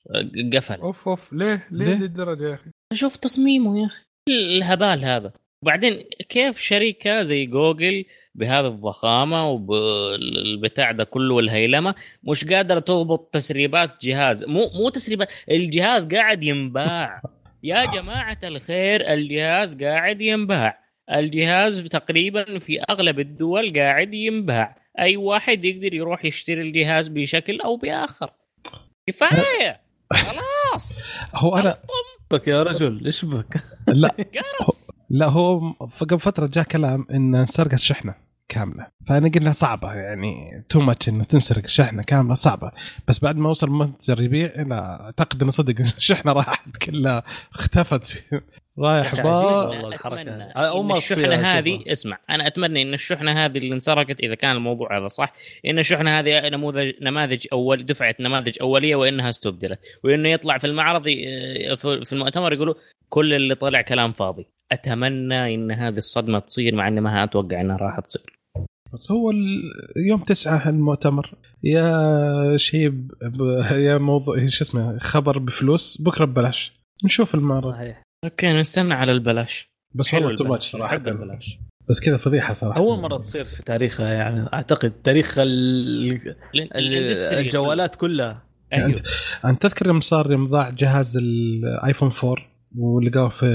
قفل. 0.54 0.76
أوف 0.82 1.08
أوف. 1.08 1.34
ليه؟ 1.34 1.68
ليه 1.72 1.86
ليه؟ 1.86 1.96
للدرجه 1.96 2.50
يا 2.50 2.54
أخي؟ 2.54 2.70
شوف 2.94 3.16
تصميمه 3.16 3.82
يا 3.82 3.86
أخي. 3.86 4.06
الهبال 4.30 5.06
هذا. 5.06 5.34
وبعدين 5.64 6.04
كيف 6.30 6.58
شركة 6.58 7.22
زي 7.22 7.46
جوجل 7.46 8.06
بهذا 8.36 8.68
الضخامة 8.68 9.50
وبالبتاع 9.50 10.92
ده 10.92 11.04
كله 11.04 11.34
والهيلمان 11.34 11.96
مش 12.24 12.46
قادرة 12.46 12.80
تضبط 12.80 13.30
تسريبات 13.34 14.06
جهاز؟ 14.06 14.44
مو 14.44 14.70
مو 14.74 14.90
تسريبات 14.90 15.30
الجهاز 15.52 16.08
قاعد 16.08 16.44
ينباع. 16.44 17.22
يا 17.64 17.86
جماعة 17.86 18.40
الخير 18.44 19.14
الجهاز 19.14 19.84
قاعد 19.84 20.22
ينباع. 20.22 20.80
الجهاز 21.12 21.88
تقريبا 21.88 22.60
في 22.60 22.82
أغلب 22.90 23.20
الدول 23.20 23.80
قاعد 23.80 24.14
ينباع. 24.14 24.78
أي 25.00 25.18
واحد 25.18 25.66
يقدر 25.66 25.94
يروح 25.94 26.26
يشتري 26.26 26.62
الجهاز 26.62 27.08
بشكل 27.08 27.62
أو 27.62 27.78
بآخر. 27.78 28.30
كفاية. 29.10 29.82
خلاص. 30.14 31.18
هو 31.36 31.58
أنا 31.58 31.78
بك 32.36 32.48
يا 32.48 32.64
رجل 32.64 33.06
إيش 33.06 33.26
بك؟ 33.26 33.64
لا 33.88 34.16
لا 35.10 35.26
هو 35.26 35.72
قبل 35.72 36.20
فترة 36.20 36.48
جاء 36.54 36.64
كلام 36.64 37.06
إن 37.12 37.36
انسرقت 37.36 37.80
شحنة 37.80 38.16
كاملة. 38.50 38.88
فأنا 39.08 39.30
قلنا 39.30 39.52
صعبة 39.52 39.94
يعني 39.94 40.64
تو 40.70 40.80
ماتش 40.80 41.10
إنه 41.10 41.24
تنسرق 41.24 41.68
شحنة 41.68 42.04
كاملة 42.04 42.34
صعبة. 42.34 42.72
بس 43.08 43.20
بعد 43.20 43.36
ما 43.36 43.50
وصل 43.50 43.68
المتجر 43.68 44.22
يبيع 44.22 44.52
لا 44.62 45.02
أعتقد 45.06 45.42
انه 45.42 45.52
صدق 45.52 45.80
الشحنة 45.98 46.32
راحت 46.32 46.78
كلها 46.78 47.24
اختفت. 47.54 48.24
رايح 48.80 49.14
يا 49.14 49.24
با 49.24 49.30
والله 49.68 49.88
الحركة 49.88 50.22
الشحنة. 50.22 51.48
هذه 51.60 51.84
اسمع 51.88 52.18
أنا 52.30 52.48
أتمنى 52.48 52.82
إن 52.82 52.94
الشحنة 52.94 53.46
هذه 53.46 53.58
اللي 53.58 53.74
انسرقت 53.74 54.20
إذا 54.20 54.36
كان 54.36 54.52
الموضوع 54.56 54.98
هذا 55.00 55.08
صح 55.08 55.34
إن 55.66 55.80
الشحنة 55.80 56.20
هذه 56.20 56.50
نموذج 56.50 56.92
نماذج 57.02 57.48
اول 57.54 57.86
دفعة 57.86 58.16
نماذج 58.20 58.58
أولية 58.62 58.96
وإنها 58.96 59.30
استبدلت. 59.30 59.80
وإنه 60.04 60.30
يطلع 60.30 60.58
في 60.58 60.68
المعرض 60.68 61.08
ي- 61.08 61.78
في 61.78 62.14
المؤتمر 62.14 62.54
يقولوا 62.54 62.74
كل 63.10 63.34
اللي 63.34 63.56
طلع 63.56 63.82
كلام 63.82 64.12
فاضي. 64.12 64.46
أتمنى 64.72 65.56
إن 65.56 65.72
هذه 65.72 65.98
الصدمة 65.98 66.40
تصير 66.40 66.76
مع 66.76 66.88
إني 66.88 67.02
ما 67.02 67.24
أتوقع 67.24 67.62
إنها 67.62 67.78
راح 67.78 68.00
تصير. 68.00 68.40
بس 68.94 69.12
هو 69.12 69.32
يوم 70.08 70.20
تسعة 70.20 70.70
المؤتمر 70.70 71.34
يا 71.64 72.58
شيء 72.58 72.94
يا 73.72 73.98
موضوع 73.98 74.36
شو 74.48 74.64
اسمه 74.64 74.98
خبر 75.00 75.38
بفلوس 75.38 76.02
بكرة 76.02 76.26
ببلاش. 76.26 76.74
نشوف 77.06 77.36
المعرض. 77.36 77.74
صحيح. 77.74 78.05
أوكي 78.26 78.54
نستنى 78.54 78.94
على 78.94 79.12
البلاش. 79.12 79.70
بس 79.94 80.14
والله 80.14 80.28
too 80.28 80.34
البلاش. 80.44 80.52
much 80.52 80.66
صراحة 80.66 80.96
البلاش. 80.98 81.60
بس 81.90 82.00
كذا 82.00 82.18
فضيحة 82.18 82.54
صراحة. 82.54 82.78
أول 82.78 83.00
مرة 83.00 83.18
تصير 83.18 83.46
في 83.46 83.64
تاريخها 83.64 84.14
يعني 84.14 84.50
أعتقد 84.54 84.92
تاريخ 85.04 85.36
ال- 85.40 86.36
الجوالات 87.34 87.96
كلها. 87.96 88.44
أيوه 88.74 88.96
أنت- 88.96 89.02
أنت 89.46 89.62
تذكر 89.62 89.88
يوم 89.88 90.00
صار 90.00 90.32
يوم 90.32 90.44
ضاع 90.44 90.70
جهاز 90.70 91.18
الايفون 91.18 92.12
4 92.24 92.36
ولقاه 92.78 93.30
في 93.30 93.46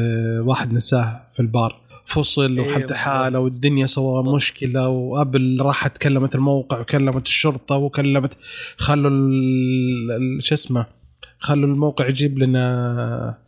واحد 0.47 0.73
نساه 0.73 1.21
في 1.35 1.41
البار. 1.41 1.81
فصل 2.07 2.59
إيه، 2.59 2.69
وحد 2.71 2.93
حاله. 2.93 3.39
والدنيا 3.39 3.87
سوى. 3.87 4.35
مشكلة 4.35 4.89
وأبل 4.89 5.59
راحت 5.61 5.99
كلمت 5.99 6.35
الموقع 6.35 6.81
وكلمت 6.81 7.27
الشرطة 7.27 7.77
وكلمت 7.77 8.33
خلوا 8.79 9.11
ال- 9.11 10.11
ال- 10.11 10.45
شو 10.45 10.55
اسمه 10.55 10.87
خلوا 11.39 11.69
الموقع 11.69 12.09
يجيب 12.09 12.39
لنا 12.39 12.61
آه، 13.01 13.39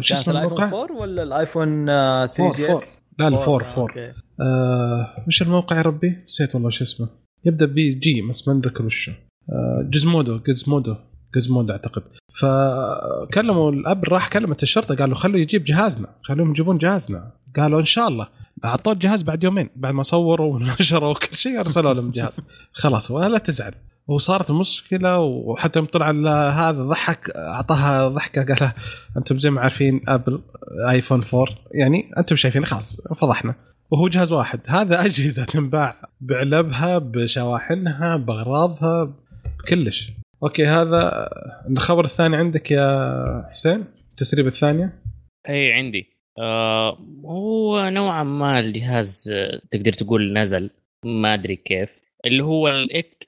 شو 0.00 0.14
كانت 0.14 0.28
اسمه 0.28 0.34
الآيفون 0.34 0.62
الموقع؟ 0.64 0.82
4 0.82 0.96
ولا 1.00 1.22
الآيفون 1.22 1.88
آه، 1.88 2.26
3 2.26 2.56
G 2.56 2.66
four. 2.66 2.72
S؟ 2.82 3.02
لا 3.18 3.28
الفور 3.28 3.64
آه، 3.64 3.74
four. 3.74 3.90
أوكي. 3.90 4.12
آه 4.40 5.24
وش 5.26 5.42
الموقع 5.42 5.76
يا 5.76 5.82
ربي؟ 5.82 6.18
نسيت 6.26 6.54
والله 6.54 6.70
شو 6.70 6.84
اسمه. 6.84 7.08
يبدأ 7.44 7.66
ب 7.66 7.94
G 7.94 8.22
بس 8.22 8.48
ما 8.48 8.54
نذكر 8.54 8.84
وشه 8.86 9.12
آه 9.52 9.86
جزمودو 9.90 10.38
جزمودو 10.38 10.94
جزمودو 11.36 11.72
أعتقد. 11.72 12.02
فكلموا 12.40 13.72
الأب 13.72 14.04
راح 14.04 14.28
كلمت 14.28 14.62
الشرطة 14.62 14.94
قالوا 14.94 15.16
خلوا 15.16 15.40
يجيب 15.40 15.64
جهازنا 15.64 16.08
خلوهم 16.22 16.50
يجيبون 16.50 16.78
جهازنا. 16.78 17.32
قالوا 17.56 17.80
إن 17.80 17.84
شاء 17.84 18.08
الله. 18.08 18.28
أعطوه 18.64 18.92
الجهاز 18.92 19.22
بعد 19.22 19.44
يومين 19.44 19.68
بعد 19.76 19.94
ما 19.94 20.02
صوروا 20.02 20.52
ونشروا 20.54 21.10
وكل 21.10 21.36
شيء 21.36 21.60
أرسلوا 21.60 21.94
لهم 21.94 22.06
الجهاز 22.06 22.40
خلاص 22.72 23.10
ولا 23.10 23.38
تزعل. 23.38 23.74
وصارت 24.06 24.50
المشكلة 24.50 25.18
وحتى 25.18 25.78
يوم 25.78 25.88
طلع 25.88 26.10
هذا 26.50 26.82
ضحك 26.82 27.30
أعطاها 27.30 28.08
ضحكة 28.08 28.44
قال 28.44 28.56
لها 28.60 28.74
أنتم 29.16 29.38
زي 29.38 29.50
ما 29.50 29.60
عارفين 29.60 30.00
أبل 30.08 30.42
آيفون 30.88 31.22
4 31.34 31.46
يعني 31.74 32.10
أنتم 32.18 32.36
شايفين 32.36 32.64
خلاص 32.64 33.00
فضحنا. 33.00 33.54
وهو 33.90 34.08
جهاز 34.08 34.32
واحد. 34.32 34.60
هذا 34.66 35.00
أجهزة 35.00 35.44
تنباع 35.44 35.96
بعلبها 36.20 36.98
بشواحنها 36.98 38.16
بأغراضها 38.16 39.14
بكلش. 39.58 40.12
أوكي 40.42 40.66
هذا 40.66 41.28
الخبر 41.70 42.04
الثاني 42.04 42.36
عندك 42.36 42.70
يا 42.70 43.48
حسين؟ 43.50 43.84
التسريبه 44.10 44.48
الثانية؟ 44.48 45.02
أي 45.48 45.72
عندي. 45.72 46.06
آه 46.38 46.98
هو 47.24 47.88
نوعا 47.88 48.24
ما 48.24 48.60
الجهاز 48.60 49.34
تقدر 49.70 49.92
تقول 49.92 50.32
نزل 50.32 50.70
ما 51.04 51.34
أدري 51.34 51.56
كيف. 51.56 52.01
اللي 52.26 52.44
هو 52.44 52.68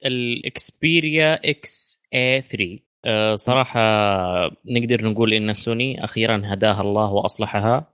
الاكسبيريا 0.06 1.50
XA 1.50 2.40
3 2.40 2.78
آه 3.06 3.34
صراحة 3.34 3.80
نقدر 4.66 5.04
نقول 5.04 5.34
إن 5.34 5.54
سوني 5.54 6.04
أخيرا 6.04 6.42
هداها 6.44 6.80
الله 6.80 7.12
وأصلحها 7.12 7.90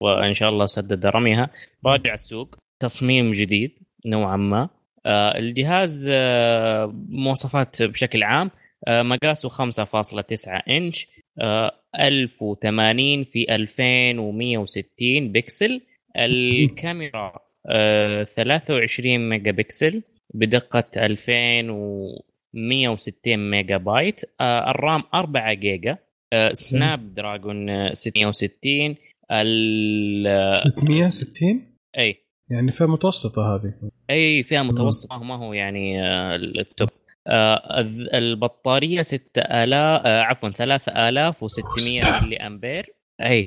وإن 0.00 0.34
شاء 0.34 0.48
الله 0.48 0.66
سدد 0.66 1.06
رميها. 1.06 1.50
راجع 1.86 2.14
السوق 2.14 2.56
تصميم 2.80 3.32
جديد 3.32 3.78
نوعا 4.06 4.36
ما. 4.36 4.68
آه 5.06 5.38
الجهاز 5.38 6.08
آه 6.12 6.94
مواصفات 7.08 7.82
بشكل 7.82 8.22
عام 8.22 8.50
مقاسه 8.88 9.48
5.9 9.48 10.62
إنش 10.68 11.08
آه 11.40 11.72
1080 12.00 13.24
في 13.24 13.54
2160 13.54 15.32
بكسل. 15.32 15.80
الكاميرا 16.16 17.32
آه 17.70 18.24
23 18.24 19.28
ميجا 19.28 19.50
بكسل. 19.50 20.02
بدقة 20.34 20.84
2160 20.96 23.50
ميجا 23.50 23.76
بايت 23.76 24.20
آه 24.40 24.70
ال 24.70 24.78
RAM 24.78 25.02
4 25.14 25.52
جيجا. 25.54 25.98
آه 26.32 26.52
سناب 26.52 27.14
دراجون 27.14 27.70
آه، 27.70 27.92
660 27.92 28.96
ال 29.32 30.58
660 30.58 31.76
أي. 31.98 32.16
يعني 32.50 32.72
فئة 32.72 32.86
متوسطة 32.86 33.54
هذه. 33.54 33.74
أي 34.10 34.42
فئة 34.42 34.62
متوسطة. 34.62 35.22
ما 35.22 35.34
هو 35.36 35.52
يعني 35.52 36.02
آه، 36.02 36.36
ال 36.36 36.46
top. 36.46 36.88
آه، 37.26 37.80
البطارية 38.14 39.02
6000 39.02 40.02
آه، 40.06 40.22
عفوا 40.22 40.48
3600 40.48 42.22
ملي 42.22 42.36
أمبير. 42.36 42.94
أي 43.22 43.46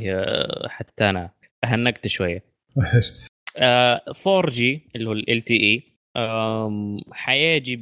حتى 0.70 1.10
أنا 1.10 1.30
هنقت 1.64 2.08
شوية. 2.08 2.44
آه، 3.58 4.02
4G 4.14 4.62
اللي 4.96 5.10
هو 5.10 5.14
ال 5.14 5.26
LTE 5.42 5.84
آم، 5.84 5.91
حيجي 7.12 7.76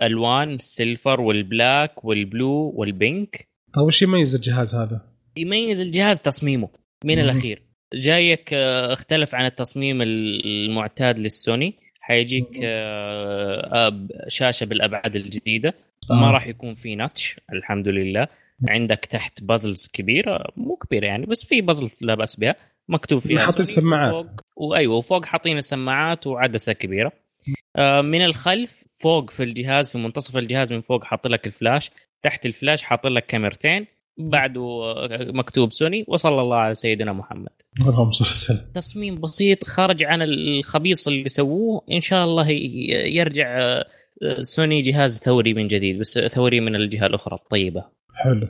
بالوان 0.00 0.54
السيلفر 0.54 1.20
والبلاك 1.20 2.04
والبلو 2.04 2.72
والبينك 2.74 3.48
طيب 3.74 3.84
وش 3.86 4.02
يميز 4.02 4.34
الجهاز 4.34 4.74
هذا؟ 4.74 5.00
يميز 5.36 5.80
الجهاز 5.80 6.20
تصميمه 6.20 6.68
من. 7.04 7.18
الأخير. 7.18 7.62
جايك 7.94 8.50
آه، 8.52 8.92
اختلف 8.92 9.34
عن 9.34 9.46
التصميم 9.46 10.02
المعتاد 10.02 11.18
للسوني. 11.18 11.74
حيجيك 12.00 12.60
آه، 12.64 14.06
شاشة 14.28 14.64
بالأبعاد 14.66 15.16
الجديدة. 15.16 15.74
ما 16.10 16.28
آه. 16.28 16.30
راح 16.30 16.46
يكون 16.46 16.74
في 16.74 16.94
ناتش 16.94 17.40
الحمد 17.52 17.88
لله. 17.88 18.28
عندك 18.68 18.98
تحت 19.10 19.42
بازلز 19.42 19.88
كبيرة 19.92 20.44
مو 20.56 20.76
كبيرة 20.76 21.06
يعني 21.06 21.26
بس 21.26 21.44
في 21.44 21.60
بازل 21.60 21.90
لا 22.00 22.14
بأس 22.14 22.36
بها. 22.36 22.54
مكتوب 22.88 23.18
فيها 23.18 23.46
حاطين 23.46 23.64
سماعات. 23.66 24.26
وايوه 24.56 24.96
وفوق 24.96 25.24
حاطين 25.24 25.58
السماعات 25.58 26.26
وعدسة 26.26 26.72
كبيرة. 26.72 27.12
آه، 27.76 28.00
من 28.00 28.24
الخلف 28.24 28.84
فوق 28.98 29.30
في 29.30 29.42
الجهاز 29.42 29.90
في 29.90 29.98
منتصف 29.98 30.36
الجهاز 30.36 30.72
من 30.72 30.80
فوق 30.80 31.04
حاط 31.04 31.26
لك 31.26 31.46
الفلاش 31.46 31.90
تحت 32.22 32.46
الفلاش 32.46 32.82
حاط 32.82 33.06
لك 33.06 33.26
كاميرتين. 33.26 33.86
بعده 34.18 34.62
آه، 34.62 35.08
مكتوب 35.32 35.72
سوني 35.72 36.04
وصلى 36.08 36.40
الله 36.40 36.56
على 36.56 36.74
سيدنا 36.74 37.12
محمد. 37.12 37.52
اللهم 37.80 38.10
صل 38.10 38.24
وسلم 38.24 38.70
تصميم 38.74 39.20
بسيط 39.20 39.64
خارج 39.64 40.04
عن 40.04 40.22
الخبيص 40.22 41.08
اللي 41.08 41.28
سووه. 41.28 41.84
إن 41.92 42.00
شاء 42.00 42.24
الله 42.24 42.50
يرجع 43.06 43.58
آه، 43.58 43.86
سوني 44.40 44.80
جهاز 44.80 45.18
ثوري 45.18 45.54
من 45.54 45.68
جديد 45.68 45.98
بس 45.98 46.18
ثوري 46.18 46.60
من 46.60 46.76
الجهة 46.76 47.06
الأخرى 47.06 47.34
الطيبة. 47.34 47.84
حلو. 48.14 48.48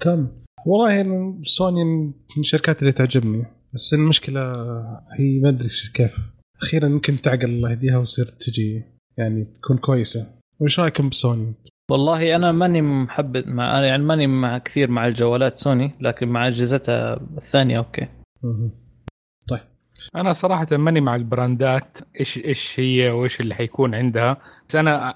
تم. 0.00 0.28
والله 0.66 1.34
سوني 1.44 1.84
من 1.84 2.12
الشركات 2.38 2.80
اللي 2.82 2.92
تعجبني 2.92 3.46
بس 3.74 3.94
المشكلة 3.94 4.40
هي 5.18 5.40
ما 5.40 5.48
أدري 5.48 5.68
كيف 5.94 6.18
أخيرا 6.62 6.88
يمكن 6.88 7.20
تعقل 7.20 7.44
الله 7.44 7.70
يهديها 7.70 7.98
وتصير 7.98 8.24
تجي 8.24 8.84
يعني 9.18 9.44
تكون 9.44 9.78
كويسة 9.78 10.26
وش 10.60 10.80
رأيكم 10.80 11.08
بسوني؟ 11.08 11.54
والله 11.90 12.36
أنا 12.36 12.52
ماني 12.52 12.82
محبذ 12.82 13.48
مع 13.48 13.80
يعني 13.80 14.02
ماني 14.02 14.26
مع 14.26 14.58
كثير 14.58 14.90
مع 14.90 15.06
الجوالات 15.06 15.58
سوني 15.58 15.92
لكن 16.00 16.28
مع 16.28 16.46
أجهزتها 16.46 17.20
الثانية 17.36 17.78
أوكي 17.78 18.08
مهم. 18.42 18.70
أنا 20.16 20.32
صراحة 20.32 20.66
ماني 20.76 21.00
مع 21.00 21.16
البراندات 21.16 21.98
إيش 22.20 22.38
إيش 22.38 22.80
هي 22.80 23.10
وإيش 23.10 23.40
اللي 23.40 23.54
حيكون 23.54 23.94
عندها 23.94 24.36
بس 24.68 24.76
أنا 24.76 25.14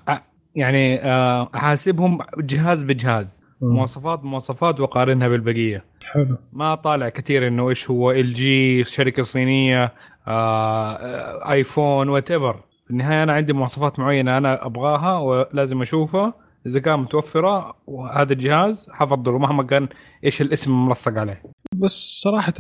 يعني 0.55 1.03
آه، 1.03 1.51
أحاسبهم 1.55 2.19
جهاز 2.39 2.83
بجهاز. 2.83 3.41
مواصفات 3.73 4.25
مواصفات 4.25 4.81
واقارنها 4.81 5.29
بالبقية. 5.29 5.85
حلو. 6.13 6.37
ما 6.53 6.75
طالع 6.75 7.09
كثير 7.09 7.49
إنه 7.49 7.69
إيش 7.69 7.91
هو 7.91 8.11
LG 8.11 8.85
شركة 8.85 9.23
صينية 9.23 9.93
آه، 10.29 11.53
ايفون 11.53 12.09
whatever 12.09 12.61
في 12.85 12.91
النهاية 12.91 13.23
أنا 13.23 13.33
عندي 13.33 13.53
مواصفات 13.53 13.99
معينة 13.99 14.39
أنا 14.39 14.67
أبغاها 14.67 15.19
ولازم 15.19 15.83
أشوفها. 15.83 16.35
إذا 16.67 16.81
كان 16.81 16.99
متوفرة 17.01 17.77
وهذا 17.87 18.33
الجهاز 18.33 18.89
حفضله 18.91 19.39
مهما 19.39 19.63
كان 19.63 19.89
إيش 20.25 20.43
الاسم 20.43 20.87
ملصق 20.87 21.19
عليه. 21.19 21.43
بس 21.75 22.21
صراحة 22.23 22.55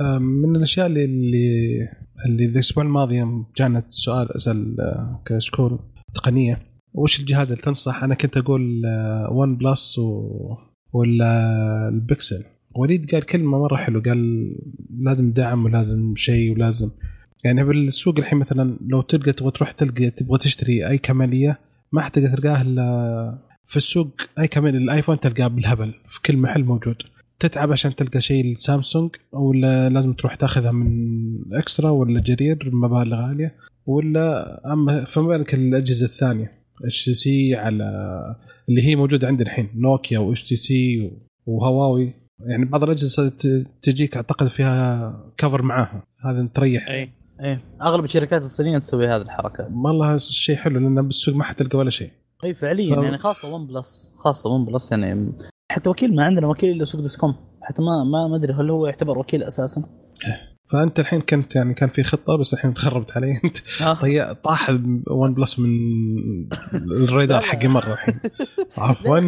آه، 0.00 0.18
من 0.18 0.56
الأشياء 0.56 0.86
اللي 0.86 1.04
اللي 1.04 1.88
اللي 2.26 2.44
الأسبوع 2.44 2.84
الماضي 2.84 3.16
يوم 3.16 3.46
جانا 3.56 3.78
السؤال 3.78 4.36
أسأل 4.36 4.80
آه، 4.80 5.22
كشكول 5.26 5.78
تقنية. 6.14 6.71
وش 6.94 7.20
الجهاز 7.20 7.52
اللي 7.52 7.62
تنصح؟ 7.62 8.04
أنا 8.04 8.14
كنت 8.14 8.36
أقول 8.36 8.82
آه، 8.86 9.30
OnePlus 9.32 9.98
و... 9.98 10.30
ولا 10.92 11.88
البكسل. 11.88 12.44
وليد 12.76 13.10
قال 13.10 13.26
كلمة 13.26 13.58
مرة 13.58 13.76
حلو 13.76 14.00
قال 14.00 14.52
لازم 15.00 15.32
دعم 15.32 15.64
ولازم 15.64 16.14
شيء 16.16 16.52
ولازم. 16.52 16.90
يعني 17.44 17.64
بالسوق 17.64 18.18
الحين 18.18 18.38
مثلا 18.38 18.78
لو 18.86 19.02
تلقى 19.02 19.32
تبغى 19.32 19.50
تروح 19.50 19.72
تلقى 19.72 20.10
تبغى 20.10 20.38
تشتري 20.38 20.88
أي 20.88 20.98
كمالية 20.98 21.58
ما 21.92 22.00
حتقدر 22.00 22.28
تلقاه 22.28 22.62
إلا 22.62 23.38
في 23.66 23.76
السوق 23.76 24.08
أي 24.38 24.48
كمان 24.48 24.76
الآيفون 24.76 25.20
تلقاه 25.20 25.46
بالهبل 25.46 25.94
في 26.08 26.20
كل 26.22 26.36
محل 26.36 26.64
موجود. 26.64 26.96
تتعب 27.38 27.72
عشان 27.72 27.94
تلقى 27.94 28.20
شيء 28.20 28.52
السامسونج 28.52 29.10
ولا 29.32 29.88
لازم 29.88 30.12
تروح 30.12 30.34
تاخذها 30.34 30.72
من 30.72 31.54
إكسترا 31.54 31.90
ولا 31.90 32.20
جرير 32.20 32.70
بمبالغ 32.70 33.16
عالية. 33.16 33.54
ولا 33.86 34.60
أما 34.72 35.04
فما 35.04 35.28
بالك 35.28 35.54
الأجهزة 35.54 36.06
الثانية. 36.06 36.61
HTC 36.84 37.54
على 37.54 37.84
اللي 38.68 38.82
هي 38.88 38.96
موجودة 38.96 39.26
عندنا 39.26 39.46
الحين 39.46 39.70
نوكيا 39.74 40.18
و 40.18 40.42
HTC 40.42 41.10
وهواوي. 41.46 42.14
يعني 42.48 42.64
بعض 42.64 42.82
الأجهزة 42.82 43.32
تجيك 43.82 44.16
أعتقد 44.16 44.48
فيها 44.48 45.14
cover 45.36 45.62
معاها. 45.62 46.02
هذا 46.24 46.48
تريح. 46.54 46.88
اي 46.88 47.12
إيه. 47.44 47.64
أغلب 47.82 48.04
الشركات 48.04 48.42
الصينية 48.42 48.78
تسوي 48.78 49.06
هذه 49.08 49.22
الحركة. 49.22 49.68
والله 49.84 50.16
شيء 50.18 50.56
حلو 50.56 50.80
لأن 50.80 51.06
بالسوق 51.06 51.34
ما 51.34 51.44
حتلقى 51.44 51.78
ولا 51.78 51.90
شيء. 51.90 52.10
إي 52.44 52.54
فعليا. 52.54 52.96
ف- 52.96 53.04
يعني 53.04 53.18
خاصة 53.18 53.54
OnePlus 53.54 54.12
خاصة 54.16 54.50
OnePlus 54.50 54.92
يعني 54.92 55.32
حتى 55.72 55.90
وكيل 55.90 56.14
ما 56.16 56.24
عندنا 56.24 56.46
وكيل 56.46 56.70
إلا 56.70 56.84
Souq.com 56.84 57.34
حتى 57.62 57.82
ما 57.82 58.04
ما 58.12 58.28
ما 58.28 58.36
أدري 58.36 58.52
هل 58.52 58.70
هو 58.70 58.86
يعتبر 58.86 59.18
وكيل 59.18 59.42
أساسا. 59.42 59.82
فأنت 60.72 61.00
الحين 61.00 61.20
كنت 61.20 61.54
يعني 61.56 61.74
كان 61.74 61.88
في 61.88 62.02
خطة 62.02 62.36
بس 62.36 62.54
الحين 62.54 62.74
تخربت 62.74 63.16
علي. 63.16 63.40
أنت 63.44 63.56
طي- 64.00 64.34
طاح 64.44 64.70
OnePlus 65.10 65.58
من 65.58 65.68
الرادار 66.92 67.42
حقي 67.42 67.68
مرة 67.68 67.92
الحين. 67.92 68.14
عفوا. 68.78 69.18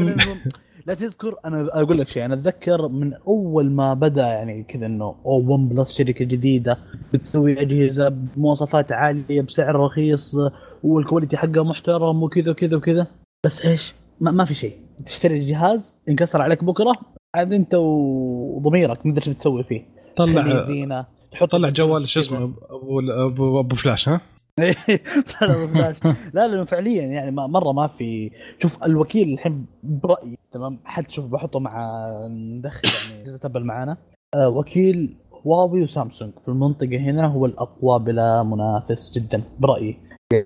لا, 0.87 0.95
تذكر 0.95 1.35
أنا 1.45 1.69
أقول 1.73 1.99
لك 1.99 2.09
شيء 2.09 2.25
أنا 2.25 2.35
أتذكر 2.35 2.89
من 2.89 3.15
أول 3.15 3.71
ما 3.71 3.95
بدأ 3.95 4.27
يعني 4.27 4.62
كذا 4.62 4.87
إنه 4.87 5.05
أو 5.27 5.53
OnePlus 5.53 5.93
شركة 5.99 6.25
جديدة 6.25 6.79
بتسوي 7.12 7.61
أجهزة 7.61 8.09
بمواصفات 8.09 8.93
عالية 8.93 9.41
بسعر 9.43 9.77
رخيص 9.77 10.37
وال 10.82 10.95
quality 10.95 11.36
حقها 11.37 11.62
محترم 11.62 12.23
وكذا 12.23 12.51
وكذا 12.51 12.77
وكذا. 12.77 13.07
بس 13.45 13.66
إيش؟ 13.66 13.95
ما, 14.21 14.31
ما 14.31 14.45
في 14.45 14.55
شيء. 14.55 14.77
تشتري 15.07 15.35
الجهاز 15.35 15.95
انكسر 16.09 16.43
عليك 16.43 16.65
بكرة 16.65 16.93
عاد 17.35 17.53
أنت 17.53 17.75
وضميرك 17.75 19.07
ما 19.07 19.12
أدري 19.12 19.27
إيش 19.27 19.35
بتسوي 19.35 19.65
فيه. 19.65 19.83
طلع 20.16 20.62
زينة. 20.65 21.07
تحط 21.35 21.51
طلع 21.51 21.69
جوال 21.69 22.09
شو 22.09 22.20
اسمه 22.20 22.39
أبو 22.70 23.01
أبو, 23.01 23.61
أبو 23.61 23.77
فلاش 23.77 24.09
ها؟ 24.09 24.20
طلع 25.40 25.65
بفلاش 25.65 25.97
لا 26.35 26.47
لأنه 26.48 26.65
فعليا 26.65 27.02
يعني 27.02 27.31
ما- 27.31 27.47
مرة 27.47 27.73
ما 27.73 27.86
في 27.86 28.31
شوف 28.62 28.85
الوكيل 28.85 29.32
الحين 29.32 29.66
برأيي 29.82 30.36
تمام؟ 30.52 30.78
حتى 30.85 31.12
شوف 31.12 31.27
بحطه 31.27 31.61
مع 31.61 32.01
ندخل 32.31 32.89
يعني 32.89 33.20
اجهزه 33.20 33.40
Apple 33.45 33.65
معانا. 33.65 33.97
آه 34.35 34.48
وكيل 34.48 35.16
هواوي 35.47 35.82
وسامسونج. 35.82 36.32
في 36.43 36.48
المنطقة 36.48 36.97
هنا 36.97 37.27
هو 37.27 37.47
الأقوى 37.47 37.98
بلا 37.98 38.43
منافس 38.43 39.19
جدا 39.19 39.43
برأيي. 39.61 39.97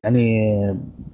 يعني 0.04 0.48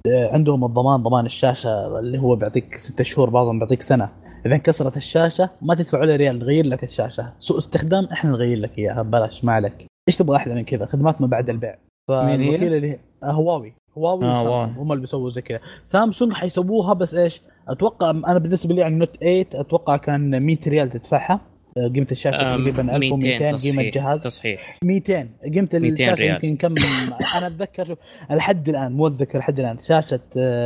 آه، 0.07 0.31
عندهم 0.33 0.65
الضمان 0.65 1.03
ضمان 1.03 1.25
الشاشة 1.25 1.99
اللي 1.99 2.17
هو 2.19 2.35
بيعطيك 2.35 2.77
ستة 2.77 3.03
شهور 3.03 3.29
بعضهم 3.29 3.59
بيعطيك 3.59 3.81
سنة. 3.81 4.09
إذا 4.45 4.55
انكسرت 4.55 4.97
الشاشة 4.97 5.49
ما 5.61 5.75
تدفع 5.75 5.99
ولا 5.99 6.15
ريال 6.15 6.39
نغير 6.39 6.65
لك 6.65 6.83
الشاشة. 6.83 7.33
سوء 7.39 7.57
استخدام 7.57 8.05
إحنا 8.05 8.31
نغير 8.31 8.57
لك 8.57 8.77
إياها 8.77 9.01
ببلاش 9.01 9.43
ما 9.43 9.51
عليك. 9.53 9.85
إيش 10.09 10.17
تبغى 10.17 10.37
أحلى 10.37 10.53
من 10.53 10.63
كذا؟ 10.63 10.85
خدمات 10.85 11.21
ما 11.21 11.27
بعد 11.27 11.49
البيع؟ 11.49 11.75
فالوكيل 12.07 12.73
اللي 12.73 12.99
آه، 13.23 13.31
هواوي. 13.31 13.73
هواوي 13.97 14.25
آه، 14.25 14.31
وسامسونج. 14.41 14.77
هم 14.77 14.91
اللي 14.91 15.01
بيسووا 15.01 15.29
زي 15.29 15.41
كذا. 15.41 15.59
سامسونج 15.83 16.33
حيسووها 16.33 16.93
بس 16.93 17.15
إيش؟ 17.15 17.41
أتوقع 17.67 18.09
أنا 18.09 18.37
بالنسبة 18.39 18.75
لي 18.75 18.81
يعني 18.81 18.95
Note 18.95 19.15
8 19.17 19.45
أتوقع 19.53 19.97
كان 19.97 20.43
100 20.43 20.57
ريال 20.67 20.89
تدفعها. 20.89 21.39
آه، 21.77 21.87
قيمة 21.87 22.07
الشاشة 22.11 22.41
آم، 22.55 22.59
تقريبا 22.59 22.95
1200 22.95 23.55
قيمة 23.57 23.81
الجهاز 23.81 24.23
تصحيح. 24.23 24.77
200 24.83 25.29
قيمة 25.43 25.69
200 25.73 25.77
الشاشة 25.77 26.13
ريال. 26.13 26.45
يمكن 26.45 26.57
كم 26.67 26.75
أنا 27.37 27.47
أتذكر 27.47 27.95
لحد 28.31 28.69
الآن 28.69 28.91
مو 28.91 29.07
أتذكر 29.07 29.39
لحد 29.39 29.59
الآن. 29.59 29.77
شاشة 29.87 30.19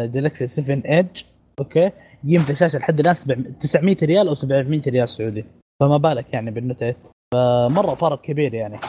Galaxy 0.05 0.47
7 0.47 0.81
Edge 0.85 1.21
okay؟ 1.59 1.91
قيمه 2.27 2.49
الشاشه 2.49 2.79
لحد 2.79 2.99
الان 2.99 3.13
700 3.13 3.51
900 3.53 3.97
ريال 4.03 4.27
أو 4.27 4.35
700 4.35 4.81
ريال 4.87 5.09
سعودي. 5.09 5.45
فما 5.81 5.97
بالك 5.97 6.33
يعني 6.33 6.51
بال 6.51 6.60
Note 6.60 6.79
8 6.79 6.95
فمرة 7.33 7.95
فرق 7.95 8.21
كبير 8.21 8.53
يعني. 8.53 8.79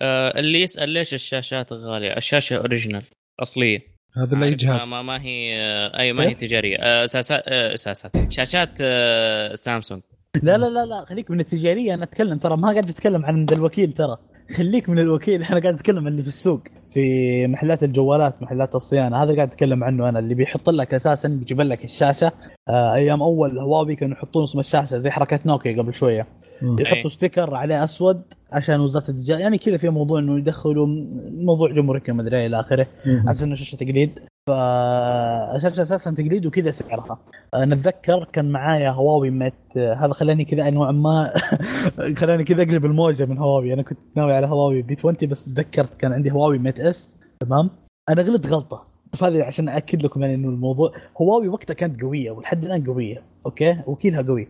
آه 0.00 0.38
اللي 0.38 0.62
يسأل 0.62 0.88
ليش 0.88 1.14
الشاشات 1.14 1.72
غالية؟ 1.72 2.16
الشاشة 2.16 2.56
original 2.56 3.02
أصلية. 3.42 3.96
هذا 4.16 4.36
لا 4.36 4.44
عارف، 4.44 4.54
جهاز 4.56 4.88
ما, 4.88 5.02
ما 5.02 5.22
هي 5.22 5.56
آه 5.60 5.98
أي 5.98 6.12
ما 6.12 6.22
هي 6.22 6.28
إيه؟ 6.28 6.34
تجارية. 6.34 6.76
آه، 6.78 7.04
اساسات 7.04 7.42
آه، 7.46 7.74
اساسات 7.74 8.32
شاشات 8.32 8.78
آه 8.80 9.54
سامسونج. 9.54 10.02
لا 10.42 10.58
لا 10.58 10.66
لا 10.66 10.86
لا 10.86 11.04
خليك 11.04 11.30
من 11.30 11.40
التجارية. 11.40 11.94
أنا 11.94 12.04
أتكلم 12.04 12.38
ترى 12.38 12.56
ما 12.56 12.70
قاعد 12.70 12.88
أتكلم 12.88 13.24
عن 13.24 13.46
الوكيل 13.52 13.92
ترى. 13.92 14.18
خليك 14.54 14.88
من 14.88 14.98
الوكيل. 14.98 15.42
أنا 15.42 15.60
قاعد 15.60 15.74
اتكلم 15.74 15.98
عن 15.98 16.06
اللي 16.06 16.22
في 16.22 16.28
السوق 16.28 16.60
في 16.88 17.46
محلات 17.46 17.82
الجوالات 17.82 18.42
محلات 18.42 18.74
الصيانة. 18.74 19.22
هذا 19.22 19.34
قاعد 19.34 19.48
اتكلم 19.48 19.84
عنه 19.84 20.08
أنا 20.08 20.18
اللي 20.18 20.34
بيحط 20.34 20.70
لك 20.70 20.94
أساسا 20.94 21.28
بيجيب 21.28 21.60
لك 21.60 21.84
الشاشة. 21.84 22.32
آه 22.68 22.94
أيام 22.94 23.22
أول 23.22 23.58
هواوي 23.58 23.96
كانوا 23.96 24.16
يحطون 24.16 24.42
اسم 24.42 24.60
الشاشة 24.60 24.96
زي 24.96 25.10
حركه 25.10 25.40
نوكيا 25.46 25.82
قبل 25.82 25.92
شوية. 25.92 26.26
يحطوا 26.62 27.04
أي. 27.04 27.08
sticker 27.08 27.54
عليه 27.54 27.84
أسود 27.84 28.22
عشان 28.52 28.80
وزارة 28.80 29.10
التجاره 29.10 29.38
يعني 29.38 29.58
كذا 29.58 29.76
في 29.76 29.88
موضوع 29.88 30.18
إنه 30.18 30.38
يدخلوا 30.38 30.86
موضوع 31.32 31.72
جمهورية 31.72 32.12
ما 32.12 32.22
أدري 32.22 32.38
إيه 32.38 32.46
إلى 32.46 32.60
آخره. 32.60 32.86
إنه 33.42 33.54
شاشة 33.54 33.76
تقليد. 33.76 34.18
فالشاشه 34.46 35.82
أساسا 35.82 36.10
تقليد 36.10 36.46
وكذا 36.46 36.70
سعرها. 36.70 37.18
أنا 37.54 37.74
اتذكر 37.74 38.24
كان 38.32 38.52
معايا 38.52 38.90
هواوي 38.90 39.30
Mate 39.30 39.54
هذا 39.76 40.12
خلاني 40.12 40.44
كذا 40.44 40.70
نوعا 40.70 40.92
ما 40.92 41.30
خلاني 42.20 42.44
كذا 42.44 42.62
أقلب 42.62 42.84
الموجة 42.84 43.24
من 43.24 43.38
هواوي. 43.38 43.72
أنا 43.72 43.82
كنت 43.82 43.98
ناوي 44.16 44.32
على 44.32 44.46
هواوي 44.46 44.82
P 44.82 44.96
20 44.98 45.16
بس 45.22 45.44
تذكرت 45.44 45.94
كان 45.94 46.12
عندي 46.12 46.32
هواوي 46.32 46.58
Mate 46.58 46.80
S. 46.80 47.10
تمام؟ 47.40 47.70
أنا 48.08 48.22
غلط 48.22 48.46
غلطة. 48.46 48.86
فهذه 49.12 49.42
عشان 49.42 49.68
اكد 49.68 50.02
لكم 50.02 50.22
يعني 50.22 50.34
إنه 50.34 50.48
الموضوع 50.48 50.92
هواوي 51.20 51.48
وقتها 51.48 51.74
كانت 51.74 52.02
قوية 52.02 52.30
ولحد 52.30 52.64
الآن 52.64 52.86
قوية. 52.86 53.22
okay؟ 53.46 53.78
وكيلها 53.86 54.22
قوي. 54.22 54.48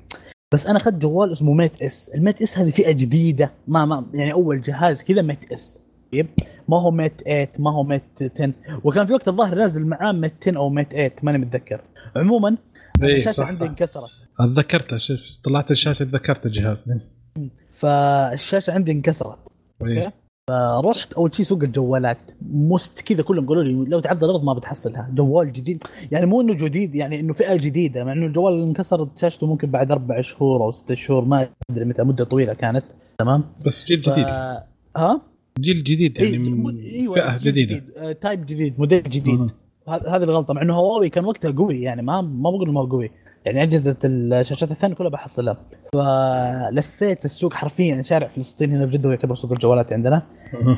بس 0.55 0.67
أنا 0.67 0.77
أخذت 0.77 0.95
جوال 0.95 1.33
اسمه 1.33 1.53
Mate 1.53 1.83
S. 1.83 2.11
ال 2.15 2.20
Mate 2.20 2.43
S 2.43 2.59
هذه 2.59 2.71
فئة 2.71 2.93
جديدة. 2.93 3.53
ما 3.69 3.85
ما 3.85 4.07
يعني 4.15 4.33
أول 4.33 4.63
جهاز 4.63 5.03
كذا 5.03 5.23
Mate 5.23 5.53
S. 5.53 5.86
طيب. 6.23 6.27
ما 6.69 6.81
هو 6.81 6.91
Mate 6.91 7.21
8 7.23 7.49
ما 7.59 7.71
هو 7.71 7.83
Mate 7.83 8.03
10 8.21 8.53
وكان 8.85 9.07
في 9.07 9.13
وقت 9.13 9.29
الظاهر 9.29 9.55
نازل 9.55 9.87
معاه 9.87 10.13
Mate 10.13 10.33
10 10.43 10.57
أو 10.57 10.69
Mate 10.69 10.91
8 10.91 11.13
ماني 11.23 11.39
متذكر. 11.39 11.81
عموما 12.17 12.57
إيه، 13.03 13.17
الشاشة 13.17 13.45
عندي. 13.45 13.65
انكسرت. 13.65 14.11
تذكرته 14.39 14.97
شوف 14.97 15.21
طلعت 15.45 15.71
الشاشة 15.71 16.05
تذكرت 16.05 16.47
الجهاز. 16.47 16.93
فالشاشة 17.71 18.73
عندي 18.73 18.93
انكسرت. 18.93 19.39
إيه. 19.87 20.13
فرحت 20.51 21.13
أول 21.13 21.35
شيء 21.35 21.45
سوق 21.45 21.63
الجوالات. 21.63 22.19
مسحت 22.53 23.01
كذا 23.01 23.23
كلهم 23.23 23.47
قالوا 23.47 23.63
لي 23.63 23.73
لو 23.73 24.01
تعدى 24.01 24.25
الأرض 24.25 24.45
ما 24.45 24.53
بتحصلها. 24.53 25.11
جوال 25.15 25.53
جديد. 25.53 25.85
يعني 26.13 26.27
مو 26.27 26.41
إنه 26.41 26.55
جديد 26.55 26.95
يعني 26.95 27.21
إنه 27.21 27.33
فئة 27.33 27.57
جديدة. 27.57 28.05
مع 28.05 28.13
إنه 28.13 28.27
الجوال 28.27 28.55
اللي 28.55 28.65
انكسرت 28.65 29.19
شاشته 29.19 29.47
ممكن 29.47 29.71
بعد 29.71 29.91
أربع 29.91 30.21
شهور 30.21 30.63
أو 30.63 30.73
ست 30.73 30.95
شهور 30.95 31.25
ما 31.25 31.49
أدري 31.71 31.85
متى 31.85 32.03
مدة 32.03 32.25
طويلة 32.25 32.55
كانت. 32.55 32.85
تمام؟ 33.19 33.45
بس 33.67 33.87
جيل 33.87 34.03
ف... 34.03 34.09
جديد 34.09 34.27
ها؟ 34.97 35.21
جيل 35.61 35.85
جديد 35.85 36.19
يعني 36.19 36.31
إيه، 36.33 36.39
من 36.39 36.63
م- 36.63 36.79
أيوة، 36.79 37.15
فئة 37.15 37.39
جديدة. 37.51 37.75
جديد. 37.75 37.91
آه، 37.97 38.13
type 38.13 38.47
جديد 38.47 38.79
موديل 38.79 39.03
جديد. 39.03 39.51
هذه 39.89 40.23
الغلطة 40.23 40.55
مع 40.55 40.63
إنه 40.63 40.75
هواوي 40.75 41.09
كان 41.09 41.25
وقتها 41.25 41.51
قوي 41.51 41.81
يعني 41.83 42.03
ما 42.03 42.21
ما 42.21 42.51
بقول 42.51 42.73
ما 42.73 42.81
هو 42.81 42.87
قوي. 42.87 43.11
يعني 43.45 43.63
أجهزة 43.63 43.97
الشاشات 44.05 44.71
الثانية 44.71 44.95
كلها 44.95 45.11
بحصلها 45.11 45.59
فلفيت 45.93 47.25
السوق 47.25 47.55
حرفيا 47.55 48.03
شارع 48.03 48.29
فلسطين 48.29 48.71
هنا 48.71 48.87
في 48.87 48.93
جدة 48.99 49.11
يعتبر 49.11 49.35
سوق 49.35 49.53
الجوالات 49.53 49.93
عندنا. 49.93 50.23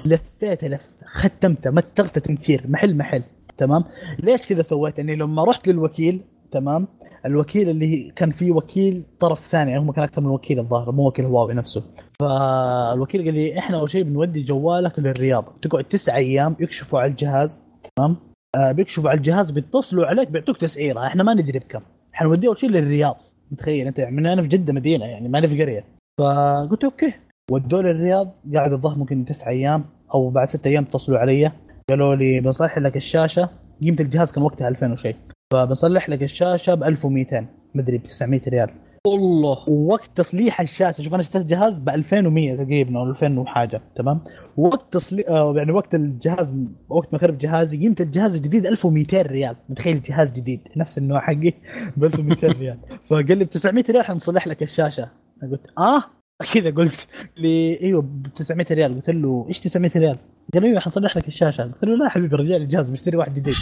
لفيت 0.07 0.65
لف 0.65 0.91
ختمته 1.05 1.71
مترته 1.71 2.21
تمتير 2.21 2.63
محل 2.69 2.97
محل. 2.97 3.23
تمام؟ 3.59 3.85
ليش 4.23 4.41
كذا 4.49 4.63
سويت؟ 4.63 4.99
يعني 4.99 5.17
لما 5.17 5.45
رحت 5.45 5.69
للوكيل 5.69 6.21
تمام؟ 6.51 6.89
الوكيل 7.27 7.69
اللي 7.69 8.13
كان 8.17 8.31
فيه 8.31 8.53
وكيل 8.53 9.05
طرف 9.21 9.47
ثاني 9.47 9.71
يعني 9.71 9.83
هم 9.83 9.93
كان 9.93 10.05
أكثر 10.05 10.21
من 10.21 10.29
وكيل 10.31 10.59
الظاهر 10.59 10.93
مو 10.93 11.07
وكيل 11.07 11.25
هواوي 11.25 11.55
نفسه. 11.55 11.83
فالوكيل 12.21 13.25
قال 13.25 13.35
لي 13.35 13.59
إحنا 13.59 13.79
أول 13.79 13.91
شيء 13.91 14.03
بنودي 14.03 14.43
جوالك 14.43 14.99
للرياض. 14.99 15.45
تقعد 15.63 15.85
تسعة 15.85 16.17
أيام 16.17 16.57
يكشفوا 16.61 17.01
على 17.01 17.11
الجهاز 17.11 17.65
تمام؟ 17.97 18.17
آه 18.57 18.73
بيكشفوا 18.73 19.11
على 19.11 19.17
الجهاز 19.17 19.51
بيتصلوا 19.51 20.07
عليك 20.07 20.31
بيعطوك 20.31 20.57
تسعيرة. 20.57 21.07
إحنا 21.07 21.23
ما 21.23 21.35
ندري 21.35 21.59
بكم. 21.59 21.81
حنوديه 22.13 22.49
أول 22.49 22.59
شيء 22.59 22.71
للرياض. 22.71 23.17
متخيل 23.51 23.87
أنت؟ 23.87 24.01
من 24.01 24.27
أنا 24.27 24.43
في 24.43 24.49
جدة 24.49 24.73
مدينة 24.73 25.05
يعني 25.05 25.29
ماني 25.29 25.49
في 25.49 25.63
قريه 25.63 25.85
فقلت 26.21 26.85
okay. 26.85 27.13
ودوا 27.51 27.83
لي 27.83 27.91
الرياض 27.91 28.35
قعد 28.55 28.73
الظاهر 28.73 28.99
ممكن 28.99 29.25
تسعة 29.25 29.49
أيام 29.49 29.85
أو 30.15 30.31
بعد 30.31 30.49
ستة 30.49 30.69
أيام 30.69 30.85
اتصلوا 30.85 31.19
علي. 31.19 31.53
قالوا 31.91 32.15
لي 32.15 32.41
بنصلح 32.41 32.79
لك 32.79 32.97
الشاشة. 32.97 33.49
قيمة 33.83 33.97
الجهاز 34.01 34.33
كان 34.33 34.45
وقتها 34.45 34.69
2000 34.69 34.93
وشيء. 34.93 35.17
فبصلح 35.53 36.09
لك 36.09 36.23
الشاشة 36.23 36.75
ب 36.75 36.85
1200 36.85 37.47
مدري 37.75 37.99
ب 37.99 38.03
900 38.03 38.41
ريال. 38.49 38.71
الله 39.07 39.69
ووقت 39.69 40.11
تصليح 40.15 40.61
الشاشة 40.61 41.03
شوف 41.03 41.15
أنا 41.15 41.21
اشتريت 41.21 41.47
جهاز 41.47 41.81
ب 41.81 41.89
2100 41.89 42.57
تقريبا 42.57 42.99
أو 42.99 43.05
2000 43.11 43.39
وحاجة 43.39 43.83
تمام؟ 43.97 44.21
وقت 44.57 44.93
تصليح 44.93 45.29
آه 45.29 45.55
يعني 45.57 45.73
وقت 45.73 45.95
الجهاز 45.95 46.55
وقت 46.89 47.13
ما 47.13 47.19
خرب 47.19 47.39
جهازي 47.39 47.79
قيمة 47.79 47.97
الجهاز 48.01 48.37
الجديد 48.37 48.67
1200 48.67 49.23
ريال. 49.23 49.57
متخيل 49.69 50.03
جهاز 50.03 50.41
جديد؟ 50.41 50.61
نفس 50.77 50.99
النوع 50.99 51.21
حقي 51.21 51.53
ب 51.97 52.05
1200 52.05 52.49
ريال. 52.49 52.79
فقال 53.05 53.39
لي 53.39 53.45
ب 53.45 53.49
900 53.49 53.85
ريال 53.91 54.05
حنصلح 54.05 54.47
لك 54.49 54.63
الشاشة. 54.63 55.09
أنا 55.43 55.51
قلت 55.51 55.67
آه؟ 55.79 56.05
كذا 56.55 56.71
قلت 56.71 57.09
لي 57.39 57.81
إيوه 57.81 58.03
ب 58.03 58.27
900 58.37 58.67
ريال. 58.71 58.95
قلت 58.95 59.11
له 59.11 59.45
إيش 59.49 59.61
900 59.61 59.91
ريال؟ 59.97 60.19
قال 60.55 60.63
لي 60.63 60.69
إيوه 60.69 60.81
حنصلح 60.81 61.17
لك 61.17 61.29
الشاشة. 61.29 61.63
قلت 61.63 61.85
له 61.85 61.97
لا 61.97 62.09
حبيبي 62.09 62.37
رجال 62.37 62.63
الجهاز 62.63 62.91
مشتري 62.91 63.17
واحد 63.17 63.35
جديد. 63.35 63.55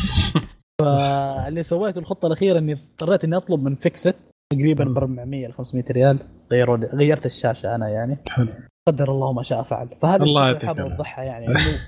فاللي 0.81 1.63
سويته 1.63 1.99
الخطة 1.99 2.27
الأخيرة 2.27 2.59
إني 2.59 2.73
اضطريت 2.73 3.25
إني 3.25 3.37
أطلب 3.37 3.63
من 3.63 3.75
فيكست 3.75 4.17
تقريبا 4.53 4.85
ب 4.85 4.99
400 4.99 5.47
ل 5.47 5.53
500 5.53 5.85
ريال. 5.91 6.19
غيروا 6.53 6.77
غيرت 6.77 7.27
الشاشة 7.27 7.75
أنا 7.75 7.89
يعني. 7.89 8.19
حلو. 8.29 8.49
قدر 8.89 9.11
الله 9.11 9.33
ما 9.33 9.43
شاء 9.43 9.63
فعل. 9.63 9.89
فهذا 10.03 10.23
الله 10.23 10.47
يعطيك. 10.47 10.65
أوضحها 10.65 11.25
يعني. 11.25 11.47
إنه 11.49 11.79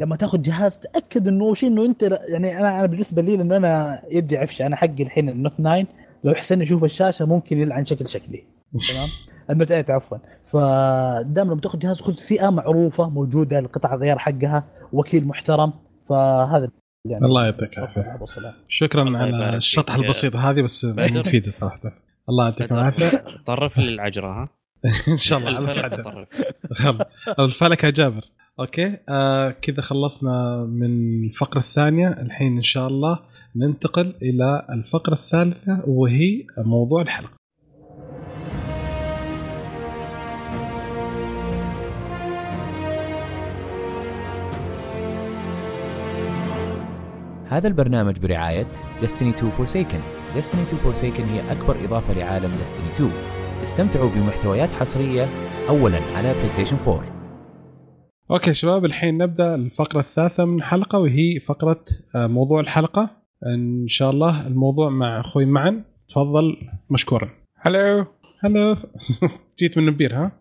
لما 0.00 0.16
تاخذ 0.16 0.42
جهاز 0.42 0.78
تأكد 0.78 1.28
إنه 1.28 1.54
شيء 1.54 1.68
إنه 1.68 1.84
أنت 1.84 2.02
يعني 2.32 2.58
أنا 2.58 2.78
أنا 2.78 2.86
بالنسبة 2.86 3.22
لي 3.22 3.36
لأنه 3.36 3.56
أنا 3.56 4.02
يدي 4.10 4.38
عفشه 4.38 4.66
أنا 4.66 4.76
حقي 4.76 5.02
الحين 5.02 5.28
النوت 5.28 5.52
9 5.58 5.86
لو 6.24 6.34
حسن 6.34 6.62
يشوف 6.62 6.84
الشاشة 6.84 7.24
ممكن 7.24 7.58
يلعن 7.58 7.84
شكل 7.84 8.06
شكلي. 8.06 8.44
تمام؟ 8.72 9.08
النوت 9.50 9.68
8 9.68 9.84
عفوا. 9.88 10.18
فدام 10.44 11.50
لما 11.50 11.60
تاخذ 11.60 11.78
جهاز 11.78 12.00
خذ 12.00 12.16
فئه 12.16 12.50
معروفة 12.50 13.08
موجودة 13.08 13.58
القطع 13.58 13.94
غيار 13.94 14.18
حقها 14.18 14.64
وكيل 14.92 15.28
محترم. 15.28 15.72
فهذا 16.08 16.70
يعني 17.10 17.24
الله 17.24 17.44
يعطيك 17.44 17.78
العافية. 17.78 18.18
شكرا 18.68 19.18
على 19.18 19.60
فيك. 19.60 19.90
البسيطه 19.90 20.50
هذه 20.50 20.62
بس. 20.62 20.84
مفيدة 21.20 21.50
صراحة. 21.50 21.80
الله 22.28 22.44
يعطيكم 22.44 22.74
العافية. 22.74 23.18
طرف 23.46 23.78
لي 23.78 23.88
العجره 23.88 24.42
ها؟ 24.42 24.48
إن 25.12 25.16
شاء 25.16 25.38
الله 25.38 25.58
الفلك 25.58 26.28
الفلكة 27.38 27.90
جابر. 27.90 28.24
أوكي. 28.60 28.98
آه 29.08 29.50
كذا 29.50 29.80
خلصنا 29.80 30.64
من 30.64 31.24
الفقرة 31.24 31.58
الثانية. 31.60 32.08
الحين 32.08 32.56
إن 32.56 32.62
شاء 32.62 32.88
الله 32.88 33.18
ننتقل 33.56 34.14
إلى 34.22 34.66
الفقرة 34.70 35.14
الثالثة 35.14 35.82
وهي 35.86 36.44
موضوع 36.66 37.02
الحلقة. 37.02 37.37
هذا 47.50 47.68
البرنامج 47.68 48.18
برعاية 48.18 48.70
Destiny 49.00 49.34
2 49.34 49.52
Forsaken. 49.52 50.02
Destiny 50.36 50.72
2 50.72 50.78
Forsaken 50.78 51.20
هي 51.20 51.52
أكبر 51.52 51.84
إضافة 51.84 52.14
لعالم 52.14 52.56
Destiny 52.56 52.94
2 52.94 53.10
استمتعوا 53.62 54.10
بمحتويات 54.10 54.72
حصرية 54.72 55.28
أولا 55.68 55.98
على 56.16 56.34
PlayStation 56.34 56.88
4 56.88 57.02
أوكي 58.30 58.54
شباب 58.54 58.84
الحين 58.84 59.18
نبدأ 59.18 59.54
الفقرة 59.54 60.00
الثالثة 60.00 60.44
من 60.44 60.58
الحلقة 60.58 60.98
وهي 60.98 61.40
فقرة 61.40 61.84
آه 62.14 62.26
موضوع 62.26 62.60
الحلقة. 62.60 63.10
إن 63.46 63.88
شاء 63.88 64.10
الله 64.10 64.46
الموضوع 64.46 64.90
مع 64.90 65.20
أخوي 65.20 65.44
معا 65.44 65.84
تفضل 66.08 66.56
مشكورا. 66.90 67.30
هلو 67.60 68.06
هلا 68.40 68.76
جيت 69.58 69.78
من 69.78 69.86
نبير 69.86 70.14
ها؟ 70.16 70.32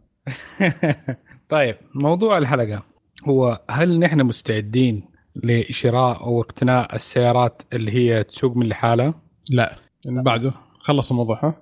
طيب 1.49 1.75
موضوع 1.95 2.37
الحلقة 2.37 2.83
هو 3.27 3.61
هل 3.69 3.99
نحن 3.99 4.21
مستعدين 4.21 5.16
لشراء 5.43 6.23
أو 6.23 6.41
اقتناء 6.41 6.95
السيارات 6.95 7.61
اللي 7.73 7.91
هي 7.91 8.23
تسوق 8.23 8.57
من 8.57 8.67
لحالها؟ 8.67 9.13
لا. 9.49 9.75
اللي 10.05 10.23
بعده. 10.23 10.53
خلص 10.79 11.11
الموضوع 11.11 11.39
ها؟ 11.43 11.55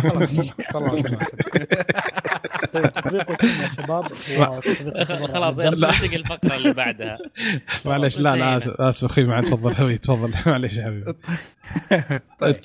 خلاص. 0.00 0.52
خلاص. 0.72 1.02
طيب 2.72 2.82
تطبيقكم 2.92 3.46
يا 3.62 3.68
شباب. 3.76 4.12
خلاص. 5.26 5.58
ننتقل 5.58 6.14
الفقرة 6.14 6.56
اللي 6.56 6.74
بعدها. 6.74 7.18
معلش 7.86 8.18
لا 8.20 8.36
لا 8.36 8.56
آسف 8.56 8.80
آسف 8.80 9.04
أخوي 9.10 9.24
معي 9.24 9.42
تفضل 9.42 9.72
أخوي 9.72 9.98
تفضل. 9.98 10.34
معلش 10.46 10.76
يا 10.76 10.84
حبيبي. 10.84 11.14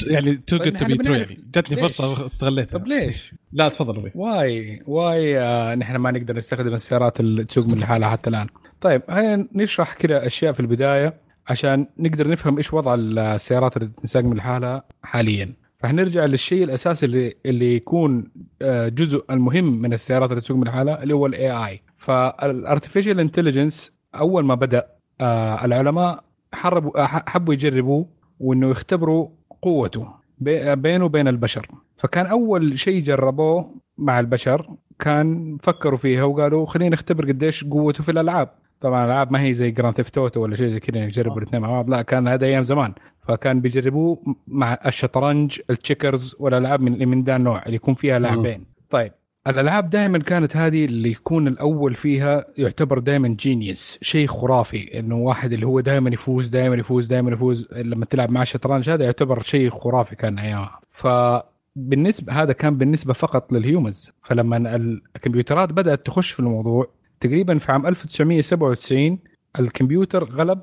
يعني 0.07 0.35
تو 0.35 0.57
طيب 0.57 0.63
جود 0.67 0.77
تو 0.77 0.85
بي 0.85 0.97
ترو. 0.97 1.15
يعني. 1.15 1.43
جتني 1.55 1.75
ليش؟ 1.75 1.83
فرصة 1.83 2.09
واستغليتها 2.09 2.77
طب 2.77 2.87
ليش؟ 2.87 3.33
لا 3.53 3.69
تفضل 3.69 4.11
واي 4.15 4.83
واي 4.87 5.39
آه 5.39 5.75
نحن 5.75 5.95
ما 5.95 6.11
نقدر 6.11 6.35
نستخدم 6.35 6.73
السيارات 6.73 7.19
اللي 7.19 7.43
تسوق 7.43 7.65
من 7.65 7.79
لحالها 7.79 8.09
حتى 8.09 8.29
الآن. 8.29 8.47
طيب 8.81 9.01
خلينا 9.09 9.47
نشرح 9.55 9.93
كذا 9.93 10.27
أشياء 10.27 10.53
في 10.53 10.59
البداية 10.59 11.13
عشان 11.49 11.87
نقدر 11.99 12.27
نفهم 12.27 12.57
إيش 12.57 12.73
وضع 12.73 12.95
السيارات 12.99 13.77
اللي 13.77 13.87
تنساق 14.01 14.23
من 14.23 14.37
لحالها 14.37 14.83
حاليا. 15.03 15.53
فحنرجع 15.77 16.25
للشيء 16.25 16.63
الأساسي 16.63 17.05
اللي 17.05 17.33
اللي 17.45 17.75
يكون 17.75 18.31
آه، 18.61 18.87
جزء 18.87 19.25
المهم 19.29 19.81
من 19.81 19.93
السيارات 19.93 20.29
اللي 20.29 20.41
تسوق 20.41 20.57
من 20.57 20.63
لحالها 20.63 21.03
اللي 21.03 21.13
هو 21.13 21.25
ال 21.25 21.51
AI 21.51 21.81
فال 21.97 22.18
artificial 22.18 23.19
intelligence 23.19 23.91
أول 24.15 24.45
ما 24.45 24.55
بدأ 24.55 24.87
آه، 25.21 25.65
العلماء 25.65 26.23
حربوا 26.53 27.03
آه، 27.03 27.05
حبوا 27.05 27.53
يجربوه 27.53 28.09
وإنه 28.39 28.69
يختبروا 28.69 29.29
قوته 29.61 30.07
بي- 30.37 30.75
بينه 30.75 31.05
وبين 31.05 31.27
البشر. 31.27 31.67
فكان 31.97 32.25
أول 32.25 32.79
شيء 32.79 33.03
جربوه 33.03 33.75
مع 33.97 34.19
البشر 34.19 34.69
كان 34.99 35.57
فكروا 35.63 35.97
فيها 35.97 36.23
وقالوا 36.23 36.65
خلينا 36.65 36.93
نختبر 36.93 37.25
قديش 37.31 37.63
قوته 37.63 38.03
في 38.03 38.11
الألعاب. 38.11 38.49
طبعا 38.81 39.05
الألعاب 39.05 39.31
ما 39.31 39.41
هي 39.41 39.53
زي 39.53 39.71
Grand 39.71 39.95
Theft 39.95 40.17
Auto 40.17 40.41
ولا 40.41 40.55
شيء 40.55 40.67
زي 40.67 40.79
كذا 40.79 41.03
يجربوا 41.03 41.35
آه. 41.35 41.37
الاثنين 41.37 41.61
مع 41.61 41.69
بعض. 41.69 41.89
لا 41.89 42.01
كان 42.01 42.27
هذا 42.27 42.45
أيام 42.45 42.63
زمان. 42.63 42.93
فكان 43.19 43.61
بيجربوه 43.61 44.23
مع 44.47 44.77
الشطرنج 44.85 45.59
ال 45.69 45.77
checkers 45.77 46.35
والألعاب 46.39 46.81
من 46.81 47.07
من 47.07 47.23
ذا 47.23 47.35
النوع 47.35 47.63
اللي 47.65 47.75
يكون 47.75 47.93
فيها 47.93 48.19
لاعبين. 48.19 48.65
طيب 48.89 49.11
الألعاب 49.47 49.89
دائما 49.89 50.19
كانت 50.19 50.57
هذه 50.57 50.85
اللي 50.85 51.11
يكون 51.11 51.47
الأول 51.47 51.95
فيها 51.95 52.45
يعتبر 52.57 52.99
دائما 52.99 53.27
genius 53.27 53.99
شيء 54.01 54.27
خرافي. 54.27 54.99
إنه 54.99 55.15
واحد 55.15 55.53
اللي 55.53 55.65
هو 55.65 55.79
دائما 55.79 56.09
يفوز 56.09 56.47
دائما 56.47 56.75
يفوز 56.75 57.07
دائما 57.07 57.31
يفوز 57.31 57.67
لما 57.71 58.05
تلعب 58.05 58.31
مع 58.31 58.41
الشطرنج 58.41 58.89
هذا 58.89 59.05
يعتبر 59.05 59.41
شيء 59.41 59.69
خرافي 59.69 60.15
كان 60.15 60.39
ايامها 60.39 60.79
فبالنسبه 60.91 62.33
هذا 62.33 62.53
كان 62.53 62.77
بالنسبة 62.77 63.13
فقط 63.13 63.53
لل 63.53 63.68
humans 63.68 64.11
فلما 64.23 64.75
الكمبيوترات 64.75 65.73
بدأت 65.73 66.05
تخش 66.05 66.31
في 66.31 66.39
الموضوع 66.39 66.87
تقريبا 67.19 67.57
في 67.57 67.71
عام 67.71 67.87
1997 67.87 69.19
الكمبيوتر 69.59 70.23
غلب 70.23 70.61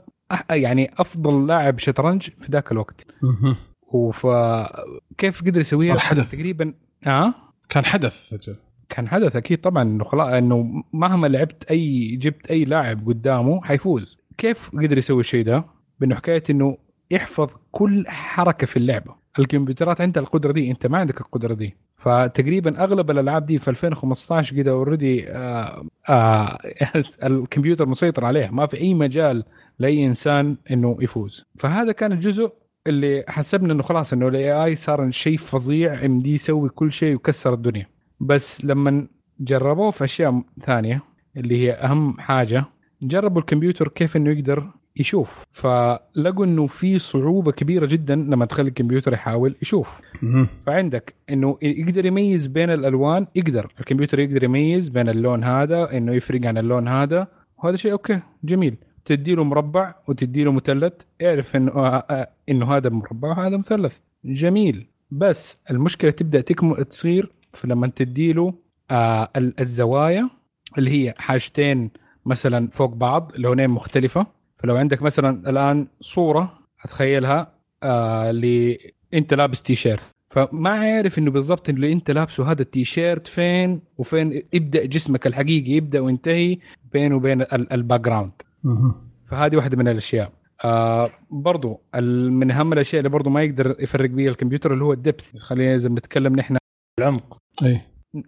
يعني 0.51 0.91
أفضل 0.99 1.47
لاعب 1.47 1.79
شطرنج 1.79 2.23
في 2.23 2.53
ذاك 2.53 2.73
الوقت. 2.73 3.07
وكيف 3.93 5.43
قدر 5.45 5.61
يسويها؟ 5.61 5.95
صار 5.95 5.99
حدث. 5.99 6.31
تقريبا 6.31 6.75
آه؟ 7.07 7.35
كان 7.69 7.85
حدث. 7.85 8.33
أجل. 8.33 8.57
كان 8.89 9.09
حدث 9.09 9.37
أكيد 9.37 9.61
طبعا. 9.61 9.83
انه 9.83 10.05
خلاص 10.05 10.29
إنه 10.29 10.85
مهما 10.93 11.27
لعبت 11.27 11.65
أي 11.65 12.17
جبت 12.17 12.51
أي 12.51 12.65
لاعب 12.65 13.07
قدامه 13.09 13.63
حيفوز. 13.65 14.17
كيف 14.39 14.71
قدر 14.71 14.99
يسوي 14.99 15.21
الشيء 15.21 15.45
ده؟ 15.45 15.65
بإنه 16.01 16.15
حكاية 16.15 16.43
إنه 16.51 16.79
يحفظ 17.11 17.49
كل 17.73 18.05
حركة 18.09 18.67
في 18.67 18.77
اللعبة. 18.77 19.15
الكمبيوترات 19.39 20.01
عندها 20.01 20.23
القدرة 20.23 20.53
دي 20.53 20.71
أنت 20.71 20.87
ما 20.87 20.99
عندك 20.99 21.21
القدرة 21.21 21.55
دي. 21.55 21.77
فتقريبا 22.05 22.85
أغلب 22.85 23.11
الألعاب 23.11 23.47
دي 23.47 23.59
في 23.59 23.69
2015 23.69 24.57
كده 24.57 24.71
already 24.71 25.27
الكمبيوتر 27.25 27.87
مسيطر 27.87 28.25
عليها. 28.25 28.51
ما 28.51 28.67
في 28.67 28.81
أي 28.81 28.95
مجال 28.95 29.45
لأي 29.79 30.07
إنسان 30.07 30.57
إنه 30.71 30.97
يفوز. 31.01 31.45
فهذا 31.59 31.93
كان 31.93 32.13
الجزء 32.13 32.53
اللي 32.87 33.25
حسبنا 33.29 33.73
إنه 33.73 33.83
خلاص 33.83 34.13
إنه 34.13 34.29
ال 34.29 34.65
AI 34.65 34.75
صار 34.75 35.11
شيء 35.11 35.39
فظيع 35.39 36.05
يمديه 36.05 36.35
يسوي 36.35 36.69
كل 36.69 36.93
شيء 36.93 37.13
ويكسر 37.13 37.55
الدنيا. 37.55 37.87
بس 38.21 38.65
لما 38.65 39.09
جربوه 39.41 39.91
في 39.91 40.05
أشياء 40.05 40.43
ثانية 40.67 41.03
اللي 41.37 41.59
هي 41.65 41.73
أهم 41.73 42.21
حاجة 42.21 42.65
جربوا 43.03 43.41
الكمبيوتر 43.41 43.89
كيف 43.89 44.17
إنه 44.17 44.31
يقدر 44.31 44.71
يشوف. 45.05 45.45
فلقوا 45.53 46.45
إنه 46.45 46.67
في 46.67 46.99
صعوبة 46.99 47.53
كبيرة 47.53 47.87
جدا 47.87 48.15
لما 48.15 48.45
تخلي 48.45 48.69
الكمبيوتر 48.69 49.13
يحاول 49.13 49.57
يشوف. 49.63 49.89
فعندك 50.67 51.15
إنه 51.31 51.59
يقدر 51.63 52.07
يميز 52.07 52.47
بين 52.47 52.71
الألوان 52.71 53.27
يقدر. 53.35 53.73
الكمبيوتر 53.81 54.19
يقدر 54.19 54.45
يميز 54.45 54.89
بين 54.89 55.09
اللون 55.09 55.45
هذا 55.45 55.97
إنه 55.97 56.13
يفرق 56.15 56.47
عن 56.47 56.59
اللون 56.59 56.89
هذا. 56.89 57.29
وهذا 57.59 57.77
شيء 57.77 57.93
أوكي 57.93 58.21
جميل. 58.45 58.77
تدي 59.05 59.35
له 59.35 59.45
مربع 59.45 59.95
وتدي 60.09 60.45
له 60.45 60.53
مثلث 60.53 60.93
يعرف 61.21 61.57
إنه 61.57 61.73
آه 61.73 62.07
آه 62.11 62.29
إنه 62.49 62.77
هذا 62.77 62.89
مربع 62.89 63.29
وهذا 63.29 63.57
مثلث. 63.57 63.99
جميل. 64.25 64.87
بس 65.11 65.59
المشكلة 65.71 66.11
تبدأ 66.11 66.41
تكم 66.41 66.75
تصير 66.83 67.33
في 67.53 67.69
لما 67.69 67.87
تدي 67.97 68.33
له 68.33 68.55
آه 68.91 69.29
ال- 69.37 69.61
الزوايا 69.61 70.31
اللي 70.79 70.91
هي 70.91 71.15
حاجتين 71.19 71.91
مثلا 72.27 72.69
فوق 72.73 72.95
بعض 72.95 73.33
لونين 73.37 73.71
مختلفة. 73.71 74.27
فلو 74.65 74.77
عندك 74.77 75.03
مثلا 75.03 75.51
الآن 75.51 75.87
صورة 76.01 76.59
أتخيلها 76.85 77.53
آه 77.83 78.31
ل 78.31 78.77
انت 79.15 79.35
لابس 79.35 79.63
تي 79.63 79.75
شيرت 79.75 80.03
فما 80.31 80.71
عارف 80.71 81.19
إنه 81.19 81.31
بالضبط 81.31 81.69
اللي 81.69 81.93
انت 81.93 82.11
لابسه 82.11 82.51
هذا 82.51 82.63
التي 82.63 82.85
شيرت 82.85 83.27
فين 83.27 83.81
وفين 83.99 84.43
يبدا 84.53 84.87
جسمك 84.87 85.27
الحقيقي 85.27 85.71
يبدأ 85.71 86.01
وينتهي 86.01 86.59
بينه 86.93 87.17
وبين 87.17 87.41
ال- 87.43 87.73
ال 87.73 88.01
background. 88.01 88.33
فهذه 89.31 89.57
واحدة 89.57 89.77
من 89.77 89.89
الأشياء. 89.89 90.33
آه 90.65 91.11
برضو 91.31 91.81
ال- 91.95 92.33
من 92.33 92.51
أهم 92.51 92.73
الأشياء 92.73 92.99
اللي 93.01 93.09
برضو 93.11 93.31
ما 93.31 93.43
يقدر 93.43 93.77
يفرق 93.79 94.11
بيها 94.11 94.31
الكمبيوتر 94.31 94.73
اللي 94.73 94.85
هو 94.85 94.93
ال 94.93 94.99
depth. 94.99 95.37
خلينا 95.37 95.75
إذا 95.75 95.89
بنتكلم 95.89 96.37
نحن 96.37 96.57
العمق. 97.01 97.37
اي 97.63 97.81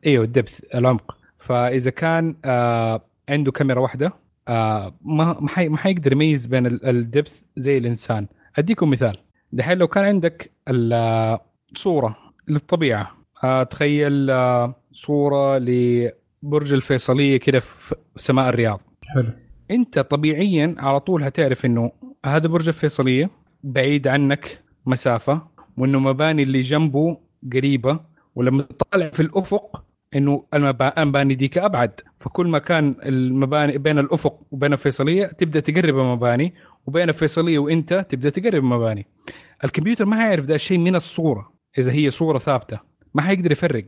إيوه 0.06 0.24
ال 0.24 0.33
depth 0.33 0.74
العمق. 0.74 1.16
فإذا 1.38 1.90
كان 1.90 2.36
آه 2.44 3.00
عنده 3.28 3.52
كاميرا 3.52 3.80
واحدة 3.80 4.12
آه 4.48 4.94
ما 5.04 5.36
ما 5.40 5.48
حي- 5.48 5.68
ما 5.68 5.76
حيقدر 5.76 6.12
يميز 6.12 6.46
بين 6.46 6.66
ال- 6.66 6.86
الدبث 6.88 7.42
زي 7.56 7.78
الإنسان. 7.78 8.26
أديكم 8.56 8.90
مثال. 8.90 9.16
دحين 9.52 9.78
لو 9.78 9.88
كان 9.88 10.04
عندك 10.04 10.50
صورة 11.74 12.16
للطبيعة 12.48 13.16
آه 13.44 13.62
تخيل 13.62 14.30
آه 14.30 14.74
صورة 14.92 15.58
لبرج 15.58 16.72
الفيصلية 16.72 17.36
كده 17.36 17.60
في 17.60 17.94
سماء 18.16 18.48
الرياض. 18.48 18.80
حلو. 19.02 19.28
أنت 19.70 19.98
طبيعيا 19.98 20.74
على 20.78 21.00
طول 21.00 21.24
هتعرف 21.24 21.64
إنه 21.64 21.92
هذا 22.26 22.48
برج 22.48 22.68
الفيصلية 22.68 23.30
بعيد 23.64 24.08
عنك 24.08 24.58
مسافة 24.86 25.42
وإنه 25.76 25.98
مباني 25.98 26.42
اللي 26.42 26.60
جنبه 26.60 27.18
قريبة 27.52 28.00
ولما 28.34 28.62
تطالع 28.62 29.08
في 29.08 29.20
الأفق 29.20 29.84
إنه 30.14 30.44
المبا- 30.54 30.98
المباني 30.98 31.34
ديك 31.34 31.58
أبعد. 31.58 32.00
فكل 32.20 32.48
ما 32.48 32.58
كان 32.58 32.94
المباني 33.02 33.78
بين 33.78 33.98
الأفق 33.98 34.40
وبين 34.50 34.72
الفيصلية 34.72 35.26
تبدأ 35.26 35.60
تقرب 35.60 35.98
المباني 35.98 36.54
وبين 36.86 37.08
الفيصلية 37.08 37.58
وإنت 37.58 38.06
تبدأ 38.08 38.30
تقرب 38.30 38.54
المباني. 38.54 39.06
الكمبيوتر 39.64 40.04
ما 40.04 40.16
حيعرف 40.16 40.44
ده 40.44 40.54
الشيء 40.54 40.78
من 40.78 40.96
الصورة 40.96 41.52
إذا 41.78 41.92
هي 41.92 42.10
صورة 42.10 42.38
ثابتة. 42.38 42.80
ما 43.14 43.22
حيقدر 43.22 43.52
يفرق. 43.52 43.84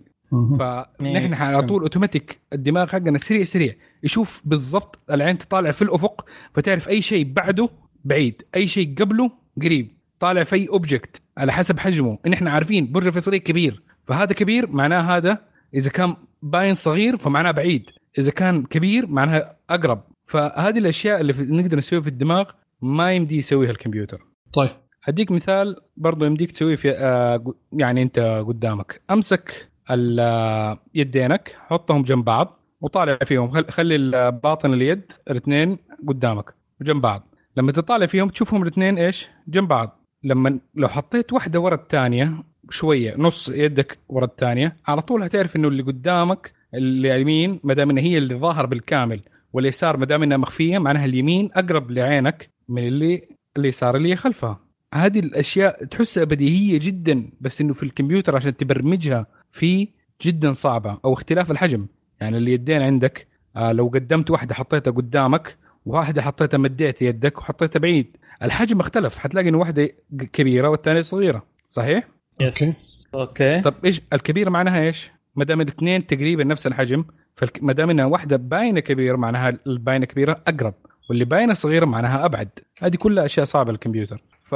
فنحن 0.59 1.35
على 1.35 1.63
طول 1.63 1.83
اوتوماتيك 1.83 2.41
الدماغ 2.53 2.87
حقنا 2.87 3.19
سريع 3.19 3.45
سريع. 3.45 3.75
يشوف 4.03 4.43
بالضبط 4.45 4.99
العين 5.11 5.39
تطالع 5.39 5.71
في 5.71 5.83
الأفق 5.83 6.25
فتعرف 6.55 6.89
أي 6.89 7.03
شيء 7.03 7.33
بعده 7.33 7.69
بعيد. 8.05 8.43
أي 8.57 8.67
شيء 8.69 8.95
قبله 8.99 9.31
قريب. 9.63 9.99
طالع 10.21 10.45
في 10.45 10.57
أي 10.57 10.69
object 10.69 11.23
على 11.39 11.53
حسب 11.53 11.79
حجمه. 11.79 12.19
ان 12.27 12.33
إحنا 12.33 12.51
عارفين 12.51 12.93
برج 12.93 13.07
الفيصليه 13.07 13.39
كبير. 13.39 13.83
فهذا 14.07 14.33
كبير 14.33 14.71
معناه 14.71 15.01
هذا 15.17 15.49
إذا 15.75 15.91
كان 15.91 16.17
باين 16.43 16.75
صغير 16.75 17.17
فمعناه 17.17 17.51
بعيد. 17.51 17.91
إذا 18.19 18.31
كان 18.31 18.65
كبير 18.65 19.07
معناها 19.07 19.57
أقرب. 19.71 20.03
فهذه 20.27 20.79
الأشياء 20.79 21.21
اللي 21.21 21.33
في 21.33 21.43
نقدر 21.43 21.77
نسويها 21.77 22.03
في 22.03 22.09
الدماغ 22.09 22.45
ما 22.83 23.13
يمدي 23.13 23.37
يسويها 23.37 23.71
الكمبيوتر. 23.71 24.21
طيب. 24.55 24.71
أديك 25.09 25.31
مثال 25.31 25.77
برضو 25.97 26.25
يمديك 26.25 26.51
تسويه 26.53 26.77
في 26.77 26.91
آه، 26.91 27.55
يعني 27.73 28.03
أنت 28.03 28.19
قدامك. 28.47 29.01
أمسك 29.11 29.69
آه، 29.91 30.79
يدينك 30.95 31.57
حطهم 31.59 32.03
جنب 32.03 32.25
بعض 32.25 32.61
وطالع 32.81 33.19
فيهم. 33.25 33.51
خل- 33.51 33.71
خلي 33.71 33.97
ال- 33.97 34.33
باطن 34.33 34.73
اليد 34.73 35.13
الاثنين 35.31 35.79
قدامك 36.09 36.55
جنب 36.83 37.03
بعض. 37.03 37.35
لما 37.57 37.73
تطالع 37.73 38.07
فيهم 38.07 38.29
تشوفهم 38.29 38.63
الاثنين 38.63 38.99
إيش؟ 38.99 39.29
جنب 39.49 39.69
بعض. 39.69 40.05
لما 40.25 40.61
لو 40.75 40.89
حطيت 40.89 41.33
واحدة 41.33 41.61
ورا 41.61 41.75
الثانية 41.75 42.43
شوية 42.71 43.15
نص 43.19 43.49
يدك 43.49 43.99
ورا 44.09 44.25
الثانية. 44.25 44.77
على 44.87 45.03
طول 45.03 45.23
هتعرف 45.23 45.57
إنه 45.57 45.69
اللي 45.69 45.83
قدامك 45.83 46.53
اليمين 46.75 47.61
ما 47.65 47.75
دام 47.75 47.99
هي 47.99 48.19
اللي 48.19 48.35
ظاهر 48.35 48.67
بالكامل 48.67 49.21
واليسار 49.53 49.97
ما 49.97 50.07
دام 50.07 50.23
انها 50.23 50.37
مخفية 50.37 50.79
معناها 50.79 51.05
اليمين 51.05 51.51
أقرب 51.55 51.91
لعينك 51.91 52.51
من 52.69 52.89
اللي 52.89 53.29
اليسار 53.57 53.97
اللي 53.97 54.17
خلفها. 54.17 54.61
هذه 54.95 55.19
الأشياء 55.19 55.85
تحسها 55.85 56.25
بديهيه 56.25 56.79
جدا 56.79 57.31
بس 57.41 57.61
إنه 57.61 57.73
في 57.73 57.83
الكمبيوتر 57.83 58.37
عشان 58.37 58.57
تبرمجها 58.57 59.27
فيه 59.53 59.89
جدا 60.23 60.53
صعبة 60.53 60.99
أو 61.05 61.13
اختلاف 61.13 61.51
الحجم. 61.51 61.87
يعني 62.21 62.39
اليدين 62.39 62.83
عندك 62.83 63.29
آه 63.57 63.73
لو 63.73 63.89
قدمت 63.89 64.31
واحدة 64.31 64.55
حطيتها 64.55 64.91
قدامك 64.91 65.57
واحدة 65.87 66.23
حطيتها 66.23 66.59
مديت 66.59 67.03
يدك 67.03 67.39
وحطيتها 67.39 67.81
بعيد 67.81 68.17
الحجم 68.43 68.81
اختلف. 68.81 69.19
حتلاقي 69.19 69.49
إنه 69.49 69.59
واحدة 69.59 69.89
كبيرة 70.33 70.69
والثانية 70.69 71.01
صغيرة 71.01 71.43
صحيح؟ 71.69 72.18
yes 72.41 73.09
okay. 73.15 73.61
طب 73.61 73.75
إيش 73.85 74.01
الكبيره 74.13 74.51
معناها 74.51 74.81
إيش؟ 74.83 75.11
ما 75.37 75.45
دام 75.45 75.61
الاثنين 75.61 76.07
تقريبا 76.07 76.45
نفس 76.45 76.67
الحجم 76.67 77.05
فما 77.35 77.73
دام 77.73 77.91
إنها 77.91 78.05
واحدة 78.05 78.37
باينة 78.37 78.81
كبيره 78.81 79.17
معناها 79.17 79.59
الباينة 79.67 80.07
كبيرة 80.07 80.43
أقرب 80.47 80.75
واللي 81.11 81.25
باينة 81.25 81.55
صغيرة 81.55 81.85
معناها 81.85 82.25
أبعد. 82.25 82.49
هذه 82.83 82.97
كلها 82.97 83.25
أشياء 83.25 83.47
صعبة 83.47 83.73
للكمبيوتر. 83.73 84.23
ف 84.45 84.55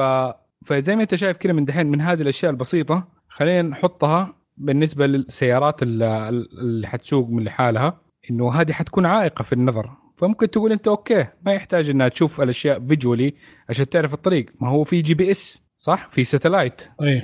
فزي 0.67 0.97
ما 0.97 1.03
أنت 1.03 1.15
شايف 1.15 1.37
كده 1.37 1.53
من 1.53 1.65
دحين 1.65 1.87
من 1.87 2.01
هذه 2.01 2.23
الأشياء 2.23 2.51
البسيطة 2.53 3.09
خلينا 3.29 3.63
نحطها 3.63 4.35
بالنسبة 4.57 5.07
للسيارات 5.07 5.83
ال- 5.83 6.03
ال- 6.03 6.59
اللي 6.59 6.87
حتسوق 6.87 7.29
من 7.29 7.45
لحالها 7.45 8.01
إنه 8.31 8.53
هذه 8.53 8.73
حتكون 8.73 9.07
عائقة 9.07 9.43
في 9.43 9.53
النظر. 9.53 9.91
فممكن 10.17 10.51
تقول 10.51 10.73
أنت 10.73 10.89
okay 10.89 11.27
ما 11.47 11.53
يحتاج 11.53 11.91
إنها 11.91 12.09
تشوف 12.09 12.41
الأشياء 12.41 12.87
visually 12.87 13.35
عشان 13.69 13.89
تعرف 13.89 14.15
الطريق. 14.15 14.47
ما 14.61 14.69
هو 14.69 14.85
في 14.85 15.03
GPS 15.03 15.63
صح؟ 15.79 16.09
في 16.11 16.25
satellite. 16.25 16.83
أي. 17.03 17.23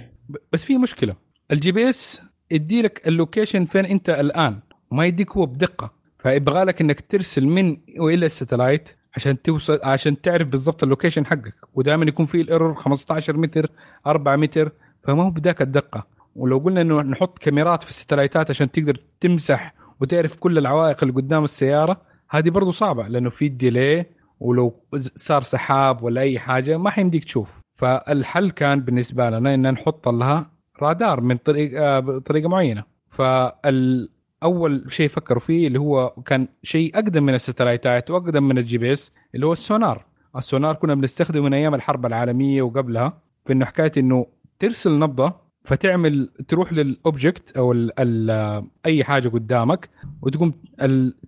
بس 0.52 0.64
في 0.64 0.78
مشكلة. 0.78 1.16
ال 1.52 1.72
GPS 1.72 2.22
يدي 2.50 2.82
لك 2.82 3.09
ال 3.09 3.15
location 3.15 3.64
فين 3.64 3.84
أنت 3.84 4.10
الآن. 4.10 4.59
وما 4.90 5.06
يديك 5.06 5.32
هو 5.32 5.46
بدقة. 5.46 5.92
فيبغى 6.18 6.64
لك 6.64 6.80
إنك 6.80 7.00
ترسل 7.00 7.46
من 7.46 7.76
وإلى 7.98 8.26
ال 8.26 8.33
satellite 8.33 8.88
عشان 9.16 9.42
توصل 9.42 9.80
عشان 9.84 10.20
تعرف 10.20 10.48
بالضبط 10.48 10.82
ال 10.82 10.87
location 10.87 11.26
حقك. 11.26 11.55
ودائما 11.74 12.05
يكون 12.05 12.26
في 12.26 12.40
ال 12.40 12.46
error 12.46 12.74
15 12.74 13.36
متر 13.36 13.70
4 14.06 14.36
متر. 14.36 14.72
فما 15.05 15.22
هو 15.22 15.30
بذاك 15.30 15.62
الدقة. 15.62 16.06
ولو 16.36 16.59
قلنا 16.59 16.80
إنه 16.80 17.02
نحط 17.02 17.38
كاميرات 17.38 17.82
في 17.82 17.90
الستلايتات 17.90 18.50
عشان 18.50 18.70
تقدر 18.70 19.00
تمسح 19.20 19.74
وتعرف 20.00 20.36
كل 20.36 20.59
العوائق 20.59 20.98
اللي 21.02 21.14
قدام 21.14 21.44
السيارة 21.44 22.00
هذه 22.30 22.50
برضو 22.50 22.70
صعبة. 22.70 23.09
لأنه 23.09 23.30
في 23.30 23.48
delay 23.48 24.06
ولو 24.40 24.74
صار 24.98 25.42
سحاب 25.42 26.02
ولا 26.02 26.20
أي 26.20 26.38
حاجة 26.38 26.76
ما 26.76 26.90
حيمديك 26.90 27.24
تشوف. 27.24 27.57
فالحل 27.78 28.50
كان 28.50 28.80
بالنسبة 28.80 29.30
لنا 29.30 29.55
إن 29.55 29.70
نحط 29.72 30.09
لها 30.09 30.50
رادار 30.82 31.20
من 31.20 31.36
طريقة 31.36 32.00
بطريقه 32.00 32.48
معينة. 32.48 32.84
فالأول 33.09 34.84
شيء 34.88 35.09
فكروا 35.09 35.40
فيه 35.40 35.66
اللي 35.66 35.80
هو 35.80 36.14
كان 36.26 36.48
شيء 36.62 36.94
أقدم 36.94 37.22
من 37.22 37.34
الستلايتات 37.34 38.10
وأقدم 38.10 38.48
من 38.48 38.59
ال 38.59 38.78
GPS 38.78 39.12
اللي 39.34 39.46
هو 39.46 39.52
السونار. 39.52 40.05
السونار 40.36 40.74
كنا 40.74 40.94
بنستخدمه 40.94 41.42
من 41.42 41.55
أيام 41.55 41.74
الحرب 41.74 42.06
العالمية 42.06 42.62
وقبلها 42.62 43.18
في 43.46 43.52
إنه 43.52 43.64
حكاية 43.64 43.92
إنه 43.96 44.26
ترسل 44.59 44.98
نبضة 44.98 45.32
فتعمل 45.64 46.30
تروح 46.48 46.72
لل 46.72 46.93
object 46.93 47.56
أو 47.56 47.72
ال 47.72 47.92
ال 47.98 48.64
أي 48.86 49.05
حاجة 49.05 49.28
قدامك 49.28 49.90
وتقوم 50.22 50.52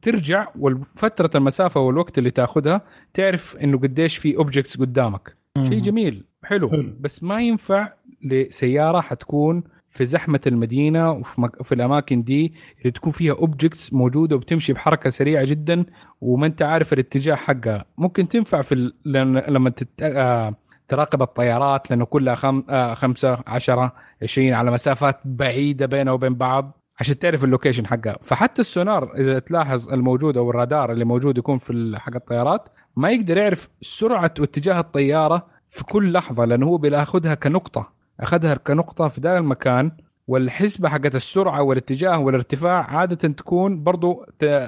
ترجع 0.03 0.49
وفترة 0.59 1.31
المسافة 1.35 1.81
والوقت 1.81 2.19
اللي 2.19 2.31
تاخذها 2.31 2.81
تعرف 3.15 3.57
إنه 3.57 3.79
قديش 3.79 4.17
في 4.17 4.37
objects 4.37 4.81
قدامك. 4.81 5.37
شيء 5.69 5.83
جميل. 5.83 6.25
حلو. 6.45 6.71
حلو. 6.71 6.93
بس 7.01 7.23
ما 7.23 7.41
ينفع 7.41 7.93
لسيارة 8.23 9.01
حتكون 9.01 9.63
في 9.91 10.05
زحمة 10.05 10.41
المدينة 10.47 11.13
وفي 11.13 11.41
مك... 11.41 11.63
في 11.63 11.75
الأماكن 11.75 12.23
دي 12.23 12.55
اللي 12.79 12.91
تكون 12.91 13.13
فيها 13.13 13.33
objects 13.33 13.93
موجودة 13.93 14.37
وبتمشي 14.37 14.73
بحركة 14.73 15.11
سريعة 15.11 15.45
جدا 15.45 15.85
وما 16.21 16.47
أنت 16.47 16.63
عارف 16.63 16.93
الاتجاه 16.93 17.35
حقها. 17.35 17.85
ممكن 17.99 18.29
تنفع 18.29 18.63
في 18.63 18.75
ال... 18.75 18.95
لأن... 19.05 19.39
لما 19.39 19.71
تت... 19.71 19.89
آه... 20.03 20.55
تراقب 20.89 21.23
الطيارات 21.23 21.91
لأنه 21.91 22.05
كلها 22.05 22.35
خم... 22.35 22.63
آه... 22.71 22.95
خمسة 22.95 23.39
عشرة 23.47 23.93
20 24.23 24.53
على 24.53 24.71
مسافات 24.71 25.21
بعيدة 25.25 25.87
بينها 25.87 26.13
وبين 26.13 26.35
بعض 26.35 26.81
عشان 27.01 27.19
تعرف 27.19 27.45
ال 27.45 27.50
location 27.50 27.87
حقها. 27.87 28.19
فحتى 28.23 28.61
السونار 28.61 29.15
إذا 29.17 29.39
تلاحظ 29.39 29.93
الموجود 29.93 30.37
أو 30.37 30.51
الرادار 30.51 30.93
اللي 30.93 31.05
موجود 31.05 31.39
يكون 31.39 31.59
في 31.59 31.95
حق 31.99 32.15
الطيارات 32.15 32.69
ما 32.97 33.11
يقدر 33.11 33.37
يعرف 33.37 33.69
سرعة 33.81 34.35
واتجاه 34.39 34.81
الطيارة 34.81 35.47
في 35.71 35.85
كل 35.85 36.13
لحظة 36.13 36.45
لأنه 36.45 36.67
هو 36.67 36.79
بيأخذها 36.79 37.35
كنقطة 37.35 37.93
أخذها 38.21 38.55
كنقطة 38.55 39.09
في 39.09 39.21
ذا 39.21 39.39
المكان 39.39 39.93
والحسبة 40.29 40.89
حقت 40.89 41.15
السرعة 41.15 41.63
والاتجاه 41.63 42.19
والارتفاع 42.19 42.97
عادة 42.97 43.29
تكون 43.29 43.83
برضو 43.83 44.25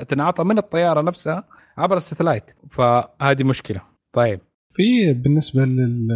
تنعطى 0.09 0.45
من 0.45 0.59
الطيارة 0.59 1.03
نفسها 1.03 1.45
عبر 1.79 1.97
ال 1.97 2.01
satellite. 2.01 2.45
فهذه 2.71 3.45
مشكلة. 3.45 3.83
طيب. 4.13 4.41
في 4.75 5.13
بالنسبة 5.13 5.65
لل 5.65 6.09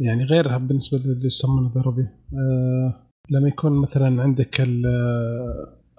يعني 0.00 0.24
غيرها 0.24 0.58
بالنسبة 0.58 0.98
للي 0.98 1.26
يسمونه 1.26 1.68
ضربي 1.68 2.08
آه 2.34 3.04
لما 3.30 3.48
يكون 3.48 3.72
مثلا 3.82 4.22
عندك 4.22 4.60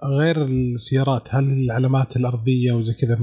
غير 0.04 0.44
السيارات 0.44 1.34
هل 1.34 1.44
العلامات 1.52 2.16
الأرضية 2.16 2.72
وزي 2.72 2.92
كذا 2.94 3.18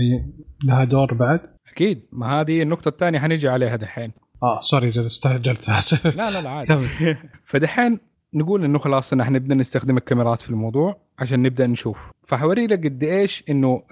يعني 0.00 0.32
لها 0.64 0.84
دور 0.84 1.14
بعد؟ 1.14 1.40
أكيد. 1.72 2.02
ما 2.12 2.40
هذه 2.40 2.62
النقطة 2.62 2.88
الثانية 2.88 3.18
حنيجي 3.18 3.48
عليها 3.48 3.76
دحين. 3.76 4.12
آه 4.42 4.60
sorry 4.60 4.90
جل- 4.90 5.04
استعجلت 5.06 5.68
آسف. 5.78 6.06
لا 6.16 6.30
لا 6.30 6.40
لا 6.42 6.50
عادي. 6.50 6.74
فدحين 7.50 7.98
نقول 8.34 8.64
إنه 8.64 8.78
خلاص 8.78 9.12
إن 9.12 9.20
إحنا 9.20 9.38
نبدا 9.38 9.54
نستخدم 9.54 9.96
الكاميرات 9.96 10.40
في 10.40 10.50
الموضوع 10.50 10.96
عشان 11.18 11.42
نبدأ 11.42 11.66
نشوف. 11.66 11.98
فحوري 12.28 12.66
لك 12.66 12.84
قد 12.84 13.02
إيش 13.02 13.44
إنه 13.50 13.82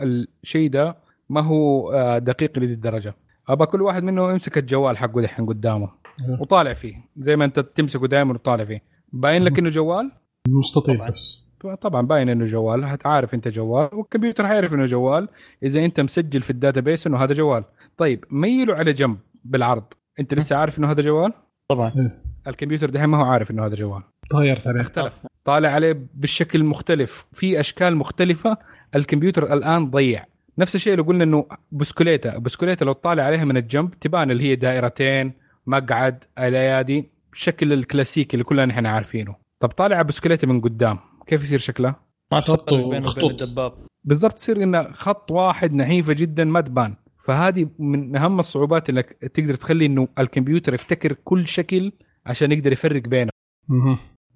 الشيء 0.44 0.70
ده 0.70 0.96
ما 1.30 1.40
هو 1.40 1.92
آه، 1.92 2.18
دقيق 2.18 2.58
لدي 2.58 2.72
الدرجة. 2.72 3.14
ابى 3.48 3.66
كل 3.66 3.82
واحد 3.82 4.02
منه 4.02 4.30
يمسك 4.30 4.58
الجوال 4.58 4.98
حقه 4.98 5.20
دحين 5.22 5.46
قدامه 5.46 5.88
أيوه. 6.20 6.42
وطالع 6.42 6.74
فيه 6.74 6.94
زي 7.16 7.36
ما 7.36 7.44
أنت 7.44 7.60
تمسكه 7.60 8.06
دائما 8.08 8.34
وطالع 8.34 8.64
فيه. 8.64 8.82
باين 9.12 9.42
لك 9.42 9.58
إنه 9.58 9.68
جوال؟ 9.68 10.10
مستطيل 10.48 10.96
طبعاً. 10.98 11.10
بس. 11.10 11.47
طبعا 11.80 12.06
باين 12.06 12.28
إنه 12.28 12.44
جوال 12.44 12.84
هتعرف 12.84 13.34
أنت 13.34 13.48
جوال 13.48 13.88
والكمبيوتر 13.92 14.46
حيعرف 14.46 14.74
إنه 14.74 14.86
جوال. 14.86 15.28
إذا 15.62 15.84
أنت 15.84 16.00
مسجل 16.00 16.42
في 16.42 16.50
ال 16.50 16.57
database 16.57 17.06
إنه 17.06 17.16
هذا 17.16 17.34
جوال. 17.34 17.64
طيب 17.96 18.24
ميله 18.30 18.74
على 18.74 18.92
جنب 18.92 19.18
بالعرض. 19.44 19.84
أنت 20.20 20.34
لسه 20.34 20.56
عارف 20.56 20.78
إنه 20.78 20.90
هذا 20.90 21.02
جوال؟ 21.02 21.32
طبعا. 21.68 22.10
الكمبيوتر 22.46 22.90
دحين 22.90 23.08
ما 23.08 23.18
هو 23.18 23.24
عارف 23.24 23.50
إنه 23.50 23.66
هذا 23.66 23.74
جوال. 23.74 24.02
تغيرت 24.30 24.66
عليه 24.66 24.80
اختلف. 24.80 25.26
طالع 25.44 25.68
عليه 25.68 26.06
بالشكل 26.14 26.64
مختلف. 26.64 27.26
في 27.32 27.60
أشكال 27.60 27.96
مختلفة. 27.96 28.56
الكمبيوتر 28.96 29.52
الآن 29.52 29.90
ضيع. 29.90 30.24
نفس 30.58 30.74
الشيء 30.74 30.94
لو 30.94 31.02
قلنا 31.02 31.24
إنه 31.24 31.46
بسكوليته 31.72 32.38
بسكوليته 32.38 32.86
لو 32.86 32.92
طالع 32.92 33.22
عليها 33.22 33.44
من 33.44 33.56
الجنب 33.56 33.94
تبان 34.00 34.30
اللي 34.30 34.44
هي 34.44 34.56
دائرتين 34.56 35.32
مقعد 35.66 36.24
الأيادي. 36.38 37.10
الشكل 37.32 37.72
الكلاسيكي 37.72 38.34
اللي 38.34 38.44
كلنا 38.44 38.66
نحن 38.66 38.86
عارفينه. 38.86 39.34
طب 39.60 39.68
طالع 39.68 39.96
على 39.96 40.04
بسكوليته 40.04 40.48
من 40.48 40.60
قدام. 40.60 40.98
كيف 41.28 41.42
يصير 41.42 41.58
شكلها 41.58 42.00
ما 42.32 42.40
خط 42.40 42.60
تفرق 42.60 42.74
بينه 42.74 42.86
وبين 42.86 43.02
وخطوط. 43.04 43.42
الدباب 43.42 43.72
بالضبط 44.04 44.32
تصير 44.32 44.62
إنه 44.62 44.92
خط 44.92 45.30
واحد 45.30 45.74
نحيفة 45.74 46.12
جدا 46.12 46.44
ما 46.44 46.60
تبان 46.60 46.96
فهذه 47.18 47.68
من 47.78 48.16
أهم 48.16 48.38
الصعوبات 48.38 48.90
انك 48.90 49.06
تقدر 49.12 49.54
تخلي 49.54 49.86
إنه 49.86 50.08
الكمبيوتر 50.18 50.74
يفتكر 50.74 51.12
كل 51.12 51.46
شكل 51.46 51.92
عشان 52.26 52.52
يقدر 52.52 52.72
يفرق 52.72 53.02
بينه. 53.02 53.30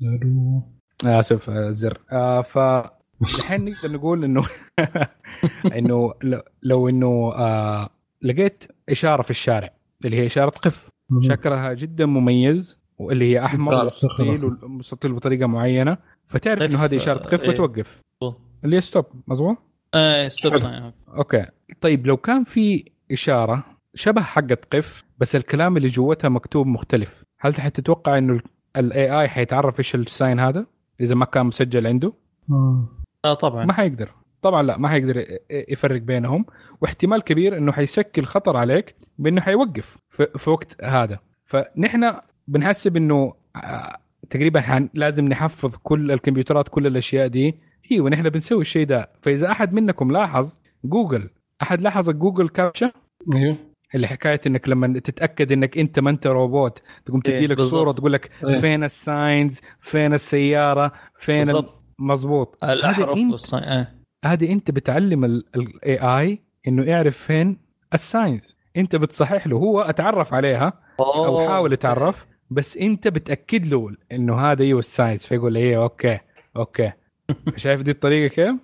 ألو. 0.02 0.62
اسف 1.04 1.50
آه، 1.50 1.70
زر 1.70 1.98
آه 2.12 2.42
ف 2.42 2.58
الحين 3.22 3.64
نقدر 3.64 3.92
نقول 3.92 4.24
إنه 4.24 4.42
إنه 5.78 6.14
لو- 6.22 6.42
لو 6.62 6.88
إنه 6.88 7.32
آه 7.34 7.88
لقيت 8.22 8.64
إشارة 8.88 9.22
في 9.22 9.30
الشارع 9.30 9.70
اللي 10.04 10.16
هي 10.16 10.26
إشارة 10.26 10.50
قف. 10.50 10.88
شكلها 11.20 11.72
جدا 11.74 12.06
مميز 12.06 12.78
واللي 12.98 13.24
هي 13.32 13.44
أحمر 13.44 13.88
صخرة. 13.88 14.56
ومستطيل 14.64 15.12
بطريقة 15.12 15.46
معينة 15.46 15.96
فتعرف 16.32 16.62
قف، 16.62 16.70
إنه 16.70 16.84
هذه 16.84 16.96
إشارة 16.96 17.18
قف 17.18 17.42
إيه. 17.42 17.48
وتوقف. 17.48 18.02
اللي 18.64 18.76
هي 18.76 18.80
stop 18.80 19.06
مظبوط؟ 19.26 19.56
إيه 19.94 20.28
stop. 20.28 20.56
sign 20.56 20.92
okay. 21.08 21.46
طيب 21.80 22.06
لو 22.06 22.16
كان 22.16 22.44
في 22.44 22.90
إشارة 23.12 23.64
شبه 23.94 24.22
حقة 24.22 24.58
قف 24.72 25.04
بس 25.18 25.36
الكلام 25.36 25.76
اللي 25.76 25.88
جوتها 25.88 26.28
مكتوب 26.28 26.66
مختلف 26.66 27.24
هل 27.40 27.54
حتتوقع 27.54 28.18
إنه 28.18 28.40
ال 28.76 29.20
AI 29.20 29.28
حيتعرف 29.28 29.78
إيش 29.78 29.94
ال 29.94 30.04
sign 30.04 30.40
هذا؟ 30.40 30.66
إذا 31.00 31.14
ما 31.14 31.24
كان 31.24 31.46
مسجل 31.46 31.86
عنده. 31.86 32.12
آه 33.24 33.34
طبعا. 33.34 33.64
ما 33.64 33.72
حيقدر. 33.72 34.10
طبعا 34.42 34.62
لا 34.62 34.78
ما 34.78 34.88
حيقدر 34.88 35.24
يفرق 35.50 36.00
بينهم. 36.00 36.44
واحتمال 36.80 37.22
كبير 37.22 37.58
إنه 37.58 37.72
حيشكل 37.72 38.24
خطر 38.24 38.56
عليك 38.56 38.94
بإنه 39.18 39.40
حيوقف 39.40 39.98
في, 40.10 40.26
في 40.36 40.50
وقت 40.50 40.84
هذا. 40.84 41.18
فنحن 41.44 42.12
بنحسب 42.48 42.96
إنه 42.96 43.34
تقريبا 44.32 44.60
حن 44.60 44.88
لازم 44.94 45.28
نحفظ 45.28 45.76
كل 45.82 46.12
الكمبيوترات 46.12 46.68
كل 46.68 46.86
الأشياء 46.86 47.26
دي. 47.26 47.54
إيوه 47.92 48.10
نحن 48.10 48.28
بنسوي 48.28 48.60
الشيء 48.60 48.86
ده. 48.86 49.10
فإذا 49.22 49.50
أحد 49.50 49.72
منكم 49.72 50.12
لاحظ 50.12 50.58
جوجل. 50.84 51.30
أحد 51.62 51.80
لاحظ 51.80 52.10
Google 52.10 52.48
captcha 52.48 52.92
أيوه 53.34 53.56
اللي 53.94 54.06
حكاية 54.06 54.40
إنك 54.46 54.68
لما 54.68 54.98
تتأكد 54.98 55.52
إنك 55.52 55.78
أنت 55.78 55.98
ما 55.98 56.10
أنت 56.10 56.26
روبوت. 56.26 56.82
تقوم 57.06 57.20
إيه، 57.28 57.36
تدي 57.38 57.46
لك. 57.46 57.60
صورة 57.60 57.92
تقول 57.92 58.12
لك 58.12 58.30
إيه. 58.48 58.58
فين 58.58 58.84
ال 58.84 58.97
signs 58.97 59.60
فين 59.80 60.12
السيارة 60.12 60.92
فين 61.18 61.50
ال- 61.50 61.68
مظبوط. 61.98 62.64
الاحرف 62.64 63.16
انت 63.16 63.32
وال 63.32 63.43
sign 63.43 63.64
إيه. 63.64 63.94
هذه 64.24 64.52
أنت 64.52 64.70
بتعلم 64.70 65.24
ال 65.24 65.98
AI 65.98 66.42
إنه 66.68 66.84
يعرف 66.84 67.16
فين 67.18 67.58
ال 67.94 68.03
signs. 68.03 68.56
أنت 68.76 68.96
بتصحح 68.96 69.46
له 69.46 69.56
هو 69.56 69.80
أتعرف 69.80 70.34
عليها 70.34 70.72
أو. 71.00 71.48
حاول 71.48 71.72
يتعرف. 71.72 72.26
بس 72.54 72.76
انت 72.76 73.08
بتأكد 73.08 73.66
له 73.66 73.90
انه 74.12 74.40
هذا 74.40 74.62
أيوه 74.62 74.78
ال 74.78 74.85
signs 74.85 75.20
فيقول 75.20 75.56
إيه 75.56 75.82
okay 75.82 76.18
okay. 76.56 76.92
شايف 77.56 77.82
دي 77.82 77.90
الطريقة 77.90 78.34
كيف؟ 78.34 78.54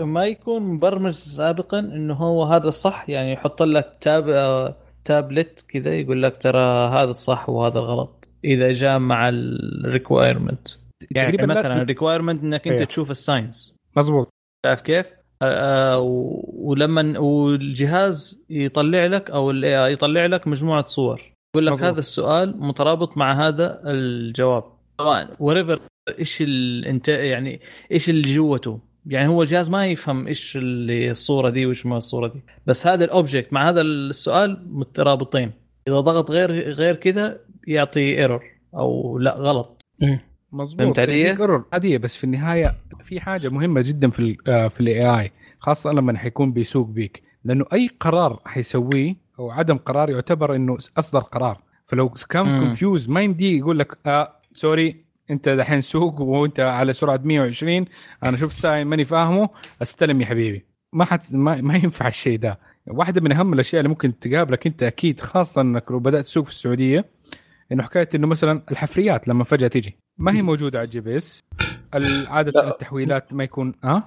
ما 0.00 0.24
يكون 0.26 0.62
مبرمج 0.62 1.12
سابقا 1.12 1.78
إنه 1.78 2.14
هو 2.14 2.44
هذا 2.44 2.68
الصح 2.68 3.08
يعني 3.08 3.32
يحط 3.32 3.62
لك 3.62 3.98
tab 4.00 4.28
آه، 4.28 4.76
تابلت 5.04 5.64
كذا 5.68 5.94
يقول 5.94 6.22
لك 6.22 6.36
ترى 6.36 6.88
هذا 6.88 7.10
الصح 7.10 7.48
وهذا 7.48 7.78
الغلط 7.78 8.28
إذا 8.44 8.72
جاء 8.72 8.98
مع 8.98 9.28
ال 9.28 9.40
requirement 9.40 10.68
يعني 11.10 11.32
تقريباً 11.32 11.52
لا- 11.52 11.60
مثلا 11.60 11.82
ال 11.82 11.87
requirement 11.87 12.42
إنك 12.42 12.68
أنت 12.68 12.80
إيه. 12.80 12.86
تشوف 12.86 13.10
ال 13.10 13.21
signs 13.21 13.76
مزبوط 13.96 14.28
كيف؟ 14.84 15.06
آه، 15.42 15.94
آه، 15.94 15.98
ولما 16.54 17.18
والجهاز 17.18 18.44
يطلع 18.50 19.06
لك 19.06 19.30
أو 19.30 19.50
ال 19.50 19.64
AI 19.64 19.92
يطلع 19.92 20.26
لك 20.26 20.46
مجموعة 20.48 20.86
صور. 20.86 21.33
يقول 21.54 21.66
لك. 21.66 21.82
هذا 21.82 21.98
السؤال 21.98 22.60
مترابط 22.60 23.16
مع 23.16 23.48
هذا 23.48 23.80
الجواب. 23.84 24.64
سواء 25.00 25.36
whatever 25.38 25.80
إيش 26.18 26.42
الانت 26.42 27.08
يعني 27.08 27.60
إيش 27.92 28.10
اللي 28.10 28.34
جوته؟ 28.34 28.80
يعني 29.06 29.28
هو 29.28 29.42
الجهاز 29.42 29.70
ما 29.70 29.86
يفهم 29.86 30.26
إيش 30.26 30.56
اللي 30.56 31.10
الصورة 31.10 31.50
دي 31.50 31.66
وإيش 31.66 31.86
ما 31.86 31.96
الصورة 31.96 32.28
دي. 32.28 32.42
بس 32.66 32.86
هذا 32.86 33.04
ال 33.04 33.11
object 33.11 33.52
مع 33.52 33.68
هذا 33.68 33.80
السؤال 33.80 34.66
مترابطين. 34.70 35.52
إذا 35.88 36.00
ضغط 36.00 36.30
غير 36.30 36.70
غير 36.72 36.94
كذا 36.94 37.40
يعطي 37.66 38.18
error 38.18 38.44
أو 38.74 39.18
لا 39.18 39.34
غلط. 39.36 39.82
إيه. 40.02 40.24
مظبوط. 40.52 40.80
فهمت 40.80 40.98
علي؟ 40.98 41.32
قرر 41.32 41.64
عادية 41.72 41.98
بس 41.98 42.16
في 42.16 42.24
النهاية 42.24 42.76
في 43.04 43.20
حاجة 43.20 43.48
مهمة 43.48 43.80
جدا 43.80 44.10
في 44.10 44.18
ال 44.18 44.36
آه، 44.48 44.68
في 44.68 44.80
ال 44.80 45.20
AI 45.20 45.32
خاصة 45.58 45.92
لما 45.92 46.18
حيكون 46.18 46.52
بيسوق 46.52 46.86
بيك. 46.86 47.22
لأنه 47.44 47.64
أي 47.72 47.90
قرار 48.00 48.40
حيسويه 48.44 49.23
أو 49.38 49.50
عدم 49.50 49.76
قرار 49.76 50.10
يعتبر 50.10 50.56
إنه 50.56 50.78
أصدر 50.98 51.20
قرار. 51.20 51.62
فلو 51.86 52.08
كان. 52.08 52.44
confused 52.60 53.08
ما 53.08 53.20
يمدي 53.20 53.58
يقول 53.58 53.78
لك 53.78 53.98
آه 54.06 54.36
sorry 54.52 55.04
أنت 55.30 55.48
دحين 55.48 55.80
سوق 55.80 56.20
وأنت 56.20 56.60
على 56.60 56.92
سرعة 56.92 57.20
120 57.24 57.84
أنا 58.22 58.36
شفت 58.36 58.52
sign 58.56 58.86
ماني 58.86 59.04
فاهمه 59.04 59.48
استلم 59.82 60.20
يا 60.20 60.26
حبيبي. 60.26 60.64
ما 60.92 61.04
حت 61.04 61.34
ما, 61.34 61.60
ما 61.60 61.74
ينفع 61.76 62.08
الشيء 62.08 62.38
ده. 62.38 62.58
واحدة 62.86 63.20
من 63.20 63.32
أهم 63.32 63.52
الأشياء 63.52 63.80
اللي 63.80 63.88
ممكن 63.88 64.18
تقابلك 64.18 64.66
أنت 64.66 64.82
أكيد 64.82 65.20
خاصة 65.20 65.60
إنك 65.60 65.90
لو 65.90 65.98
بدأت 65.98 66.24
تسوق 66.24 66.44
في 66.44 66.50
السعودية 66.50 67.04
إنه 67.72 67.82
حكاية 67.82 68.08
إنه 68.14 68.26
مثلا 68.26 68.62
الحفريات 68.70 69.28
لما 69.28 69.44
فجأة 69.44 69.68
تيجي 69.68 69.98
ما 70.18 70.32
هي 70.32 70.42
موجودة 70.42 70.78
على 70.78 70.86
ال 70.86 71.00
GPS؟ 71.00 71.40
عادة 72.28 72.50
لا. 72.54 72.68
التحويلات 72.70 73.34
ما 73.34 73.44
يكون 73.44 73.74
آه؟ 73.84 74.02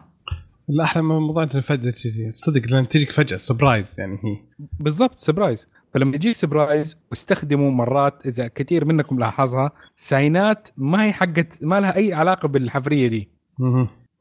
الاحلى 0.69 1.03
من 1.03 1.15
موضوع 1.15 1.43
أنت 1.43 1.57
تجي 1.57 2.31
صدق 2.31 2.61
لأن 2.71 2.87
تجيك 2.87 3.11
فجأة 3.11 3.37
surprise 3.37 3.99
يعني. 3.99 4.13
هي 4.13 4.37
بالضبط 4.79 5.19
surprise 5.19 5.67
فلما 5.93 6.15
يجيك 6.15 6.35
surprise 6.35 6.97
واستخدموا 7.09 7.71
مرات 7.71 8.27
إذا 8.27 8.47
كثير 8.47 8.85
منكم 8.85 9.19
لاحظها 9.19 9.71
sign 9.95 10.54
ات 10.54 10.69
ما 10.77 11.03
هي 11.03 11.13
حقت 11.13 11.47
ما 11.61 11.79
لها 11.79 11.95
أي 11.95 12.13
علاقة 12.13 12.47
بالحفرية 12.47 13.07
دي. 13.07 13.29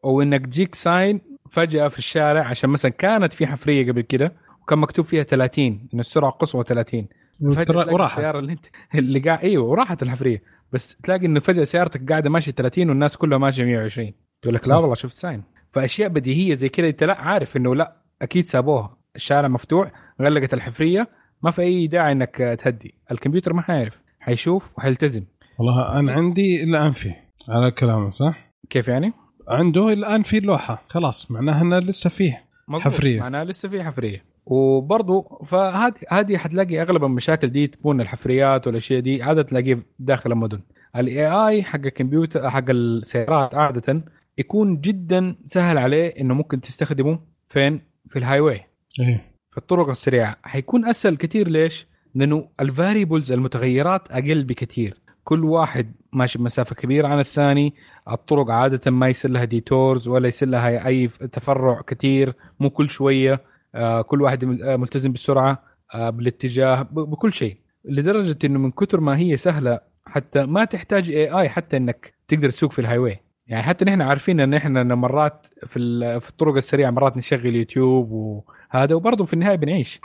أو 0.05 0.23
إنك 0.23 0.47
تجيك 0.47 0.75
sign 0.75 1.21
فجأة 1.51 1.89
في 1.89 1.99
الشارع 1.99 2.45
عشان 2.49 2.71
مثلا 2.71 2.91
كانت 2.91 3.33
في 3.33 3.47
حفرية 3.47 3.93
قبل 3.93 4.01
كده 4.01 4.33
وكان 4.63 4.79
مكتوب 4.79 5.05
فيها 5.05 5.23
30 5.23 5.89
إن 5.95 6.01
السرعة 6.01 6.31
قصوى 6.31 6.65
30 6.65 7.07
فجأة 7.41 7.51
وترا- 7.51 7.65
تلاقي 7.65 7.95
وراحت. 7.95 8.19
السيارة 8.19 8.39
اللي 8.39 8.53
انت 8.53 8.67
اللي 8.95 9.19
قاعد 9.21 9.39
إيوه 9.45 9.65
وراحت 9.65 10.03
الحفرية. 10.03 10.43
بس 10.73 10.97
تلاقي 10.97 11.27
انه 11.27 11.41
فجأة 11.41 11.65
سيارتك 11.65 12.09
قاعدة 12.13 12.31
ماشية 12.31 12.53
30 12.53 12.89
والناس 12.89 13.17
كلها 13.17 13.39
ماشية 13.39 13.65
120 13.65 14.13
تقول 14.43 14.55
لك 14.55 14.69
لا. 14.69 14.77
والله 14.77 14.95
شفت 14.95 15.13
sign 15.15 15.43
فأشياء 15.77 16.09
بديهية 16.09 16.55
زي 16.55 16.69
كذا 16.69 16.89
أنت 16.89 17.05
لا 17.05 17.21
عارف 17.21 17.57
إنه 17.57 17.75
لا 17.75 17.97
أكيد 18.23 18.47
سابوها 18.47 18.97
الشارع 19.17 19.49
مفتوح 19.49 19.93
غلقت 20.23 20.55
الحفرية 20.55 21.09
ما 21.43 21.51
في 21.51 21.63
أي 21.63 21.87
داعي 21.87 22.13
إنك 22.13 22.59
تهدي 22.63 22.95
الكمبيوتر 23.11 23.53
ما 23.53 23.63
حيعرف 23.63 23.95
حيشوف 24.21 24.79
وحيلتزم 24.79 25.25
والله 25.59 26.01
أنا 26.01 26.13
عندي 26.13 26.65
الان 26.65 26.93
فيه 26.93 27.25
على 27.49 27.71
كلامه 27.71 28.11
صح؟ 28.11 28.53
كيف 28.71 28.89
يعني؟ 28.89 29.13
عنده 29.49 29.89
الان 29.93 30.23
في 30.23 30.41
لوحه 30.41 30.83
خلاص 30.89 31.31
معناها 31.31 31.63
إنه 31.63 31.79
لسه 31.79 32.11
فيه 32.11 32.45
مظبوط. 32.69 32.93
حفرية. 32.93 33.21
معناها 33.21 33.45
لسه 33.45 33.69
في 33.69 33.85
حفرية 33.85 34.25
وبرضه 34.47 35.41
فهذه 35.45 35.95
هذه 36.11 36.37
حتلاقي 36.37 36.83
أغلب 36.83 37.05
المشاكل 37.05 37.49
دي 37.49 37.67
تكون 37.67 38.01
الحفريات 38.01 38.67
والاشياء 38.67 39.01
دي 39.01 39.23
عادة 39.23 39.43
تلاقيه 39.43 39.79
داخل 39.99 40.33
المدن 40.33 40.61
ال 40.97 41.27
AI 41.27 41.63
حق 41.63 41.81
الكمبيوتر 41.81 42.51
حق 42.51 42.65
السيارات 42.71 43.55
عادة 43.55 44.03
يكون 44.39 44.81
جدا 44.81 45.37
سهل 45.47 45.79
عليه 45.79 46.09
إنه 46.21 46.35
ممكن 46.35 46.61
تستخدمه 46.61 47.19
فين؟ 47.49 47.81
في 48.09 48.19
ال 48.19 48.41
highway 48.41 48.61
إيه. 49.01 49.25
في 49.51 49.59
الطرق 49.59 49.89
السريعة. 49.89 50.37
حيكون 50.43 50.85
أسهل 50.85 51.17
كثير 51.17 51.49
ليش؟ 51.49 51.87
لأنه 52.15 52.49
ال 52.61 52.68
variables 52.68 53.33
المتغيرات 53.33 54.11
أقل 54.11 54.45
بكثير 54.45 54.95
كل 55.25 55.45
واحد 55.45 55.93
ماشي 56.13 56.39
بمسافة 56.39 56.75
كبيرة 56.75 57.09
عن 57.09 57.21
الثاني. 57.21 57.75
الطرق 58.11 58.51
عادة 58.51 58.91
ما 58.91 59.09
يصير 59.09 59.31
لها 59.31 59.45
detours 59.45 60.09
ولا 60.09 60.29
يصير 60.29 60.49
لها 60.49 60.87
أي 60.87 61.09
تفرع 61.09 61.81
كثير 61.87 62.35
مو 62.61 62.71
كل 62.71 62.91
شوية. 62.91 63.41
آه، 63.75 64.03
كل 64.03 64.23
واحد 64.23 64.63
آه، 64.63 64.77
ملتزم 64.77 65.13
بالسرعه 65.13 65.63
آه، 65.95 66.11
بالاتجاه 66.11 66.83
بكل 66.83 67.35
شيء. 67.35 67.57
لدرجة 67.85 68.39
إنه 68.45 68.59
من 68.59 68.71
كثر 68.71 69.01
ما 69.01 69.19
هي 69.19 69.37
سهلة 69.37 69.81
حتى 70.07 70.47
ما 70.47 70.65
تحتاج 70.65 71.11
AI 71.11 71.49
حتى 71.49 71.77
إنك 71.77 72.15
تقدر 72.29 72.51
تسوق 72.51 72.73
في 72.73 72.79
ال 72.79 72.99
highway 72.99 73.21
يعني 73.47 73.63
حتى 73.63 73.85
نحن 73.85 74.03
عارفين 74.03 74.41
إن 74.41 74.55
إحنا 74.55 74.95
مرات 74.95 75.47
في 75.67 76.21
في 76.21 76.31
الطرق 76.31 76.57
السريعة 76.57 76.91
مرات 76.91 77.17
نشغل 77.17 77.57
يوتيوب 77.57 78.11
وهذا 78.11 78.95
وبرضه 78.95 79.25
في 79.25 79.33
النهاية 79.33 79.57
بنعيش. 79.57 80.01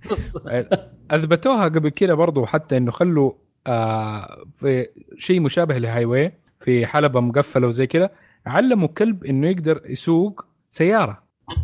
أثبتوها 1.10 1.64
قبل 1.64 1.88
كده 1.88 2.14
برضو 2.14 2.46
حتى 2.46 2.76
إنه 2.76 2.90
خلوا 2.90 3.32
آه 3.66 4.44
في 4.58 4.86
شيء 5.18 5.40
مشابه 5.40 5.78
للهاي 5.78 6.04
واي 6.04 6.32
في 6.60 6.86
حلبة 6.86 7.20
مقفلة 7.20 7.66
وزي 7.66 7.86
كده 7.86 8.12
علموا 8.46 8.88
كلب 8.88 9.24
إنه 9.24 9.48
يقدر 9.48 9.82
يسوق 9.86 10.44
سيارة. 10.70 11.22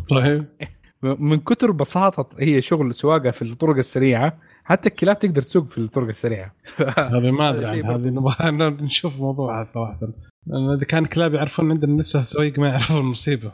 طيب 0.09 0.45
من 1.03 1.39
كتر 1.39 1.71
بساطة 1.71 2.29
هي 2.39 2.61
شغل 2.61 2.95
سواقة 2.95 3.31
في 3.31 3.41
الطرق 3.41 3.77
السريعة 3.77 4.37
حتى 4.63 4.89
الكلاب 4.89 5.19
تقدر 5.19 5.41
تسوق 5.41 5.69
في 5.69 5.77
الطرق 5.77 6.07
السريعة. 6.07 6.53
هذه 6.97 7.31
ما 7.31 7.49
أدري 7.49 7.83
هذه 7.83 8.09
نبغى 8.09 8.51
نشوف 8.85 9.19
موضوعها 9.19 9.63
صراحة. 9.63 9.99
إذا 10.53 10.85
كان 10.85 11.05
كلاب 11.05 11.33
يعرفون 11.33 11.71
عندنا 11.71 12.01
لسه 12.01 12.21
سويق 12.21 12.59
ما 12.59 12.67
يعرفون 12.67 12.97
المصيبه 12.97 13.51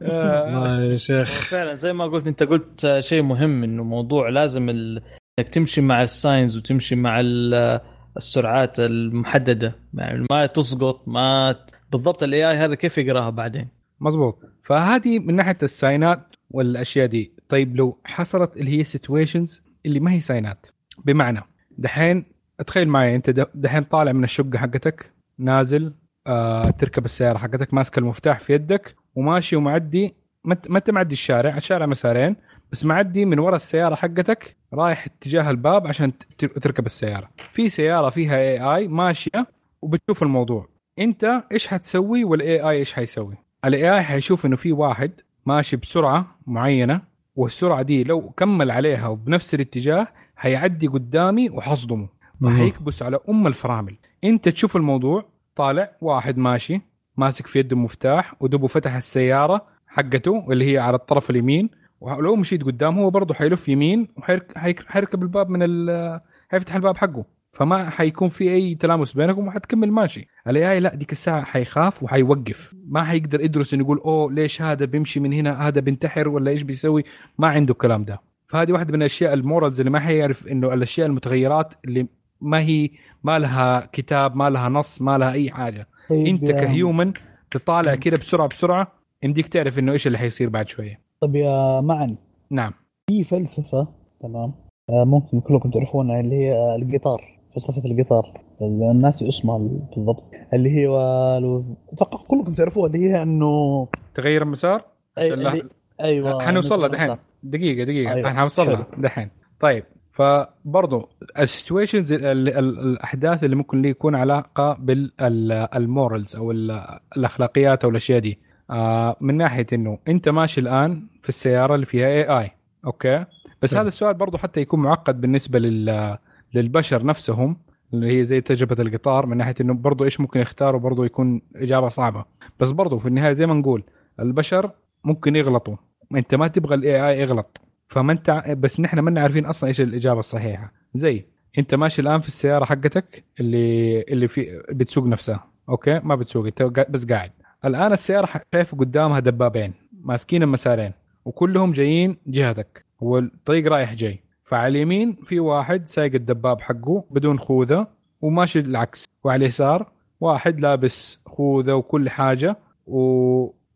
والله 0.00 0.82
يا 0.92 0.96
شيخ. 0.96 1.50
فعلا 1.50 1.74
زي 1.74 1.92
ما 1.92 2.04
قلت 2.04 2.26
أنت 2.26 2.42
قلت 2.42 2.96
شيء 3.00 3.22
مهم 3.22 3.64
إنه 3.64 3.84
موضوع 3.84 4.28
لازم 4.28 4.68
ال... 4.68 5.02
إنك 5.38 5.48
تمشي 5.48 5.80
مع 5.80 6.02
ال 6.02 6.11
signs 6.11 6.56
وتمشي 6.56 6.96
مع 6.96 7.20
ال... 7.20 7.80
السرعات 8.16 8.80
المحددة. 8.80 9.74
يعني 9.94 10.26
ما 10.30 10.46
تسقط 10.46 11.08
ما 11.08 11.56
بالضبط 11.92 12.22
ال 12.22 12.50
AI 12.50 12.56
هذا 12.56 12.74
كيف 12.74 12.98
يقراها 12.98 13.30
بعدين؟ 13.30 13.68
مزبوط 14.00 14.38
فهذه 14.64 15.18
من 15.18 15.36
ناحية 15.36 15.58
ال 15.62 15.73
sign 15.73 16.15
ات 16.15 16.26
والأشياء 16.50 17.06
دي. 17.06 17.32
طيب 17.48 17.76
لو 17.76 17.98
حصلت 18.04 18.56
اللي 18.56 18.78
هي 18.78 18.84
situations 18.84 19.62
اللي 19.86 20.00
ما 20.00 20.12
هي 20.12 20.20
sign 20.20 20.51
ات. 20.51 20.66
بمعنى 21.04 21.40
دحين 21.78 22.31
تخيل 22.62 22.88
معي 22.88 23.16
أنت 23.16 23.30
دحين 23.54 23.82
طالع 23.82 24.12
من 24.12 24.24
الشقة 24.24 24.58
حقتك 24.58 25.12
نازل 25.38 25.92
آه 26.26 26.62
تركب 26.70 27.04
السيارة 27.04 27.38
حقتك 27.38 27.74
ماسك 27.74 27.98
المفتاح 27.98 28.40
في 28.40 28.52
يدك 28.54 28.94
وماشي 29.14 29.56
ومعدي 29.56 30.14
ما 30.44 30.54
انت- 30.74 30.90
معدي 30.90 31.12
الشارع 31.12 31.56
الشارع 31.56 31.86
مسارين 31.86 32.36
بس 32.72 32.84
معدي 32.84 33.24
من 33.24 33.38
ورا 33.38 33.56
السيارة 33.56 33.94
حقتك 33.94 34.56
رايح 34.74 35.06
اتجاه 35.06 35.50
الباب 35.50 35.86
عشان 35.86 36.12
تركب 36.38 36.86
السيارة. 36.86 37.28
في 37.52 37.68
سيارة 37.68 38.10
فيها 38.10 38.36
AI 38.36 38.88
ماشية 38.88 39.46
وبتشوف 39.82 40.22
الموضوع. 40.22 40.68
أنت 40.98 41.42
إيش 41.52 41.68
حتسوي 41.68 42.24
وال 42.24 42.60
AI 42.70 42.76
إيش 42.78 42.92
حيسوي؟ 42.94 43.34
ال 43.64 43.94
AI 43.94 44.02
حيشوف 44.02 44.46
إنه 44.46 44.56
في 44.56 44.72
واحد 44.72 45.10
ماشي 45.46 45.76
بسرعة 45.76 46.26
معينة 46.46 47.00
والسرعة 47.36 47.82
دي 47.82 48.04
لو 48.04 48.30
كمل 48.30 48.70
عليها 48.70 49.08
وبنفس 49.08 49.54
الاتجاه 49.54 50.06
حيعدي 50.36 50.86
قدامي 50.86 51.50
وحصدمه. 51.50 52.08
وحيكبس 52.42 53.02
على 53.02 53.18
أم 53.28 53.46
الفرامل. 53.46 53.96
أنت 54.24 54.48
تشوف 54.48 54.76
الموضوع 54.76 55.24
طالع 55.56 55.90
واحد 56.02 56.38
ماشي 56.38 56.80
ماسك 57.16 57.46
في 57.46 57.58
يده 57.58 57.76
مفتاح 57.76 58.34
ودبه 58.40 58.66
فتح 58.66 58.94
السيارة 58.94 59.66
حقته 59.86 60.52
اللي 60.52 60.72
هي 60.72 60.78
على 60.78 60.96
الطرف 60.96 61.30
اليمين. 61.30 61.70
ولو 62.00 62.36
مشيت 62.36 62.62
قدام 62.62 62.98
هو 62.98 63.10
برضه 63.10 63.34
حيلف 63.34 63.68
يمين 63.68 64.08
وحيركب 64.16 65.22
الباب 65.22 65.50
من 65.50 65.62
ال 65.62 66.20
حيفتح 66.48 66.74
الباب 66.74 66.96
حقه. 66.96 67.24
فما 67.52 67.90
حيكون 67.90 68.28
في 68.28 68.50
أي 68.54 68.74
تلامس 68.74 69.12
بينكم 69.12 69.46
وحتكمل 69.46 69.92
ماشي. 69.92 70.28
ال 70.46 70.72
AI 70.72 70.80
لا 70.80 70.94
ديك 70.94 71.12
الساعة 71.12 71.44
حيخاف 71.44 72.02
وحيوقف. 72.02 72.74
ما 72.86 73.04
حيقدر 73.04 73.40
يدرس 73.40 73.74
انه 73.74 73.84
يقول 73.84 73.98
أوه 73.98 74.32
ليش 74.32 74.62
هذا 74.62 74.84
بيمشي 74.84 75.20
من 75.20 75.32
هنا؟ 75.32 75.68
هذا 75.68 75.80
بينتحر 75.80 76.28
ولا 76.28 76.50
إيش 76.50 76.62
بيسوي؟ 76.62 77.04
ما 77.38 77.48
عنده 77.48 77.72
الكلام 77.72 78.04
ده. 78.04 78.20
فهذه 78.46 78.72
واحدة 78.72 78.92
من 78.92 78.98
الأشياء 78.98 79.32
المورالز 79.32 79.80
اللي 79.80 79.90
ما 79.90 80.00
حيعرف 80.00 80.46
إنه 80.46 80.74
الأشياء 80.74 81.06
المتغيرات 81.06 81.74
اللي 81.84 82.06
ما 82.42 82.60
هي 82.60 82.90
ما 83.24 83.38
لها 83.38 83.86
كتاب 83.92 84.36
ما 84.36 84.50
لها 84.50 84.68
نص 84.68 85.02
ما 85.02 85.18
لها 85.18 85.32
أي 85.32 85.50
حاجة. 85.50 85.86
طيب 86.10 86.26
أنت 86.26 86.50
كهيومن 86.50 87.12
تطالع 87.50 87.94
كده 87.94 88.16
بسرعة 88.16 88.48
بسرعة 88.48 88.92
يمديك 89.22 89.48
تعرف 89.48 89.78
إنه 89.78 89.92
إيش 89.92 90.06
اللي 90.06 90.18
حيصير 90.18 90.48
بعد 90.48 90.68
شوية. 90.68 91.00
طيب 91.20 91.36
يا 91.36 91.80
معن. 91.80 92.16
نعم. 92.50 92.72
في 93.10 93.24
فلسفة 93.24 93.88
تمام. 94.20 94.54
آه، 94.90 95.04
ممكن 95.04 95.40
كلكم 95.40 95.70
تعرفونها 95.70 96.20
اللي 96.20 96.34
هي 96.36 96.76
القطار 96.76 97.38
فلسفة 97.54 97.82
القطار 97.90 98.32
الناس 98.62 99.22
اسمها 99.22 99.58
بالضبط. 99.58 100.24
اللي 100.54 100.70
هي 100.70 100.86
و- 100.86 101.76
أتوقع 101.92 102.24
كلكم 102.28 102.54
تعرفوها 102.54 102.86
اللي 102.86 102.98
هي 103.10 103.22
إنه 103.22 103.88
تغير 104.14 104.42
المسار؟ 104.42 104.80
أي- 104.80 105.22
اللي- 105.22 105.62
أيوه 106.00 106.42
حنوصل 106.42 106.80
لها 106.80 106.88
نزل 106.88 106.96
دحين. 106.96 107.08
المسار. 107.08 107.24
دقيقة 107.42 107.84
دقيقة. 107.84 108.14
أيوة. 108.14 108.34
حنوصل 108.34 108.66
لها. 108.66 108.86
دحين. 108.98 109.28
طيب. 109.60 109.84
فبرضو 110.12 111.08
ال 111.38 111.45
situations 111.45 112.12
الأحداث 112.12 113.44
اللي 113.44 113.56
ممكن 113.56 113.82
لي 113.82 113.88
يكون 113.88 114.14
علاقة 114.14 114.76
بال 114.80 115.19
morals 115.19 116.36
أو 116.36 116.50
ال- 116.50 116.98
الأخلاقيات 117.16 117.84
أو 117.84 117.90
الأشياء 117.90 118.18
دي. 118.18 118.38
آه 118.70 119.16
من 119.20 119.36
ناحية 119.36 119.66
إنه 119.72 119.98
أنت 120.08 120.28
ماشي 120.28 120.60
الآن 120.60 121.06
في 121.22 121.28
السيارة 121.28 121.74
اللي 121.74 121.86
فيها 121.86 122.06
AI 122.06 122.50
okay؟ 122.86 123.24
بس 123.62 123.70
حلو. 123.70 123.80
هذا 123.80 123.88
السؤال 123.88 124.14
برضو 124.14 124.38
حتى 124.38 124.60
يكون 124.60 124.80
معقد 124.80 125.20
بالنسبة 125.20 125.58
لل 125.58 126.18
للبشر 126.54 127.04
نفسهم 127.06 127.56
اللي 127.94 128.18
هي 128.18 128.24
زي 128.24 128.40
تجربة 128.40 128.82
القطار 128.82 129.26
من 129.26 129.36
ناحية 129.36 129.54
إنه 129.60 129.74
برضو 129.74 130.04
إيش 130.04 130.20
ممكن 130.20 130.40
يختاروا 130.40 130.80
برضو 130.80 131.04
يكون 131.04 131.42
إجابة 131.56 131.88
صعبة. 131.88 132.24
بس 132.60 132.70
برضو 132.70 132.98
في 132.98 133.08
النهاية 133.08 133.32
زي 133.32 133.46
ما 133.46 133.54
نقول 133.54 133.82
البشر 134.20 134.70
ممكن 135.04 135.36
يغلطوا. 135.36 135.76
أنت 136.14 136.34
ما 136.34 136.48
تبغى 136.48 136.74
ال 136.74 137.08
AI 137.08 137.20
يغلط. 137.20 137.60
فما 137.92 138.12
انت 138.12 138.44
بس 138.58 138.80
نحن 138.80 138.98
ما 138.98 139.20
عارفين 139.20 139.46
أصلا 139.46 139.68
إيش 139.68 139.80
الإجابة 139.80 140.18
الصحيحة. 140.18 140.72
زي 140.94 141.24
أنت 141.58 141.74
ماشي 141.74 142.02
الآن 142.02 142.20
في 142.20 142.28
السيارة 142.28 142.64
حقتك 142.64 143.24
اللي 143.40 144.00
اللي 144.02 144.28
في 144.28 144.62
بتسوق 144.70 145.06
نفسها. 145.06 145.46
okay؟ 145.68 146.00
ما 146.04 146.14
بتسوق 146.14 146.46
أنت 146.46 146.62
بس 146.62 147.06
قاعد. 147.06 147.30
الآن 147.64 147.92
السيارة 147.92 148.28
شايف 148.54 148.74
قدامها 148.74 149.20
دبابين 149.20 149.74
ماسكين 149.92 150.42
المسارين 150.42 150.92
وكلهم 151.24 151.72
جايين 151.72 152.16
جهتك 152.26 152.84
والطريق 153.00 153.72
رايح 153.72 153.94
جاي. 153.94 154.18
فعلى 154.44 154.68
اليمين 154.68 155.16
في 155.24 155.40
واحد 155.40 155.86
سايق 155.86 156.14
الدباب 156.14 156.60
حقه 156.60 157.04
بدون 157.10 157.38
خوذة 157.38 157.86
وماشي 158.20 158.58
العكس. 158.58 159.08
وعلى 159.24 159.44
اليسار 159.44 159.92
واحد 160.20 160.60
لابس 160.60 161.20
خوذة 161.26 161.72
وكل 161.72 162.10
حاجة 162.10 162.56
و... 162.86 162.98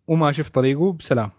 وماشي 0.06 0.43
في 0.43 0.52
طريقه 0.52 0.93
بسلام. 0.93 1.30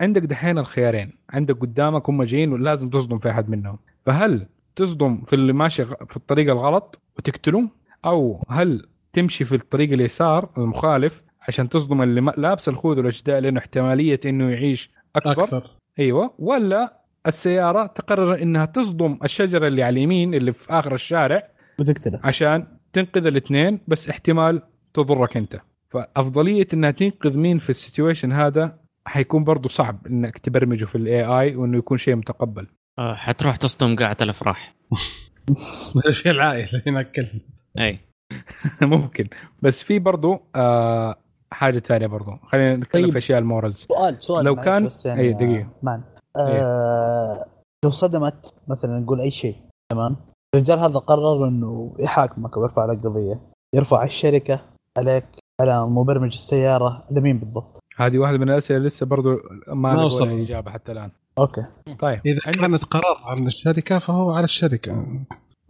فعندك 0.00 0.22
دحين 0.22 0.58
الخيارين. 0.58 1.12
عندك 1.30 1.58
قدامك 1.58 2.08
هم 2.08 2.22
جايين 2.22 2.52
ولازم 2.52 2.90
تصدم 2.90 3.18
في 3.18 3.30
أحد 3.30 3.50
منهم. 3.50 3.78
فهل 4.06 4.46
تصدم 4.76 5.16
في 5.16 5.32
اللي 5.32 5.52
ماشي 5.52 5.84
في 5.84 6.16
الطريق 6.16 6.50
الغلط 6.52 7.00
وتقتله 7.18 7.70
أو 8.04 8.42
هل 8.48 8.88
تمشي 9.12 9.44
في 9.44 9.54
الطريق 9.54 9.92
اليسار 9.92 10.48
المخالف 10.58 11.22
عشان 11.48 11.68
تصدم 11.68 12.02
اللي 12.02 12.20
ما- 12.20 12.34
لابس 12.36 12.68
الخوذ 12.68 12.96
والأجداء 12.98 13.40
لأنه 13.40 13.58
احتمالية 13.60 14.20
إنه 14.26 14.50
يعيش 14.50 14.90
أكبر؟ 15.16 15.42
أكثر. 15.44 15.70
أيوه. 15.98 16.34
ولا 16.38 17.00
السيارة 17.26 17.86
تقرر 17.86 18.42
إنها 18.42 18.64
تصدم 18.64 19.18
الشجرة 19.24 19.66
اللي 19.66 19.82
على 19.82 19.92
اليمين 19.98 20.34
اللي 20.34 20.52
في 20.52 20.70
آخر 20.72 20.94
الشارع 20.94 21.42
وتقتله 21.80 22.20
عشان 22.24 22.66
تنقذ 22.92 23.26
الاثنين 23.26 23.80
بس 23.88 24.08
احتمال 24.08 24.62
تضرك 24.94 25.36
أنت. 25.36 25.60
فأفضلية 25.88 26.66
إنها 26.74 26.90
تنقذ 26.90 27.36
مين 27.36 27.58
في 27.58 27.70
ال 27.70 27.76
situation 27.76 28.32
هذا؟ 28.32 28.78
حيكون 29.06 29.44
برضو 29.44 29.68
صعب 29.68 30.06
إنك 30.06 30.38
تبرمجه 30.38 30.84
في 30.84 30.94
ال 30.94 31.24
AI 31.24 31.56
وإنه 31.56 31.78
يكون 31.78 31.98
شيء 31.98 32.14
متقبل. 32.16 32.66
آه، 32.98 33.14
حتروح 33.14 33.56
تصدم 33.56 33.96
قاعة 33.96 34.16
الافراح 34.22 34.74
في 36.22 36.30
العائلة 36.30 36.82
هناك 36.86 37.12
كلهم 37.12 37.40
أي. 37.78 37.98
ممكن. 38.82 39.28
بس 39.62 39.82
في 39.82 39.98
برضو 39.98 40.40
آه 40.56 41.16
حاجة 41.50 41.78
ثانية 41.78 42.06
برضو. 42.06 42.30
خلينا 42.46 42.76
نتكلم 42.76 43.02
طيب. 43.04 43.12
في 43.12 43.18
أشياء 43.18 43.38
ال 43.38 43.44
morals. 43.44 43.86
سؤال 43.88 44.16
سؤال 44.22 44.44
لو 44.44 44.56
كان- 44.56 44.84
بس 44.86 45.06
يعني 45.06 45.20
أي 45.20 45.32
دقيقة. 45.32 45.68
man 45.82 46.02
آه 46.36 47.44
لو 47.84 47.90
صدمت 47.90 48.54
مثلا 48.68 48.98
نقول 48.98 49.20
أي 49.20 49.30
شيء 49.30 49.56
تمام؟ 49.92 50.16
الرجال 50.54 50.78
هذا 50.78 50.98
قرر 50.98 51.48
إنه 51.48 51.96
يحاكمك 51.98 52.56
ويرفع 52.56 52.82
عليك 52.82 52.98
قضية 53.06 53.40
يرفع 53.74 54.04
الشركة 54.04 54.60
عليك 54.98 55.24
على 55.60 55.86
مبرمج 55.86 56.32
السيارة 56.34 57.06
على 57.10 57.20
مين 57.20 57.38
بالضبط؟ 57.38 57.78
هذه 57.96 58.18
واحدة 58.18 58.38
من 58.38 58.50
الأسئلة 58.50 58.78
لسه 58.78 59.06
برضو 59.06 59.30
ما 59.68 59.74
ما 59.74 59.88
لقوا 59.88 60.04
وصل. 60.04 60.28
لها 60.28 60.42
إجابة 60.42 60.70
حتى 60.70 60.92
الآن. 60.92 61.10
أوكي. 61.38 61.64
طيب 61.98 62.20
إذا 62.26 62.40
كانت 62.52 62.84
قرار 62.84 63.18
عن 63.24 63.46
الشركة 63.46 63.98
فهو 63.98 64.30
على 64.30 64.44
الشركة. 64.44 65.06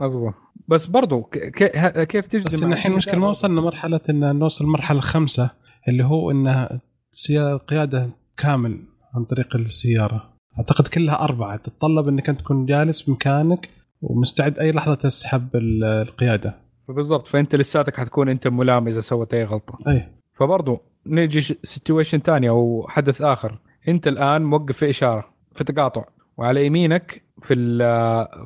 مظبوط. 0.01 0.35
بس 0.69 0.87
برضو 0.87 1.23
كيف 1.23 2.27
تجزم 2.27 2.49
بس 2.49 2.63
الحين؟ 2.63 2.93
المشكلة 2.93 3.21
ما 3.21 3.29
وصلنا 3.31 3.61
مرحلة 3.61 4.01
إن 4.11 4.37
نوصل 4.39 4.65
المرحله 4.65 4.99
الخامسه 4.99 5.51
اللي 5.89 6.05
هو 6.05 6.31
انها 6.31 6.81
سيارة 7.11 7.57
قيادة 7.57 8.11
كامل 8.37 8.83
عن 9.15 9.25
طريق 9.25 9.57
السيارة. 9.57 10.33
أعتقد 10.59 10.89
كلها 10.89 11.25
أربعة. 11.25 11.57
تتطلب 11.57 12.09
إنك 12.09 12.29
أنت 12.29 12.41
تكون 12.41 12.67
جالس 12.67 13.03
في 13.03 13.11
مكانك 13.11 13.69
ومستعد 14.03 14.59
أي 14.59 14.73
لحظة 14.73 14.95
تسحب 14.95 15.57
ال- 15.57 15.85
القيادة. 15.85 16.55
بالضبط. 16.89 17.29
فأنت 17.29 17.55
لساتك 17.55 17.97
حتكون 17.97 18.29
أنت 18.29 18.49
ملام 18.49 18.89
إذا 18.89 19.01
سويت 19.01 19.35
أي 19.35 19.45
غلطة. 19.45 19.79
أي. 19.89 20.09
فبرضو 20.39 20.79
نيجي 21.07 21.41
situation 21.65 22.19
ثانية 22.19 22.51
أو 22.51 22.87
حدث 22.89 23.23
آخر. 23.23 23.59
أنت 23.89 24.07
الآن 24.09 24.43
موقف 24.45 24.77
في 24.77 24.91
إشارة 24.91 25.25
في 25.55 25.65
تقاطع. 25.65 26.05
وعلى 26.37 26.67
يمينك 26.67 27.23
في 27.43 27.55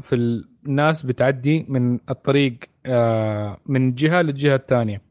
في 0.02 0.42
الناس 0.66 1.02
بتعدي 1.02 1.66
من 1.68 1.98
الطريق 2.10 2.58
آه، 2.86 3.56
من 3.66 3.94
جهة 3.94 4.22
للجهة 4.22 4.54
الثانية. 4.56 5.02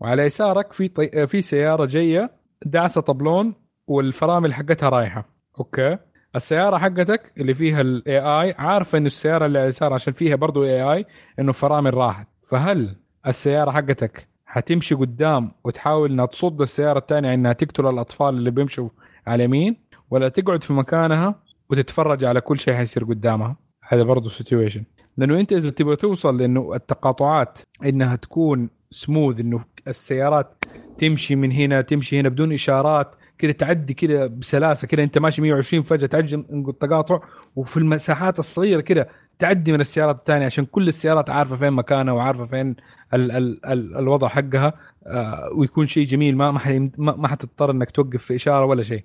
وعلى 0.00 0.22
يسارك 0.22 0.72
في 0.72 0.88
طي... 0.88 1.26
في 1.26 1.40
سيارة 1.40 1.84
جاية 1.84 2.30
داعسة 2.66 3.00
طبلون 3.00 3.54
والفرامل 3.86 4.54
حقتها 4.54 4.88
رايحة. 4.88 5.24
Okay. 5.58 5.98
السيارة 6.36 6.78
حقتك 6.78 7.32
اللي 7.38 7.54
فيها 7.54 7.80
ال 7.80 8.18
AI 8.18 8.54
عارفة 8.58 8.98
إنه 8.98 9.06
السيارة 9.06 9.46
اللي 9.46 9.58
على 9.58 9.64
اليسار 9.64 9.94
عشان 9.94 10.12
فيها 10.12 10.36
برضو 10.36 10.64
AI 10.64 11.06
إنه 11.38 11.52
فرامل 11.52 11.94
راحت. 11.94 12.28
فهل 12.50 12.96
السيارة 13.26 13.70
حقتك 13.70 14.28
حتمشي 14.48 14.94
قدام 14.94 15.52
وتحاول 15.64 16.10
إنها 16.12 16.26
تصد 16.26 16.60
السيارة 16.60 16.98
الثانية 16.98 17.34
إنها 17.34 17.52
تقتل 17.52 17.86
الأطفال 17.86 18.28
اللي 18.28 18.50
بيمشوا 18.50 18.88
على 19.26 19.44
اليمين 19.44 19.76
ولا 20.10 20.28
تقعد 20.28 20.64
في 20.64 20.72
مكانها 20.72 21.34
وتتفرج 21.70 22.24
على 22.24 22.40
كل 22.40 22.60
شيء 22.60 22.74
حيصير 22.74 23.04
قدامها. 23.04 23.56
هذا 23.88 24.02
برضه 24.02 24.30
سيتويشن 24.30 24.84
لأنه 25.16 25.40
أنت 25.40 25.52
إذا 25.52 25.70
تبغى 25.70 25.96
توصل 25.96 26.38
لأنه 26.38 26.74
التقاطعات 26.74 27.58
إنها 27.84 28.16
تكون 28.16 28.70
سموث 28.90 29.40
إنه 29.40 29.64
السيارات 29.88 30.64
تمشي 30.98 31.36
من 31.36 31.52
هنا 31.52 31.80
تمشي 31.80 32.20
هنا 32.20 32.28
بدون 32.28 32.52
إشارات 32.52 33.14
كذا 33.38 33.52
تعدي 33.52 33.94
كذا 33.94 34.26
بسلاسة 34.26 34.88
كذا 34.88 35.02
أنت 35.02 35.18
ماشي 35.18 35.42
120 35.42 35.82
فجأة 35.82 36.06
تعدي 36.06 36.34
التقاطع 36.34 37.20
وفي 37.56 37.76
المساحات 37.76 38.38
الصغيرة 38.38 38.80
كذا 38.80 39.08
تعدي 39.38 39.72
من 39.72 39.80
السيارات 39.80 40.16
الثانية 40.16 40.46
عشان 40.46 40.64
كل 40.64 40.88
السيارات 40.88 41.30
عارفة 41.30 41.56
فين 41.56 41.72
مكانها 41.72 42.14
وعارفة 42.14 42.46
فين 42.46 42.76
ال 43.14 43.30
ال 43.32 43.66
ال 43.66 43.96
الوضع 43.96 44.28
حقها 44.28 44.72
آه 45.06 45.50
ويكون 45.56 45.86
شيء 45.86 46.06
جميل 46.06 46.36
ما 46.36 46.50
ما 46.98 47.28
حتضطر 47.28 47.70
إنك 47.70 47.90
توقف 47.90 48.22
في 48.24 48.36
إشارة 48.36 48.64
ولا 48.64 48.82
شيء. 48.82 49.04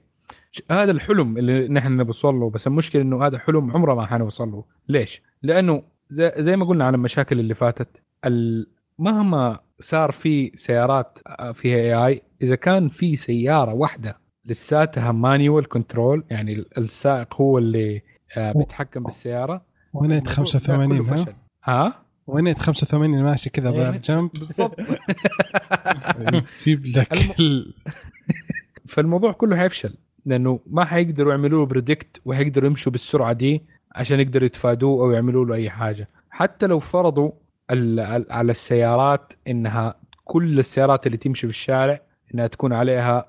هذا 0.71 0.91
الحلم 0.91 1.38
اللي 1.38 1.67
نحن 1.67 1.91
نوصل 1.97 2.35
له 2.35 2.49
بس 2.49 2.67
المشكلة 2.67 3.01
إنه 3.01 3.25
هذا 3.25 3.39
حلم 3.39 3.71
عمره 3.71 3.93
ما 3.95 4.05
حنوصل 4.05 4.51
له. 4.51 4.63
ليش؟ 4.89 5.21
لأنه 5.43 5.84
زي, 6.09 6.55
ما 6.55 6.65
قلنا 6.65 6.85
عن 6.85 6.95
المشاكل 6.95 7.39
اللي 7.39 7.55
فاتت 7.55 8.01
مهما 8.99 9.59
صار 9.80 10.11
في 10.11 10.51
سيارات 10.55 11.19
فيها 11.53 11.77
AI 11.77 12.21
إذا 12.41 12.55
كان 12.55 12.89
في 12.89 13.15
سيارة 13.15 13.73
واحدة 13.73 14.17
لساتها 14.45 15.11
manual 15.11 15.67
control 15.69 16.23
يعني 16.30 16.53
ال- 16.53 16.77
السائق 16.77 17.41
هو 17.41 17.57
اللي 17.57 18.01
آه، 18.38 18.51
بيتحكم 18.51 19.03
بالسيارة 19.03 19.65
الموضوع 19.95 20.19
85 20.30 20.88
كله 21.03 21.35
ها. 21.63 21.85
ها؟ 21.85 22.02
وينيت 22.27 22.59
85 22.59 23.23
ماشي 23.23 23.49
كذا 23.49 23.69
إيه. 23.69 23.91
بالجنب 23.91 24.29
بالضبط. 24.39 24.79
يجيب 26.67 26.85
لك 26.85 27.13
الم- 27.13 27.31
ال- 27.39 27.73
فالموضوع 28.87 29.31
كله 29.31 29.57
حيفشل 29.57 29.93
لأنه 30.25 30.59
ما 30.67 30.85
حيقدروا 30.85 31.31
يعملوا 31.31 31.59
له 31.59 31.65
predict 31.65 32.21
وحيقدروا 32.25 32.69
يمشوا 32.69 32.91
بالسرعة 32.91 33.33
دي 33.33 33.61
عشان 33.95 34.19
يقدروا 34.19 34.45
يتفادوه 34.45 35.03
أو 35.03 35.11
يعملوا 35.11 35.45
له 35.45 35.55
أي 35.55 35.69
حاجة. 35.69 36.09
حتى 36.29 36.67
لو 36.67 36.79
فرضوا 36.79 37.31
على 38.29 38.51
السيارات 38.51 39.33
إنها 39.47 39.95
كل 40.25 40.59
السيارات 40.59 41.07
اللي 41.07 41.17
تمشي 41.17 41.47
في 41.47 41.53
الشارع 41.53 42.01
إنها 42.33 42.47
تكون 42.47 42.73
عليها 42.73 43.25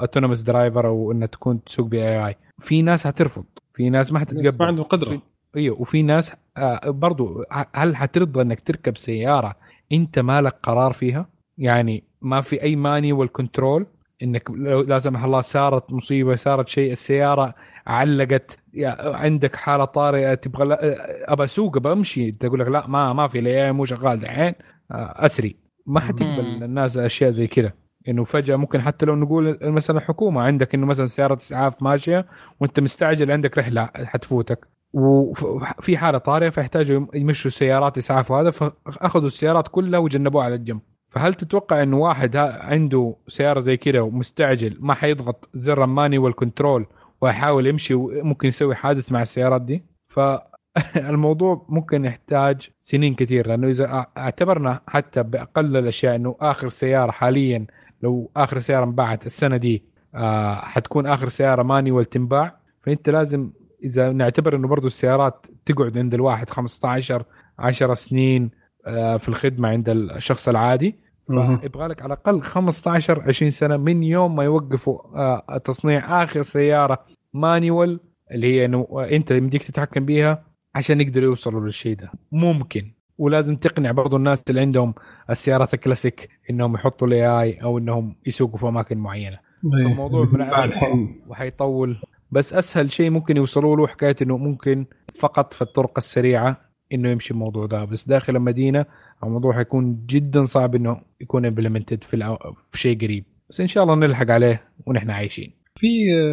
autonomous 0.00 0.40
driver 0.40 0.86
أو 0.86 1.12
إنها 1.12 1.26
تكون 1.26 1.64
تسوق 1.64 1.86
ب 1.86 2.26
AI 2.26 2.36
في 2.60 2.82
ناس 2.82 3.06
حترفض 3.06 3.44
في 3.74 3.90
ناس 3.90 4.12
ما 4.12 4.18
ما 4.18 4.20
حتتقبل 4.24 4.64
عنده 4.64 4.82
قدره 4.82 5.22
أيوه 5.56 5.80
وفي 5.80 6.02
ناس 6.02 6.32
آه 6.56 6.90
برضو 6.90 7.44
هل 7.74 7.96
حترضى 7.96 8.42
إنك 8.42 8.60
تركب 8.60 8.96
سيارة 8.96 9.54
أنت 9.92 10.18
مالك 10.18 10.56
قرار 10.62 10.92
فيها؟ 10.92 11.28
يعني 11.58 12.04
ما 12.22 12.40
في 12.40 12.62
أي 12.62 12.76
manual 12.76 13.12
control 13.12 13.86
إنك 14.22 14.50
لو 14.50 14.80
لا 14.80 14.98
سمح 14.98 15.24
الله 15.24 15.40
صارت 15.40 15.92
مصيبة 15.92 16.34
صارت 16.34 16.68
شيء 16.68 16.92
السيارة 16.92 17.54
علقت 17.86 18.58
يا- 18.74 19.16
عندك 19.16 19.56
حالة 19.56 19.84
طارئة 19.84 20.34
تبغى 20.34 20.64
لا- 20.64 21.32
ابى 21.32 21.44
أسوق 21.44 21.76
ابى 21.76 21.92
أمشي. 21.92 22.32
تقول 22.32 22.60
لك 22.60 22.66
لا 22.68 22.86
ما 22.86 23.12
ما 23.12 23.28
في 23.28 23.38
ال 23.38 23.49
AI 23.49 23.72
مو 23.72 23.84
شغال 23.84 24.20
دحين 24.20 24.54
آه، 24.90 25.24
sorry. 25.26 25.56
ما 25.86 26.00
حتقبل. 26.00 26.40
الناس 26.64 26.96
أشياء 26.96 27.30
زي 27.30 27.46
كذا. 27.46 27.72
إنه 28.08 28.24
فجأة 28.24 28.56
ممكن 28.56 28.80
حتى 28.82 29.06
لو 29.06 29.14
نقول 29.16 29.58
مثلا 29.62 29.98
الحكومة 29.98 30.42
عندك 30.42 30.74
إنه 30.74 30.86
مثلا 30.86 31.06
سيارة 31.06 31.36
إسعاف 31.36 31.82
ماشية 31.82 32.26
وأنت 32.60 32.80
مستعجل 32.80 33.30
عندك 33.32 33.58
رحلة 33.58 33.90
حتفوتك. 33.94 34.68
وفي 34.94 35.98
حالة 35.98 36.18
طارئة 36.18 36.50
فيحتاجوا 36.50 37.06
يمشوا 37.14 37.50
السيارات 37.50 37.98
اسعاف 37.98 38.30
وهذا 38.30 38.50
فاخذوا 38.50 39.26
السيارات 39.26 39.68
كلها 39.68 40.00
وجنبوها 40.00 40.44
على 40.44 40.54
الجنب. 40.54 40.80
فهل 41.14 41.34
تتوقع 41.34 41.82
انه 41.82 41.98
واحد 41.98 42.36
عنده 42.36 43.16
سيارة 43.28 43.60
زي 43.60 43.76
كذا 43.76 44.00
ومستعجل 44.00 44.76
ما 44.80 44.94
حيضغط 44.94 45.48
زر 45.54 45.84
الماني 45.84 46.18
والكنترول 46.18 46.86
ويحاول 47.20 47.66
يمشي 47.66 47.94
وممكن 47.94 48.48
يسوي 48.48 48.74
حادث 48.74 49.12
مع 49.12 49.22
السيارات 49.22 49.62
دي؟ 49.62 49.84
فالموضوع 50.08 51.66
ممكن 51.76 52.04
يحتاج 52.04 52.70
سنين 52.80 53.14
كثير 53.14 53.46
لأنه 53.46 53.68
إذا 53.68 54.06
اعتبرنا 54.18 54.80
حتى 54.86 55.22
بأقل 55.22 55.76
الأشياء 55.76 56.14
إنه 56.16 56.36
آخر 56.40 56.68
سيارة 56.68 57.10
حاليا 57.10 57.66
لو 58.02 58.30
آخر 58.36 58.58
سيارة 58.58 58.84
انباعت 58.84 59.26
السنة 59.26 59.56
دي 59.56 59.84
آه 60.14 60.54
حتكون 60.54 61.06
آخر 61.06 61.28
سيارة 61.28 61.62
مانيوال 61.62 62.04
تنباع 62.04 62.56
فأنت 62.82 63.08
لازم 63.08 63.50
إذا 63.84 64.12
نعتبر 64.12 64.56
إنه 64.56 64.68
برضو 64.68 64.86
السيارات 64.86 65.46
تقعد 65.66 65.98
عند 65.98 66.14
الواحد 66.14 66.50
15 66.50 67.24
10 67.58 67.94
سنين 67.94 68.50
آه 68.86 69.16
في 69.16 69.28
الخدمة 69.28 69.68
عند 69.68 69.88
الشخص 69.88 70.48
العادي. 70.48 71.04
فيبغى 71.26 71.88
لك 71.88 72.02
على 72.02 72.14
الأقل 72.14 72.42
15 72.42 73.22
20 73.28 73.50
سنة 73.50 73.76
من 73.76 74.02
يوم 74.02 74.36
ما 74.36 74.44
يوقفوا 74.44 74.98
آه، 75.16 75.58
تصنيع 75.64 76.22
آخر 76.24 76.42
سيارة 76.42 77.04
مانيوال 77.34 78.00
اللي 78.32 78.54
هي 78.54 78.64
إنه 78.64 78.86
أنت 79.10 79.30
يمديك 79.30 79.62
تتحكم 79.62 80.04
بيها 80.04 80.44
عشان 80.74 81.00
يقدروا 81.00 81.24
يوصلوا 81.24 81.60
للشيء 81.60 81.96
ده. 81.96 82.12
ممكن. 82.32 82.94
ولازم 83.18 83.56
تقنع 83.56 83.90
برضو 83.90 84.16
الناس 84.16 84.44
اللي 84.50 84.60
عندهم 84.60 84.94
السيارات 85.30 85.74
الكلاسيك 85.74 86.28
إنهم 86.50 86.74
يحطوا 86.74 87.06
ال 87.06 87.26
AI 87.26 87.62
أو 87.62 87.78
إنهم 87.78 88.16
يسوقوا 88.26 88.58
في 88.58 88.68
أماكن 88.68 88.98
معينة. 88.98 89.38
إيه، 89.64 89.84
فالموضوع 89.84 90.22
اللي 90.22 90.38
من 90.38 90.42
الحين 90.42 91.22
وحيطول 91.26 91.96
بس 92.34 92.52
أسهل 92.52 92.92
شيء 92.92 93.10
ممكن 93.10 93.36
يوصلوا 93.36 93.76
له 93.76 93.86
حكاية 93.86 94.16
إنه 94.22 94.36
ممكن 94.36 94.86
فقط 95.18 95.54
في 95.54 95.62
الطرق 95.62 95.92
السريعة 95.96 96.60
إنه 96.92 97.08
يمشي 97.08 97.30
الموضوع 97.34 97.66
ده. 97.66 97.84
بس 97.84 98.08
داخل 98.08 98.36
المدينة 98.36 98.86
الموضوع 99.24 99.52
حيكون 99.54 100.04
جدا 100.06 100.44
صعب 100.44 100.74
إنه 100.74 101.00
يكون 101.20 101.46
implemented 101.46 102.04
في, 102.04 102.14
الأو... 102.14 102.36
في 102.70 102.78
شيء 102.78 103.00
قريب. 103.00 103.24
بس 103.50 103.60
إن 103.60 103.68
شاء 103.68 103.84
الله 103.84 103.94
نلحق 103.94 104.30
عليه 104.30 104.62
ونحن 104.86 105.10
عايشين. 105.10 105.50
في 105.76 105.86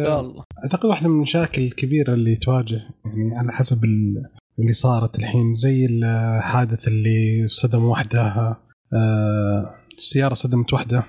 آه، 0.06 0.20
الله. 0.20 0.44
أعتقد 0.64 0.84
واحدة 0.84 1.08
من 1.08 1.14
المشاكل 1.14 1.62
الكبيرة 1.62 2.14
اللي 2.14 2.36
تواجه 2.36 2.80
يعني 3.04 3.36
على 3.38 3.52
حسب 3.52 3.84
ال- 3.84 4.22
اللي 4.58 4.72
صارت 4.72 5.18
الحين 5.18 5.54
زي 5.54 5.86
الحادث 5.86 6.88
اللي 6.88 7.46
صدم 7.46 7.84
وحده 7.84 8.56
آه، 8.92 9.74
السياره 9.98 10.34
صدمت 10.34 10.72
وحدة. 10.72 10.98
آه، 10.98 11.04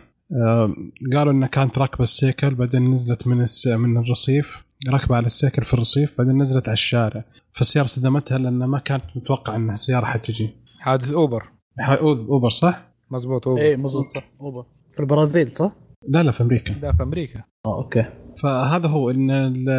قالوا 1.14 1.34
انها 1.34 1.48
كانت 1.48 1.78
راكبه 1.78 2.04
السيكل 2.04 2.56
بعدين 2.56 2.92
نزلت 2.92 3.28
من 3.28 3.42
الس... 3.42 3.68
من 3.68 3.98
الرصيف 3.98 4.64
راكبه 4.90 5.16
على 5.16 5.26
السيكل 5.26 5.64
في 5.66 5.74
الرصيف 5.74 6.14
بعدين 6.18 6.42
نزلت 6.42 6.68
على 6.68 6.74
الشارع. 6.74 7.24
فالسيارة 7.56 7.88
صدمتها 7.88 8.38
لانها 8.38 8.68
ما 8.68 8.80
كانت 8.80 9.04
متوقعة 9.16 9.56
إنها 9.56 9.74
السياره 9.74 10.06
حتجي. 10.06 10.50
حادث 10.80 11.12
أوبر. 11.12 11.44
أوبر 12.02 12.50
صح؟ 12.50 12.84
مزبوط 13.12 13.48
أوبر. 13.48 13.62
إيه 13.62 13.76
مظبوط 13.76 14.06
صح 14.16 14.30
أوبر. 14.42 14.66
في 14.92 15.00
البرازيل 15.00 15.52
صح؟ 15.52 15.76
لا 16.10 16.24
لا 16.24 16.32
في 16.32 16.44
أمريكا. 16.44 16.74
ده 16.74 16.92
في 16.92 17.04
أمريكا. 17.04 17.44
آه 17.66 17.76
okay. 17.78 18.06
فهذا 18.44 18.88
هو 18.88 19.10
إن 19.10 19.32
ال- 19.32 19.70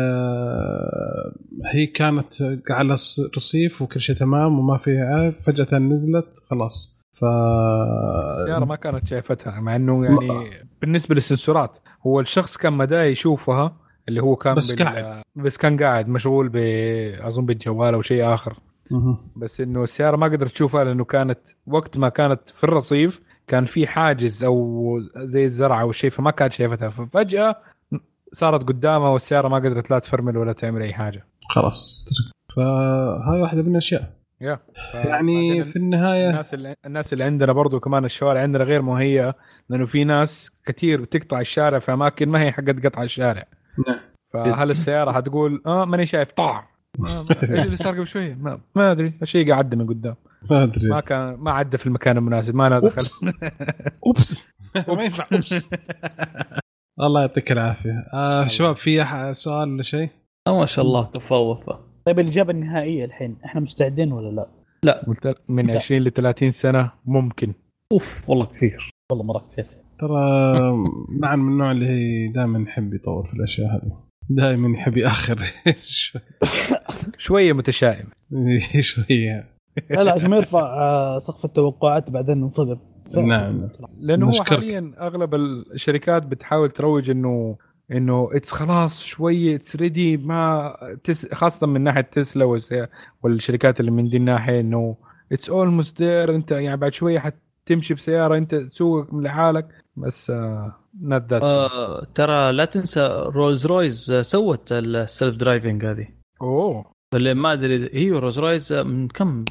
هي 1.74 1.86
كانت 1.86 2.26
على 2.70 2.96
الرصيف 3.28 3.82
وكل 3.82 4.00
شيء 4.00 4.16
تمام 4.16 4.58
وما 4.58 4.78
فيها 4.78 5.04
عيب 5.04 5.34
فجأة 5.46 5.78
نزلت 5.78 6.26
خلاص. 6.50 6.93
ف 7.14 7.24
السيارة 7.24 8.64
ما 8.64 8.76
كانت 8.76 9.06
شايفتها 9.06 9.60
مع 9.60 9.76
إنه 9.76 10.04
يعني 10.04 10.50
بالنسبة 10.80 11.14
للسنسورات 11.14 11.76
هو 12.06 12.20
الشخص 12.20 12.56
كان 12.56 12.72
مداه 12.72 13.02
يشوفها 13.04 13.76
اللي 14.08 14.22
هو 14.22 14.36
كان 14.36 14.54
بس 14.54 14.72
بال... 14.72 14.84
قاعد. 14.86 15.22
بس 15.36 15.56
كان 15.56 15.82
قاعد 15.82 16.08
مشغول 16.08 16.48
ب 16.48 16.56
أظن 17.20 17.46
بالجوال 17.46 17.94
أو 17.94 18.02
شيء 18.02 18.34
آخر. 18.34 18.58
مهم. 18.90 19.18
بس 19.36 19.60
إنه 19.60 19.82
السيارة 19.82 20.16
ما 20.16 20.26
قدرت 20.26 20.50
تشوفها 20.50 20.84
لأنه 20.84 21.04
كانت 21.04 21.38
وقت 21.66 21.98
ما 21.98 22.08
كانت 22.08 22.48
في 22.48 22.64
الرصيف 22.64 23.22
كان 23.46 23.64
في 23.64 23.86
حاجز 23.86 24.44
أو 24.44 25.00
زي 25.16 25.44
الزرع 25.44 25.80
أو 25.80 25.92
شيء 25.92 26.10
فما 26.10 26.30
كانت 26.30 26.52
شايفتها. 26.52 26.90
ففجأة 26.90 27.56
صارت 28.32 28.68
قدامها 28.68 29.08
والسيارة 29.08 29.48
ما 29.48 29.56
قدرت 29.56 29.90
لا 29.90 29.98
تفرمل 29.98 30.36
ولا 30.36 30.52
تعمل 30.52 30.82
أي 30.82 30.92
حاجة. 30.92 31.26
خلاص 31.50 32.08
فهاي 32.56 33.40
واحدة 33.40 33.62
من 33.62 33.70
الأشياء. 33.70 34.23
يا 34.44 34.58
ف- 34.92 34.94
يعني 34.94 35.64
في 35.64 35.76
النهايه 35.76 36.30
الناس 36.30 36.54
اللي 36.54 36.74
الناس 36.86 37.12
اللي 37.12 37.24
عندنا 37.24 37.52
برضو 37.52 37.80
كمان 37.80 38.04
الشوارع 38.04 38.40
عندنا 38.40 38.64
غير 38.64 38.82
مهيئه 38.82 39.34
لأنه 39.68 39.86
في 39.86 40.04
ناس 40.04 40.50
كثير 40.66 41.00
بتقطع 41.00 41.40
الشارع 41.40 41.78
في 41.78 41.92
اماكن 41.92 42.28
ما 42.28 42.42
هي 42.42 42.52
حقت 42.52 42.86
قطع 42.86 43.02
الشارع. 43.02 43.44
نعم. 43.88 44.00
فهل 44.34 44.68
السيارة 44.68 45.12
حتقول 45.12 45.62
آه 45.66 45.84
ماني 45.84 46.06
شايف 46.06 46.32
طع 46.32 46.64
آه، 47.06 47.24
إيش 47.42 47.64
اللي 47.64 47.76
صار 47.76 47.94
قبل 47.94 48.06
شوية؟ 48.06 48.34
ما, 48.34 48.60
ما 48.74 48.92
أدري 48.92 49.12
الشيء 49.22 49.50
قاعد 49.50 49.64
عدى 49.66 49.76
من 49.76 49.86
قدام. 49.86 50.14
ما 50.50 50.64
أدري. 50.64 50.88
ما 50.88 51.00
كان 51.00 51.34
ما 51.34 51.50
عدى 51.52 51.78
في 51.78 51.86
المكان 51.86 52.16
المناسب 52.16 52.54
ما 52.54 52.66
أنا 52.66 52.80
دخل 52.80 53.02
أوبس. 54.06 54.46
ما 54.88 55.02
ينفع. 55.04 55.26
أوبس. 55.32 55.68
الله 57.00 57.20
يعطيك 57.20 57.52
العافية. 57.52 58.06
آه 58.14 58.46
شباب 58.46 58.76
في 58.76 59.04
سؤال 59.34 59.68
ولا 59.72 59.82
شيء؟ 59.82 60.08
آه، 60.48 60.58
ما 60.60 60.66
شاء 60.66 60.84
الله 60.84 61.04
تفوق. 61.04 61.83
طيب 62.06 62.18
الإجابة 62.18 62.50
النهائية 62.50 63.04
الحين 63.04 63.36
إحنا 63.44 63.60
مستعدين 63.60 64.12
ولا 64.12 64.46
لا؟ 64.84 65.04
قلت 65.06 65.36
من 65.48 65.70
20 65.70 66.02
ل 66.02 66.10
30 66.12 66.50
سنة 66.50 66.92
ممكن. 67.04 67.52
أوف 67.92 68.30
والله 68.30 68.46
كثير. 68.46 68.90
والله 69.10 69.24
مرة 69.24 69.44
كثير. 69.50 69.66
ترى 69.98 70.12
معن 71.22 71.38
من 71.38 71.52
النوع 71.52 71.70
اللي 71.70 71.86
هي 71.86 72.28
دائما 72.28 72.62
يحب 72.68 72.94
يطور 72.94 73.26
في 73.26 73.32
الأشياء 73.34 73.68
هذه. 73.74 73.92
دائما 74.30 74.78
يحب 74.78 74.96
يأخر. 74.96 75.38
شوي- 75.82 76.20
شوية 77.18 77.52
متشائم. 77.52 78.06
شوية. 78.80 79.54
لا 79.90 80.02
لا 80.04 80.12
عشان 80.12 80.30
ما 80.30 80.36
يرفع 80.36 80.60
آه، 80.60 81.18
سقف 81.18 81.44
التوقعات 81.44 82.10
بعدين 82.10 82.38
ننصدم. 82.38 82.78
نعم. 83.16 83.68
لأنه 83.98 84.26
هو. 84.26 84.44
حاليا 84.44 84.92
أغلب 85.00 85.34
الشركات 85.34 86.22
بتحاول 86.22 86.70
تروج 86.70 87.10
إنه 87.10 87.56
إنه 87.92 88.28
it's 88.32 88.52
خلاص 88.52 89.02
شوية 89.02 89.56
it's 89.56 89.76
ready 89.76 90.16
ما 90.16 90.72
تس 91.04 91.34
خاصة 91.34 91.66
من 91.66 91.80
ناحية 91.80 92.00
تسلا 92.00 92.44
والشركات 93.22 93.80
اللي 93.80 93.90
من 93.90 94.08
دي 94.08 94.16
الناحية 94.16 94.60
إنه 94.60 94.96
it's 95.32 95.50
almost 95.50 96.02
there 96.02 96.34
أنت 96.34 96.50
يعني 96.50 96.76
بعد 96.76 96.92
شوية 96.94 97.18
حتمشي 97.66 97.94
بسيارة 97.94 98.36
أنت 98.36 98.54
تسوق 98.54 99.14
لحالك 99.14 99.68
بس 99.96 100.30
not 101.00 101.22
that 101.30 101.42
آه 101.42 102.04
ترى 102.14 102.52
لا 102.52 102.64
تنسى 102.64 103.06
رولز 103.34 103.66
رويز 103.66 104.10
آه، 104.10 104.22
سوت 104.22 104.72
ال 104.72 104.85
self 104.85 105.36
driving 105.36 105.84
هذه. 105.84 106.08
أوه. 106.42 106.84
اللي 107.14 107.34
ما 107.34 107.52
أدري 107.52 107.90
هي 107.92 108.10
رولز 108.10 108.38
رويز 108.38 108.72
آه، 108.72 108.82
من 108.82 109.08
كم؟ 109.08 109.44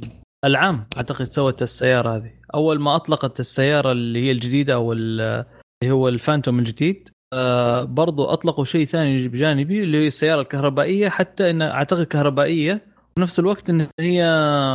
العام 0.45 0.85
أعتقد 0.97 1.25
سوت 1.25 1.61
السيارة 1.61 2.15
هذه. 2.15 2.31
أول 2.55 2.79
ما 2.79 2.95
أطلقت 2.95 3.39
السيارة 3.39 3.91
اللي 3.91 4.23
هي 4.27 4.31
الجديدة 4.31 4.73
أو 4.73 4.93
ال- 4.93 5.45
اللي 5.83 5.93
هو 5.93 6.07
الفانتوم 6.07 6.59
الجديد 6.59 7.09
آه 7.33 7.83
برضو 7.83 8.23
أطلقوا 8.25 8.65
شيء 8.65 8.85
ثاني 8.85 9.27
بجانبي 9.27 9.83
اللي 9.83 9.97
هي 9.97 10.07
السيارة 10.07 10.41
الكهربائية 10.41 11.09
حتى 11.09 11.49
انها 11.49 11.71
أعتقد 11.71 12.03
كهربائية. 12.03 12.93
في 13.15 13.21
نفس 13.21 13.39
الوقت 13.39 13.69
إن 13.69 13.87
هي 13.99 14.23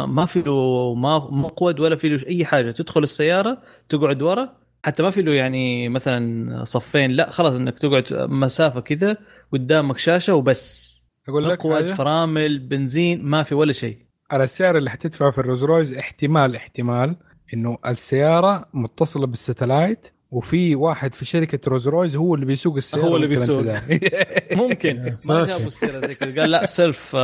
ما 0.08 0.26
في 0.26 0.42
له 0.42 0.94
ما 0.94 1.18
مقود 1.30 1.80
ولا 1.80 1.96
في 1.96 2.08
له 2.08 2.26
أي 2.28 2.44
حاجة. 2.44 2.70
تدخل 2.70 3.02
السيارة 3.02 3.58
تقعد 3.88 4.22
ورا 4.22 4.48
حتى 4.84 5.02
ما 5.02 5.10
في 5.10 5.22
له 5.22 5.32
يعني 5.32 5.88
مثلا 5.88 6.64
صفين. 6.64 7.10
لا 7.10 7.30
خلاص 7.30 7.54
إنك 7.54 7.78
تقعد 7.78 8.04
مسافة 8.12 8.80
كذا 8.80 9.16
قدامك 9.52 9.98
شاشة 9.98 10.34
وبس. 10.34 10.98
أقول 11.28 11.44
لك 11.44 11.66
مقود؟ 11.66 11.88
فرامل 11.88 12.58
بنزين 12.58 13.24
ما 13.24 13.42
في 13.42 13.54
ولا 13.54 13.72
شيء. 13.72 13.98
على 14.30 14.44
السعر 14.44 14.78
اللي 14.78 14.90
حتدفعه 14.90 15.30
في 15.30 15.38
الرولز 15.38 15.64
رويز 15.64 15.98
احتمال 15.98 16.56
احتمال 16.56 17.16
إنه 17.54 17.78
السيارة 17.86 18.68
متصلة 18.74 19.26
بال 19.26 19.41
satellite 19.41 20.06
وفي 20.30 20.74
واحد 20.74 21.14
في 21.14 21.24
شركة 21.24 21.70
رولز 21.70 21.88
رويز 21.88 22.16
هو 22.16 22.34
اللي 22.34 22.46
بيسوق 22.46 22.76
السيارة 22.76 23.04
هو 23.04 23.16
اللي 23.16 23.26
بيسوق. 23.26 23.64
ممكن. 24.62 25.16
ما. 25.28 25.44
جابوا 25.46 25.66
السيره 25.66 25.98
زي 26.06 26.14
كذا. 26.14 26.40
قال 26.40 26.50
لا 26.50 26.66
self 26.66 27.16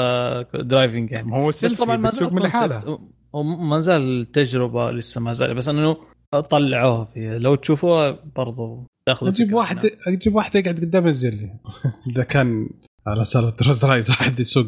driving 0.54 1.10
يعني. 1.10 1.30
ما 1.30 1.36
هو 1.36 1.48
بس 1.48 1.60
سيلفي 1.60 1.76
طبعا 1.76 1.96
ما 1.96 2.10
زال 2.10 2.34
من 2.34 2.42
concept. 2.42 2.44
لحالها. 2.44 2.98
هو 3.34 3.42
ما 3.42 3.80
زال 3.80 4.20
التجربه 4.20 4.90
لسه 4.90 5.20
ما 5.20 5.32
زال 5.32 5.54
بس 5.54 5.68
إنه 5.68 5.96
طلعوها 6.50 7.04
فيها 7.04 7.38
لو 7.38 7.54
تشوفوها 7.54 8.18
برضو 8.36 8.86
تاخذوا 9.06 9.32
أجيب 9.32 9.52
واحد. 9.52 9.90
أجيب 10.06 10.34
واحد 10.34 10.56
يقعد 10.56 10.80
قدام 10.80 11.06
الزلي 11.06 11.50
إذا 12.10 12.24
كان 12.24 12.68
على 13.06 13.24
سالفه 13.24 13.66
روز 13.66 13.84
رايز 13.84 14.10
واحد 14.10 14.40
يسوق. 14.40 14.66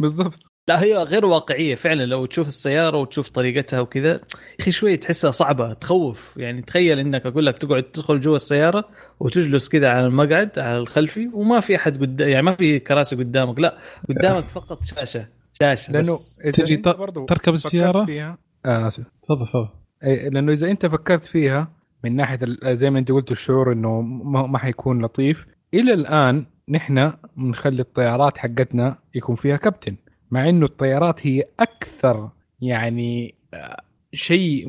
بالضبط. 0.00 0.40
لا 0.68 0.82
هي 0.82 0.96
غير 0.96 1.24
واقعية 1.26 1.74
فعلا. 1.74 2.02
لو 2.06 2.26
تشوف 2.26 2.48
السيارة 2.48 2.98
وتشوف 2.98 3.28
طريقتها 3.28 3.80
وكذا 3.80 4.12
يا 4.12 4.20
أخي 4.60 4.72
شوي 4.72 4.96
تحسها 4.96 5.30
صعبة 5.30 5.72
تخوف. 5.72 6.36
يعني 6.36 6.62
تخيل 6.62 6.98
إنك 6.98 7.26
أقول 7.26 7.46
لك 7.46 7.58
تقعد 7.58 7.82
تدخل 7.82 8.20
جوا 8.20 8.36
السيارة 8.36 8.88
وتجلس 9.20 9.68
كذا 9.68 9.90
على 9.90 10.06
المقعد 10.06 10.58
على 10.58 10.78
الخلفي 10.78 11.30
وما 11.34 11.60
في 11.60 11.76
أحد 11.76 12.00
قدام 12.00 12.28
يعني 12.28 12.42
ما 12.42 12.54
في 12.54 12.78
كراسي 12.78 13.16
قدامك 13.16 13.58
لا 13.58 13.78
قدامك 14.08 14.48
فقط 14.48 14.84
شاشة 14.84 15.28
شاشة 15.52 15.92
لأنه 15.92 16.16
تجي 16.52 16.76
تركب 16.76 17.26
فكرت 17.30 17.48
السيارة؟ 17.48 18.04
فيها. 18.04 18.38
آه 18.66 18.88
آسف. 18.88 19.04
تفضل 19.22 19.46
تفضل. 19.46 19.68
إيه، 20.04 20.28
لأنه 20.28 20.52
إذا 20.52 20.70
أنت 20.70 20.86
فكرت 20.86 21.24
فيها 21.24 21.72
من 22.04 22.16
ناحية 22.16 22.38
زي 22.64 22.90
ما 22.90 22.98
أنت 22.98 23.12
قلت 23.12 23.30
الشعور 23.30 23.72
إنه 23.72 24.00
ما 24.00 24.46
ما 24.46 24.58
حيكون 24.58 25.04
لطيف. 25.04 25.46
إلى 25.74 25.94
الآن 25.94 26.46
نحن 26.68 27.12
بنخلي 27.36 27.82
الطيارات 27.82 28.38
حقتنا 28.38 28.98
يكون 29.14 29.36
فيها 29.36 29.56
كابتن. 29.56 29.96
مع 30.30 30.48
إنه 30.48 30.64
الطيارات 30.64 31.26
هي 31.26 31.44
أكثر 31.60 32.28
يعني 32.60 33.34
آه، 33.54 33.80
شيء 34.12 34.66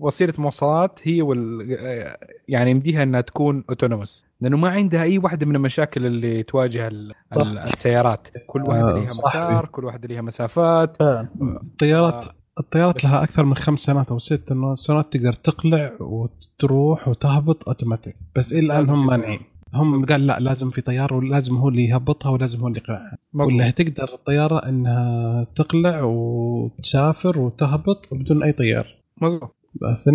وسيلة 0.00 0.34
مواصلات 0.38 1.00
هي 1.02 1.22
وال 1.22 1.76
آه، 1.78 2.18
يعني 2.48 2.70
يمديها 2.70 3.02
إنها 3.02 3.20
تكون 3.20 3.64
اوتونوموس 3.68 4.24
لأنه 4.40 4.56
ما 4.56 4.68
عندها 4.68 5.02
أي 5.02 5.18
واحدة 5.18 5.46
من 5.46 5.56
المشاكل 5.56 6.06
اللي 6.06 6.42
تواجه 6.42 6.90
السيارات. 7.36 8.28
كل 8.46 8.62
واحدة 8.62 8.90
آه، 8.90 8.94
لها. 8.94 9.04
مسار 9.04 9.66
كل 9.66 9.84
واحدة 9.84 10.08
لها 10.08 10.20
مسافات. 10.20 10.96
الطيارات 11.00 12.24
الطيارات 12.60 13.04
لها 13.04 13.22
أكثر 13.22 13.44
من 13.44 13.56
خمس 13.56 13.80
سنوات 13.80 14.10
أو 14.10 14.18
ست 14.18 14.52
سنوات 14.74 15.12
تقدر 15.12 15.32
تقلع 15.32 15.92
وتروح 16.00 17.08
وتهبط 17.08 17.68
اوتوماتيك 17.68 18.16
بس 18.36 18.52
إلى 18.52 18.66
الآن 18.66 18.90
هم 18.90 19.06
مانعين. 19.06 19.40
هم 19.74 20.04
قال 20.04 20.26
لا 20.26 20.40
لازم 20.40 20.70
في 20.70 20.80
طيار 20.80 21.14
ولازم 21.14 21.56
هو 21.56 21.68
اللي 21.68 21.84
يهبطها 21.88 22.30
ولازم 22.30 22.60
هو 22.60 22.68
اللي 22.68 22.78
يقلعها. 22.78 23.18
ولا 23.34 23.70
تقدر 23.70 24.14
الطيارة 24.14 24.68
إنها 24.68 25.44
تقلع 25.56 26.02
وتسافر 26.02 27.38
وتهبط 27.38 28.06
بدون 28.12 28.42
أي 28.42 28.52
طيار. 28.52 28.86
مظبوط. 29.22 29.54
بس 29.82 30.08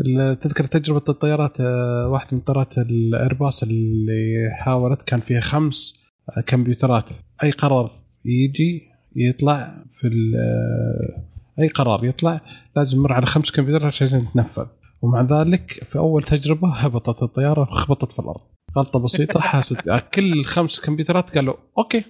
ال- 0.00 0.38
تذكر 0.40 0.64
تجربة 0.64 1.02
الطيارات 1.08 1.60
آه، 1.60 2.08
واحدة 2.08 2.28
من 2.32 2.40
طيارات 2.40 2.78
الأيرباص 2.78 3.62
اللي 3.62 4.50
حاولت 4.52 5.02
كان 5.02 5.20
فيها 5.20 5.40
خمس 5.40 6.04
آه، 6.36 6.40
كمبيوترات. 6.40 7.04
أي 7.42 7.50
قرار 7.50 7.90
يجي 8.24 8.82
يطلع 9.16 9.74
في 10.00 10.08
آه، 10.36 11.22
أي 11.62 11.68
قرار 11.68 12.04
يطلع 12.04 12.40
لازم 12.76 12.98
يمر 12.98 13.12
على 13.12 13.26
خمس 13.26 13.50
كمبيوترات 13.50 13.86
عشان 13.94 14.18
يتنفذ. 14.20 14.66
ومع 15.02 15.22
ذلك 15.22 15.84
في 15.90 15.98
أول 15.98 16.22
تجربة 16.22 16.68
هبطت 16.74 17.22
الطيارة 17.22 17.60
وخبطت 17.60 18.12
في 18.12 18.18
الأرض. 18.18 18.40
غلطة 18.76 18.98
بسيطة 18.98 19.40
حاسد. 19.40 19.88
آه، 19.88 20.02
كل 20.14 20.32
الخمس 20.32 20.80
كمبيوترات 20.80 21.34
قالوا 21.34 21.54
okay. 21.78 22.04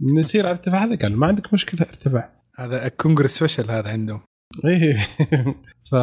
نسير 0.00 0.46
على 0.46 0.52
الارتفاع 0.52 0.84
هذا 0.84 0.96
قال 0.96 1.16
ما 1.16 1.26
عندك 1.26 1.54
مشكلة 1.54 1.80
ارتفاع 1.80 2.32
هذا 2.58 2.86
الكونغرس 2.86 3.42
فشل 3.42 3.70
هذا 3.70 3.88
عندهم. 3.88 4.20
إيه. 4.64 5.08
ف 5.90 5.94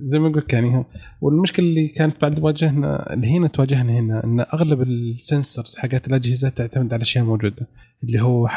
زي 0.00 0.18
ما 0.18 0.28
قلت 0.34 0.52
يعني 0.52 0.84
والمشكلة 1.20 1.66
اللي 1.66 1.88
كانت 1.88 2.22
بعد 2.22 2.38
واجهنا 2.38 3.12
اللي 3.12 3.36
هنا 3.36 3.48
تواجهنا 3.48 3.92
هنا 3.92 4.24
إن 4.24 4.40
أغلب 4.40 4.82
ال 4.82 4.94
sensors 4.94 5.76
حقت 5.76 6.08
الأجهزة 6.08 6.48
تعتمد 6.48 6.94
على 6.94 7.02
أشياء 7.02 7.24
موجودة 7.24 7.66
اللي 8.04 8.22
هو 8.22 8.48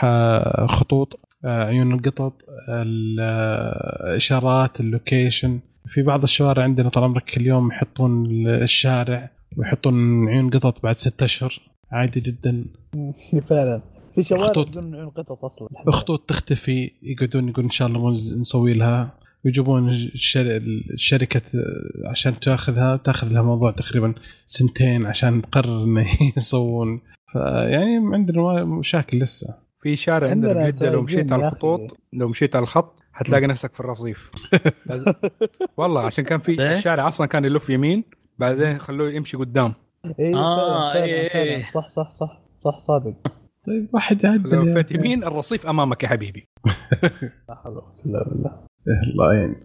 خطوط 0.68 1.20
آه، 1.46 1.64
عيون 1.64 1.94
القطط 1.94 2.42
الاشارات 2.70 4.80
اللوكيشن. 4.80 5.60
في 5.88 6.02
بعض 6.02 6.24
الشوارع 6.24 6.64
عندنا 6.64 6.90
طال 6.90 7.04
عمرك 7.04 7.24
كل 7.24 7.48
يوم 7.48 7.72
يحطون 7.72 8.26
الشارع 8.48 9.32
ويحطون 9.58 10.28
عيون 10.30 10.50
قطط 10.50 10.84
بعد 10.84 10.98
ستة 10.98 11.24
أشهر. 11.24 11.60
عادي 11.92 12.20
جدا. 12.20 12.66
فعلا. 13.50 13.82
في 14.16 14.24
شوارع. 14.24 14.64
بدون 14.64 14.96
عيون 14.96 15.10
قطط 15.10 15.46
أصلا. 15.46 15.68
خطوط 15.88 16.30
تختفي 16.30 16.92
يقعدون 17.04 17.50
يقول 17.50 17.66
إن 17.66 17.72
شاء 17.72 17.88
الله 17.88 18.36
نسوي 18.40 18.74
لها. 18.74 19.20
ويجيبون 19.46 19.90
الشر... 19.90 20.58
الشركة 20.94 21.42
عشان 22.06 22.40
تأخذها 22.40 22.98
تأخذ 22.98 23.28
لها 23.28 23.42
موضوع 23.42 23.72
تقريبا 23.72 24.14
سنتين 24.48 25.06
عشان 25.06 25.42
تقرر 25.42 25.84
انه 25.84 26.08
يسوون. 26.38 27.02
فيعني 27.34 28.16
عندنا 28.16 28.66
مشاكل 28.66 29.20
لسه. 29.20 29.48
في 29.82 29.96
شارع 29.96 30.30
عندنا 30.30 30.54
بجده 30.54 30.92
لو 30.92 31.02
مشيت 31.02 31.32
على. 31.32 31.48
الخطوط 31.48 31.98
لو 32.14 32.30
مشيت 32.30 32.56
على 32.56 32.64
الخط 32.64 33.00
حتلاقي 33.14 33.48
نفسك 33.48 33.74
في 33.74 33.80
الرصيف. 33.80 34.32
والله 35.78 36.02
عشان 36.02 36.24
كان 36.24 36.40
في 36.40 36.56
ليه؟ 36.56 36.74
الشارع 36.74 37.08
أصلا 37.08 37.28
كان 37.28 37.46
يلف 37.46 37.70
يمين. 37.70 38.04
بعدين 38.40 38.78
خلوه 38.80 39.12
يمشي 39.12 39.38
قدام. 39.38 39.74
اي 40.20 40.36
آه، 40.36 40.94
فعلا 40.94 40.94
فعلا, 40.94 41.06
إيه، 41.06 41.30
فعلا. 41.30 41.44
إيه. 41.44 41.64
صح 41.64 41.88
صح 41.88 42.10
صح 42.10 42.42
صح 42.60 42.78
صادق. 42.78 43.16
طيب 43.68 43.88
واحد 43.94 44.24
يعدل 44.24 44.50
لو 44.50 44.64
لفيت 44.64 44.86
أخي. 44.86 44.96
يمين 44.96 45.24
الرصيف 45.24 45.68
أمامك 45.68 46.04
يا 46.04 46.08
حبيبي؟ 46.10 46.48
لا 47.50 47.56
حول 47.56 47.72
ولا 47.72 47.82
قوة 47.82 47.96
إلا 48.06 48.24
بالله. 48.30 48.52
إيه، 48.88 49.12
الله 49.12 49.34
يعين. 49.34 49.56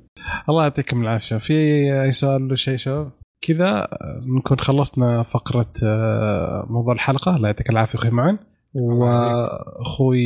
الله 0.49 0.63
يعطيكم 0.63 1.03
العافية. 1.03 1.37
في 1.37 1.55
أي 2.03 2.13
سؤال 2.13 2.43
ولا 2.43 2.57
شيء 2.57 2.77
شباب؟ 2.77 3.11
كذا 3.43 3.89
نكون 4.37 4.59
خلصنا 4.61 5.23
فقرة 5.23 5.73
آه، 5.85 6.67
موضوع 6.71 6.95
الحلقة. 6.95 7.37
الله 7.37 7.49
يعطيك 7.49 7.71
العافية 7.71 7.99
أخوي 7.99 8.11
معن. 8.11 8.39
وأخوي 8.75 10.25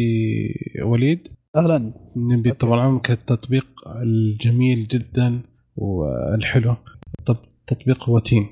وليد. 0.84 1.28
أهلا. 1.56 1.92
نبي. 2.16 2.50
طبعا 2.50 2.80
عنك 2.80 3.10
التطبيق 3.10 3.66
الجميل 4.02 4.86
جدا 4.88 5.40
والحلو. 5.76 6.74
تطبيق 7.68 8.08
وتين. 8.08 8.46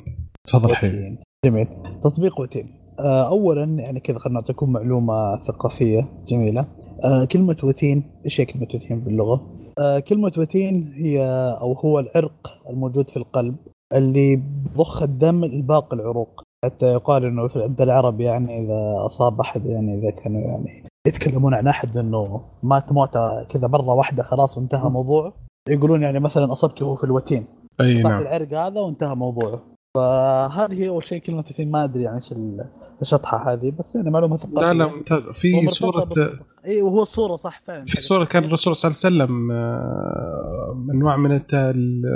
تفضل 0.47 0.77
حبيبي. 0.77 0.97
وتين. 0.97 1.19
جميل. 1.47 1.69
تطبيق 2.05 2.41
وتين. 2.41 2.67
آه، 3.01 3.29
اولا 3.29 3.65
يعني 3.65 4.01
كذا 4.01 4.19
خلينا 4.19 4.41
نعطيكم 4.41 4.73
معلومة 4.73 5.37
ثقافية 5.37 6.09
جميلة. 6.29 6.67
آه، 7.05 7.25
كلمة 7.25 7.57
وتين 7.63 8.03
إيش 8.25 8.41
هي 8.41 8.45
كلمة 8.45 8.67
وتين 8.75 9.01
باللغة؟ 9.01 9.41
آه، 9.79 9.99
كلمة 9.99 10.33
وتين 10.39 10.93
هي 10.97 11.25
أو 11.61 11.73
هو 11.73 11.99
العرق 11.99 12.59
الموجود 12.71 13.11
في 13.11 13.17
القلب 13.17 13.57
اللي 13.95 14.43
بضخ 14.75 15.03
الدم 15.03 15.45
لباقي 15.45 15.97
العروق. 15.97 16.43
حتى 16.65 16.87
يقال 16.87 17.25
إنه 17.25 17.49
في 17.49 17.63
عند 17.63 17.81
العرب 17.81 18.21
يعني 18.21 18.65
إذا 18.65 19.07
أصاب 19.07 19.41
أحد 19.41 19.67
يعني 19.67 19.99
إذا 19.99 20.11
كانوا 20.11 20.41
يعني 20.41 20.85
يتكلمون 21.09 21.55
عن 21.55 21.69
أحد 21.69 21.97
إنه 21.97 22.41
مات 22.63 22.93
موتة 22.93 23.45
كذا 23.45 23.69
مرة 23.69 23.95
واحدة 23.95 24.23
خلاص 24.23 24.59
وانتهى 24.59 24.91
موضوعه 24.91 25.33
يقولون 25.69 26.03
يعني 26.03 26.21
مثلا 26.21 26.53
اصبته 26.53 26.95
في 26.95 27.05
الوتين. 27.05 27.45
اي 27.81 28.03
نعم. 28.03 28.21
العرق 28.21 28.55
هذا 28.55 28.81
وانتهى 28.81 29.15
موضوعه. 29.15 29.63
فهذه 29.97 30.89
أول 30.89 31.05
شيء 31.05 31.21
كلمه 31.21 31.45
ما 31.61 31.85
أدري 31.85 32.03
يعني 32.03 32.17
إيش 32.17 32.33
ال- 32.33 32.67
الشطحه 33.03 33.53
هذه 33.53 33.73
بس 33.79 33.97
يعني 33.97 34.11
معلومة 34.11 34.37
ثقافيه 34.37 34.61
لا 34.61 34.73
لا 34.73 34.87
ممتاز. 34.87 35.23
في 35.35 35.53
بس- 36.05 36.19
اي 36.67 36.83
وهو 36.83 37.03
الصورة 37.03 37.37
صح 37.37 37.61
فعلا. 37.65 37.85
في 37.85 38.01
صورة 38.01 38.25
كان 38.25 38.45
الرسول 38.45 38.77
صلى 38.77 38.91
الله 38.91 39.23
عليه 39.25 39.25
وسلم 39.35 39.51
آه، 39.53 40.75
من 41.17 41.33
الت- 41.37 41.55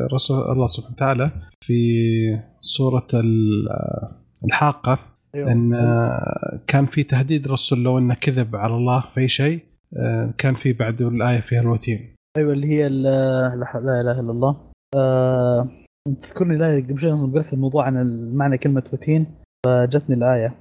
الرسول 0.09 0.53
الله 0.53 0.67
سبحانه 0.67 0.95
وتعالى 0.95 1.31
في 1.61 1.75
ال- 3.21 3.69
آه، 3.71 4.17
الحاقة 4.45 4.99
أيوه. 5.35 5.53
إن 5.53 5.75
آه، 5.75 6.61
كان 6.67 6.87
في 6.87 7.03
تهديد 7.03 7.45
الرسول 7.45 7.79
لو 7.83 7.99
إنه 7.99 8.15
كذب 8.15 8.57
على 8.57 8.75
الله 8.75 9.05
في 9.15 9.29
شيء 9.29 9.61
كان 10.39 10.55
في 10.55 10.73
بعده 10.73 11.09
الآية 11.09 11.41
فيها 11.41 11.61
الوتين. 11.61 12.15
أيوه 12.37 12.53
اللي 12.53 12.67
هي 12.67 12.89
لا 12.89 13.55
إله 14.01 14.21
إلا 14.21 14.31
الله. 14.33 14.70
آه... 14.97 15.69
تذكرني 16.23 16.57
لا 16.57 16.77
قبل 16.77 16.99
شوي 16.99 17.11
قرأت 17.11 17.53
الموضوع 17.53 17.85
عن 17.85 17.95
معنى 18.35 18.59
كلمة 18.59 18.85
وتين 18.93 19.27
فجتني 19.67 20.17
الآية 20.17 20.55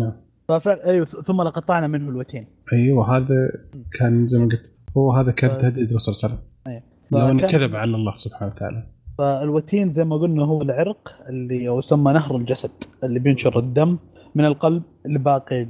نعم 0.00 0.12
ففعلا 0.48 0.86
أيوه 0.86 1.06
ثم 1.06 1.42
لقطعنا 1.42 1.86
منه 1.86 2.08
الوتين 2.08 2.46
أيوه 2.72 3.16
هذا 3.16 3.50
كان 3.98 4.28
زي 4.28 4.38
ما 4.38 4.44
قلت 4.44 4.72
هو 4.96 5.12
هذا 5.12 5.30
كان 5.30 5.50
تهديد 5.50 5.90
الرسول 5.90 6.14
صلى 6.14 6.30
الله 6.30 6.38
عليه 6.66 6.76
وسلم 6.76 6.88
أيوه. 7.12 7.32
لو 7.32 7.48
كذب 7.48 7.76
على 7.76 7.96
الله 7.96 8.12
سبحانه 8.12 8.52
وتعالى 8.52 8.86
فالوتين 9.18 9.90
زي 9.90 10.04
ما 10.04 10.16
قلنا 10.16 10.44
هو 10.44 10.62
العرق 10.62 11.16
اللي 11.28 11.64
يسمى 11.64 12.12
نهر 12.12 12.36
الجسد 12.36 12.70
اللي 13.04 13.18
بينشر 13.18 13.58
الدم 13.58 13.98
من 14.34 14.44
القلب 14.44 14.82
لباقي 15.04 15.66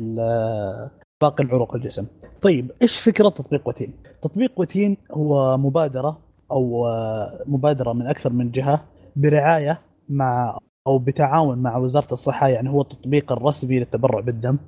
باقي 1.22 1.44
العروق 1.44 1.74
الجسم. 1.74 2.06
طيب 2.42 2.70
إيش 2.82 3.00
فكرة 3.00 3.28
تطبيق 3.28 3.68
وتين؟ 3.68 3.92
تطبيق 4.22 4.52
وتين 4.56 4.96
هو 5.12 5.58
مبادرة 5.58 6.27
أو 6.52 6.86
مبادرة 7.46 7.92
من 7.92 8.06
أكثر 8.06 8.32
من 8.32 8.50
جهة 8.50 8.84
برعاية 9.16 9.80
مع 10.08 10.58
أو 10.86 10.98
بتعاون 10.98 11.58
مع 11.58 11.76
وزارة 11.76 12.12
الصحة 12.12 12.48
يعني 12.48 12.70
هو 12.70 12.80
التطبيق 12.80 13.32
الرسمي 13.32 13.78
للتبرع 13.78 14.20
بالدم. 14.20 14.58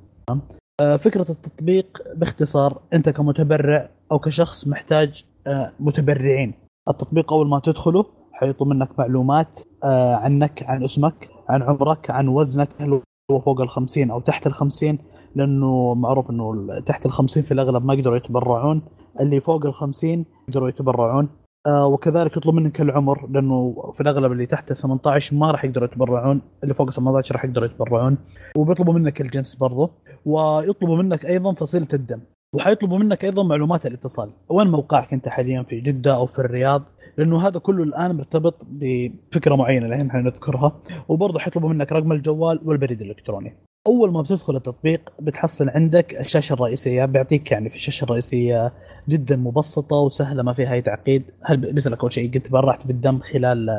آه، 0.81 0.97
فكرة 0.97 1.31
التطبيق 1.31 1.98
باختصار 2.16 2.78
أنت 2.93 3.09
كمتبرع 3.09 3.90
أو 4.12 4.19
كشخص 4.19 4.69
محتاج 4.69 5.24
آه، 5.47 5.73
متبرعين. 5.81 6.55
التطبيق 6.89 7.32
أول 7.32 7.48
ما 7.48 7.59
تدخله 7.59 8.07
حيطلب 8.32 8.69
منك 8.69 8.98
معلومات 8.98 9.61
آه، 9.85 10.15
عنك 10.15 10.62
عن 10.62 10.85
اسمك 10.85 11.28
عن 11.48 11.62
عمرك 11.62 12.11
عن 12.11 12.28
وزنك 12.28 12.69
هل 12.78 13.01
هو 13.31 13.40
فوق 13.40 13.61
ال 13.61 13.69
50 13.69 14.11
أو 14.11 14.20
تحت 14.20 14.47
ال 14.47 14.52
50 14.52 14.98
لأنه 15.35 15.94
معروف 15.94 16.31
إنه 16.31 16.81
تحت 16.81 17.07
ال 17.07 17.12
50 17.12 17.43
في 17.43 17.52
الأغلب 17.52 17.85
ما 17.85 17.94
يقدروا 17.94 18.16
يتبرعون 18.16 18.82
اللي 19.20 19.40
فوق 19.40 19.66
ال 19.66 19.74
50 19.74 20.24
يقدروا 20.48 20.69
يتبرعون 20.69 21.28
آه 21.66 21.87
وكذلك 21.87 22.37
يطلب 22.37 22.55
منك 22.55 22.81
العمر 22.81 23.28
لأنه 23.31 23.91
في 23.95 24.01
الأغلب 24.01 24.32
اللي 24.32 24.47
تحت 24.47 24.70
ال 24.70 24.77
18 24.77 25.37
ما 25.37 25.51
راح 25.51 25.65
يقدروا 25.65 25.89
يتبرعون 25.89 26.43
اللي 26.62 26.74
فوق 26.74 26.89
ال 26.89 26.95
18 26.95 27.35
راح 27.35 27.45
يقدروا 27.45 27.66
يتبرعون 27.66 28.19
وبيطلبوا 28.57 28.95
منك 28.95 29.20
الجنس 29.20 29.55
برضه 29.55 29.91
ويطلبوا 30.27 30.97
منك 30.97 31.27
أيضا 31.27 31.55
فصيلة 31.55 31.89
الدم 31.95 32.20
وحيطلبوا 32.55 32.99
منك 32.99 33.24
أيضا 33.24 33.43
معلومات 33.43 33.87
الاتصال. 33.87 34.31
وين 34.49 34.66
موقعك 34.66 35.12
أنت 35.12 35.28
حاليا؟ 35.28 35.62
في 35.62 35.81
جدة 35.81 36.15
أو 36.15 36.27
في 36.27 36.39
الرياض؟ 36.39 36.82
لأنه 37.21 37.47
هذا 37.49 37.59
كله 37.59 37.83
الآن 37.83 38.17
مرتبط 38.17 38.67
بفكرة 38.71 39.55
معينة 39.55 39.87
الحين 39.87 40.11
حنذكرها 40.11 40.83
وبرضه 41.09 41.39
حيطلبوا 41.39 41.69
منك 41.69 41.93
رقم 41.93 42.13
الجوال 42.13 42.61
والبريد 42.65 43.01
الإلكتروني. 43.03 43.57
أول 43.87 44.13
ما 44.13 44.23
بتدخل 44.23 44.57
التطبيق 44.57 45.13
بتحصل 45.21 45.69
عندك 45.69 46.21
الشاشة 46.21 46.53
الرئيسية 46.53 47.05
بيعطيك 47.05 47.51
يعني 47.53 47.71
في 47.71 47.77
الشاشة 47.77 48.05
الرئيسية 48.05 48.73
جدا 49.09 49.37
مبسطة 49.37 49.97
وسهلة 49.97 50.43
ما 50.43 50.53
فيها 50.53 50.73
أي 50.73 50.83
تعقيد. 50.83 51.23
هل 51.45 51.73
بيسالك 51.73 52.01
أول 52.01 52.13
شيء 52.13 52.31
قد 52.35 52.41
تبرعت 52.41 52.87
بالدم 52.87 53.19
خلال 53.19 53.71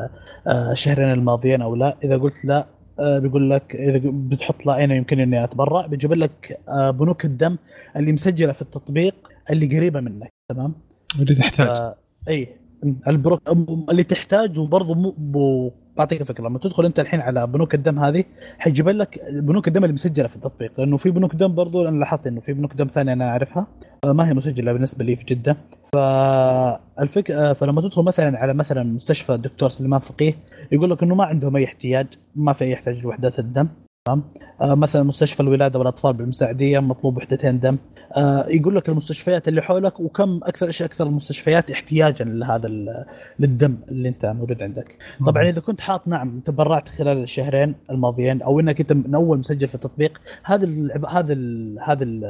آه، 0.48 0.72
الشهرين 0.72 1.12
الماضيين 1.12 1.62
أو 1.62 1.76
لا؟ 1.76 1.98
إذا 2.04 2.18
قلت 2.18 2.46
لا 2.46 2.66
آه، 3.00 3.20
بيقول 3.20 3.50
لك 3.50 3.76
إذا 3.76 4.02
بتحط 4.06 4.66
لا 4.66 4.76
أين 4.78 4.92
يمكنني 4.92 5.24
أني 5.24 5.44
أتبرع. 5.44 5.86
بيجيب 5.88 6.14
لك 6.14 6.60
آه، 6.70 6.92
بنوك 6.92 7.26
الدم 7.26 7.58
اللي 7.98 8.12
مسجلة 8.14 8.54
في 8.54 8.62
التطبيق 8.62 9.16
اللي 9.50 9.78
قريبة 9.78 10.00
منك 10.00 10.30
تمام؟ 10.50 10.74
اللي 11.20 11.36
تحتاج. 11.36 11.68
ف- 11.68 11.96
اي 12.30 12.48
البروك 13.08 13.42
اللي 13.90 14.04
تحتاج 14.04 14.60
وبرضه 14.60 14.94
مو 14.96 15.16
بو... 15.18 15.72
بعطيك 15.98 16.24
فكره 16.24 16.48
لما 16.48 16.60
تدخل 16.60 16.86
أنت 16.86 17.00
الحين 17.00 17.20
على 17.20 17.48
بنوك 17.48 17.76
الدم 17.76 18.00
هذه 18.00 18.24
حيجيب 18.60 18.90
لك 18.90 19.20
بنوك 19.34 19.68
الدم 19.68 19.84
اللي 19.84 19.94
مسجلة 19.94 20.28
في 20.28 20.36
التطبيق. 20.36 20.72
لأنه 20.78 20.98
في 20.98 21.12
بنوك 21.12 21.36
دم 21.36 21.56
برضه 21.56 21.90
أنا 21.90 21.98
لاحظت 21.98 22.28
إنه 22.28 22.40
في 22.40 22.54
بنوك 22.54 22.74
دم 22.74 22.88
ثانية 22.88 23.14
أنا 23.14 23.30
أعرفها. 23.30 23.68
آه، 24.06 24.14
ما 24.14 24.30
هي 24.30 24.34
مسجلة 24.34 24.74
بالنسبة 24.74 25.06
لي 25.06 25.16
في 25.16 25.24
جدة. 25.26 25.58
فالفكرة 25.94 27.54
فلما 27.54 27.82
تدخل 27.82 28.04
مثلا 28.04 28.40
على 28.40 28.54
مثلا 28.54 28.84
مستشفى 28.84 29.34
الدكتور 29.34 29.70
سليمان 29.70 30.00
فقيه 30.00 30.34
يقول 30.72 30.90
لك 30.90 31.04
إنه 31.04 31.16
ما 31.16 31.26
عندهم 31.26 31.56
أي 31.56 31.66
احتياج 31.66 32.08
ما 32.36 32.54
في 32.54 32.66
أي 32.66 32.74
احتياج 32.74 33.04
لوحدات 33.04 33.40
الدم. 33.40 33.68
تمام؟ 34.08 34.24
آه، 34.62 34.76
مثلا 34.76 35.04
مستشفى 35.04 35.40
الولادة 35.40 35.80
والأطفال 35.80 36.14
بالمساعدية 36.14 36.80
مطلوب 36.80 37.18
وحدتين 37.18 37.60
دم. 37.60 37.74
آه، 37.74 38.01
يقول 38.48 38.76
لك 38.76 38.90
المستشفيات 38.90 39.48
اللي 39.48 39.62
حولك 39.62 40.00
وكم 40.00 40.40
أكثر 40.44 40.68
إيش 40.68 40.82
أكثر 40.82 41.08
المستشفيات 41.08 41.72
احتياجا 41.72 42.26
لهذا 42.26 42.68
للدم 43.40 43.78
اللي 43.90 44.10
أنت 44.10 44.26
موجود 44.26 44.64
عندك. 44.64 44.96
طبعا 45.26 45.50
إذا 45.50 45.60
كنت 45.60 45.82
حاط 45.82 46.08
نعم 46.08 46.40
تبرعت 46.40 46.90
خلال 46.90 47.24
الشهرين 47.24 47.76
الماضيين 47.92 48.42
أو 48.42 48.60
إنك 48.60 48.80
أنت 48.80 48.94
من 48.94 49.16
أول 49.16 49.40
مسجل 49.40 49.68
في 49.68 49.76
التطبيق 49.76 50.22
هذا 50.44 50.66
ال 50.66 51.06
هذا 51.10 51.34
ال 51.34 51.80
هذا 51.82 52.04
ال 52.04 52.24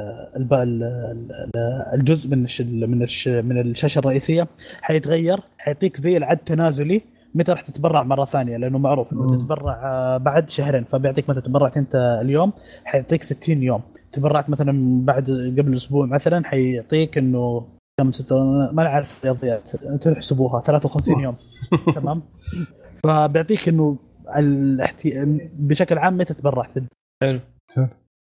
الجزء 1.94 2.30
من 2.30 2.44
الش 2.44 2.60
من 2.62 3.02
الش 3.02 3.28
من 3.28 3.60
الشاشة 3.60 3.98
الرئيسية. 3.98 4.48
حيتغير 4.82 5.40
حيعطيك 5.58 5.96
زي 5.96 6.16
العد 6.16 6.36
تنازلي 6.36 7.02
متى 7.34 7.52
راح 7.52 7.60
تتبرع 7.60 8.02
مرة 8.02 8.24
ثانية 8.24 8.56
لأنه 8.56 8.78
معروف 8.78 9.12
إنه. 9.12 9.36
تتبرع 9.36 9.80
آه، 9.84 10.16
بعد 10.16 10.50
شهرين 10.50 10.84
فبيعطيك 10.84 11.30
متى 11.30 11.40
تبرعت 11.40 11.76
أنت 11.76 12.18
اليوم 12.22 12.52
حيعطيك 12.84 13.22
60 13.22 13.62
يوم. 13.62 13.82
تبرعت 14.12 14.50
مثلا 14.50 15.04
بعد 15.04 15.30
قبل 15.58 15.74
أسبوع 15.74 16.06
مثلا 16.06 16.44
حيعطيك 16.44 17.18
إنه 17.18 17.66
كم 18.00 18.10
ستة 18.12 18.36
ما 18.72 18.86
أعرف 18.86 19.24
رياضيات 19.24 19.76
تحسبوها 20.02 20.60
53 20.60 21.20
يوم. 21.20 21.36
تمام؟ 21.94 22.22
فبيعطيك 23.04 23.68
إنه 23.68 23.96
الاحتي... 24.36 25.40
بشكل 25.58 25.98
عام 25.98 26.16
متى 26.16 26.34
تبرعت 26.34 26.68
حلو. 27.22 27.40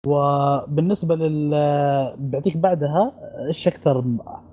وبالنسبة 0.08 1.16
لل 1.16 1.50
بيعطيك 2.18 2.58
بعدها 2.58 3.12
إيش 3.48 3.68
أكثر 3.68 4.04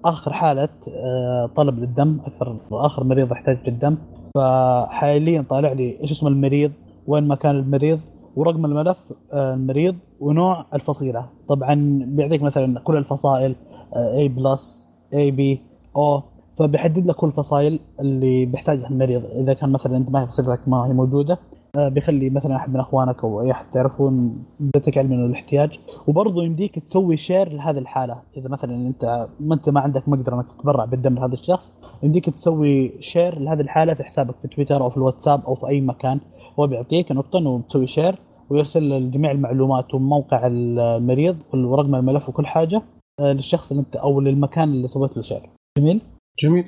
آخر 0.05 0.33
حالة 0.33 0.69
آه، 0.89 1.51
طلب 1.57 1.79
للدم 1.79 2.21
أكثر 2.27 2.57
آخر 2.73 3.05
مريض 3.05 3.33
يحتاج 3.33 3.59
للدم. 3.67 3.97
فحاليا 4.35 5.43
طالع 5.43 5.73
لي 5.73 6.01
إيش 6.01 6.11
اسم 6.11 6.27
المريض 6.27 6.73
وين 7.07 7.29
مكان 7.29 7.57
المريض 7.57 8.01
ورقم 8.39 8.65
الملف 8.65 9.13
آه، 9.33 9.55
المريض 9.55 9.97
ونوع 10.21 10.67
الفصيلة. 10.75 11.27
طبعا 11.49 11.99
بيعطيك 12.07 12.43
مثلا 12.43 12.81
كل 12.81 12.97
الفصائل 12.97 13.57
A 13.97 14.29
plus 14.29 14.87
AB 15.15 15.61
O 15.97 16.23
فبيحدد 16.59 17.07
لك 17.07 17.17
كل 17.17 17.27
الفصائل 17.27 17.81
اللي 18.01 18.47
بيحتاجها 18.47 18.89
المريض. 18.89 19.25
إذا 19.25 19.53
كان 19.53 19.73
مثلا 19.73 19.97
أنت 19.97 20.11
ما 20.11 20.23
هي 20.23 20.27
فصيلتك 20.27 20.69
ما 20.69 20.87
هي 20.87 20.93
موجودة 20.93 21.39
آه، 21.77 21.89
بيخلي 21.89 22.31
مثلا 22.31 22.57
أحد 22.57 22.71
من 22.71 22.81
أخوانك 22.81 23.25
أو 23.25 23.41
أي 23.41 23.53
أحد 23.53 23.71
تعرفون 23.73 24.45
بدك 24.61 24.99
علم 24.99 25.13
الاحتياج. 25.13 25.79
وبرضه 26.07 26.45
يمديك 26.45 26.79
تسوي 26.79 27.17
share 27.17 27.53
لهذه 27.53 27.79
الحالة. 27.79 28.23
إذا 28.37 28.49
مثلا 28.49 28.75
أنت 28.75 29.29
ما 29.41 29.55
أنت 29.55 29.69
ما 29.69 29.81
عندك 29.81 30.09
مقدرة 30.09 30.35
إنك 30.35 30.53
تتبرع 30.53 30.85
بالدم 30.85 31.15
لهذا 31.15 31.35
الشخص 31.35 31.75
يمديك 32.03 32.31
تسوي 32.31 32.93
share 33.01 33.39
لهذه 33.39 33.61
الحالة 33.61 33.95
في 33.95 34.05
حسابك 34.05 34.41
في 34.41 34.49
تويتر 34.49 34.83
أو 34.83 34.91
في 34.91 34.97
الواتساب 34.97 35.45
أو 35.45 35.55
في 35.55 35.69
أي 35.69 35.81
مكان. 35.81 36.21
هو 36.61 36.67
بيعطيك 36.67 37.13
نقطة 37.13 37.39
إنه 37.39 37.61
تسوي 37.69 37.87
share 37.87 38.19
ويرسل 38.51 39.11
جميع 39.11 39.31
المعلومات 39.31 39.95
وموقع 39.95 40.47
المريض 40.47 41.37
ورقم 41.55 41.95
الملف 41.95 42.29
وكل 42.29 42.47
حاجة 42.47 42.83
آه، 43.21 43.33
للشخص 43.33 43.71
اللي 43.71 43.81
انت 43.81 43.97
أو 43.97 44.21
للمكان 44.21 44.69
اللي 44.69 44.89
سويت 44.89 45.17
له 45.17 45.23
share. 45.23 45.43
جميل؟ 45.79 46.01
جميل. 46.43 46.65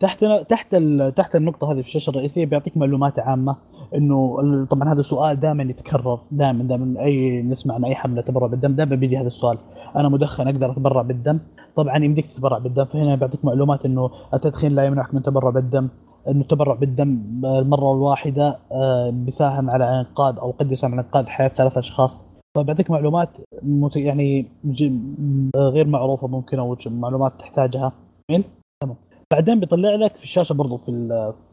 تحت 0.00 0.24
تحت 0.24 0.74
ال- 0.74 1.14
تحت 1.14 1.36
النقطة 1.36 1.72
هذه 1.72 1.80
في 1.80 1.86
الشاشة 1.88 2.10
الرئيسية 2.10 2.44
بيعطيك 2.46 2.76
معلومات 2.76 3.18
عامة 3.18 3.56
إنه 3.94 4.36
طبعا 4.70 4.92
هذا 4.92 5.02
سؤال 5.02 5.40
دائما 5.40 5.62
يتكرر 5.62 6.20
دائما 6.30 6.64
دائما 6.64 7.00
أي 7.00 7.42
نسمع 7.42 7.74
عن 7.74 7.84
أي 7.84 7.94
حملة 7.94 8.22
تبرع 8.22 8.46
بالدم 8.46 8.72
دائما 8.74 8.96
بيجي 8.96 9.16
هذا 9.18 9.26
السؤال. 9.26 9.58
أنا 9.96 10.08
مدخن 10.08 10.48
أقدر 10.48 10.70
أتبرع 10.70 11.02
بالدم؟ 11.02 11.38
طبعا 11.76 11.96
يمديك 12.04 12.26
تتبرع 12.26 12.58
بالدم 12.58 12.84
فهنا 12.84 13.14
بيعطيك 13.14 13.44
معلومات 13.44 13.84
إنه 13.84 14.10
التدخين 14.34 14.72
لا 14.72 14.84
يمنعك 14.84 15.14
من 15.14 15.20
التبرع 15.20 15.50
بالدم. 15.50 15.88
إنه 16.28 16.40
التبرع 16.40 16.74
بالدم 16.74 17.40
المرة 17.44 17.94
الواحدة 17.94 18.58
آه، 18.72 19.10
بيساهم 19.10 19.70
على 19.70 20.00
إنقاذ 20.00 20.38
أو 20.38 20.50
قد 20.50 20.72
يساهم 20.72 20.92
على 20.92 21.02
إنقاذ 21.02 21.26
حياة 21.26 21.48
ثلاث 21.48 21.78
أشخاص. 21.78 22.36
فبيعطيك 22.56 22.90
معلومات 22.90 23.38
يعني 23.96 24.46
آه، 25.56 25.68
غير 25.68 25.86
معروفة 25.86 26.26
ممكن 26.26 26.58
أو 26.58 26.76
معلومات 26.86 27.40
تحتاجها. 27.40 27.92
جميل؟ 28.30 28.44
تمام. 28.82 28.96
بعدين 29.32 29.60
بيطلع 29.60 29.94
لك 29.94 30.16
في 30.16 30.24
الشاشة 30.24 30.52
برضو 30.52 30.76
في 30.76 31.08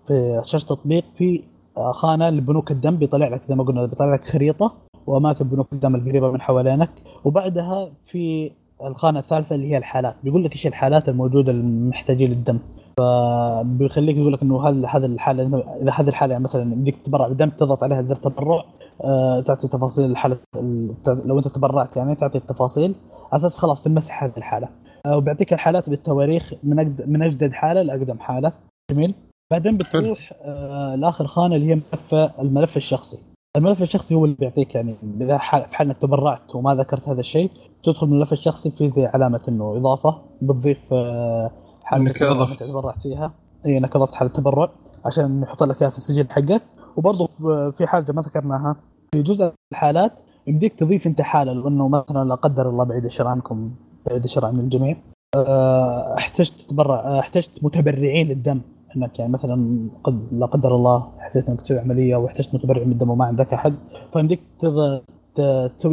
في 0.08 0.42
شاشة 0.46 0.64
التطبيق 0.64 1.04
في 1.16 1.44
آه، 1.78 1.92
خانة 1.92 2.30
لبنوك 2.30 2.72
الدم 2.72 2.98
بيطلع 2.98 3.28
لك 3.28 3.44
زي 3.44 3.56
ما 3.56 3.64
قلنا 3.64 3.86
بيطلع 3.86 4.14
لك 4.14 4.26
خريطة 4.26 4.74
وأماكن 5.08 5.48
بنوك 5.48 5.74
الدم 5.74 5.96
القريبة 5.96 6.32
من 6.32 6.42
حوالينك. 6.42 6.90
وبعدها 7.26 7.90
في 8.04 8.52
الخانة 8.84 9.20
الثالثة 9.20 9.56
اللي 9.56 9.72
هي 9.72 9.78
الحالات. 9.78 10.16
بيقول 10.24 10.44
لك 10.44 10.52
إيش 10.52 10.68
الحالات 10.68 11.10
الموجودة 11.10 11.52
المحتاجين 11.52 12.30
للدم. 12.32 12.60
فبيخليك 12.98 14.18
يقول 14.18 14.34
لك 14.34 14.42
إنه 14.42 14.68
هل 14.70 14.86
هذا 14.86 15.06
الحالة 15.06 15.44
اذا 15.82 15.92
هذه 15.92 16.08
الحالة 16.08 16.32
يعني 16.32 16.44
مثلا 16.44 16.76
بدك 16.76 16.96
تتبرع 16.96 17.28
بالدم 17.28 17.50
تضغط 17.50 17.84
عليها 17.84 18.02
زر 18.02 18.16
تبرع 18.16 18.64
آه، 19.04 19.40
تعطي 19.42 19.68
تفاصيل 19.68 20.06
الحاله 20.12 20.38
ال- 20.56 20.94
لو 21.26 21.38
أنت 21.38 21.48
تبرعت 21.48 21.98
يعني 21.98 22.16
تعطي 22.16 22.38
التفاصيل 22.38 22.96
على 23.32 23.40
أساس 23.40 23.58
خلاص 23.58 23.82
تمسح 23.84 24.24
هذه 24.24 24.34
الحالة. 24.38 24.70
آه، 25.06 25.18
وبيعطيك 25.18 25.54
الحالات 25.54 25.90
بالتواريخ 25.90 26.54
من 26.64 26.80
أجد 26.80 27.10
من 27.10 27.22
أجدد 27.24 27.52
حالة 27.54 27.82
لأقدم 27.82 28.20
حالة. 28.20 28.52
جميل. 28.92 29.16
بعدين 29.52 29.78
بتروح 29.78 30.34
آه 30.42 30.96
لآخر 30.96 31.28
خانة 31.28 31.56
اللي 31.56 31.70
هي 31.72 31.76
ملف 31.76 32.14
الملف 32.40 32.78
الشخصي. 32.78 33.18
الملف 33.58 33.84
الشخصي 33.84 34.16
هو 34.16 34.26
اللي 34.26 34.36
بيعطيك 34.40 34.76
يعني 34.76 34.96
إذا 35.22 35.38
في 35.38 35.78
حال 35.78 35.88
انك 35.88 35.98
تبرعت 35.98 36.56
وما 36.56 36.76
ذكرت 36.76 37.10
هذا 37.10 37.20
الشيء 37.20 37.52
تدخل 37.84 38.08
الملف 38.08 38.34
الشخصي 38.34 38.72
في 38.72 38.90
زي 38.90 39.06
علامة 39.06 39.42
إنه 39.48 39.78
إضافة 39.78 40.22
بتضيف 40.42 40.94
آه 40.94 41.52
حاله. 41.94 42.12
اللي 42.12 42.52
أنت 42.54 42.64
تبرعت 42.64 43.02
فيها. 43.02 43.32
إي 43.66 43.78
إنك 43.78 43.96
أضفت 43.96 44.14
حالة 44.16 44.32
تبرع 44.32 44.70
عشان 45.06 45.42
يحط 45.44 45.64
لك 45.64 45.82
إياها 45.82 45.92
في 45.92 45.98
السجل 45.98 46.30
حقك. 46.30 46.62
وبرضه 46.98 47.28
في- 47.72 47.88
حاجة 47.88 48.12
ما 48.12 48.22
ذكرناها. 48.22 48.76
في 49.14 49.22
جزء 49.22 49.54
الحالات 49.72 50.12
يمديك 50.48 50.74
تضيف 50.74 51.08
أنت 51.08 51.22
حالة 51.22 51.54
لو 51.54 51.68
انه 51.68 51.88
مثلا 51.88 52.30
لا 52.30 52.36
قدر 52.36 52.70
الله 52.70 52.84
بعيد 52.84 53.06
الشر 53.06 53.28
عنكم 53.28 53.72
بعيد 54.06 54.24
الشر 54.24 54.46
عن 54.46 54.60
الجميع. 54.60 54.98
آه، 55.36 56.16
احتجت 56.18 56.54
تتبرع 56.60 57.00
آه، 57.00 57.20
احتجت 57.20 57.52
متبرعين 57.62 58.28
للدم 58.28 58.62
إنك 58.98 59.20
يعني 59.20 59.32
مثلا 59.32 59.88
قد 60.04 60.28
لا 60.32 60.46
قدر 60.46 60.76
الله 60.76 61.08
احتجت 61.20 61.50
إنك 61.50 61.62
تسوي 61.62 61.80
عملية 61.80 62.16
واحتجت 62.16 62.56
متبرع 62.56 62.84
من 62.84 62.92
الدم 62.92 63.10
وما 63.10 63.26
عندك 63.26 63.54
أحد. 63.54 63.76
فيمديك 64.14 64.40
تسوي 64.60 65.02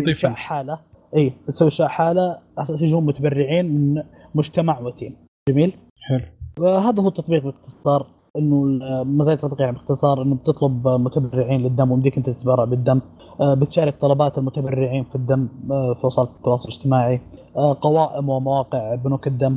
إنشاء. 0.08 0.30
حالة. 0.32 0.78
إي 1.16 1.32
تسوي 1.48 1.66
إنشاء 1.66 1.88
حالة. 1.88 2.22
على 2.22 2.38
أساس 2.58 2.82
يجون 2.82 3.06
متبرعين 3.06 3.66
من 3.94 4.02
مجتمع 4.34 4.80
وتيم. 4.80 5.16
جميل. 5.48 5.76
حلو 6.10 6.26
وهذا 6.60 7.02
هو 7.02 7.08
التطبيق 7.08 7.44
باختصار 7.44 8.06
إنه 8.38 8.64
مزايا 9.04 9.36
التطبيق 9.36 9.60
يعني 9.60 9.72
باختصار 9.72 10.22
إنه 10.22 10.34
بتطلب 10.34 10.88
متبرعين 10.88 11.60
للدم 11.60 11.90
ومديك 11.90 12.16
أنت 12.16 12.30
تتبرع 12.30 12.64
بالدم 12.64 13.00
آه، 13.40 13.54
بتشارك 13.54 14.00
طلبات 14.00 14.38
المتبرعين 14.38 15.04
في 15.04 15.14
الدم 15.14 15.48
آه، 15.70 15.94
في 15.94 16.06
وسائل 16.06 16.28
التواصل 16.28 16.68
الاجتماعي 16.68 17.20
آه، 17.56 17.76
قوائم 17.80 18.28
ومواقع 18.28 18.94
بنوك 18.94 19.26
الدم 19.26 19.56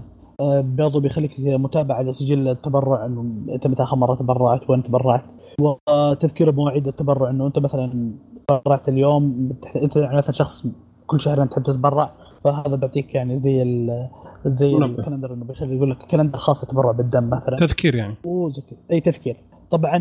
برضو 0.61 0.99
بيخليك 0.99 1.31
متابعه 1.39 2.01
لسجل 2.01 2.47
التبرع 2.47 3.05
إنه 3.05 3.21
أنت 3.53 3.67
متى 3.67 3.84
آخر 3.84 3.97
مرة 3.97 4.15
تبرعت 4.15 4.69
وين 4.69 4.84
تبرعت 4.84 5.23
وتذكير 5.61 6.51
بمواعيد 6.51 6.88
التبرع 6.88 7.30
إنه 7.30 7.47
أنت 7.47 7.59
مثلا 7.59 8.13
تبرعت 8.47 8.89
اليوم. 8.89 9.49
أنت 9.84 9.95
يعني 9.95 10.17
مثلا 10.17 10.31
شخص 10.31 10.67
كل 11.07 11.19
شهرين 11.19 11.49
تحب 11.49 11.63
تتبرع 11.63 12.11
فهذا 12.43 12.75
بيعطيك 12.75 13.15
يعني 13.15 13.35
زي. 13.35 13.63
زي 14.45 14.76
منبه. 14.76 14.99
ال 14.99 15.03
calendar 15.03 15.34
انه 15.34 15.45
بيخلي 15.45 15.76
يقول 15.76 15.91
لك 15.91 15.98
calendar 15.98 16.38
خاص 16.38 16.64
يتبرع 16.64 16.91
بالدم 16.91 17.30
مثلا. 17.30 17.56
تذكير 17.56 17.95
يعني. 17.95 18.15
وزي 18.26 18.61
كذا 18.61 18.80
أي 18.91 18.99
تفكير 19.02 19.38
طبعا 19.72 19.98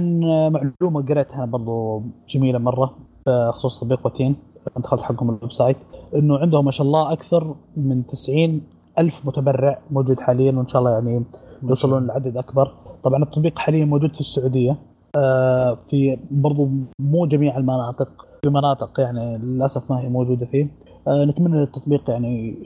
معلومة 0.50 1.02
قريتها 1.08 1.44
برضو 1.44 2.02
جميلة 2.28 2.58
مرة 2.58 2.94
بخصوص 3.26 3.80
تطبيق 3.80 4.06
وتين 4.06 4.36
دخلت 4.76 5.00
حقهم 5.02 5.28
ال 5.30 5.52
website 5.52 5.76
إنه 6.14 6.38
عندهم 6.38 6.64
ما 6.64 6.70
شاء 6.70 6.86
الله 6.86 7.12
أكثر 7.12 7.54
من 7.76 8.06
90 8.06 8.60
ألف 8.98 9.26
متبرع 9.26 9.78
موجود 9.90 10.20
حاليا 10.20 10.52
وإن 10.52 10.68
شاء 10.68 10.80
الله 10.82 10.90
يعني 10.90 11.24
يوصلون 11.62 12.06
لعدد 12.06 12.36
أكبر. 12.36 12.74
طبعا 13.04 13.22
التطبيق 13.22 13.58
حاليا 13.58 13.84
موجود 13.84 14.14
في 14.14 14.20
السعودية 14.20 14.76
آه 15.16 15.78
في 15.90 16.18
برضو 16.30 16.68
مو 17.00 17.26
جميع 17.26 17.56
المناطق 17.56 18.26
في 18.44 18.50
مناطق 18.50 19.00
يعني 19.00 19.38
للأسف 19.38 19.90
ما 19.90 20.00
هي 20.00 20.08
موجودة 20.08 20.46
فيه. 20.46 20.64
آه، 20.64 20.68
نتمنى 21.08 21.56
إن 21.56 21.62
التطبيق 21.62 22.10
يعني 22.10 22.56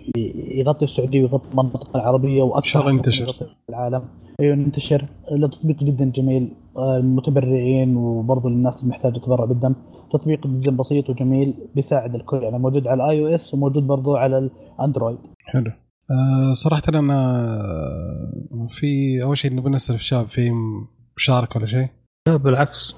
يغطي 0.58 0.84
السعودية 0.84 1.20
ويغطي 1.20 1.50
المنطقة 1.50 1.96
العربية 1.96 2.42
وأكثر 2.42 2.90
ينتشر. 2.90 3.34
العالم. 3.70 4.02
أيوه 4.40 4.56
ينتشر. 4.56 5.04
التطبيق 5.32 5.84
جدا 5.84 6.04
جميل. 6.04 6.52
آه، 6.76 6.96
المتبرعين 6.96 7.96
وبرضه 7.96 8.50
للناس 8.50 8.84
المحتاجه 8.84 9.18
تبرع 9.18 9.44
بالدم. 9.44 9.74
تطبيق 10.12 10.46
جدا 10.46 10.76
بسيط 10.76 11.10
وجميل 11.10 11.54
بيساعد 11.74 12.14
الكل. 12.14 12.42
يعني 12.42 12.58
موجود 12.58 12.86
على 12.86 13.04
ال 13.04 13.20
iOS 13.20 13.54
وموجود 13.54 13.86
برضه 13.86 14.18
على 14.18 14.38
الأندرويد. 14.38 15.18
حلو. 15.38 15.72
أه 16.10 16.52
صراحة 16.52 16.82
أنا 16.88 17.08
في 18.68 19.22
أول 19.22 19.38
شيء 19.38 19.54
نبغى 19.54 19.70
نسأل 19.70 19.94
الشباب 19.94 20.28
في 20.28 20.50
مشاركة 21.16 21.58
ولا 21.58 21.66
شيء؟ 21.66 21.88
لا 22.28 22.36
بالعكس. 22.36 22.94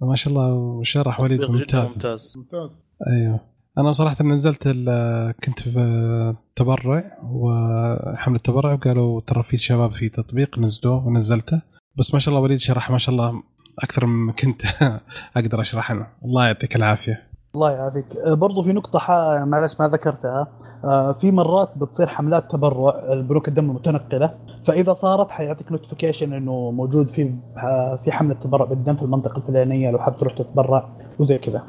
ما 0.00 0.14
شاء 0.14 0.32
الله 0.32 0.82
شرح 0.82 1.20
وليد 1.20 1.40
ممتاز 1.40 1.96
ممتاز. 1.96 2.34
ممتاز. 2.38 2.84
أيوه. 3.08 3.40
أنا 3.78 3.92
صراحة 3.92 4.24
نزلت 4.24 4.62
ال- 4.66 5.34
كنت 5.44 5.60
في 5.60 6.34
تبرع 6.56 7.18
وحملة 7.30 8.38
تبرع 8.38 8.72
وقالوا 8.72 9.20
ترى 9.20 9.42
في 9.42 9.56
شباب 9.56 9.92
في 9.92 10.08
تطبيق 10.08 10.58
نزلوه 10.58 11.06
ونزلته. 11.06 11.62
بس 11.98 12.14
ما 12.14 12.20
شاء 12.20 12.32
الله 12.34 12.42
وليد 12.44 12.58
شرح 12.58 12.90
ما 12.90 12.98
شاء 12.98 13.14
الله 13.14 13.42
أكثر 13.82 14.06
مما 14.06 14.32
كنت 14.32 14.62
أقدر 15.36 15.60
أشرح 15.60 15.90
أنا 15.90 16.06
الله 16.24 16.46
يعطيك 16.46 16.76
العافية. 16.76 17.22
الله 17.54 17.70
يعافيك. 17.70 18.06
آه، 18.26 18.34
برضو 18.34 18.62
في 18.62 18.72
نقطة 18.72 18.98
ح- 18.98 19.42
معلش 19.44 19.80
ما 19.80 19.88
ذكرتها. 19.88 20.48
آه، 20.84 21.12
في 21.12 21.30
مرات 21.30 21.72
بتصير 21.78 22.06
حملات 22.06 22.50
تبرع 22.50 23.12
البنوك 23.12 23.48
الدم 23.48 23.70
المتنقلة 23.70 24.34
فإذا 24.64 24.92
صارت 24.92 25.30
حيعطيك 25.30 25.72
نوتيفيكيشن 25.72 26.32
إنه 26.32 26.70
موجود 26.70 27.10
في 27.10 27.34
آه، 27.56 28.00
في 28.04 28.12
حملة 28.12 28.34
تبرع 28.34 28.64
بالدم 28.64 28.96
في 28.96 29.02
المنطقة 29.02 29.36
الفلانية 29.36 29.90
لو 29.90 29.98
حاب 29.98 30.18
تروح 30.18 30.34
تتبرع 30.34 30.88
وزي 31.18 31.38
كذا. 31.38 31.62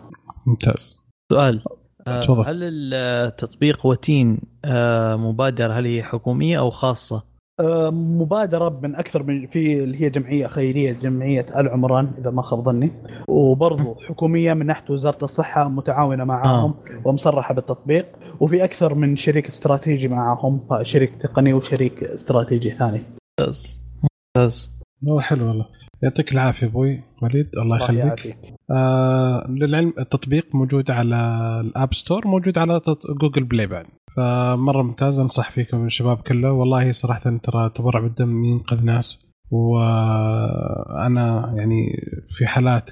ممتاز. 0.48 0.98
سؤال. 1.32 1.64
آه، 1.68 1.79
تفضل. 2.06 2.48
هل 2.48 2.94
التطبيق 2.94 3.86
وتين 3.86 4.40
آه، 4.66 5.16
مبادرة 5.16 5.74
هل 5.74 5.86
هي 5.86 6.04
حكومية 6.04 6.60
أو 6.60 6.70
خاصة؟ 6.70 7.24
آه، 7.60 7.90
مبادرة 7.90 8.80
من 8.84 8.96
أكثر 8.96 9.24
من 9.24 9.48
في 9.48 9.84
اللي 9.84 10.02
هي 10.02 10.10
جمعية 10.10 10.48
خيرية 10.48 10.94
جمعية 10.94 11.46
آل 11.60 11.70
عمران 11.70 12.12
إذا 12.18 12.30
ما 12.30 12.42
خاب 12.42 12.64
ظني. 12.64 12.92
وبرضو 13.28 13.96
حكومية 13.96 14.54
من 14.54 14.66
ناحية 14.66 14.94
وزارة 14.94 15.24
الصحة 15.24 15.70
متعاونة 15.70 16.24
معاهم 16.24 16.74
ومصرحة 17.06 17.54
بالتطبيق. 17.54 18.06
وفي 18.40 18.64
أكثر 18.64 18.96
من 18.96 19.16
شريك 19.16 19.48
استراتيجي 19.48 20.08
معاهم 20.08 20.68
شريك 20.82 21.16
تقني 21.16 21.54
وشريك 21.54 22.04
استراتيجي 22.04 22.70
ثاني. 22.70 23.02
ممتاز. 23.40 23.80
ممتاز. 24.04 24.80
حلو 25.20 25.48
والله. 25.48 25.66
يعطيك 26.04 26.32
العافية 26.32 26.68
أبوي 26.68 27.04
وليد 27.22 27.50
الله 27.58 27.78
يخليك. 27.78 28.36
آه 28.72 29.48
للعلم 29.50 29.94
التطبيق 30.00 30.56
موجود 30.56 30.92
على 30.92 31.16
ال 31.66 31.73
App 31.73 31.94
Store 31.94 32.28
موجود 32.28 32.58
على 32.58 32.82
Google 33.22 33.44
Play 33.44 33.68
بعد. 33.68 33.86
فمرة 34.16 34.82
ممتاز 34.82 35.20
أنصح 35.20 35.52
فيكم 35.52 35.86
الشباب 35.86 36.18
كله. 36.18 36.52
والله 36.52 36.92
صراحة 36.92 37.38
ترى 37.44 37.72
تبرع 37.76 38.00
بالدم 38.00 38.44
ينقذ 38.44 38.84
ناس. 38.84 39.30
وأنا 39.52 41.54
يعني 41.58 41.88
في 42.38 42.48
حالات 42.48 42.92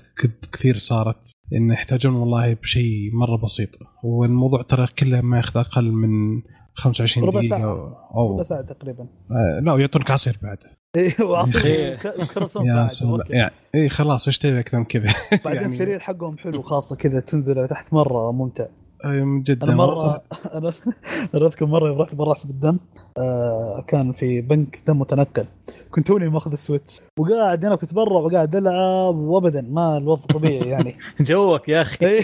كثير 0.54 0.78
صارت 0.78 1.18
إن 1.54 1.72
يحتاجون 1.72 2.14
والله 2.14 2.54
بشيء 2.54 3.12
مرة 3.14 3.38
بسيط. 3.44 3.70
والموضوع 4.04 4.62
ترى 4.62 4.88
كله 5.00 5.22
ما 5.22 5.38
ياخذ 5.38 5.60
أقل 5.60 5.92
من 5.92 6.42
25 6.78 7.28
ربع 7.28 7.40
دقيقة 7.40 7.58
ساعة. 7.58 8.10
أو 8.16 8.34
ربع 8.34 8.44
ساعة 8.44 8.62
تقريبا. 8.62 9.08
آه 9.32 9.60
لا 9.60 9.74
ويعطونك 9.74 10.12
عصير 10.12 10.40
بعد. 10.44 10.58
إيه 10.96 11.26
وعصير 11.26 11.62
خير. 11.62 11.96
ك- 11.96 12.34
كرواسون 12.34 12.66
يا 12.66 12.88
بعد. 13.02 13.30
يعني 13.30 13.52
اي 13.76 13.90
خلاص 13.90 14.28
إيش 14.28 14.38
تبي 14.38 14.60
أكثر 14.60 14.78
من 14.78 14.86
كذا؟ 14.86 15.04
بعدين 15.46 15.62
يعني- 15.62 15.66
السرير 15.74 16.00
حقهم 16.00 16.38
حلو 16.38 16.62
خاصة 16.62 16.96
كذا 16.96 17.20
تنزل 17.20 17.68
تحت 17.68 17.94
مرة 17.94 18.32
ممتع. 18.32 18.66
أي 19.06 19.42
جدا 19.48 19.68
أنا 19.68 19.76
مرة 19.76 20.22
أنا 20.56 20.72
أنا 21.36 21.46
أذكر 21.46 21.66
مرة 21.66 21.88
يوم 21.88 22.02
رحت 22.02 22.16
برعت 22.16 22.48
بالدم. 22.48 22.78
آه 23.18 23.82
كان 23.88 24.12
في 24.12 24.42
بنك 24.42 24.84
دم 24.88 25.00
متنقل. 25.00 25.46
كنت 25.92 26.08
توني 26.08 26.30
ماخذ 26.30 26.52
السويتش. 26.52 27.02
وقاعد 27.20 27.66
أنا 27.66 27.76
كنت 27.76 27.94
برا 27.94 28.20
وقاعد 28.20 28.56
ألعب 28.56 29.16
وابدا 29.16 29.62
ما 29.62 29.98
الوضع 29.98 30.22
طبيعي 30.26 30.70
يعني. 30.70 30.96
جوك 31.22 31.70
يا 31.70 31.82
أخي. 31.82 32.06
إيه، 32.06 32.24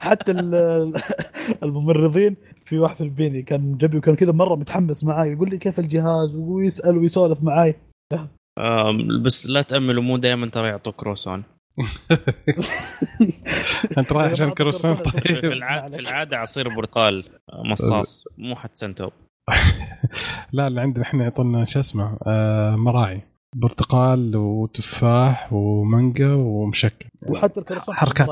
حتى 0.00 0.32
ال- 0.32 0.92
الممرضين 1.62 2.36
في 2.64 2.78
واحد 2.78 2.96
فلبيني 2.96 3.42
كان 3.42 3.76
جنبي 3.76 3.98
وكان 3.98 4.16
كذا 4.16 4.32
مرة 4.32 4.54
متحمس 4.54 5.04
معاي 5.04 5.32
يقول 5.32 5.50
لي 5.50 5.58
كيف 5.58 5.78
الجهاز؟ 5.78 6.36
ويسأل 6.36 6.98
ويسولف 6.98 7.42
معاي. 7.42 7.74
بس 9.24 9.46
لا 9.46 9.62
تأملوا 9.62 10.02
مو 10.02 10.16
دائما 10.16 10.48
ترى 10.48 10.68
يعطوك 10.68 10.94
كروسون. 10.94 11.42
أنت 13.98 14.12
رايح 14.12 14.30
عشان 14.30 14.50
كروسون؟ 14.50 14.94
طيب. 15.12 15.40
في 15.40 15.52
العادة 15.98 16.36
عصير 16.36 16.76
برتقال 16.76 17.24
مصاص 17.52 18.24
مو 18.38 18.56
حتى 18.56 18.74
سنتوب. 18.74 19.12
لا 20.52 20.66
اللي 20.66 20.80
عندنا 20.80 21.04
إحنا 21.04 21.24
يعطونا 21.24 21.64
شو 21.64 21.80
اسمه 21.80 22.18
آه 22.26 22.76
مراعي. 22.76 23.20
برتقال 23.54 24.36
وتفاح 24.36 25.52
ومانجا 25.52 26.34
ومشكل. 26.34 27.06
وحتى 27.28 27.60
الكراسون 27.60 27.94
حركات. 27.94 28.28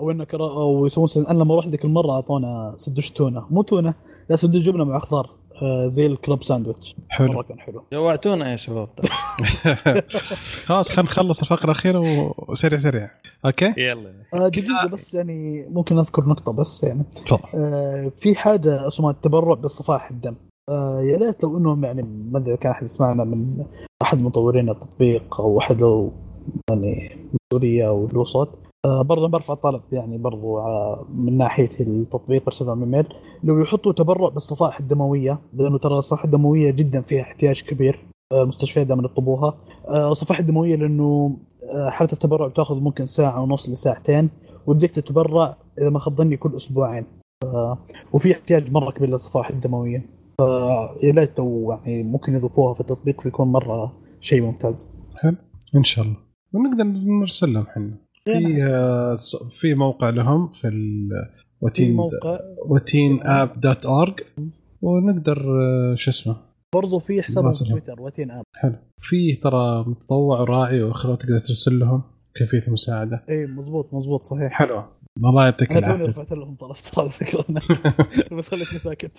أو 0.00 0.10
إنه 0.10 0.24
كرا... 0.24 0.50
أو 0.50 0.86
يسوون 0.86 1.06
سن... 1.06 1.26
أنا 1.26 1.38
لما 1.38 1.58
رحت 1.58 1.68
ذيك 1.68 1.84
المره 1.84 2.10
أعطونا 2.12 2.74
سندوش 2.76 3.10
تونة. 3.10 3.46
مو 3.50 3.62
تونة 3.62 3.94
لا 4.30 4.36
سندوش 4.36 4.62
جبنة 4.62 4.84
مع 4.84 4.98
خضار 4.98 5.30
آه 5.62 5.86
زي 5.86 6.06
ال 6.06 6.13
club 6.13 6.42
sandwich. 6.42 6.96
مرة 7.20 7.28
حلو 7.28 7.42
كان 7.42 7.60
حلو. 7.60 7.84
جوعتونا 7.92 8.50
يا 8.50 8.56
شباب. 8.56 8.88
خلاص 10.66 10.92
خلينا 10.92 11.10
نخلص 11.10 11.40
الفقرة 11.40 11.64
الأخيرة 11.64 12.00
وسريع 12.48 12.78
سريع. 12.78 13.10
okay؟ 13.46 13.74
يلا. 13.78 14.12
آه 14.34 14.48
دقيقة 14.48 14.86
بس 14.86 15.14
يعني 15.14 15.66
ممكن 15.68 15.98
أذكر 15.98 16.28
نقطة 16.28 16.52
بس 16.52 16.84
يعني. 16.84 17.04
تفضل. 17.26 17.40
آه 17.54 18.12
في 18.16 18.34
حاجة 18.34 18.88
اسمها 18.88 19.10
التبرع 19.10 19.54
بصفائح 19.54 20.10
الدم. 20.10 20.34
آه 20.68 21.00
يا 21.00 21.16
ريت 21.16 21.44
لو 21.44 21.56
إنهم 21.56 21.84
يعني 21.84 22.02
ما 22.02 22.38
أدري 22.38 22.56
كان 22.56 22.72
أحد 22.72 22.82
يسمعنا 22.82 23.24
من 23.24 23.64
أحد 24.02 24.18
مطورين 24.18 24.70
التطبيق 24.70 25.40
أو 25.40 25.58
احد 25.58 25.80
يعني 26.70 27.10
مسؤولية 27.34 27.88
أو 27.88 28.06
له 28.06 28.24
صوت. 28.24 28.58
آه 28.84 29.02
برضه 29.02 29.28
برفع 29.28 29.54
طلب 29.54 29.82
يعني 29.92 30.18
برضه 30.18 30.60
آه 30.60 31.06
من 31.14 31.38
ناحية 31.38 31.80
التطبيق 31.80 32.62
لهم 32.62 32.80
إيميل. 32.82 33.06
لو 33.44 33.58
يحطوا 33.58 33.92
تبرع 33.92 34.28
بالصفائح 34.28 34.80
الدموية 34.80 35.40
لأنه 35.54 35.78
ترى 35.78 35.98
الصفائح 35.98 36.24
الدموية 36.24 36.70
جدا 36.70 37.00
فيها 37.00 37.22
احتياج 37.22 37.62
كبير 37.62 38.06
المستشفيات 38.32 38.86
دائما 38.86 39.04
يطلبوها. 39.04 39.54
الصفائح 39.90 40.40
الدموية 40.40 40.76
لأنه 40.76 41.36
حالة 41.88 42.12
التبرع 42.12 42.46
بتأخذ 42.46 42.80
ممكن 42.80 43.06
ساعة 43.06 43.42
ونص 43.42 43.68
لساعتين 43.68 44.30
وبدك 44.66 44.90
تتبرع 44.90 45.56
إذا 45.78 45.90
ما 45.90 45.98
خاب 45.98 46.16
ظني 46.16 46.36
كل 46.36 46.56
أسبوعين. 46.56 47.04
وفي 48.12 48.32
احتياج 48.32 48.72
مرة 48.72 48.90
كبير 48.90 49.08
للصفائح 49.08 49.50
الدموية. 49.50 50.21
فيا 51.00 51.12
ليت 51.12 51.38
لو 51.38 51.72
يعني 51.72 52.02
ممكن 52.02 52.34
يضيفوها 52.34 52.74
في 52.74 52.80
التطبيق 52.80 53.24
بيكون 53.24 53.48
مرة 53.48 53.92
شيء 54.20 54.42
ممتاز. 54.42 55.02
إن 55.76 55.84
شاء 55.84 56.04
الله. 56.04 56.16
ونقدر 56.52 56.84
نرسل 56.84 57.52
لهم 57.52 57.62
إحنا. 57.66 57.98
في 58.24 58.64
آه، 58.72 59.16
في 59.60 59.74
موقع 59.74 60.10
لهم 60.10 60.48
في 60.52 60.68
وتين 61.60 61.96
موقع. 61.96 62.38
وتين 62.68 63.20
app 63.22 63.60
dot 63.60 63.86
org 63.86 64.20
ونقدر 64.82 65.38
آه، 65.60 65.94
شو 65.94 66.10
اسمه؟ 66.10 66.36
برضو 66.74 66.98
في 66.98 67.22
حساب 67.22 67.44
نرسل 67.44 67.64
في. 67.64 67.70
تويتر 67.70 68.02
وتين 68.02 68.30
app 68.30 68.42
حلو. 68.54 68.74
في 68.98 69.36
ترى 69.42 69.84
متطوع 69.86 70.40
وراعي 70.40 70.82
واخوه 70.82 71.16
تقدر 71.16 71.38
ترسل 71.38 71.78
لهم 71.78 72.02
كيفية 72.34 72.66
المساعدة. 72.68 73.24
اي 73.30 73.46
مزبوط 73.46 73.94
مزبوط 73.94 74.22
صحيح. 74.22 74.52
حلو. 74.52 74.82
الله 75.18 75.44
يعطيك 75.44 75.70
أنا 75.70 75.80
توني 75.80 75.94
العافية 75.94 76.10
رفعت 76.10 76.32
لهم 76.32 76.54
طلب 76.54 76.76
على 76.98 77.08
فكره 77.10 77.44
بس 78.36 78.50
خليتني 78.50 78.78
ساكت 78.78 79.12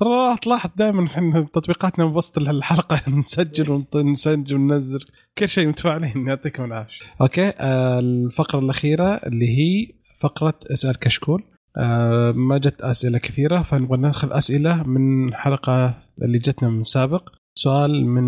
ترى 0.00 0.36
تلاحظ 0.42 0.70
دائما 0.76 1.06
إحنا 1.06 1.40
تطبيقاتنا 1.42 2.04
بوسط 2.06 2.38
الحلقة 2.38 3.00
نسجل 3.18 3.70
ونط- 3.70 3.96
نسجل 3.96 4.56
وننزل 4.56 5.04
كل 5.38 5.48
شيء 5.48 5.68
متفاعلين 5.68 6.28
يعطيكم 6.28 6.64
العافية. 6.64 6.94
أوكي 7.20 7.52
آه 7.60 7.98
الفقرة 7.98 8.58
الأخيرة 8.58 9.08
اللي 9.14 9.46
هي 9.58 9.92
فقرة 10.20 10.54
أسأل 10.72 10.98
كشكول. 10.98 11.42
آه 11.76 12.32
ما 12.32 12.58
جت 12.58 12.80
أسئلة 12.80 13.18
كثيرة 13.18 13.62
فنبغى 13.62 13.98
ناخذ 13.98 14.32
أسئلة 14.32 14.82
من 14.82 15.34
حلقة 15.34 15.94
اللي 16.22 16.38
جتنا 16.38 16.68
من 16.68 16.82
سابق. 16.84 17.28
سؤال 17.54 18.06
من 18.06 18.24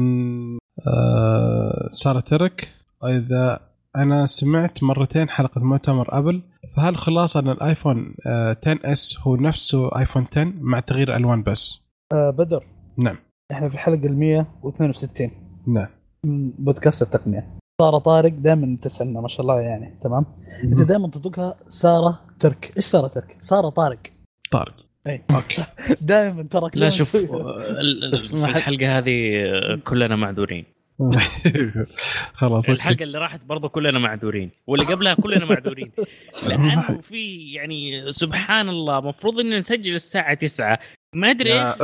آه 0.87 1.89
سارة 1.93 2.21
ترك 2.21 2.69
إذا 3.05 3.61
أنا 3.97 4.27
سمعت 4.27 4.83
مرتين 4.83 5.29
حلقة 5.29 5.61
مؤتمر 5.61 6.19
أبل 6.19 6.43
فهل 6.77 6.97
خلاصة 6.97 7.41
أن 7.41 7.49
الآيفون 7.49 8.15
آه 8.27 8.57
10 8.67 8.93
S 8.93 9.19
هو 9.21 9.37
نفسه 9.37 9.99
آيفون 9.99 10.27
10 10.33 10.53
مع 10.61 10.81
تغيير 10.81 11.17
ألوان 11.17 11.43
بس؟ 11.43 11.85
آه 12.13 12.31
بدر. 12.31 12.65
نعم. 12.97 13.17
إحنا 13.53 13.69
في 13.69 13.75
الحلقة 13.75 14.07
ال 14.07 14.19
162 14.19 15.31
نعم. 15.67 15.89
من 16.25 16.51
بودكاست 16.51 17.03
التقنية. 17.03 17.47
سارة 17.81 17.99
طارق 17.99 18.33
دائما 18.33 18.79
تسألنا 18.83 19.21
ما 19.21 19.29
شاء 19.29 19.41
الله 19.41 19.61
يعني. 19.61 19.99
تمام؟ 20.03 20.27
أنت 20.65 20.81
دائما 20.81 21.09
تطلقها 21.09 21.55
سارة 21.69 22.21
ترك. 22.41 22.73
إيش 22.77 22.85
سارة 22.85 23.07
ترك؟ 23.07 23.37
سارة 23.41 23.69
طارق. 23.69 23.99
طارق. 24.51 24.75
إي. 25.07 25.23
okay. 25.31 25.65
دائما 26.07 26.43
ترى 26.43 26.71
لا 26.75 26.91
شوف 26.91 27.17
في 27.17 28.35
الحلقة 28.35 28.99
هذه 28.99 29.13
كلنا 29.85 30.17
معذورين. 30.17 30.65
خلاص. 32.35 32.71
الحلقة 32.71 33.03
اللي 33.03 33.19
راحت 33.19 33.45
برضه 33.45 33.69
كلنا 33.69 33.99
معذورين 33.99 34.51
واللي 34.67 34.87
قبلها 34.87 35.15
كلنا 35.15 35.45
معذورين. 35.45 35.93
لأنه 36.49 37.01
في 37.01 37.53
يعني 37.53 38.11
سبحان 38.11 38.69
الله 38.69 38.99
المفروض 38.99 39.39
ان 39.39 39.51
نسجل 39.57 39.95
الساعة 39.95 40.35
9 40.35 40.79
ما 41.15 41.31
أدري 41.31 41.53
إيش. 41.53 41.77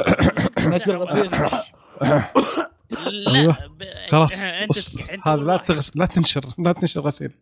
لا. 0.89 2.25
أيوة. 3.35 3.53
ب- 3.67 4.11
خلاص 4.11 4.43
هذا 5.27 5.43
لا 5.43 5.57
تغس 5.57 5.97
لا 5.97 6.07
تنشر 6.07 6.45
لا 6.59 6.73
تنشر 6.73 7.01
غسيل. 7.01 7.33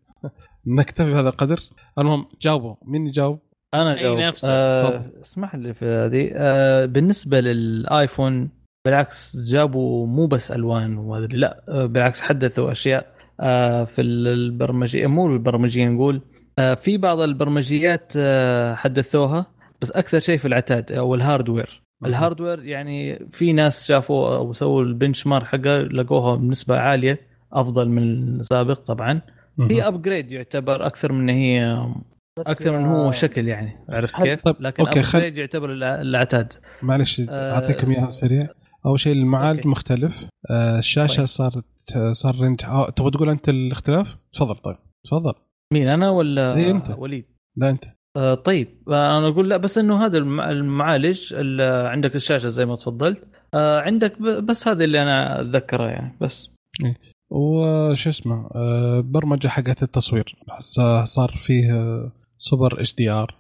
نكتفي 0.67 1.11
بهذا 1.11 1.29
القدر. 1.29 1.61
المهم 1.99 2.27
جاوبوا. 2.43 2.75
مين 2.83 3.07
يجاوب؟ 3.07 3.39
أنا 3.75 3.95
أي 3.99 4.03
جاوب. 4.03 4.19
آه 4.49 5.11
اسمح 5.23 5.55
لي 5.55 5.75
في 5.75 5.85
هذه. 5.85 6.31
آه 6.35 6.85
بالنسبة 6.87 7.41
للآيفون 7.41 8.51
بالعكس 8.95 9.37
جابوا 9.37 10.07
مو 10.07 10.27
بس 10.27 10.53
ألوان 10.53 10.97
وهذا 10.99 11.27
لا 11.27 11.65
بالعكس 11.87 12.23
حدثوا 12.23 12.73
أشياء 12.73 13.07
آه 13.41 13.85
في 13.85 14.03
البرمجيه 14.03 15.07
مو 15.07 15.27
البرمجيه 15.27 15.89
نقول 15.89 16.21
آه 16.59 16.75
في 16.75 16.97
بعض 16.97 17.21
البرمجيات 17.21 18.13
آه 18.17 18.75
حدثوها 18.75 19.47
بس 19.83 19.93
أكثر 19.93 20.21
شيء 20.21 20.39
في 20.39 20.49
العتاد 20.49 20.93
أو 20.93 21.15
ال 21.15 21.22
hardware. 21.22 21.83
ال 22.05 22.11
hardware 22.11 22.65
يعني 22.65 23.29
في 23.33 23.53
ناس 23.53 23.87
شافوا 23.87 24.37
أو 24.37 24.53
سووا 24.53 24.83
ال 24.83 25.27
benchmark 25.27 25.47
حقه 25.47 25.79
لقوها 25.81 26.37
بنسبة 26.37 26.79
عالية 26.79 27.21
أفضل 27.53 27.89
من 27.89 28.03
السابق 28.41 28.81
طبعا. 28.81 29.21
هي 29.61 29.83
upgrade 29.89 30.31
يعتبر 30.31 30.87
أكثر 30.87 31.13
من 31.13 31.29
هي 31.29 31.79
أكثر 32.39 32.79
من 32.79 32.85
هو 32.85 33.13
شكل 33.13 33.49
يعني 33.49 33.77
عرفت 33.89 34.23
كيف؟ 34.23 34.41
لكن 34.61 34.85
خل- 35.03 35.19
upgrade 35.19 35.37
يعتبر 35.39 35.73
الع- 35.73 36.01
العتاد. 36.01 36.53
معلش 36.83 37.21
أعطيكم 37.29 37.91
إياها 37.91 38.11
سريع. 38.11 38.47
أول 38.87 39.01
شيء 39.01 39.13
المعالج 39.13 39.59
okay. 39.59 39.69
مختلف. 39.69 40.25
آه، 40.51 40.79
الشاشة 40.79 41.17
طيب. 41.17 41.27
صارت 41.27 41.65
صار 42.13 42.41
range 42.41 42.65
آه، 42.65 42.91
تبغى 42.91 43.11
تقول 43.11 43.29
أنت 43.29 43.49
الاختلاف؟ 43.49 44.17
تفضل 44.35 44.55
طيب. 44.57 44.77
تفضل. 45.05 45.33
مين 45.73 45.89
أنا 45.89 46.11
ولا 46.11 46.55
إيه، 46.57 46.71
أنت. 46.71 46.95
وليد؟ 46.99 47.25
لا 47.57 47.71
أنت. 47.71 47.85
آه 48.17 48.35
طيب. 48.35 48.69
آه 48.89 49.19
أنا 49.19 49.29
أقول 49.29 49.49
لا 49.51 49.57
بس 49.57 49.79
إنه 49.79 50.05
هذا 50.07 50.19
الم- 50.19 50.41
المعالج 50.41 51.35
ال- 51.35 51.87
عندك 51.87 52.15
الشاشة 52.15 52.49
زي 52.49 52.67
ما 52.67 52.77
تفضلت. 52.77 53.29
آه 53.55 53.81
عندك 53.81 54.23
بس 54.23 54.69
هذا 54.69 54.85
اللي 54.85 55.03
أنا 55.03 55.41
اتذكره 55.41 55.85
يعني 55.85 56.17
بس. 56.21 56.55
وشو 57.31 58.11
اسمه؟ 58.11 58.51
آه، 58.55 59.01
برمجة 59.01 59.49
حقت 59.49 59.83
التصوير. 59.83 60.37
صار 61.05 61.29
فيه 61.47 61.73
آه، 61.73 62.13
super 62.39 62.81
HDR. 62.81 63.35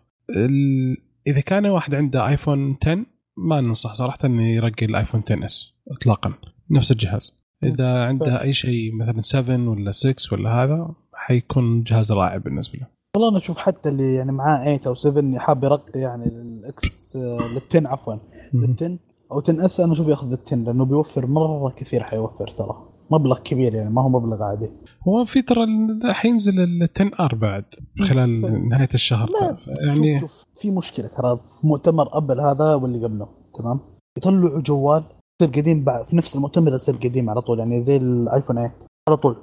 إذا 1.26 1.40
كان 1.40 1.66
واحد 1.66 1.94
عنده 1.94 2.28
ايفون 2.28 2.76
10 2.86 3.06
ما 3.36 3.60
ننصح 3.60 3.94
صراحة 3.94 4.18
إنه 4.24 4.48
يرقي 4.48 4.86
الايفون 4.86 5.22
10 5.30 5.44
S 5.44 5.74
اطلاقا 5.90 6.32
نفس 6.70 6.92
الجهاز. 6.92 7.32
إذا 7.64 8.04
عنده 8.04 8.42
أي 8.42 8.52
شيء 8.52 8.94
مثلا 8.94 9.20
7 9.20 9.68
ولا 9.68 9.90
6 9.90 10.14
ولا 10.32 10.50
هذا 10.64 10.94
حيكون 11.14 11.82
جهاز 11.82 12.12
رائع 12.12 12.36
بالنسبة 12.36 12.78
له. 12.78 12.86
والله 13.16 13.28
أنا 13.28 13.38
أشوف 13.38 13.58
حتى 13.58 13.88
اللي 13.88 14.14
يعني 14.14 14.32
معاه 14.32 14.64
8 14.64 14.80
أو 14.86 14.94
7 14.94 15.38
حاب 15.38 15.64
يرقي 15.64 16.00
يعني 16.00 16.24
ال 16.24 16.71
X 16.71 17.18
لل10 17.18 17.86
عفوا 17.86 18.14
مهم. 18.52 18.76
لل10 18.76 18.90
أو 19.32 19.40
10 19.40 19.64
S 19.64 19.80
أنا 19.80 19.92
أشوف 19.92 20.08
ياخذ 20.08 20.36
ال10 20.36 20.52
لأنه 20.52 20.84
بيوفر 20.84 21.26
مرة 21.26 21.70
كثير 21.76 22.02
حيوفر 22.02 22.48
ترى. 22.48 22.88
مبلغ 23.10 23.38
كبير 23.38 23.74
يعني 23.74 23.90
ما 23.90 24.02
هو 24.02 24.08
مبلغ 24.08 24.42
عادي. 24.42 24.70
هو 25.08 25.24
في 25.24 25.42
ترى 25.42 25.66
حينزل 26.12 26.60
ال 26.60 26.88
10 26.96 27.10
R 27.24 27.34
بعد 27.34 27.64
خلال 28.08 28.42
ف- 28.42 28.50
نهاية 28.50 28.88
الشهر. 28.94 29.28
لا، 29.30 29.56
يعني 29.86 30.20
شوف 30.20 30.30
شوف 30.30 30.44
في 30.56 30.70
مشكلة 30.70 31.06
ترى 31.06 31.36
في 31.60 31.66
مؤتمر 31.66 32.16
أبل 32.16 32.40
هذا 32.40 32.74
واللي 32.74 33.04
قبله 33.06 33.28
تمام؟ 33.58 33.80
يطلعوا 34.18 34.60
جوال 34.60 35.04
يصير 35.42 35.54
قديم 35.62 35.84
بعد 35.84 36.04
في 36.04 36.16
نفس 36.16 36.36
المؤتمر 36.36 36.72
يصير 36.74 36.94
قديم 36.96 37.30
على 37.30 37.40
طول 37.40 37.58
يعني 37.58 37.80
زي 37.80 37.96
الآيفون 37.96 38.56
8 38.56 38.72
على 39.08 39.16
طول 39.16 39.36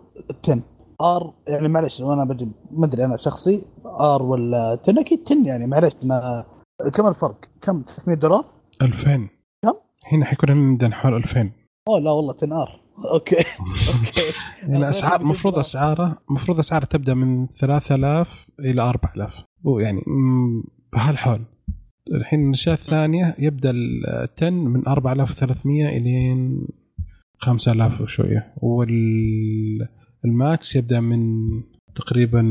10 0.44 0.60
R 1.02 1.34
يعني 1.48 1.68
معلش 1.68 2.02
أنا 2.02 2.26
ما 2.72 2.86
أدري 2.86 3.06
أنا 3.06 3.18
شخصي 3.18 3.62
R 3.99 4.24
ولا 4.24 4.80
10 4.84 5.02
أكيد 5.02 5.20
10 5.26 5.38
يعني 5.48 5.68
معلش 5.68 5.94
أنا 6.04 6.46
كم 6.94 7.08
الفرق؟ 7.08 7.36
كم؟ 7.62 7.82
300 7.84 8.18
دولار؟ 8.18 8.46
2000 8.82 9.30
كم؟ 9.66 9.74
هنا 10.12 10.26
حيكون 10.26 10.52
عندنا 10.52 10.96
حوالي 10.96 11.18
2000 11.18 11.52
أوه 11.88 12.00
لا 12.00 12.12
والله 12.12 12.34
10 12.34 12.62
R. 12.62 12.81
okay. 13.14 13.36
okay. 13.94 14.22
يعني 14.68 14.90
اسعار 14.90 15.22
المفروض 15.22 15.57
اسعاره 15.60 16.18
المفروض 16.30 16.60
أسعاره 16.60 16.86
تبدأ 16.86 17.14
من 17.14 17.48
3000 17.48 18.45
إلى 18.60 18.82
4000 18.82 19.34
ويعني 19.64 20.02
بهالحول. 20.94 21.41
الحين 22.15 22.45
الأشياء 22.45 22.76
الثانية 22.76 23.36
يبدأ 23.40 23.69
ال 23.69 24.02
10 24.38 24.49
من 24.49 24.88
4300 24.88 25.98
الين 25.98 26.68
5000 27.38 28.02
وشوية. 28.02 28.53
وال 30.24 30.44
Max 30.44 30.76
يبدأ 30.76 30.99
من 30.99 31.38
تقريبا 31.95 32.45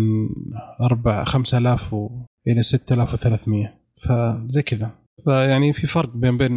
4 0.81 1.25
5000 1.25 1.95
و- 1.95 2.25
إلى 2.49 2.63
6300 2.63 3.75
فزي 4.03 4.63
كذا. 4.63 4.91
فيعني 5.25 5.73
في 5.73 5.87
فرق 5.87 6.17
بين 6.17 6.39
بين 6.39 6.53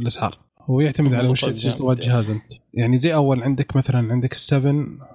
الأسعار. 0.00 0.38
هو 0.70 0.80
يعتمد 0.80 1.14
على 1.14 1.28
وش 1.28 1.44
تبغى 1.44 1.92
الجهاز 1.94 2.30
أنت. 2.30 2.42
يعني 2.74 2.96
زي 2.96 3.14
أول 3.14 3.42
عندك 3.42 3.76
مثلا 3.76 4.12
عندك 4.12 4.34
ال7 4.34 4.66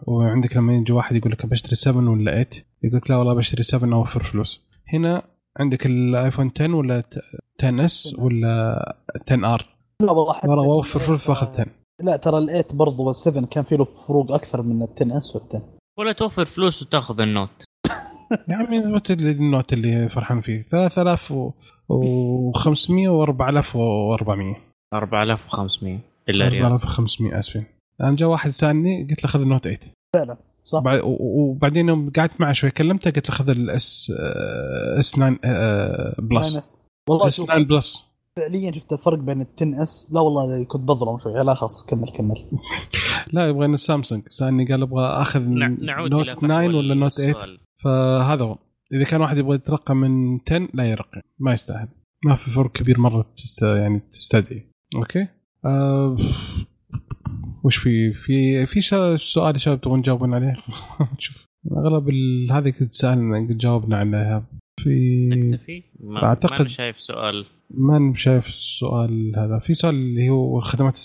وعندك 0.08 0.58
لما 0.58 0.76
يجي 0.76 0.94
واحد 0.94 1.16
يقول 1.16 1.32
لك 1.32 1.46
بشتري 1.46 1.76
7 1.76 2.12
ولا 2.12 2.32
8 2.32 2.48
يقول 2.84 2.98
لك 2.98 3.10
لا 3.10 3.18
والله 3.18 3.34
بشتري 3.34 3.64
7 3.64 3.98
أوفر 3.98 4.24
فلوس. 4.24 4.68
هنا 4.94 5.24
عندك 5.60 5.86
الآيفون 5.86 6.52
10 6.60 6.76
ولا 6.76 7.04
10 7.64 7.86
S 7.86 8.16
ولا 8.20 8.96
10 9.30 9.54
R؟ 9.54 9.66
لا 10.02 10.12
والله 10.12 10.34
حتى 10.34 10.48
والله 10.48 10.66
أوفر 10.66 11.00
فلوس 11.00 11.30
وأخذ 11.30 11.48
10 11.54 11.66
لا 12.04 12.18
ترى 12.18 12.46
ال8 12.46 12.76
برضه 12.76 13.14
وال7 13.14 13.46
كان 13.46 13.64
في 13.64 13.78
له 13.78 13.84
فروق 13.84 14.32
أكثر 14.32 14.62
من 14.62 14.86
ال10 14.86 15.18
S 15.18 15.38
وال10 15.38 15.60
ولا 16.00 16.12
توفر 16.12 16.46
فلوس 16.46 16.82
وتأخذ 16.82 17.22
ال 17.22 17.29
Note. 17.29 17.64
يا 18.50 18.56
عمي 18.56 18.78
ال 18.78 18.85
Note 18.85 19.12
اللي 19.12 19.32
ال 19.32 19.40
Note 19.40 19.74
اللي 19.74 20.10
فرحان 20.10 20.42
فيه. 20.42 20.62
3500 20.62 23.10
و 23.10 23.24
4400 23.24 24.67
4500 24.94 26.00
إلا 26.30 26.48
ريال. 26.48 26.66
4500 26.66 27.40
آسفين. 27.40 27.66
أنا 28.02 28.16
جاء 28.16 28.30
واحد 28.30 28.50
سالني 28.50 29.08
قلت 29.10 29.24
له 29.24 29.30
خذ 29.30 29.42
النوت 29.42 29.64
8 29.68 29.80
فعلا 30.16 30.38
صح. 30.64 30.84
وبعدين 31.04 31.90
يوم 31.90 32.10
قعدت 32.10 32.42
معه 32.42 32.54
شوي 32.54 32.72
كلمته 32.72 33.12
قلت 33.12 33.30
له 33.30 33.36
خذ 33.36 33.50
الاس 33.50 34.12
اس 34.98 35.12
9 35.12 35.38
بلس. 36.20 36.84
والله 37.10 37.28
اس 37.28 37.38
شوف 37.38 37.46
9 37.48 37.64
بلس. 37.64 38.06
فعليا 38.38 38.72
شفت 38.72 38.94
الفرق 38.94 39.18
بين 39.20 39.44
ال10 39.46 39.82
اس 39.82 40.08
لا 40.12 40.20
والله 40.22 40.64
كنت 40.64 40.82
بظلم 40.82 41.18
شوي 41.18 41.44
لا 41.44 41.54
خلاص 41.54 41.86
كمل 41.86 42.08
كمل. 42.08 42.46
لا 43.34 43.48
يبغى 43.50 43.66
السامسونج 43.66 44.24
سالني 44.30 44.66
قال 44.68 44.82
أبغى 44.82 45.06
أخذ 45.06 45.40
نع- 45.50 45.84
نعود 45.86 46.12
نوت 46.12 46.28
إلى 46.28 46.36
9 46.36 46.66
ولا 46.68 46.96
نوت 46.96 47.14
8 47.14 47.32
السؤال. 47.32 47.60
فهذا 47.84 48.44
هو. 48.44 48.58
إذا 48.94 49.04
كان 49.04 49.22
واحد 49.22 49.38
يبغى 49.38 49.56
يترقى 49.56 49.96
من 49.96 50.40
10 50.48 50.68
لا 50.74 50.84
يرقي 50.84 51.22
ما 51.40 51.54
يستاهل. 51.54 51.88
ما 52.26 52.36
في 52.36 52.52
فرق 52.52 52.72
كبير 52.72 53.00
مرة 53.00 53.26
تست... 53.38 53.62
يعني 53.62 54.00
تستدعي. 54.12 54.72
أوكي 54.96 55.28
آه... 55.66 56.18
وش 57.64 57.78
في 57.78 58.14
في 58.14 58.66
في. 58.66 58.82
سؤال 59.18 59.54
يا 59.54 59.60
شباب 59.60 59.82
تبغون 59.82 60.02
تجاوبون 60.02 60.34
عليه 60.34 60.56
شوف 61.20 61.46
أغلب. 61.72 62.10
هذه 62.52 62.70
كنت 62.70 62.92
سالنا 62.92 63.38
قد 63.38 63.58
جاوبنا 63.58 63.98
عليها 63.98 64.46
في 64.84 65.28
نكتفي 65.32 65.84
ما 66.00 66.36
أعتقد- 66.36 66.62
ما 66.62 66.68
شايف 66.68 67.02
سؤال 67.02 67.46
ما 67.72 68.14
شايف 68.16 68.48
السؤال 68.48 69.34
هذا 69.38 69.60
في 69.60 69.74
سؤال 69.74 69.96
اللي 69.96 70.30
هو 70.30 70.60
الخدمات. 70.60 71.00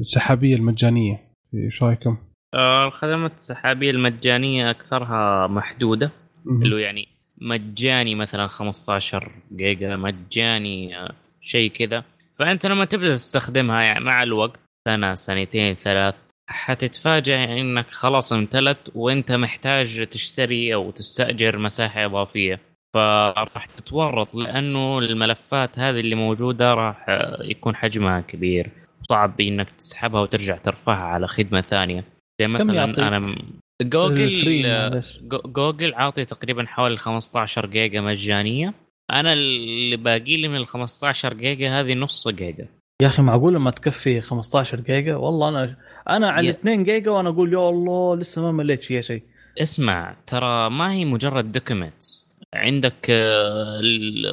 السحابية 0.00 0.56
المجانية 0.56 1.20
إيش 1.54 1.82
رأيكم؟ 1.82 2.16
آه، 2.54 2.86
الخدمات 2.86 3.36
السحابية 3.36 3.90
المجانية 3.90 4.70
أكثرها 4.70 5.46
محدودة 5.46 6.10
اللي 6.46 6.82
يعني 6.82 7.08
مجاني 7.40 8.14
مثلا 8.14 8.46
15 8.46 9.32
جيجا 9.56 9.96
مجاني 9.96 10.98
آه، 10.98 11.12
شيء 11.40 11.70
كذا 11.70 12.04
فأنت 12.38 12.66
لما 12.66 12.84
تبدأ 12.84 13.14
تستخدمها 13.14 13.82
يعني 13.82 14.04
مع 14.04 14.22
الوقت 14.22 14.60
سنة 14.88 15.14
سنتين 15.14 15.74
ثلاث 15.74 16.14
حتتفاجئ 16.50 17.32
يعني 17.32 17.60
إنك 17.60 17.90
خلاص 17.90 18.32
امتلت 18.32 18.90
وأنت 18.94 19.32
محتاج 19.32 20.06
تشتري 20.06 20.74
أو 20.74 20.90
تستأجر 20.90 21.58
مساحة 21.58 22.04
إضافية. 22.04 22.60
فراح 22.94 23.66
تتورط 23.66 24.34
لأنه 24.34 24.98
الملفات 24.98 25.78
هذه 25.78 26.00
اللي 26.00 26.14
موجودة 26.14 26.74
راح 26.74 27.06
يكون 27.40 27.76
حجمها 27.76 28.20
كبير. 28.20 28.70
صعب 29.02 29.40
إنك 29.40 29.70
تسحبها 29.70 30.20
وترجع 30.20 30.56
ترفعها 30.56 31.04
على 31.04 31.26
خدمة 31.26 31.60
ثانية. 31.60 32.04
زي 32.40 32.48
مثلا؟ 32.48 32.84
أنا 32.84 33.36
جوجل 33.82 35.02
جوجل 35.46 35.94
عاطي 35.94 36.24
تقريبا 36.24 36.66
حوالي 36.66 36.96
15 36.96 37.66
جيجا 37.66 38.00
مجانية. 38.00 38.74
أنا 39.10 39.32
اللي 39.32 39.96
باقي 39.96 40.36
لي 40.36 40.48
من 40.48 40.56
ال 40.56 40.66
15 40.66 41.34
جيجا 41.34 41.80
هذه 41.80 41.94
نص 41.94 42.28
جيجا. 42.28 42.68
يا 43.02 43.06
أخي 43.06 43.22
معقوله 43.22 43.58
ما 43.58 43.70
تكفي 43.70 44.20
15 44.20 44.80
جيجا؟ 44.80 45.16
والله 45.16 45.48
أنا 45.48 45.76
أنا 46.10 46.30
على 46.30 46.46
يا- 46.46 46.52
2 46.52 46.84
جيجا 46.84 47.10
وأنا 47.10 47.28
أقول 47.28 47.52
يا 47.52 47.68
الله 47.68 48.16
لسه 48.16 48.42
ما 48.42 48.52
مليت 48.52 48.82
فيها 48.82 49.00
شيء 49.00 49.22
اسمع 49.62 50.16
ترى 50.26 50.70
ما 50.70 50.92
هي 50.92 51.04
مجرد 51.04 51.52
documents 51.52 52.24
عندك 52.54 53.06
آه، 53.10 53.80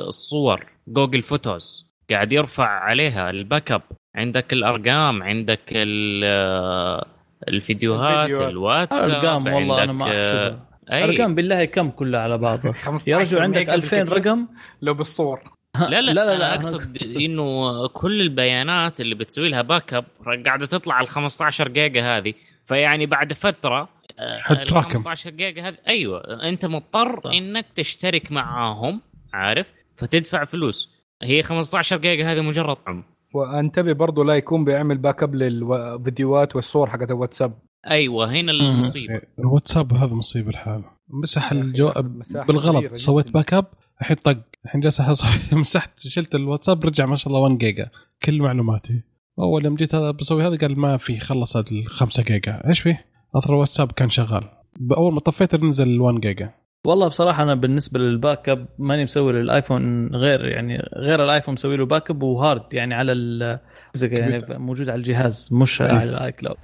الصور 0.08 0.66
Google 0.88 1.22
Photos 1.24 1.92
قاعد 2.10 2.32
يرفع 2.32 2.68
عليها 2.68 3.30
ال 3.30 3.72
backup 3.72 3.82
عندك 4.16 4.54
الأرقام 4.54 5.24
عندك 5.24 5.74
آه، 5.76 7.06
الفيديوهات. 7.48 8.42
الواتساب 8.42 9.10
ارقام 9.26 9.48
والله 9.48 9.84
أنا 9.84 9.94
ما 9.94 10.06
عندك، 10.06 10.18
أحسبها. 10.18 10.71
أي. 10.92 11.04
أرقام 11.04 11.36
بالله 11.36 11.66
كم 11.66 11.90
كلها 11.90 12.20
على 12.22 12.38
بعضها؟ 12.38 12.72
15 12.86 13.12
يا 13.12 13.18
رجل 13.18 13.42
عندك 13.42 13.58
ميجا 13.60 13.74
2000 13.74 13.98
بالكثير. 13.98 14.18
رقم؟ 14.18 14.48
لو 14.82 14.94
بالصور. 14.94 15.40
لا 15.80 15.90
لا, 15.90 16.02
لا 16.02 16.26
لا, 16.26 16.38
لا 16.38 16.56
أقصد 16.56 16.98
إنه 17.26 17.88
كل 17.88 18.22
البيانات 18.22 19.02
اللي 19.02 19.16
بتسوي 19.16 19.50
لها 19.50 19.62
back 19.62 19.94
up 19.94 20.06
قاعدة 20.46 20.66
تطلع 20.66 20.96
على 20.96 21.08
15 21.08 21.68
جيجا 21.68 22.18
هذه. 22.18 22.34
فيعني 22.66 23.06
بعد 23.06 23.34
فترة 23.34 23.90
ال 24.20 24.42
حتراكم. 24.42 24.90
15 24.90 25.30
جيجا 25.30 25.68
هذه 25.68 25.78
أيوه 25.88 26.22
أنت 26.50 26.66
مضطر 26.66 27.22
إنك 27.34 27.66
تشترك 27.76 28.32
معاهم 28.32 29.02
عارف؟ 29.34 29.74
فتدفع 29.98 30.46
فلوس. 30.46 31.02
هي 31.24 31.44
15 31.44 31.98
جيجا 31.98 32.32
هذه 32.32 32.42
مجرد 32.42 32.76
طعم 32.76 33.04
وانتبه 33.34 33.94
برضه 33.94 34.24
لا 34.26 34.34
يكون 34.36 34.66
بيعمل 34.66 34.98
back 34.98 35.24
up 35.24 35.36
للفيديوهات 35.36 36.56
والصور 36.56 36.90
حقت 36.90 37.10
الواتساب. 37.12 37.54
أيوه 37.90 38.32
هنا 38.32 38.52
المصيبة. 38.52 39.22
الواتساب 39.40 39.94
هذا 39.94 40.14
مصيبة 40.14 40.52
لحاله 40.52 40.86
مسح 41.10 41.52
الجو 41.52 41.92
مساحة 41.98 42.46
بالغلط. 42.46 42.94
سويت. 42.94 43.30
back 43.30 43.54
up 43.54 43.66
الحين 44.02 44.18
طق. 44.18 44.38
الحين 44.66 44.82
جالس 44.82 45.02
مسحت 45.54 46.00
شلت 46.00 46.36
الواتساب 46.36 46.86
رجع 46.86 47.06
ما 47.06 47.16
شاء 47.16 47.28
الله 47.28 47.40
1 47.40 47.58
جيجا 47.58 47.90
كل 48.24 48.42
معلوماتي. 48.42 49.02
أول 49.40 49.66
يوم 49.66 49.76
جيت 49.76 49.96
بسوي 49.96 50.48
هذا 50.48 50.58
قال 50.58 50.80
ما 50.80 50.98
في 50.98 51.20
خلص 51.20 51.56
ال 51.56 51.88
5 51.88 52.24
جيجا 52.24 52.62
إيش 52.68 52.80
فيه؟ 52.80 53.06
أثر 53.36 53.50
الواتساب 53.50 53.92
كان 53.92 54.10
شغال. 54.10 54.44
اول 54.92 55.14
ما 55.14 55.20
طفيت 55.20 55.56
نزل 55.56 55.88
ال 55.88 56.02
1 56.02 56.20
جيجا 56.20 56.54
والله 56.88 57.08
بصراحة 57.08 57.44
أنا 57.44 57.56
بالنسبة 57.56 58.00
لل 58.00 58.16
back 58.16 58.50
up 58.50 58.68
ماني 58.80 59.04
مسوي 59.04 59.34
للآيفون 59.34 60.08
غير 60.16 60.46
يعني 60.46 60.78
غير 60.96 61.24
الآيفون 61.24 61.54
مسوي 61.54 61.78
له 61.78 61.86
back 61.86 62.10
up 62.10 62.24
و 62.24 62.34
hard 62.34 62.74
يعني 62.74 62.96
على 62.96 63.12
ال 63.12 63.60
يعني 64.02 64.46
موجود 64.50 64.90
على 64.90 64.98
الجهاز 64.98 65.50
مش 65.54 65.82
إيه. 65.82 65.92
على 65.92 66.10
ال 66.10 66.32
iCloud 66.32 66.58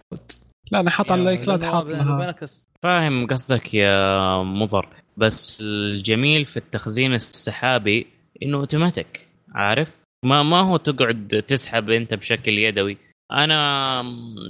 لا 0.71 0.79
أنا 0.79 0.89
حاط 0.89 1.11
على 1.11 1.21
ال 1.21 1.27
iCloud 1.27 1.63
حاط 1.63 1.85
لها 1.85 2.35
فاهم 2.83 3.27
قصدك 3.27 3.73
يا 3.73 4.37
مضر. 4.43 4.87
بس 5.17 5.61
الجميل 5.61 6.45
في 6.45 6.57
التخزين 6.57 7.13
السحابي 7.13 8.07
إنه 8.43 8.57
أوتوماتيك 8.57 9.27
عارف؟ 9.55 9.87
ما 10.25 10.43
ما 10.43 10.61
هو 10.61 10.77
تقعد 10.77 11.43
تسحب 11.47 11.89
أنت 11.89 12.13
بشكل 12.13 12.51
يدوي. 12.51 12.97
أنا 13.31 13.59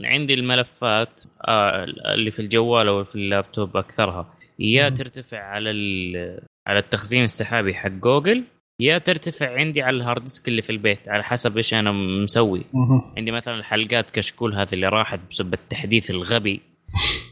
عندي 0.04 0.34
الملفات 0.34 1.24
آه، 1.48 1.84
اللي 2.14 2.32
في 2.32 2.40
الجوال 2.42 2.88
أو 2.88 3.04
في 3.04 3.16
اللابتوب 3.16 3.78
أكثرها. 3.78 4.34
يا. 4.60 4.90
ترتفع 4.90 5.38
على 5.40 5.72
ال- 5.72 6.40
على 6.68 6.80
التخزين 6.80 7.24
السحابي 7.24 7.74
حق 7.74 7.90
جوجل 7.90 8.44
يا 8.80 8.98
ترتفع 8.98 9.56
عندي 9.56 9.82
على 9.82 9.98
ال 9.98 10.03
hard 10.03 10.24
disk 10.24 10.48
اللي 10.48 10.62
في 10.62 10.70
البيت 10.70 11.10
على 11.10 11.24
حسب 11.24 11.58
إيش 11.58 11.74
أنا 11.74 11.92
مسوي. 11.92 12.62
مهم. 12.74 13.02
عندي 13.18 13.32
مثلا 13.32 13.56
الحلقات 13.56 14.10
كشكول 14.12 14.56
هذه 14.56 14.74
اللي 14.74 14.88
راحت 14.88 15.20
بسبب 15.30 15.54
التحديث 15.54 16.12
الغبي. 16.12 16.62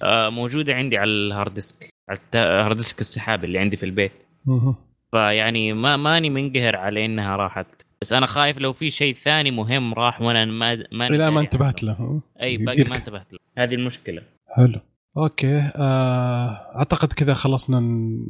آه، 0.04 0.30
موجودة 0.30 0.74
عندي 0.74 0.98
على 0.98 1.12
ال 1.12 1.20
hard 1.20 1.54
disk 1.54 1.90
على 2.10 2.20
ال 2.36 2.44
hard 2.44 2.78
disk 2.78 3.02
السحابي 3.02 3.48
اللي 3.48 3.60
عندي 3.60 3.78
في 3.78 3.86
البيت. 3.86 4.12
فيعني 5.12 5.74
ما 5.74 5.98
ماني 5.98 6.30
منقهر 6.30 6.76
على 6.76 7.06
إنها 7.06 7.36
راحت. 7.36 7.68
بس 8.02 8.14
أنا 8.14 8.26
خايف 8.26 8.58
لو 8.58 8.74
في 8.74 8.92
شيء 8.92 9.16
ثاني 9.16 9.52
مهم 9.52 9.94
راح 9.94 10.22
وأنا 10.22 10.46
ما 10.46 10.84
ما 10.92 11.10
لا 11.10 11.30
ما 11.30 11.42
انتبهت 11.42 11.84
له. 11.84 12.22
أي 12.42 12.58
باقي. 12.58 12.84
ما 12.84 12.96
انتبهت 12.96 13.34
له. 13.34 13.40
هذه 13.58 13.76
المشكلة. 13.76 14.22
حلو. 14.56 14.80
أوكي. 15.18 15.58
آه، 15.76 16.78
أعتقد 16.78 17.14
كذا 17.14 17.34
خلصنا 17.34 17.78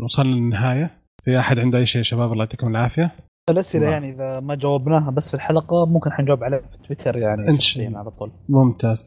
وصلنا 0.02 0.36
للنهاية. 0.36 1.05
في 1.26 1.40
أحد 1.40 1.60
عنده 1.60 1.78
أي 1.78 1.86
شيء 1.86 2.00
يا 2.00 2.04
شباب؟ 2.04 2.32
الله 2.32 2.44
يعطيكم 2.44 2.68
العافية. 2.68 3.12
الأسئلة. 3.50 3.90
يعني 3.90 4.10
إذا 4.10 4.40
ما 4.40 4.56
جاوبناها 4.56 5.12
بس 5.12 5.30
في 5.30 5.34
الحلقة 5.34 5.86
ممكن 5.86 6.12
حنجاوب 6.12 6.44
عليها 6.44 6.60
في 6.60 6.78
تويتر 6.88 7.18
يعني 7.18 7.60
شخصياً 7.60 7.92
على 7.96 8.12
طول. 8.12 8.32
ممتاز. 8.50 9.06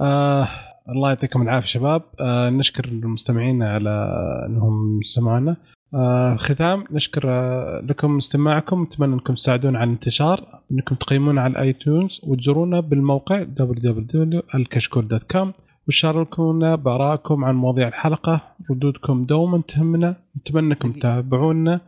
آه 0.00 0.48
الله 0.88 1.08
يعطيكم 1.08 1.42
العافية 1.42 1.66
شباب. 1.66 2.02
آه 2.20 2.50
نشكر 2.50 2.84
المستمعين 2.84 3.62
على 3.62 4.12
أنهم 4.48 5.00
سمعونا. 5.02 5.56
آه 5.94 6.36
ختام 6.36 6.84
نشكر 6.90 7.30
آه 7.30 7.80
لكم 7.80 8.16
استماعكم. 8.16 8.82
نتمنى 8.82 9.14
أنكم 9.14 9.34
تساعدونا 9.34 9.78
على 9.78 9.88
الانتشار 9.88 10.60
أنكم 10.72 10.94
تقيمونا 10.94 11.42
على 11.42 11.50
ال 11.50 11.60
iTunes 11.60 12.20
وتزورونا 12.24 12.80
بالموقع 12.80 13.44
www.الكشكول.com 13.60 15.48
وشاركونا 15.88 16.74
بارائكم 16.74 17.44
عن 17.44 17.54
مواضيع 17.54 17.88
الحلقة. 17.88 18.40
ردودكم 18.70 19.24
دوما 19.24 19.62
تهمنا. 19.68 20.16
نتمنى 20.36 20.66
أنكم 20.66 20.92
تتابعونا 20.92 21.80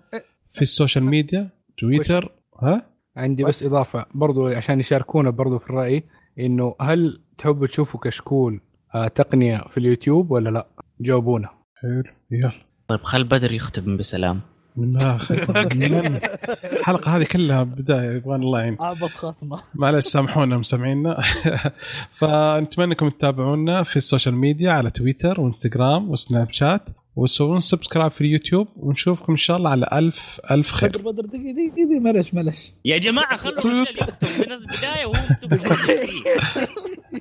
في 0.51 0.63
ال 0.63 0.69
social 0.69 1.05
media 1.05 1.49
تويتر 1.79 2.33
ها؟ 2.63 2.87
عندي 3.17 3.45
بس 3.45 3.63
إضافة 3.63 4.07
برضو 4.15 4.47
عشان 4.47 4.81
يشاركونا 4.81 5.31
برضو 5.31 5.59
في 5.59 5.71
الرأي 5.71 6.03
إنه 6.39 6.75
هل 6.81 7.21
تحبوا 7.39 7.67
تشوفوا 7.67 8.01
كشكول 8.01 8.61
آه 8.95 9.09
تقنية 9.09 9.65
في 9.71 9.79
اليوتيوب 9.79 10.31
ولا 10.31 10.51
لا؟ 10.51 10.67
جاوبونا. 11.01 11.49
حلو 11.75 12.03
يلا. 12.31 12.53
طيب 12.89 13.01
خل 13.01 13.25
بدر 13.25 13.53
يختم 13.53 13.97
بسلام. 13.97 14.41
الحلقة 16.73 17.17
هذه 17.17 17.25
كلها 17.25 17.63
بداية 17.63 18.17
يبغى 18.17 18.37
الله 18.37 18.61
يعين. 18.61 18.77
عبط 18.81 19.11
خاتمه 19.11 19.61
معلش 19.75 20.07
سامحونا 20.07 20.59
مستمعينا 20.59 21.23
فنتمنى 22.19 22.93
أنكم 22.93 23.09
تتابعونا 23.09 23.83
في 23.83 23.97
ال 23.97 24.02
social 24.02 24.35
media 24.35 24.73
على 24.73 24.91
تويتر 24.91 25.41
وإنستغرام 25.41 26.11
وسناب 26.11 26.51
شات. 26.51 26.83
وتسوون 27.17 27.61
subscribe 27.61 28.13
في 28.13 28.21
اليوتيوب 28.21 28.69
ونشوفكم 28.77 29.33
إن 29.33 29.37
شاء 29.37 29.57
الله 29.57 29.71
على 29.71 29.89
ألف 29.93 30.41
ألف 30.51 30.73
خير. 30.73 30.89
بدر 30.89 31.03
بدر 31.03 31.27
دقيقة 31.27 31.53
دقيقة 31.53 31.75
دقيقة، 31.75 32.01
معلش 32.01 32.35
معلش. 32.35 32.75
يا 32.85 32.99
جماعة 32.99 33.37
خلوا 33.37 33.59
الرجال 33.59 33.99
يختم 34.01 34.29
من 34.39 34.53
البدايه 34.53 35.07
وهو 35.07 35.25
يكتب 35.31 35.61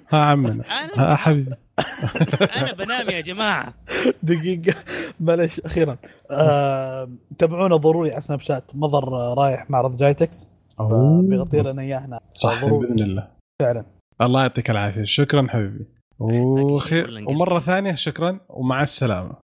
ها 0.10 0.18
عمنا. 0.18 0.64
ها 0.96 1.16
حبيبي. 1.16 1.56
أنا 2.56 2.74
بنام 2.74 3.10
يا 3.10 3.22
جماعة. 3.22 3.74
دقيقة 4.24 4.76
معلش 5.20 5.60
أخيرا. 5.60 5.98
آه، 6.32 7.10
تابعونا 7.38 7.76
ضروري 7.76 8.12
على 8.12 8.22
سناب 8.22 8.40
شات. 8.40 8.72
مضر 8.74 9.10
رايح 9.38 9.70
معرض 9.70 9.98
جايتكس. 9.98 10.48
بيغطي 11.22 11.62
لنا 11.62 11.82
اياه 11.82 12.06
هنا. 12.06 12.20
صح 12.34 12.66
بإذن 12.66 13.00
الله. 13.00 13.28
فعلا. 13.62 13.86
الله 14.22 14.42
يعطيك 14.42 14.70
العافية. 14.70 15.04
شكرا 15.04 15.48
حبيبي. 15.50 15.86
وخير. 16.20 17.24
ومرة 17.28 17.60
ثانية 17.60 17.96
شكرا 17.96 18.40
ومع 18.50 18.82
السلامة. 18.82 19.42